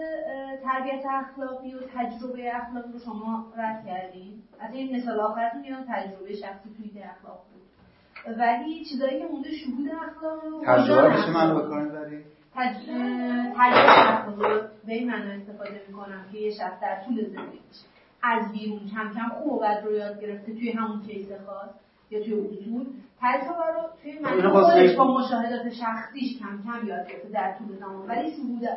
تربیت 0.62 1.04
اخلاقی 1.10 1.74
و 1.74 1.78
تجربه 1.94 2.56
اخلاقی 2.56 2.92
رو 2.92 2.98
شما 2.98 3.52
رد 3.56 3.86
کردیم 3.86 4.42
از 4.60 4.74
این 4.74 4.96
مثال 4.96 5.20
آخرتون 5.20 5.60
میاد 5.60 5.84
تجربه 5.88 6.34
شخصی 6.34 6.68
توی 6.76 7.02
اخلاق 7.02 7.44
بود. 7.52 8.38
ولی 8.38 8.84
چیزایی 8.84 9.18
که 9.18 9.26
مونده 9.26 9.50
شهود 9.52 9.88
اخلاقی 10.08 10.48
و 10.48 10.64
تجربه 10.66 11.30
معنی 11.30 11.60
بکنید 11.60 11.92
داری؟ 11.92 12.24
تجربه 12.54 14.08
اخلاقی 14.12 14.68
به 14.86 14.92
این 14.92 15.10
معنی 15.10 15.42
استفاده 15.42 15.82
می‌کنم 15.88 16.24
که 16.32 16.38
یه 16.38 16.50
شخص 16.50 16.80
در 16.82 17.04
طول 17.04 17.24
زندگیش 17.24 17.76
از 18.22 18.52
بیرون 18.52 18.80
کم 18.94 19.14
کم 19.14 19.28
خوب 19.28 19.58
و 19.62 19.64
رو 19.84 19.92
یاد 19.92 20.20
گرفته 20.20 20.52
توی 20.52 20.70
همون 20.70 21.02
کیس 21.02 21.26
خاص 21.46 21.70
یا 22.10 22.24
توی 22.24 22.32
اصول. 22.34 22.86
تجربه 23.20 23.66
رو 23.74 23.82
توی 24.02 24.18
معنی 24.18 24.48
خودش 24.48 24.96
با 24.96 25.18
مشاهدات 25.18 25.72
شخصیش 25.72 26.38
کم 26.38 26.62
کم 26.64 26.86
یاد 26.86 27.08
گرفته 27.08 27.28
در 27.28 27.54
طول 27.58 27.76
زمان. 27.76 28.06
ولی 28.06 28.30
شهود 28.30 28.68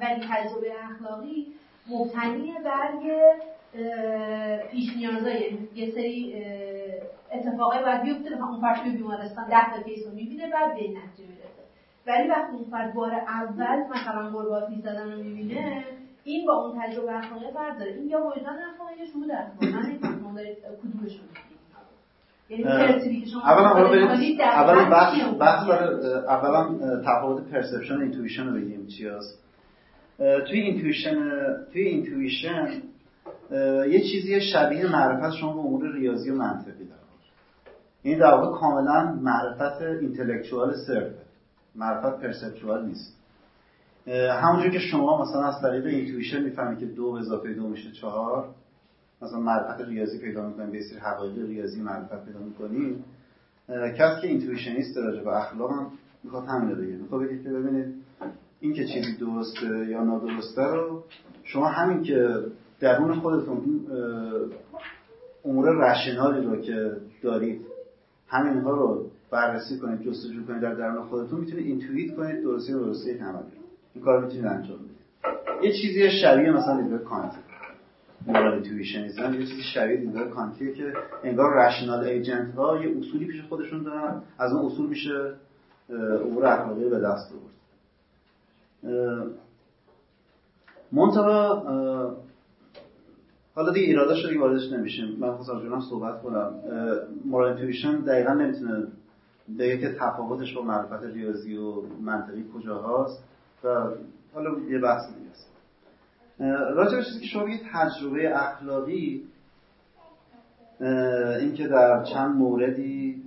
ولی 0.00 0.20
تجربه 0.30 0.72
اخلاقی 0.84 1.46
مبتنی 1.90 2.52
بر 2.64 2.90
یه 3.04 3.34
پیش 4.70 4.96
نیازای 4.96 5.58
یه 5.74 5.90
سری 5.90 6.44
اتفاقای 7.32 7.82
باید 7.82 8.02
بیفته. 8.02 8.34
مثلا 8.34 8.46
اون 8.46 8.60
فرد 8.60 8.82
توی 8.82 8.90
بیمارستان 8.90 9.48
ده 9.48 9.74
تا 9.74 9.82
کیس 9.82 10.06
رو 10.06 10.14
می‌بینه 10.14 10.50
بعد 10.50 10.74
به 10.74 10.80
نتیجه 10.80 11.28
می‌رسه. 11.28 11.62
ولی 12.06 12.28
وقتی 12.28 12.56
اون 12.56 12.64
فرد 12.70 12.94
بار 12.94 13.12
اول 13.14 13.82
مثلا 13.90 14.32
گرباتی 14.32 14.80
زدن 14.80 15.12
رو 15.12 15.22
می‌بینه 15.22 15.84
این 16.24 16.46
با 16.46 16.52
اون 16.52 16.82
تجربه 16.82 17.16
اخلاقی 17.18 17.52
فرد 17.54 17.78
داره. 17.78 17.92
این 17.92 18.08
یا 18.08 18.26
وجدان 18.26 18.56
اخلاقی 18.74 18.94
یا 19.00 19.06
شهود 19.06 19.30
اخلاقی 19.30 19.72
من 19.72 19.90
نمی‌دونم 19.90 20.34
دارید 20.34 20.56
کدومشون 20.82 21.24
یعنی 22.48 22.64
اولا 23.34 24.90
بحث 24.90 25.14
بحث 25.40 25.68
اولا 26.28 26.78
تفاوت 27.00 27.50
perception 27.50 27.96
و 27.96 28.00
intuition 28.00 28.46
رو 28.46 28.52
بگیم 28.52 28.86
چی 28.86 29.08
هست 29.08 29.38
توی 30.18 30.60
intuition 30.60 31.14
توی 31.72 31.82
intuition 31.82 32.82
یه 33.88 34.00
چیزی 34.00 34.40
شبیه 34.40 34.92
معرفت 34.92 35.36
شما 35.36 35.52
به 35.52 35.58
امور 35.58 35.92
ریاضی 35.92 36.30
و 36.30 36.34
منطقی 36.34 36.84
داره. 36.84 37.00
این 38.02 38.18
در 38.18 38.34
واقع 38.34 38.58
کاملا 38.58 39.18
معرفت 39.20 39.82
intellectual 39.82 40.74
صرفه 40.86 41.14
معرفت 41.74 42.20
perceptual 42.20 42.86
نیست. 42.86 43.21
همونجور 44.06 44.70
که 44.70 44.78
شما 44.78 45.22
مثلا 45.22 45.42
از 45.42 45.62
طریق 45.62 45.86
intuition 45.86 46.42
می‌فهمید 46.42 46.78
که 46.78 46.86
دو 46.86 47.06
اضافه 47.06 47.54
دو 47.54 47.68
میشه 47.68 47.92
چهار 47.92 48.48
مثلا 49.22 49.40
معرفت 49.40 49.80
ریاضی 49.80 50.18
پیدا 50.18 50.46
می‌کنیم 50.46 50.70
یه 50.70 50.82
سری 50.82 50.98
حقایق 50.98 51.38
ریاضی 51.38 51.80
معرفت 51.80 52.24
پیدا 52.24 52.38
می‌کنیم 52.38 53.04
کسی 53.68 54.20
که 54.20 54.28
intuitionist 54.28 54.96
راجع 54.96 55.24
به 55.24 55.36
اخلاق 55.36 55.70
هم 55.70 55.90
می‌خواد 56.24 56.44
همین 56.44 56.70
رو 56.70 56.82
بگه. 56.82 56.96
می‌خواد 56.96 57.22
بگید 57.22 57.42
که 57.42 57.50
ببینید 57.50 57.94
این 58.60 58.72
که 58.72 58.86
چیزی 58.86 59.16
درسته 59.16 59.86
یا 59.88 60.04
نادرسته 60.04 60.62
رو 60.62 61.02
شما 61.44 61.66
همین 61.66 62.02
که 62.02 62.38
درون 62.80 63.14
خودتون 63.20 63.62
امور 65.44 65.68
rational 65.68 66.37
ی 66.37 66.46
رو 66.46 66.56
که 66.56 66.96
دارید 67.22 67.60
همینها 68.28 68.70
رو 68.70 69.06
بررسی 69.30 69.78
کنید 69.78 70.02
جستجو 70.02 70.46
کنید 70.46 70.60
در 70.60 70.74
درون 70.74 71.04
خودتون 71.04 71.40
می‌تونید 71.40 71.66
intuit 71.66 72.16
کنید 72.16 72.42
درستی 72.42 72.72
و 72.72 72.84
درستی 72.84 73.10
عملی 73.10 73.61
این 73.94 74.04
کار 74.04 74.24
می‌تونید 74.24 74.46
انجام 74.46 74.78
بدید 74.78 74.92
یه 75.62 75.72
چیزی 75.72 76.10
شبیه 76.10 76.50
مثلا 76.50 76.80
دیدگاه 76.80 76.98
کانتی 76.98 77.36
moral 78.26 78.52
intuitionism 78.52 79.34
یه 79.34 79.46
چیزی 79.46 79.62
شبیه 79.74 79.96
دیدگاه 79.96 80.28
کانتیه 80.28 80.74
که 80.74 80.92
انگار 81.24 81.66
rational 81.66 82.04
agent 82.04 82.54
ها 82.54 82.84
یه 82.84 82.98
اصولی 82.98 83.26
پیش 83.26 83.42
خودشون 83.48 83.82
دارن. 83.82 84.22
از 84.38 84.52
اون 84.52 84.66
اصول 84.66 84.88
میشه 84.88 85.32
امور 85.90 86.46
اخلاقی 86.46 86.88
به 86.88 86.98
دست 86.98 87.32
آورد. 87.32 87.52
منتها 90.92 92.16
حالا 93.54 93.72
دیگه 93.72 93.86
ایراده 93.86 94.14
شده 94.14 94.38
واردش 94.38 94.72
نمیشیم. 94.72 95.16
من 95.18 95.32
خواستم 95.32 95.60
جونم 95.60 95.80
صحبت 95.80 96.22
کنم. 96.22 96.54
moral 97.24 97.48
intuition 97.48 97.96
دقیقا 98.00 98.32
نمی‌تونه 98.32 98.86
بگه 99.58 99.78
که 99.78 99.96
تفاوتش 100.00 100.54
با 100.54 100.62
معرفت 100.62 101.04
ریاضی 101.04 101.56
و 101.56 101.82
منطقی 102.02 102.44
کجا 102.54 102.82
هست 102.82 103.24
و 103.64 103.68
حالا 104.34 104.50
یه 104.70 104.78
بحث 104.78 105.02
دیگه 105.06 105.30
است. 105.30 105.48
راجع 106.76 106.96
به 106.96 107.04
چیزی 107.04 107.20
که 107.20 107.26
شما 107.26 107.44
بگید 107.44 107.60
تجربه 107.72 108.36
اخلاقی 108.36 109.22
اینکه 111.40 111.68
در 111.68 112.04
چند 112.04 112.34
موردی 112.36 113.22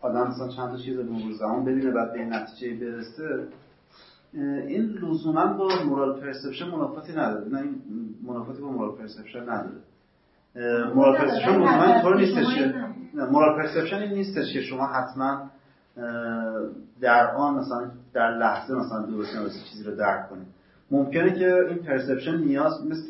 آدم 0.00 0.28
مثلا 0.28 0.48
چند 0.48 0.70
تا 0.70 0.76
چیز 0.76 0.98
رو 0.98 1.12
مرور 1.12 1.32
زمان 1.32 1.64
ببینه 1.64 1.90
بعد 1.90 2.12
به 2.12 2.18
این 2.18 2.32
نتیجه 2.32 2.74
برسه 2.74 3.48
این 4.68 4.82
لزوما 4.82 5.46
با 5.46 5.68
مورال 5.86 6.20
پرسپشن 6.20 6.66
منافاتی 6.70 7.12
نداره. 7.12 7.48
نه 7.48 7.58
این 7.58 7.82
منافاتی 8.26 8.62
با 8.62 8.68
مورال 8.68 8.96
پرسپشن 8.96 9.42
نداره. 9.42 9.80
مورال 10.94 11.18
پرسپشن 11.18 11.50
لزوما 11.50 11.84
اینطور 11.84 12.16
نیستش 12.16 12.54
که 12.54 12.74
مورال 13.30 13.56
پرسپشن 13.56 13.96
این 13.96 14.12
نیستش 14.12 14.52
که 14.52 14.60
شما 14.60 14.86
حتما 14.86 15.50
در 17.00 17.30
آن 17.36 17.54
مثلا 17.54 17.90
در 18.14 18.38
لحظه 18.38 18.74
مثلا 18.74 19.06
درست 19.06 19.64
چیزی 19.70 19.84
رو 19.84 19.96
درک 19.96 20.28
کنید 20.30 20.46
ممکنه 20.90 21.38
که 21.38 21.54
این 21.68 21.78
پرسپشن 21.78 22.36
نیاز 22.36 22.86
مثل 22.86 23.02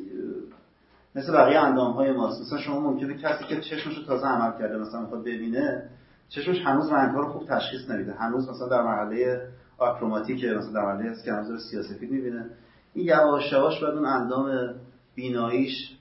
مثل 1.15 1.33
بقیه 1.33 1.59
اندام 1.59 1.93
های 1.93 2.13
ماست. 2.13 2.41
مثلا 2.41 2.59
شما 2.59 2.81
ممکنه 2.81 3.15
کسی 3.15 3.45
که 3.45 3.61
چشمش 3.61 3.99
رو 3.99 4.05
تازه 4.05 4.27
عمل 4.27 4.59
کرده 4.59 4.79
مثلا 4.79 5.01
می‌خواد 5.01 5.21
ببینه 5.21 5.91
چشمش 6.29 6.57
هنوز 6.65 6.93
رنگ 6.93 7.15
رو 7.15 7.33
خوب 7.33 7.49
تشخیص 7.49 7.91
نمیده. 7.91 8.13
هنوز 8.13 8.49
مثلا 8.51 8.69
در 8.69 8.83
مرحله 8.83 9.49
آکروماتیک 9.79 10.45
مثلا 10.45 10.73
در 10.73 10.83
مرحله 10.83 11.11
اسکنر 11.11 11.59
سیاسفید 11.71 12.11
می‌بینه. 12.11 12.51
این 12.95 13.07
یواش 13.07 13.53
یواش 13.53 13.81
باید 13.81 13.95
اون 13.95 14.07
اندام 14.07 14.75
بیناییش 15.15 15.97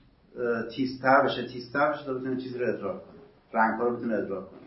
تیزتر 0.76 1.24
بشه. 1.24 1.46
تیزتر 1.46 1.92
بشه 1.92 2.04
تا 2.04 2.14
بتونه 2.14 2.36
چیزی 2.36 2.58
رو 2.58 2.74
ادراک 2.74 3.02
کنه. 3.04 3.20
رنگ 3.52 3.80
رو 3.80 3.96
بتونه 3.96 4.14
ادراک 4.14 4.50
کنه. 4.50 4.59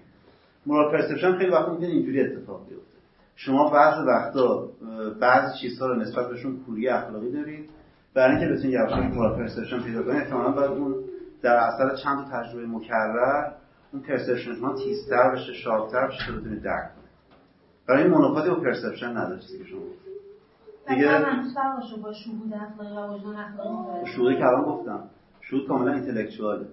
moral 0.66 0.92
perception 0.92 1.38
خیلی 1.38 1.52
وقت 1.52 1.70
می‌تونه 1.70 1.88
اینجوری 1.88 2.22
اتفاق 2.22 2.70
بیفته 2.70 2.98
شما 3.36 3.70
بعضی 3.70 4.08
وقتا 4.08 4.70
بعضی 5.22 5.60
چیزها 5.62 5.88
رو 5.88 5.96
نسبت 5.96 6.30
بهشون 6.30 6.60
کوری 6.66 6.90
اخلاقی 6.90 7.32
دارید 7.32 7.70
برای 8.16 8.36
اینکه 8.36 8.54
بتونید 8.54 8.74
یواش 8.74 9.14
moral 9.14 9.38
perception 9.38 9.84
پیدا 9.84 10.04
کنید 10.04 10.16
احتمالاً 10.16 10.52
باید 10.52 10.72
اون 10.72 10.96
در 11.42 11.56
اثر 11.56 11.96
چند 11.96 12.28
تجربه 12.32 12.68
مکرر 12.68 13.52
اون 13.94 14.02
perception 14.02 14.56
شما 14.56 14.76
تیزتر 14.76 15.32
بشه 15.34 15.54
sharp 15.54 15.93
تر 15.93 16.08
بشه 16.08 16.18
تا 16.28 16.38
بتونید 16.38 16.64
درک 16.64 16.92
کنید. 16.96 17.10
برای 17.88 18.04
این 18.04 18.12
منافاتی 18.12 18.50
با 18.50 18.56
perception 18.56 19.40
چیزی 19.40 19.58
که 19.58 19.64
شما 19.64 19.80
دیگه 20.88 21.20
با 22.04 22.14
شهود 22.14 22.54
اخلاقی 22.54 22.96
و 22.98 23.14
وجدان 23.14 23.36
اخلاقی. 23.36 24.12
شهودی 24.16 24.38
که 24.38 24.46
الان 24.46 24.64
گفتم. 24.64 25.04
شهود 25.42 25.68
کاملا 25.68 25.94
اینتלקچواله 25.94 26.66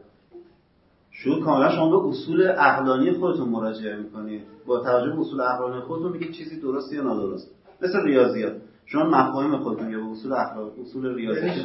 شهود 1.25 1.45
کاملا 1.45 1.71
شما 1.71 2.01
به 2.01 2.09
اصول 2.09 2.43
عقلانی 2.49 3.13
خودتون 3.13 3.49
مراجعه 3.49 3.97
می‌کنید. 3.97 4.43
با 4.67 4.81
توجه 4.81 5.11
به 5.11 5.21
اصول 5.21 5.41
عقلانی 5.41 5.81
خودتون 5.81 6.13
میگید 6.13 6.33
چیزی 6.33 6.61
درسته 6.61 6.97
یا 6.97 7.03
نادرست. 7.03 7.51
مثل 7.83 8.05
ریاضیات. 8.05 8.53
شما 8.87 9.05
مفاهیم 9.05 9.57
خودتون 9.59 9.91
یا 9.91 9.99
به 9.99 10.11
اصول 10.11 10.33
اخلاق 10.33 10.73
اصول 10.81 11.15
ریاضی 11.15 11.47
یعنی 11.47 11.63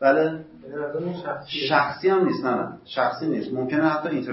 بله. 0.00 0.44
یعنی 0.94 1.14
شخصی. 1.68 2.08
هم 2.08 2.24
نیست 2.24 2.44
نه 2.44 2.78
شخصی 2.84 3.28
نیست. 3.28 3.54
ممکنه 3.54 3.88
حتی 3.88 4.08
اینتر 4.08 4.32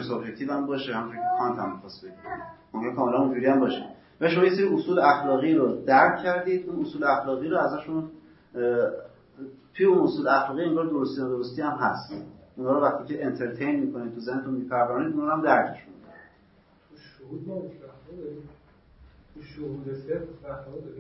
هم 0.49 0.67
باشه. 0.67 0.93
همونطور 0.93 1.15
که 1.15 1.23
کانت 1.39 1.59
هم 1.59 1.73
می‌خواست 1.73 2.05
بگه. 2.05 2.13
ممکنه 2.73 2.95
کاملا 2.95 3.17
اونجوری 3.17 3.45
هم 3.45 3.59
باشه. 3.59 3.85
و 4.21 4.29
شما 4.29 4.43
یه 4.43 4.55
سری 4.55 4.67
اصول 4.73 4.99
اخلاقی 4.99 5.53
رو 5.53 5.85
درک 5.85 6.23
کردید. 6.23 6.69
اون 6.69 6.79
اصول 6.81 7.03
اخلاقی 7.03 7.47
رو 7.47 7.57
ازشون 7.57 8.03
توی 9.73 9.85
اون 9.85 9.99
اصول 9.99 10.27
اخلاقی 10.27 10.63
انگار 10.63 10.85
درستی 10.85 11.21
و 11.21 11.27
نادرستی 11.27 11.61
هم 11.61 11.77
هست. 11.79 12.13
اونا 12.59 12.71
رو 12.71 12.81
وقتی 12.81 13.13
که 13.13 13.25
entertain 13.25 13.79
می‌کنید 13.79 14.13
تو 14.13 14.19
ذهنتون 14.19 14.53
میپرورونید 14.53 15.13
اونا 15.13 15.35
هم 15.35 15.41
درکشون 15.41 15.93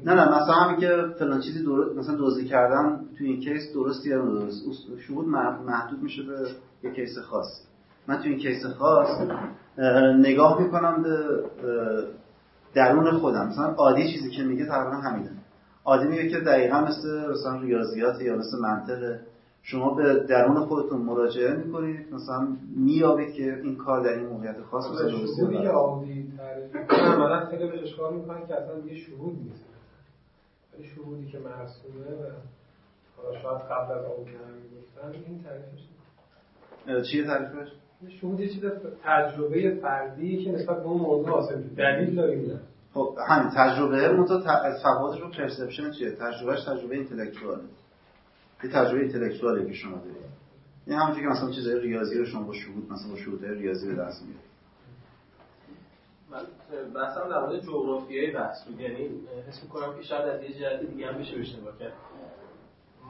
نه 0.05 0.13
نه 0.13 0.27
مثلا 0.27 0.53
همین 0.53 0.79
که 0.79 1.05
فلان 1.19 1.41
چیزی 1.41 1.63
درست 1.63 1.97
مثلا 1.97 2.15
دزدی 2.15 2.45
کردن 2.45 3.05
تو 3.17 3.23
این 3.23 3.39
case 3.39 3.73
درستی 3.73 4.09
یا 4.09 4.25
درست 4.25 4.63
شهود 5.07 5.27
محدود 5.27 6.03
میشه 6.03 6.23
به 6.23 6.49
یه 6.83 6.91
case 6.91 7.17
خاص. 7.17 7.47
من 8.07 8.17
تو 8.17 8.23
این 8.23 8.37
case 8.37 8.65
خاص 8.65 9.07
نگاه 10.19 10.61
می‌کنم 10.61 11.03
به 11.03 11.17
درون 12.73 13.11
خودم. 13.11 13.47
مثلا 13.47 13.65
آئودی 13.65 14.11
چیزی 14.11 14.29
که 14.29 14.43
میگه 14.43 14.65
تقریبا 14.65 14.95
همینه. 14.95 15.31
عادی 15.85 16.07
میگه 16.07 16.29
که 16.29 16.39
دقیقا 16.39 16.81
مثل 16.81 17.31
مثلا 17.31 17.61
ریاضیات 17.61 18.21
یا 18.21 18.35
مثل 18.35 18.59
منطق 18.61 19.19
شما 19.61 19.93
به 19.93 20.25
درون 20.29 20.65
خودتون 20.65 21.01
مراجعه 21.01 21.55
می‌کنید 21.55 22.13
مثلا 22.13 22.47
میابید 22.75 23.33
که 23.33 23.59
این 23.63 23.75
کار 23.75 24.03
در 24.03 24.13
این 24.13 24.25
موقعیت 24.25 24.61
خاص 24.61 24.85
مثلا 24.91 25.09
شهودی 25.09 25.57
که 25.61 25.67
عادی 25.67 26.33
عملا 26.89 27.45
خیلی 27.45 27.67
به 27.67 27.81
اشکال 27.83 28.13
می‌کنن 28.13 28.47
که 28.47 28.55
اصلا 28.55 28.79
یه 28.79 28.97
شهود 28.97 29.37
نیست. 29.43 29.65
ولی 30.73 30.87
شهودی 30.87 31.27
که 31.27 31.39
مرسومه 31.39 32.05
و 32.05 32.31
حالا 33.17 33.39
شاید 33.41 33.61
قبل 33.61 33.91
از 33.91 34.05
اون 34.05 34.25
که 34.25 34.31
همین 34.31 34.63
گفتن 34.81 35.23
این 35.27 35.43
تعریفش 35.43 37.11
چیه 37.11 37.23
تعریفش؟ 37.23 37.71
شهود 38.21 38.39
یه 38.39 38.49
چیز 38.49 38.63
تجربه 39.03 39.79
فردی 39.81 40.43
که 40.43 40.51
نسبت 40.51 40.77
به 40.77 40.85
اون 40.85 41.01
موضوع 41.01 41.29
حاصل 41.29 41.61
دلیل 41.61 42.15
داریم 42.15 42.59
خب 42.93 43.17
همین 43.27 43.49
تجربه 43.55 44.11
منتها 44.11 44.41
تفاوتش 44.83 45.21
رو 45.21 45.29
پرسپشن 45.29 45.91
چیه؟ 45.91 46.11
تجربهش 46.11 46.63
تجربه 46.63 46.95
اینتלקچواله 46.95 47.61
یه 48.63 48.69
تجربه 48.69 48.99
اینتלקچواله 48.99 49.65
که 49.65 49.73
شما 49.73 49.97
دارید. 49.97 50.15
این 50.87 50.97
همونجوری 50.97 51.25
که 51.25 51.31
مثلا 51.31 51.51
چیزای 51.51 51.79
ریاضی 51.79 52.17
رو 52.17 52.25
شما 52.25 52.43
با 52.43 52.53
شهود 52.53 52.91
مثلا 52.91 53.09
با 53.09 53.17
شهودهای 53.17 53.55
ریاضی 53.55 53.87
به 53.87 53.95
دست 53.95 54.23
میارید. 54.23 54.49
من 56.31 56.43
بحثم 56.93 57.29
در 57.29 57.39
مورد 57.39 57.61
جغرافیای 57.61 58.31
بحث 58.31 58.65
بود. 58.65 58.79
یعنی 58.79 59.09
حس 59.47 59.63
می‌کنم 59.63 59.95
که 59.95 60.01
شاید 60.01 60.29
از 60.29 60.43
یه 60.43 60.59
جهت 60.59 60.89
دیگه 60.89 61.07
هم 61.07 61.17
بشه 61.17 61.37
بشنوا 61.37 61.71
کرد 61.71 61.93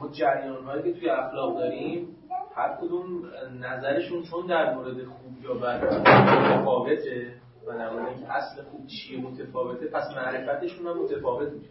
ما 0.00 0.08
جریان 0.08 0.64
هایی 0.64 0.82
که 0.82 1.00
توی 1.00 1.08
اخلاق 1.08 1.58
داریم 1.58 2.16
هر 2.54 2.76
کدوم 2.80 3.22
نظرشون 3.60 4.22
چون 4.22 4.46
در 4.46 4.74
مورد 4.74 5.04
خوب 5.04 5.44
یا 5.44 5.54
بد 5.54 5.84
متفاوته 5.84 7.34
و 7.66 7.72
در 7.72 7.90
مورد 7.92 8.22
اصل 8.22 8.62
خوب 8.62 8.86
چیه 8.86 9.20
متفاوته 9.20 9.86
پس 9.86 10.04
معرفتشون 10.16 10.86
هم 10.86 11.02
متفاوت 11.02 11.52
میشه. 11.52 11.70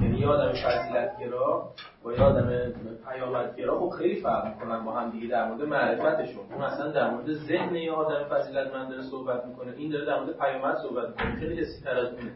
یعنی 0.00 0.18
یه 0.18 0.26
آدم 0.26 0.52
فضیلتگرا 0.52 1.68
با 2.04 2.12
یه 2.12 2.22
آدم 2.22 2.72
پیامدگرا 3.08 3.78
خب 3.78 3.90
خیلی 3.98 4.20
فرق 4.20 4.46
می‌کنن 4.46 4.84
با 4.84 4.92
هم 4.92 5.10
دیگه 5.10 5.28
در 5.28 5.48
مورد 5.48 5.62
معرفتشون. 5.62 6.42
اون 6.52 6.62
اصلا 6.62 6.90
در 6.90 7.10
مورد 7.10 7.32
ذهن 7.32 7.74
یه 7.74 7.92
آدم 7.92 8.24
فضیلتمند 8.24 8.88
داره 8.90 9.02
صحبت 9.02 9.46
می‌کنه. 9.46 9.72
این 9.76 9.90
داره 9.90 10.04
در 10.04 10.20
مورد 10.20 10.38
پیامد 10.38 10.76
صحبت 10.76 11.08
می‌کنه. 11.08 11.40
خیلی 11.40 11.60
حسی 11.60 11.84
تر 11.84 11.98
از 11.98 12.12
اونه. 12.12 12.32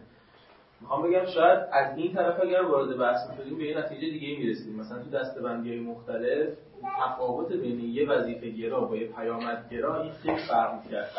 می‌خوام 0.81 1.03
بگم 1.03 1.27
شاید 1.35 1.59
از 1.73 1.97
این 1.99 2.12
طرف 2.15 2.41
اگر 2.43 2.62
وارد 2.62 2.99
بحث 2.99 3.31
می‌شدیم 3.31 3.59
به 3.59 3.65
یه 3.65 3.78
نتیجه 3.78 4.11
دیگه 4.11 4.39
می‌رسیدیم 4.39 4.81
مثلا 4.81 4.99
تو 5.03 5.11
دستبندی 5.11 5.70
های 5.70 5.81
مختلف 5.81 6.49
تفاوت 7.01 7.53
بین 7.53 7.81
یه 7.81 8.09
وظیفه 8.09 8.49
گرا 8.49 8.81
با 8.81 8.97
یه 8.97 9.07
پیامدگرا 9.07 10.03
این 10.03 10.12
خیلی 10.12 10.37
فرق 10.49 10.85
می‌کرد 10.85 11.11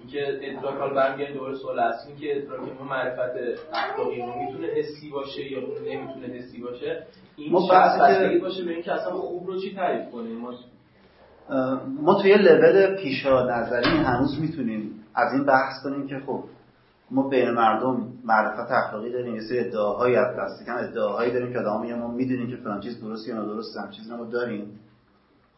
اینکه 0.00 0.38
ادراک 0.42 0.74
حال 0.74 0.94
برمیگردیم 0.94 1.34
دوباره 1.34 1.56
سوال 1.56 1.78
اصلی 1.78 2.14
که 2.14 2.36
ادراک 2.36 2.60
ما 2.60 2.84
معرفت 2.84 3.36
اخلاقی 3.72 4.22
ما 4.22 4.44
می‌تونه 4.44 4.66
حسی 4.66 5.10
باشه 5.10 5.52
یا 5.52 5.60
نمی‌تونه 5.60 6.26
حسی 6.26 6.60
باشه؟ 6.60 7.02
این 7.36 7.52
ما 7.52 7.68
بحثی 7.70 8.38
باشه 8.38 8.64
به 8.64 8.72
اینکه 8.72 8.92
اصلا 8.92 9.12
خوب 9.12 9.46
رو 9.46 9.60
چی 9.60 9.74
تعریف 9.74 10.10
کنیم؟ 10.10 10.38
ما 10.38 10.52
ما 12.02 12.22
توی 12.22 12.34
لول 12.34 12.96
پیشا 12.96 13.46
نظری 13.46 13.90
هنوز 13.90 14.40
می‌تونیم 14.40 15.04
از 15.14 15.32
این 15.32 15.44
بحث 15.44 15.82
کنیم 15.84 16.06
که 16.06 16.18
خب 16.26 16.44
ما 17.10 17.28
بین 17.28 17.50
مردم 17.50 18.12
معرفت 18.24 18.70
اخلاقی 18.72 19.12
داریم 19.12 19.34
یه 19.34 19.42
سری 19.48 19.58
ادعاهایی 19.58 20.16
از 20.16 20.36
دست 20.36 20.68
ادعاهایی 20.68 21.32
داریم 21.32 21.52
که 21.52 21.58
آدم 21.58 21.98
ما 21.98 22.08
می‌دونیم 22.08 22.50
که 22.50 22.56
فلان 22.56 22.80
چیز 22.80 23.00
درست 23.00 23.28
یا 23.28 23.34
نادرست 23.34 23.76
هم 23.76 23.90
چیزی 23.90 24.16
ما 24.16 24.24
داریم. 24.24 24.80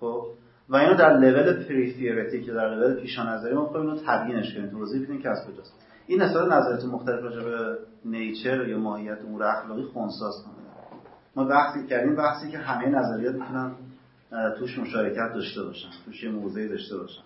خب؟ 0.00 0.26
و 0.72 0.76
اینو 0.76 0.94
در 0.94 1.16
لول 1.16 1.64
پری 1.64 2.42
که 2.44 2.52
در 2.52 2.74
لول 2.74 3.00
پیشا 3.00 3.34
نظری 3.34 3.54
ما 3.54 3.70
رو 3.74 3.96
تبیینش 4.06 4.54
کنیم. 4.54 4.70
توضیح 4.70 5.02
بدیم 5.02 5.22
که 5.22 5.30
از 5.30 5.46
کجاست. 5.46 5.74
این 6.06 6.22
نسبت 6.22 6.52
نظرات 6.52 6.84
مختلف 6.84 7.22
راجع 7.22 7.44
به 7.44 7.78
نیچر 8.04 8.68
یا 8.68 8.78
ماهیت 8.78 9.18
امور 9.28 9.42
اخلاقی 9.42 9.82
خونساز 9.82 10.34
کنه 10.44 10.54
ما 11.36 11.44
بحثی 11.44 11.86
کردیم 11.86 12.16
بحثی 12.16 12.50
که 12.50 12.58
همه 12.58 12.88
نظریات 12.88 13.34
می‌تونن 13.34 13.72
توش 14.58 14.78
مشارکت 14.78 15.32
داشته 15.34 15.62
باشن 15.62 15.88
توش 16.04 16.24
یه 16.24 16.30
موضعی 16.30 16.68
داشته 16.68 16.96
باشن. 16.96 17.22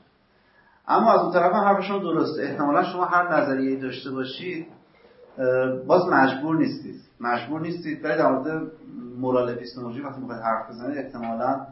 اما 0.89 1.13
از 1.13 1.21
اون 1.21 1.33
طرف 1.33 1.53
هم 1.53 1.65
حرفشون 1.65 1.99
درسته. 1.99 2.43
احتمالا 2.43 2.85
شما 2.85 3.05
هر 3.05 3.41
نظریه 3.41 3.81
داشته 3.81 4.11
باشید 4.11 4.67
باز 5.87 6.03
مجبور 6.13 6.57
نیستید. 6.57 7.01
مجبور 7.21 7.61
نیستید 7.61 8.05
ولی 8.05 8.19
در 8.19 8.33
مورد 8.33 8.71
مورال 9.19 9.51
اپیستمولوژی 9.51 10.01
وقتی 10.01 10.21
می‌خواید 10.21 10.43
حرف 10.43 10.71
بزنید 10.71 10.99
احتمالا 10.99 11.67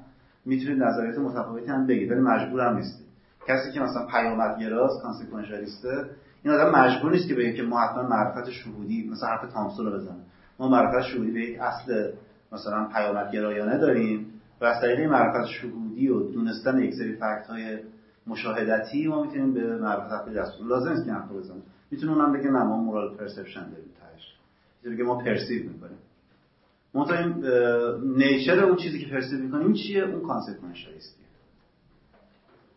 می‌تونید 0.44 0.82
نظریات 0.82 1.18
متفاوتی 1.18 1.66
هم 1.66 1.86
بگید 1.86 2.10
ولی 2.10 2.20
مجبور 2.20 2.60
هم 2.60 2.76
نیستید 2.76 3.06
کسی 3.48 3.72
که 3.72 3.80
مثلا 3.80 4.06
پیامدگراست 4.06 5.02
کانسیکونشالیسته 5.02 6.06
این 6.42 6.54
آدم 6.54 6.70
مجبور 6.70 7.12
نیست 7.12 7.28
که 7.28 7.34
بگه 7.34 7.52
که 7.52 7.62
ما 7.62 7.80
حتما 7.80 8.02
معرفت 8.02 8.50
شهودی 8.50 9.10
مثلا 9.12 9.28
حرف 9.28 9.52
تامسون 9.52 9.86
رو 9.86 9.92
بزنه. 9.92 10.20
ما 10.58 10.68
معرفت 10.68 11.06
شهودی 11.06 11.30
به 11.30 11.40
یک 11.40 11.60
اصل 11.60 12.12
مثلا 12.52 12.84
پیامدگرایانه 12.84 13.78
داریم 13.78 14.26
و 14.60 14.64
از 14.64 14.80
طریق 14.80 15.00
معرفت 15.00 15.46
شهودی 15.46 16.08
و 16.08 16.20
دونستن 16.20 16.78
یک 16.78 16.94
سری 16.94 17.12
فکت 17.12 17.46
های 17.48 17.78
مشاهدتی 18.26 19.06
ما 19.06 19.22
می‌تونیم 19.22 19.54
به 19.54 19.76
معرفت 19.76 20.32
دست 20.32 20.52
لازم 20.68 20.90
نیست 20.90 21.04
که 21.04 21.12
حرف 21.12 21.30
بزنیم. 21.32 21.62
می‌تونه 21.90 22.12
اونم 22.12 22.32
بگه 22.32 22.50
نه 22.50 22.62
ما 22.62 22.76
مورال 22.76 23.16
پرسپشن 23.16 23.70
داریم 23.70 23.94
چیزی 24.84 24.96
که 24.96 25.02
ما 25.02 25.18
پرسیو 25.18 25.72
می‌کنیم. 25.72 25.96
منتها 26.94 27.18
این 27.18 27.44
نیچر 28.16 28.64
اون 28.64 28.76
چیزی 28.76 29.04
که 29.04 29.10
پرسیو 29.10 29.38
می‌کنیم 29.38 29.72
چیه؟ 29.72 30.04
اون 30.04 30.22
کانسکونشالیستیه 30.22 31.24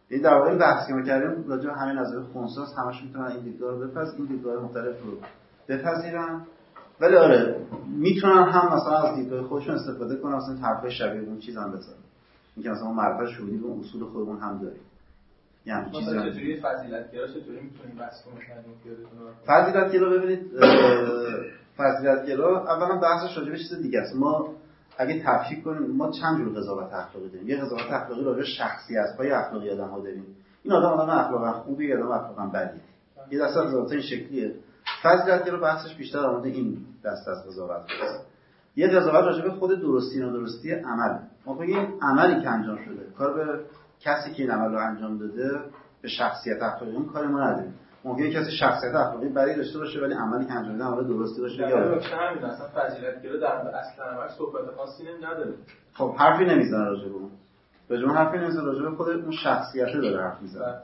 این 0.09 0.21
در 0.21 0.33
واقع 0.33 0.57
بحثی 0.57 0.87
که 0.87 0.93
ما 0.93 1.01
کردیم 1.01 1.47
راجع 1.47 1.69
همین 1.69 1.95
نظر 1.97 2.21
خونساز 2.21 2.73
همش 2.77 3.03
می‌تونن 3.03 3.25
این 3.25 3.43
دیدگاه 3.43 3.71
رو 3.71 3.87
بپذیرن 3.87 4.17
این 4.17 4.25
دیدگاه 4.25 4.63
مختلف 4.63 4.95
رو 5.03 5.11
بپذیرن. 5.69 6.41
ولی 7.01 7.15
آره 7.15 7.65
می‌تونن 7.97 8.43
هم 8.43 8.75
مثلا 8.75 8.97
از 8.97 9.15
دیدگاه 9.15 9.43
خودشون 9.43 9.75
استفاده 9.75 10.15
کنن 10.15 10.35
مثلا 10.35 10.55
حرفای 10.55 10.91
شبیه 10.91 11.21
اون 11.21 11.39
چیز 11.39 11.57
هم 11.57 11.71
بزنن. 11.71 11.95
اینکه 12.55 12.69
مثلا 12.69 12.91
معرفت 12.91 13.31
شهودی 13.31 13.57
به 13.57 13.67
اصول 13.79 14.03
خودمون 14.03 14.39
هم 14.39 14.57
داریم. 14.57 14.81
یعنی 15.67 15.91
چیزی 15.91 16.11
چطوری 16.11 16.61
فضیلتگرا 16.61 17.27
چطوری 17.27 17.59
می‌تونیم 17.61 17.95
بحث 17.99 18.13
فضیلتگرا 19.47 20.09
ببینید 20.09 20.51
فضیلتگرا 21.77 22.63
اولا 22.63 22.99
بحثش 22.99 23.37
راجع 23.37 23.51
به 23.51 23.57
چیز 23.57 23.73
دیگه 23.81 23.99
است. 23.99 24.15
ما 24.15 24.53
اگه 24.97 25.23
تفکیک 25.25 25.63
کنیم 25.63 25.91
ما 25.91 26.11
چند 26.11 26.37
جور 26.37 26.59
قضاوت 26.59 26.93
اخلاقی 26.93 27.29
داریم؟ 27.29 27.49
یه 27.49 27.57
قضاوت 27.57 27.91
اخلاقی 27.91 28.23
راجع 28.23 28.37
به 28.37 28.45
شخصیت‌های 28.45 29.31
اخلاقی 29.31 29.69
آدم‌ها 29.69 29.99
داریم. 29.99 30.25
این 30.63 30.73
آدم 30.73 30.87
آدم 30.87 31.09
اخلاقا 31.09 31.51
خوبی 31.51 31.93
آدم 31.93 32.11
اخلاقا 32.11 32.45
بدی 32.45 32.79
یه 33.31 33.39
دسته 33.39 33.59
از 33.59 33.67
قضاوت 33.67 33.91
این 33.91 34.01
شکلیه. 34.01 34.55
فضیلتگرا 35.03 35.59
بحثش 35.59 35.95
بیشتر 35.95 36.21
در 36.21 36.29
مورد 36.29 36.45
این 36.45 36.77
دسته 37.05 37.31
از 37.31 37.47
قضاوت 37.47 37.81
هست 38.01 38.27
یه 38.75 38.87
قضاوت 38.87 39.25
راجع 39.25 39.43
به 39.43 39.51
خود 39.51 39.81
درستی 39.81 40.21
و 40.21 40.31
درستی 40.31 40.71
عمل. 40.71 41.17
ما 41.45 41.53
بگیم 41.53 41.99
عملی 42.01 42.41
که 42.41 42.49
انجام 42.49 42.77
شده. 42.85 43.11
کار 43.17 43.33
به 43.33 43.59
کسی 44.01 44.33
که 44.33 44.43
این 44.43 44.51
عمل 44.51 44.71
رو 44.71 44.79
انجام 44.79 45.17
داده 45.17 45.59
به 46.01 46.07
شخصیت 46.07 46.61
اخلاقی 46.61 46.95
اون 46.95 47.05
کار 47.05 47.27
ما 47.27 47.39
نداریم. 47.39 47.73
ممکنه 48.03 48.31
کسی 48.31 48.51
شخصیت 48.51 48.95
اخلاقی 48.95 49.29
بدی 49.29 49.55
داشته 49.55 49.79
باشه 49.79 49.99
ولی 49.99 50.13
عملی 50.13 50.45
که 50.45 50.53
انجام 50.53 50.77
داده 50.77 50.83
عمل 50.83 51.07
درستی 51.07 51.41
باشه 51.41 51.55
یا 51.55 51.95
نکته 51.95 52.15
همین 52.15 52.43
اصلا 52.43 52.67
فضیلت 52.75 53.21
در 53.41 53.75
اصل 53.75 54.03
عمل 54.03 54.27
صحبت 54.27 54.75
خاصی 54.77 55.03
نداره 55.23 55.53
خب 55.93 56.15
حرفی 56.15 56.45
نمی‌زنه 56.45 56.83
راجع 56.83 57.07
به 57.09 57.15
اون. 57.15 57.31
راجع 57.89 58.05
به 58.05 58.13
حرفی 58.13 58.37
نمی‌زنه 58.37 58.63
راجع 58.63 58.81
به 58.81 58.95
خود 58.95 59.09
اون 59.09 59.31
شخصیت 59.31 59.87
داره 59.93 60.23
حرف 60.23 60.41
می‌زنه. 60.41 60.65
بله. 60.65 60.77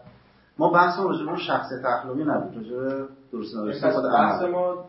ما 0.58 0.70
بحث 0.70 1.00
راجع 1.00 1.24
به 1.24 1.30
اون 1.30 1.40
شخصیت 1.40 1.86
اخلاقی 1.86 2.24
نبود 2.24 2.56
راجع 2.56 2.76
به 2.76 3.08
درست 3.32 3.56
نداشته 3.56 3.92
خود 3.92 4.04
بحث 4.14 4.42
ما 4.42 4.86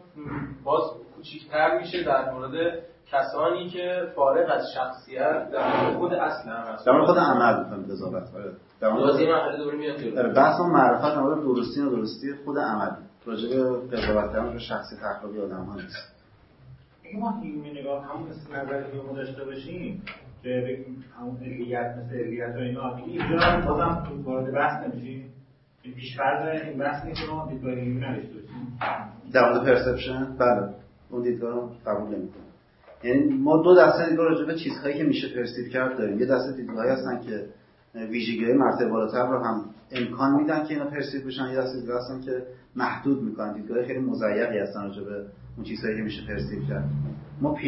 باز 0.64 0.82
کوچیک‌تر 1.16 1.78
میشه 1.78 2.02
در 2.02 2.32
مورد 2.32 2.78
کسانی 3.12 3.68
که 3.68 4.12
فارغ 4.16 4.50
از 4.50 4.62
شخصیت 4.74 5.50
در 5.50 5.94
خود 5.98 6.14
اصل 6.14 6.50
عمل 6.50 6.76
در 6.86 7.06
خود 7.06 7.18
عمل 7.18 7.64
قضاوت 7.90 8.24
در 8.80 8.88
مورد 8.88 9.16
این 9.16 9.32
مرحله 9.32 9.56
دوباره 9.56 9.78
میاد 9.78 9.96
جلو. 9.96 10.18
آره، 10.18 10.32
بحث 10.32 10.60
اون 10.60 10.70
معرفت 10.70 11.14
در 11.14 11.20
مورد 11.20 11.42
درستی 11.42 11.80
و 11.80 11.90
درستی 11.90 12.34
خود 12.44 12.58
عمل. 12.58 12.90
راجع 13.26 13.48
به 13.48 13.96
قضاوت 13.96 14.32
کردن 14.32 14.52
به 14.52 14.58
شخصیت 14.58 14.98
اخلاقی 15.02 15.40
آدم‌ها 15.40 15.74
نیست. 15.74 16.14
ما 17.14 17.40
این 17.42 17.78
نگاه 17.78 18.04
همون 18.04 18.28
مثل 18.28 18.56
نظر 18.56 18.84
ما 19.06 19.12
داشته 19.12 19.44
باشیم 19.44 20.02
که 20.42 20.64
بگیم 20.68 21.04
همون 21.18 21.36
علیت 21.36 21.96
مثل 21.96 22.16
علیت 22.16 22.54
و 22.56 22.58
اینا 22.58 22.96
اینجا 22.96 23.60
بازم 23.66 24.22
وارد 24.24 24.54
بحث 24.54 24.86
نمیشیم. 24.86 25.32
این 25.82 25.94
پیشفرض 25.94 26.62
این 26.62 26.78
بحث 26.78 27.04
نیست 27.04 27.20
که 27.20 27.32
ما 27.32 27.48
دیدگاه 27.50 27.72
علمی 27.72 28.00
نداشته 28.00 28.34
باشیم. 28.34 28.78
در 29.32 29.50
مورد 29.50 29.64
پرسپشن 29.64 30.36
بله. 30.36 30.74
اون 31.10 31.22
دیدگاه 31.22 31.54
رو 31.54 31.70
قبول 31.86 32.16
نمی‌کنم. 32.16 32.53
یعنی 33.04 33.34
ما 33.34 33.62
دو 33.62 33.74
دسته 33.74 34.08
دیدگاه 34.08 34.28
راجع 34.28 34.44
به 34.44 34.54
چیزهایی 34.54 34.98
که 34.98 35.04
میشه 35.04 35.34
پرسیو 35.34 35.68
کرد 35.68 35.98
داریم. 35.98 36.20
یه 36.20 36.26
دسته 36.26 36.52
دیدگاهی 36.52 36.90
هستن 36.90 37.20
که 37.20 37.46
ویژگی 38.10 38.52
مرتبه 38.52 38.88
بالاتر 38.88 39.26
رو 39.26 39.44
هم 39.44 39.64
امکان 39.92 40.34
میدن 40.34 40.64
که 40.64 40.74
اینا 40.74 40.90
پرسیو 40.90 41.26
بشن. 41.26 41.48
یه 41.48 41.56
دسته 41.56 41.80
دیدگاه 41.80 42.00
هستن 42.00 42.20
که 42.20 42.42
محدود 42.76 43.22
می‌کنن. 43.22 43.52
دیدگاه 43.52 43.84
خیلی 43.84 43.98
مزیقی 43.98 44.58
هستن 44.58 44.82
راجع 44.82 45.02
به 45.04 45.24
اون 45.56 45.64
چیزهایی 45.64 45.96
که 45.96 46.02
میشه 46.02 46.26
پرسیو 46.26 46.66
کرد. 46.68 46.84
ما 47.40 47.58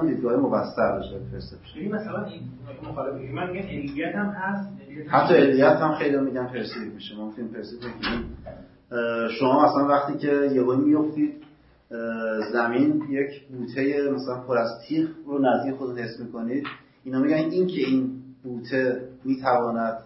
اون 0.00 0.06
دیدگاه 0.06 0.36
مبستر 0.36 0.96
راجع 0.96 1.18
به 1.18 1.24
پرسپشن 1.32 1.88
مثلا 1.88 2.24
این 2.24 2.42
مخالف 2.90 3.30
من 3.30 3.50
میگم 3.50 3.66
علیت 3.66 4.14
هم 4.14 4.26
هست. 4.26 4.68
حتی 5.08 5.34
علیت 5.34 5.76
هم 5.76 5.94
خیلی 5.94 6.16
میگن 6.16 6.46
پرسیو 6.46 6.94
میشه. 6.94 7.16
ممکن 7.16 7.48
پرسیو 7.48 7.78
شما 9.40 9.64
مثلا 9.64 9.88
وقتی 9.88 10.18
که 10.18 10.50
یهو 10.52 10.76
میافتید 10.76 11.47
زمین 12.52 13.02
یک 13.10 13.48
بوته 13.48 14.10
مثلا 14.10 14.40
پر 14.40 14.58
از 14.58 14.70
تیغ 14.88 15.08
رو 15.26 15.38
نزدیک 15.38 15.74
خود 15.74 15.98
حس 15.98 16.20
می‌کنید 16.20 16.64
اینا 17.04 17.20
میگن 17.20 17.36
این 17.36 17.66
که 17.66 17.80
این 17.80 18.10
بوته 18.42 19.08
می‌تواند 19.24 19.98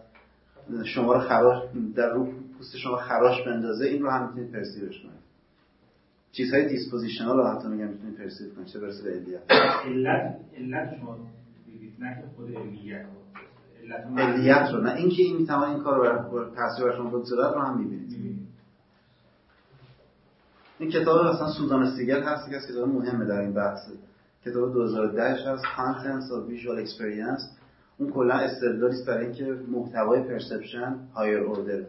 شما 0.84 1.12
رو 1.12 1.20
خراش 1.20 1.62
در 1.96 2.12
رو 2.12 2.28
پوست 2.58 2.76
شما 2.76 2.96
خراش 2.96 3.46
بندازه 3.46 3.84
این 3.84 4.02
رو 4.02 4.10
هم 4.10 4.26
می‌تونید 4.26 4.52
perceive 4.52 4.92
ش 4.92 5.02
کنید. 5.02 5.22
چیزهای 6.32 6.68
dispositional 6.68 7.36
رو 7.36 7.46
حتی 7.46 7.68
میگن 7.68 7.88
می‌تونید 7.88 8.16
perceive 8.16 8.54
کنید 8.54 8.66
چه 8.66 8.78
برسه 8.78 9.02
به 9.02 9.10
علیت 9.10 9.40
علت 9.84 10.36
علت 10.58 10.98
شما 11.00 11.16
نه 11.98 12.22
خود 12.36 12.56
علیت 12.56 13.06
علیت 14.16 14.68
رو 14.72 14.80
نه 14.80 14.94
اینکه 14.94 15.22
این 15.22 15.36
می‌تواند 15.36 15.74
این 15.74 15.82
کار 15.82 16.28
رو 16.30 16.44
تاثیر 16.44 16.84
بر 16.84 16.96
شما 16.96 17.10
بگذارد 17.10 17.54
رو 17.54 17.60
هم 17.60 17.78
می‌بینید. 17.78 18.12
این 20.82 20.90
کتاب 20.90 21.26
مثلا 21.26 21.52
سوزان 21.52 21.96
سیگل 21.96 22.22
هست 22.22 22.50
که 22.50 22.72
کتاب 22.72 22.88
مهمه 22.88 23.24
در 23.24 23.40
این 23.40 23.52
بحث. 23.54 23.80
کتاب 24.44 24.72
2010 24.72 25.22
هست 25.22 25.64
Contents 25.64 26.28
of 26.30 26.50
Visual 26.50 26.86
Experience. 26.86 27.42
اون 27.98 28.12
کلا 28.12 28.34
استدلالی 28.34 28.94
است 28.94 29.06
برای 29.06 29.26
اینکه 29.26 29.44
محتوای 29.44 30.22
پرسپشن 30.22 30.98
هایر 31.14 31.38
اوردر 31.38 31.82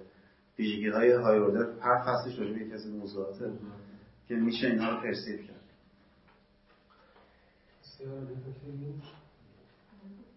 ویژگی 0.60 0.90
های 0.90 1.12
هایر 1.12 1.42
اوردر 1.42 1.68
هر 1.82 2.02
فصلش 2.02 2.40
راجع 2.40 2.54
به 2.54 2.60
یکی 2.60 2.74
از 2.74 2.88
موضوعاته 2.88 3.52
که 4.28 4.36
میشه 4.36 4.68
اینها 4.68 4.92
رو 4.92 5.02
پرسیو 5.02 5.38
کرد. 5.38 5.64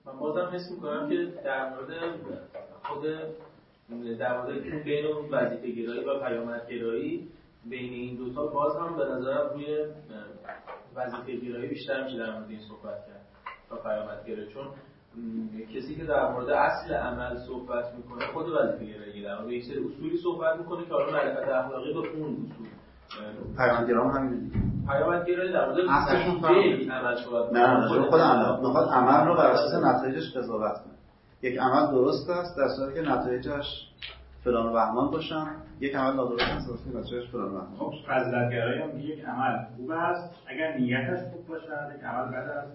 من 0.06 0.18
بازم 0.18 0.50
حس 0.54 0.70
می‌کنم 0.70 1.08
که 1.08 1.32
در 1.44 1.70
مورد 1.70 1.90
خود 2.82 3.02
در 4.18 4.42
مورد 4.42 4.84
بین 4.84 5.06
وظیفه 5.30 5.70
گرایی 5.70 6.04
و 6.04 6.18
پیامد 6.20 6.68
گرایی 6.70 7.28
بین 7.70 7.92
این 7.92 8.16
دوتا 8.16 8.46
باز 8.46 8.76
هم 8.76 8.96
به 8.96 9.04
نظرم 9.04 9.50
روی 9.54 9.66
وظیفه 10.96 11.36
گرایی 11.46 11.68
بیشتر 11.68 12.04
میشه 12.04 12.18
در 12.18 12.32
مورد 12.32 12.50
این 12.50 12.60
صحبت 12.68 13.06
کرد 13.06 13.26
تا 13.68 13.76
پیامد 13.76 14.26
گرایی 14.26 14.48
چون 14.48 14.66
کسی 15.74 15.96
که 15.96 16.04
در 16.04 16.32
مورد 16.32 16.50
اصل 16.50 16.94
عمل 16.94 17.36
صحبت 17.36 17.84
می‌کنه 17.94 18.26
خود 18.32 18.48
وظیفه 18.48 18.84
گرایی 18.84 19.22
در 19.22 19.38
مورد 19.38 19.52
یک 19.52 19.64
سری 19.64 19.78
اصولی 19.78 20.16
صحبت 20.22 20.56
می‌کنه 20.56 20.84
که 20.84 20.92
حالا 20.92 21.12
معرفت 21.12 21.48
اخلاقی 21.48 21.92
به 21.92 21.98
اون 21.98 22.36
اصول. 23.58 23.96
هم 23.96 24.10
همینه 24.10 24.50
پیامدگرایی 24.86 25.52
در 25.52 25.68
مورد 25.68 25.78
اصلشون 25.88 26.44
عمل 26.90 27.16
صحبت 27.16 27.52
نه 27.52 27.66
نه 27.66 27.88
خود 27.88 28.20
عمل. 28.20 28.60
می‌خواد 28.60 28.88
عمل 28.88 29.28
رو 29.28 29.34
بر 29.34 29.46
اساس 29.50 29.84
نتایجش 29.84 30.36
قضاوت 30.36 30.74
کنه. 30.74 30.94
یک 31.42 31.58
عمل 31.58 31.90
درست 31.92 32.30
است 32.30 32.56
در 32.56 32.68
صورتی 32.76 32.94
که 32.94 33.10
نتایجش 33.10 33.88
فلان 34.46 34.66
و 34.66 34.72
بهمان 34.72 35.10
باشن. 35.10 35.46
یک 35.80 35.94
عمل 35.94 36.16
نادرست 36.16 36.42
هست 36.42 36.70
واسه 36.70 36.90
بچه‌اش 36.90 37.30
فلان 37.30 37.48
و 37.48 37.50
بهمان 37.50 37.76
خب 37.78 37.92
فضیلت‌گرایی 38.08 38.82
هم 38.82 38.98
یک 38.98 39.24
عمل 39.24 39.64
خوب 39.76 39.90
است. 39.90 40.34
اگر 40.46 40.78
نیتش 40.78 41.20
خوب 41.32 41.46
باشه 41.46 41.94
یک 41.98 42.04
عمل 42.04 42.28
بد 42.32 42.48
است. 42.48 42.72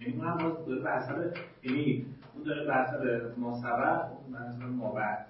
یعنی 0.00 0.14
اون 0.16 0.26
هم 0.26 0.38
داره 0.66 0.82
به 0.82 0.90
حسب 0.90 1.36
یعنی 1.62 2.06
اون 2.34 2.44
داره 2.44 2.64
به 2.66 2.74
حسب 2.74 3.32
ماسبق 3.38 4.04
اون 4.24 4.32
به 4.32 4.38
حسب 4.38 4.62
مابعد. 4.62 5.26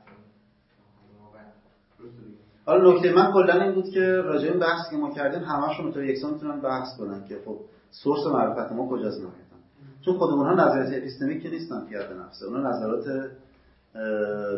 حالا 2.66 2.92
نکته 2.92 3.12
من 3.12 3.32
کلا 3.32 3.62
این 3.62 3.72
بود 3.74 3.90
که 3.90 4.00
راجع 4.00 4.48
این 4.48 4.58
بحث 4.58 4.90
که 4.90 4.96
ما 4.96 5.10
کردیم 5.14 5.42
همه‌شون 5.42 5.92
تو 5.92 6.04
یکسان 6.04 6.32
می‌تونن 6.34 6.60
بحث 6.60 6.98
کنن 6.98 7.24
که 7.28 7.34
خب 7.44 7.56
سورس 7.90 8.26
معرفت 8.26 8.72
ما 8.72 8.88
کجاست 8.88 9.20
نهایتا. 9.20 9.56
چون 10.04 10.18
خود 10.18 10.30
اونها 10.30 10.52
نظریات 10.52 11.02
اپیستمیک 11.02 11.42
که 11.42 11.50
نیستن 11.50 11.86
پیاده 11.88 12.14
نفسه. 12.14 12.46
اونها 12.46 12.70
نظرات 12.70 13.30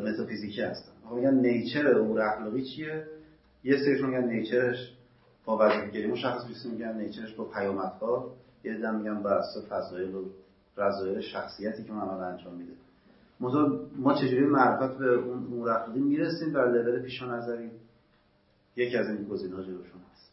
متافیزیکی 0.05 0.63
هستن. 0.63 0.93
میگن 1.15 1.35
نیچر 1.35 1.99
امور 1.99 2.21
اخلاقی 2.21 2.65
چیه؟ 2.65 3.05
یه 3.65 3.77
سریشون 3.77 4.11
میگن 4.11 4.29
نیچرش 4.29 4.93
با 5.45 5.59
وظیفه 5.61 5.91
گیری 5.91 6.07
مشخص 6.07 6.49
میشه 6.49 6.69
میگن 6.69 6.97
نیچرش 6.97 7.35
با 7.35 7.45
پیامدها 7.45 8.31
یه 8.65 8.75
دیدم 8.75 8.95
میگن 8.95 9.23
بر 9.23 9.33
اساس 9.33 9.65
فضایل 9.69 10.15
و 10.15 10.25
رضایل 10.77 11.21
شخصیتی 11.21 11.85
که 11.85 11.93
عمل 11.93 12.25
انجام 12.25 12.55
میده. 12.55 12.73
ما 13.99 14.15
چجوری 14.15 14.47
معرفت 14.47 14.99
به 14.99 15.15
اون 15.15 15.37
امور 15.37 15.71
اخلاقی 15.71 16.01
می‌رسیم؟ 16.01 16.53
بر 16.53 16.71
لول 16.71 17.03
پیش 17.03 17.23
نظری. 17.23 17.71
یکی 18.77 18.97
از 18.97 19.09
این 19.09 19.25
گزینه‌ها 19.25 19.63
جلوشون 19.63 20.01
هست. 20.13 20.33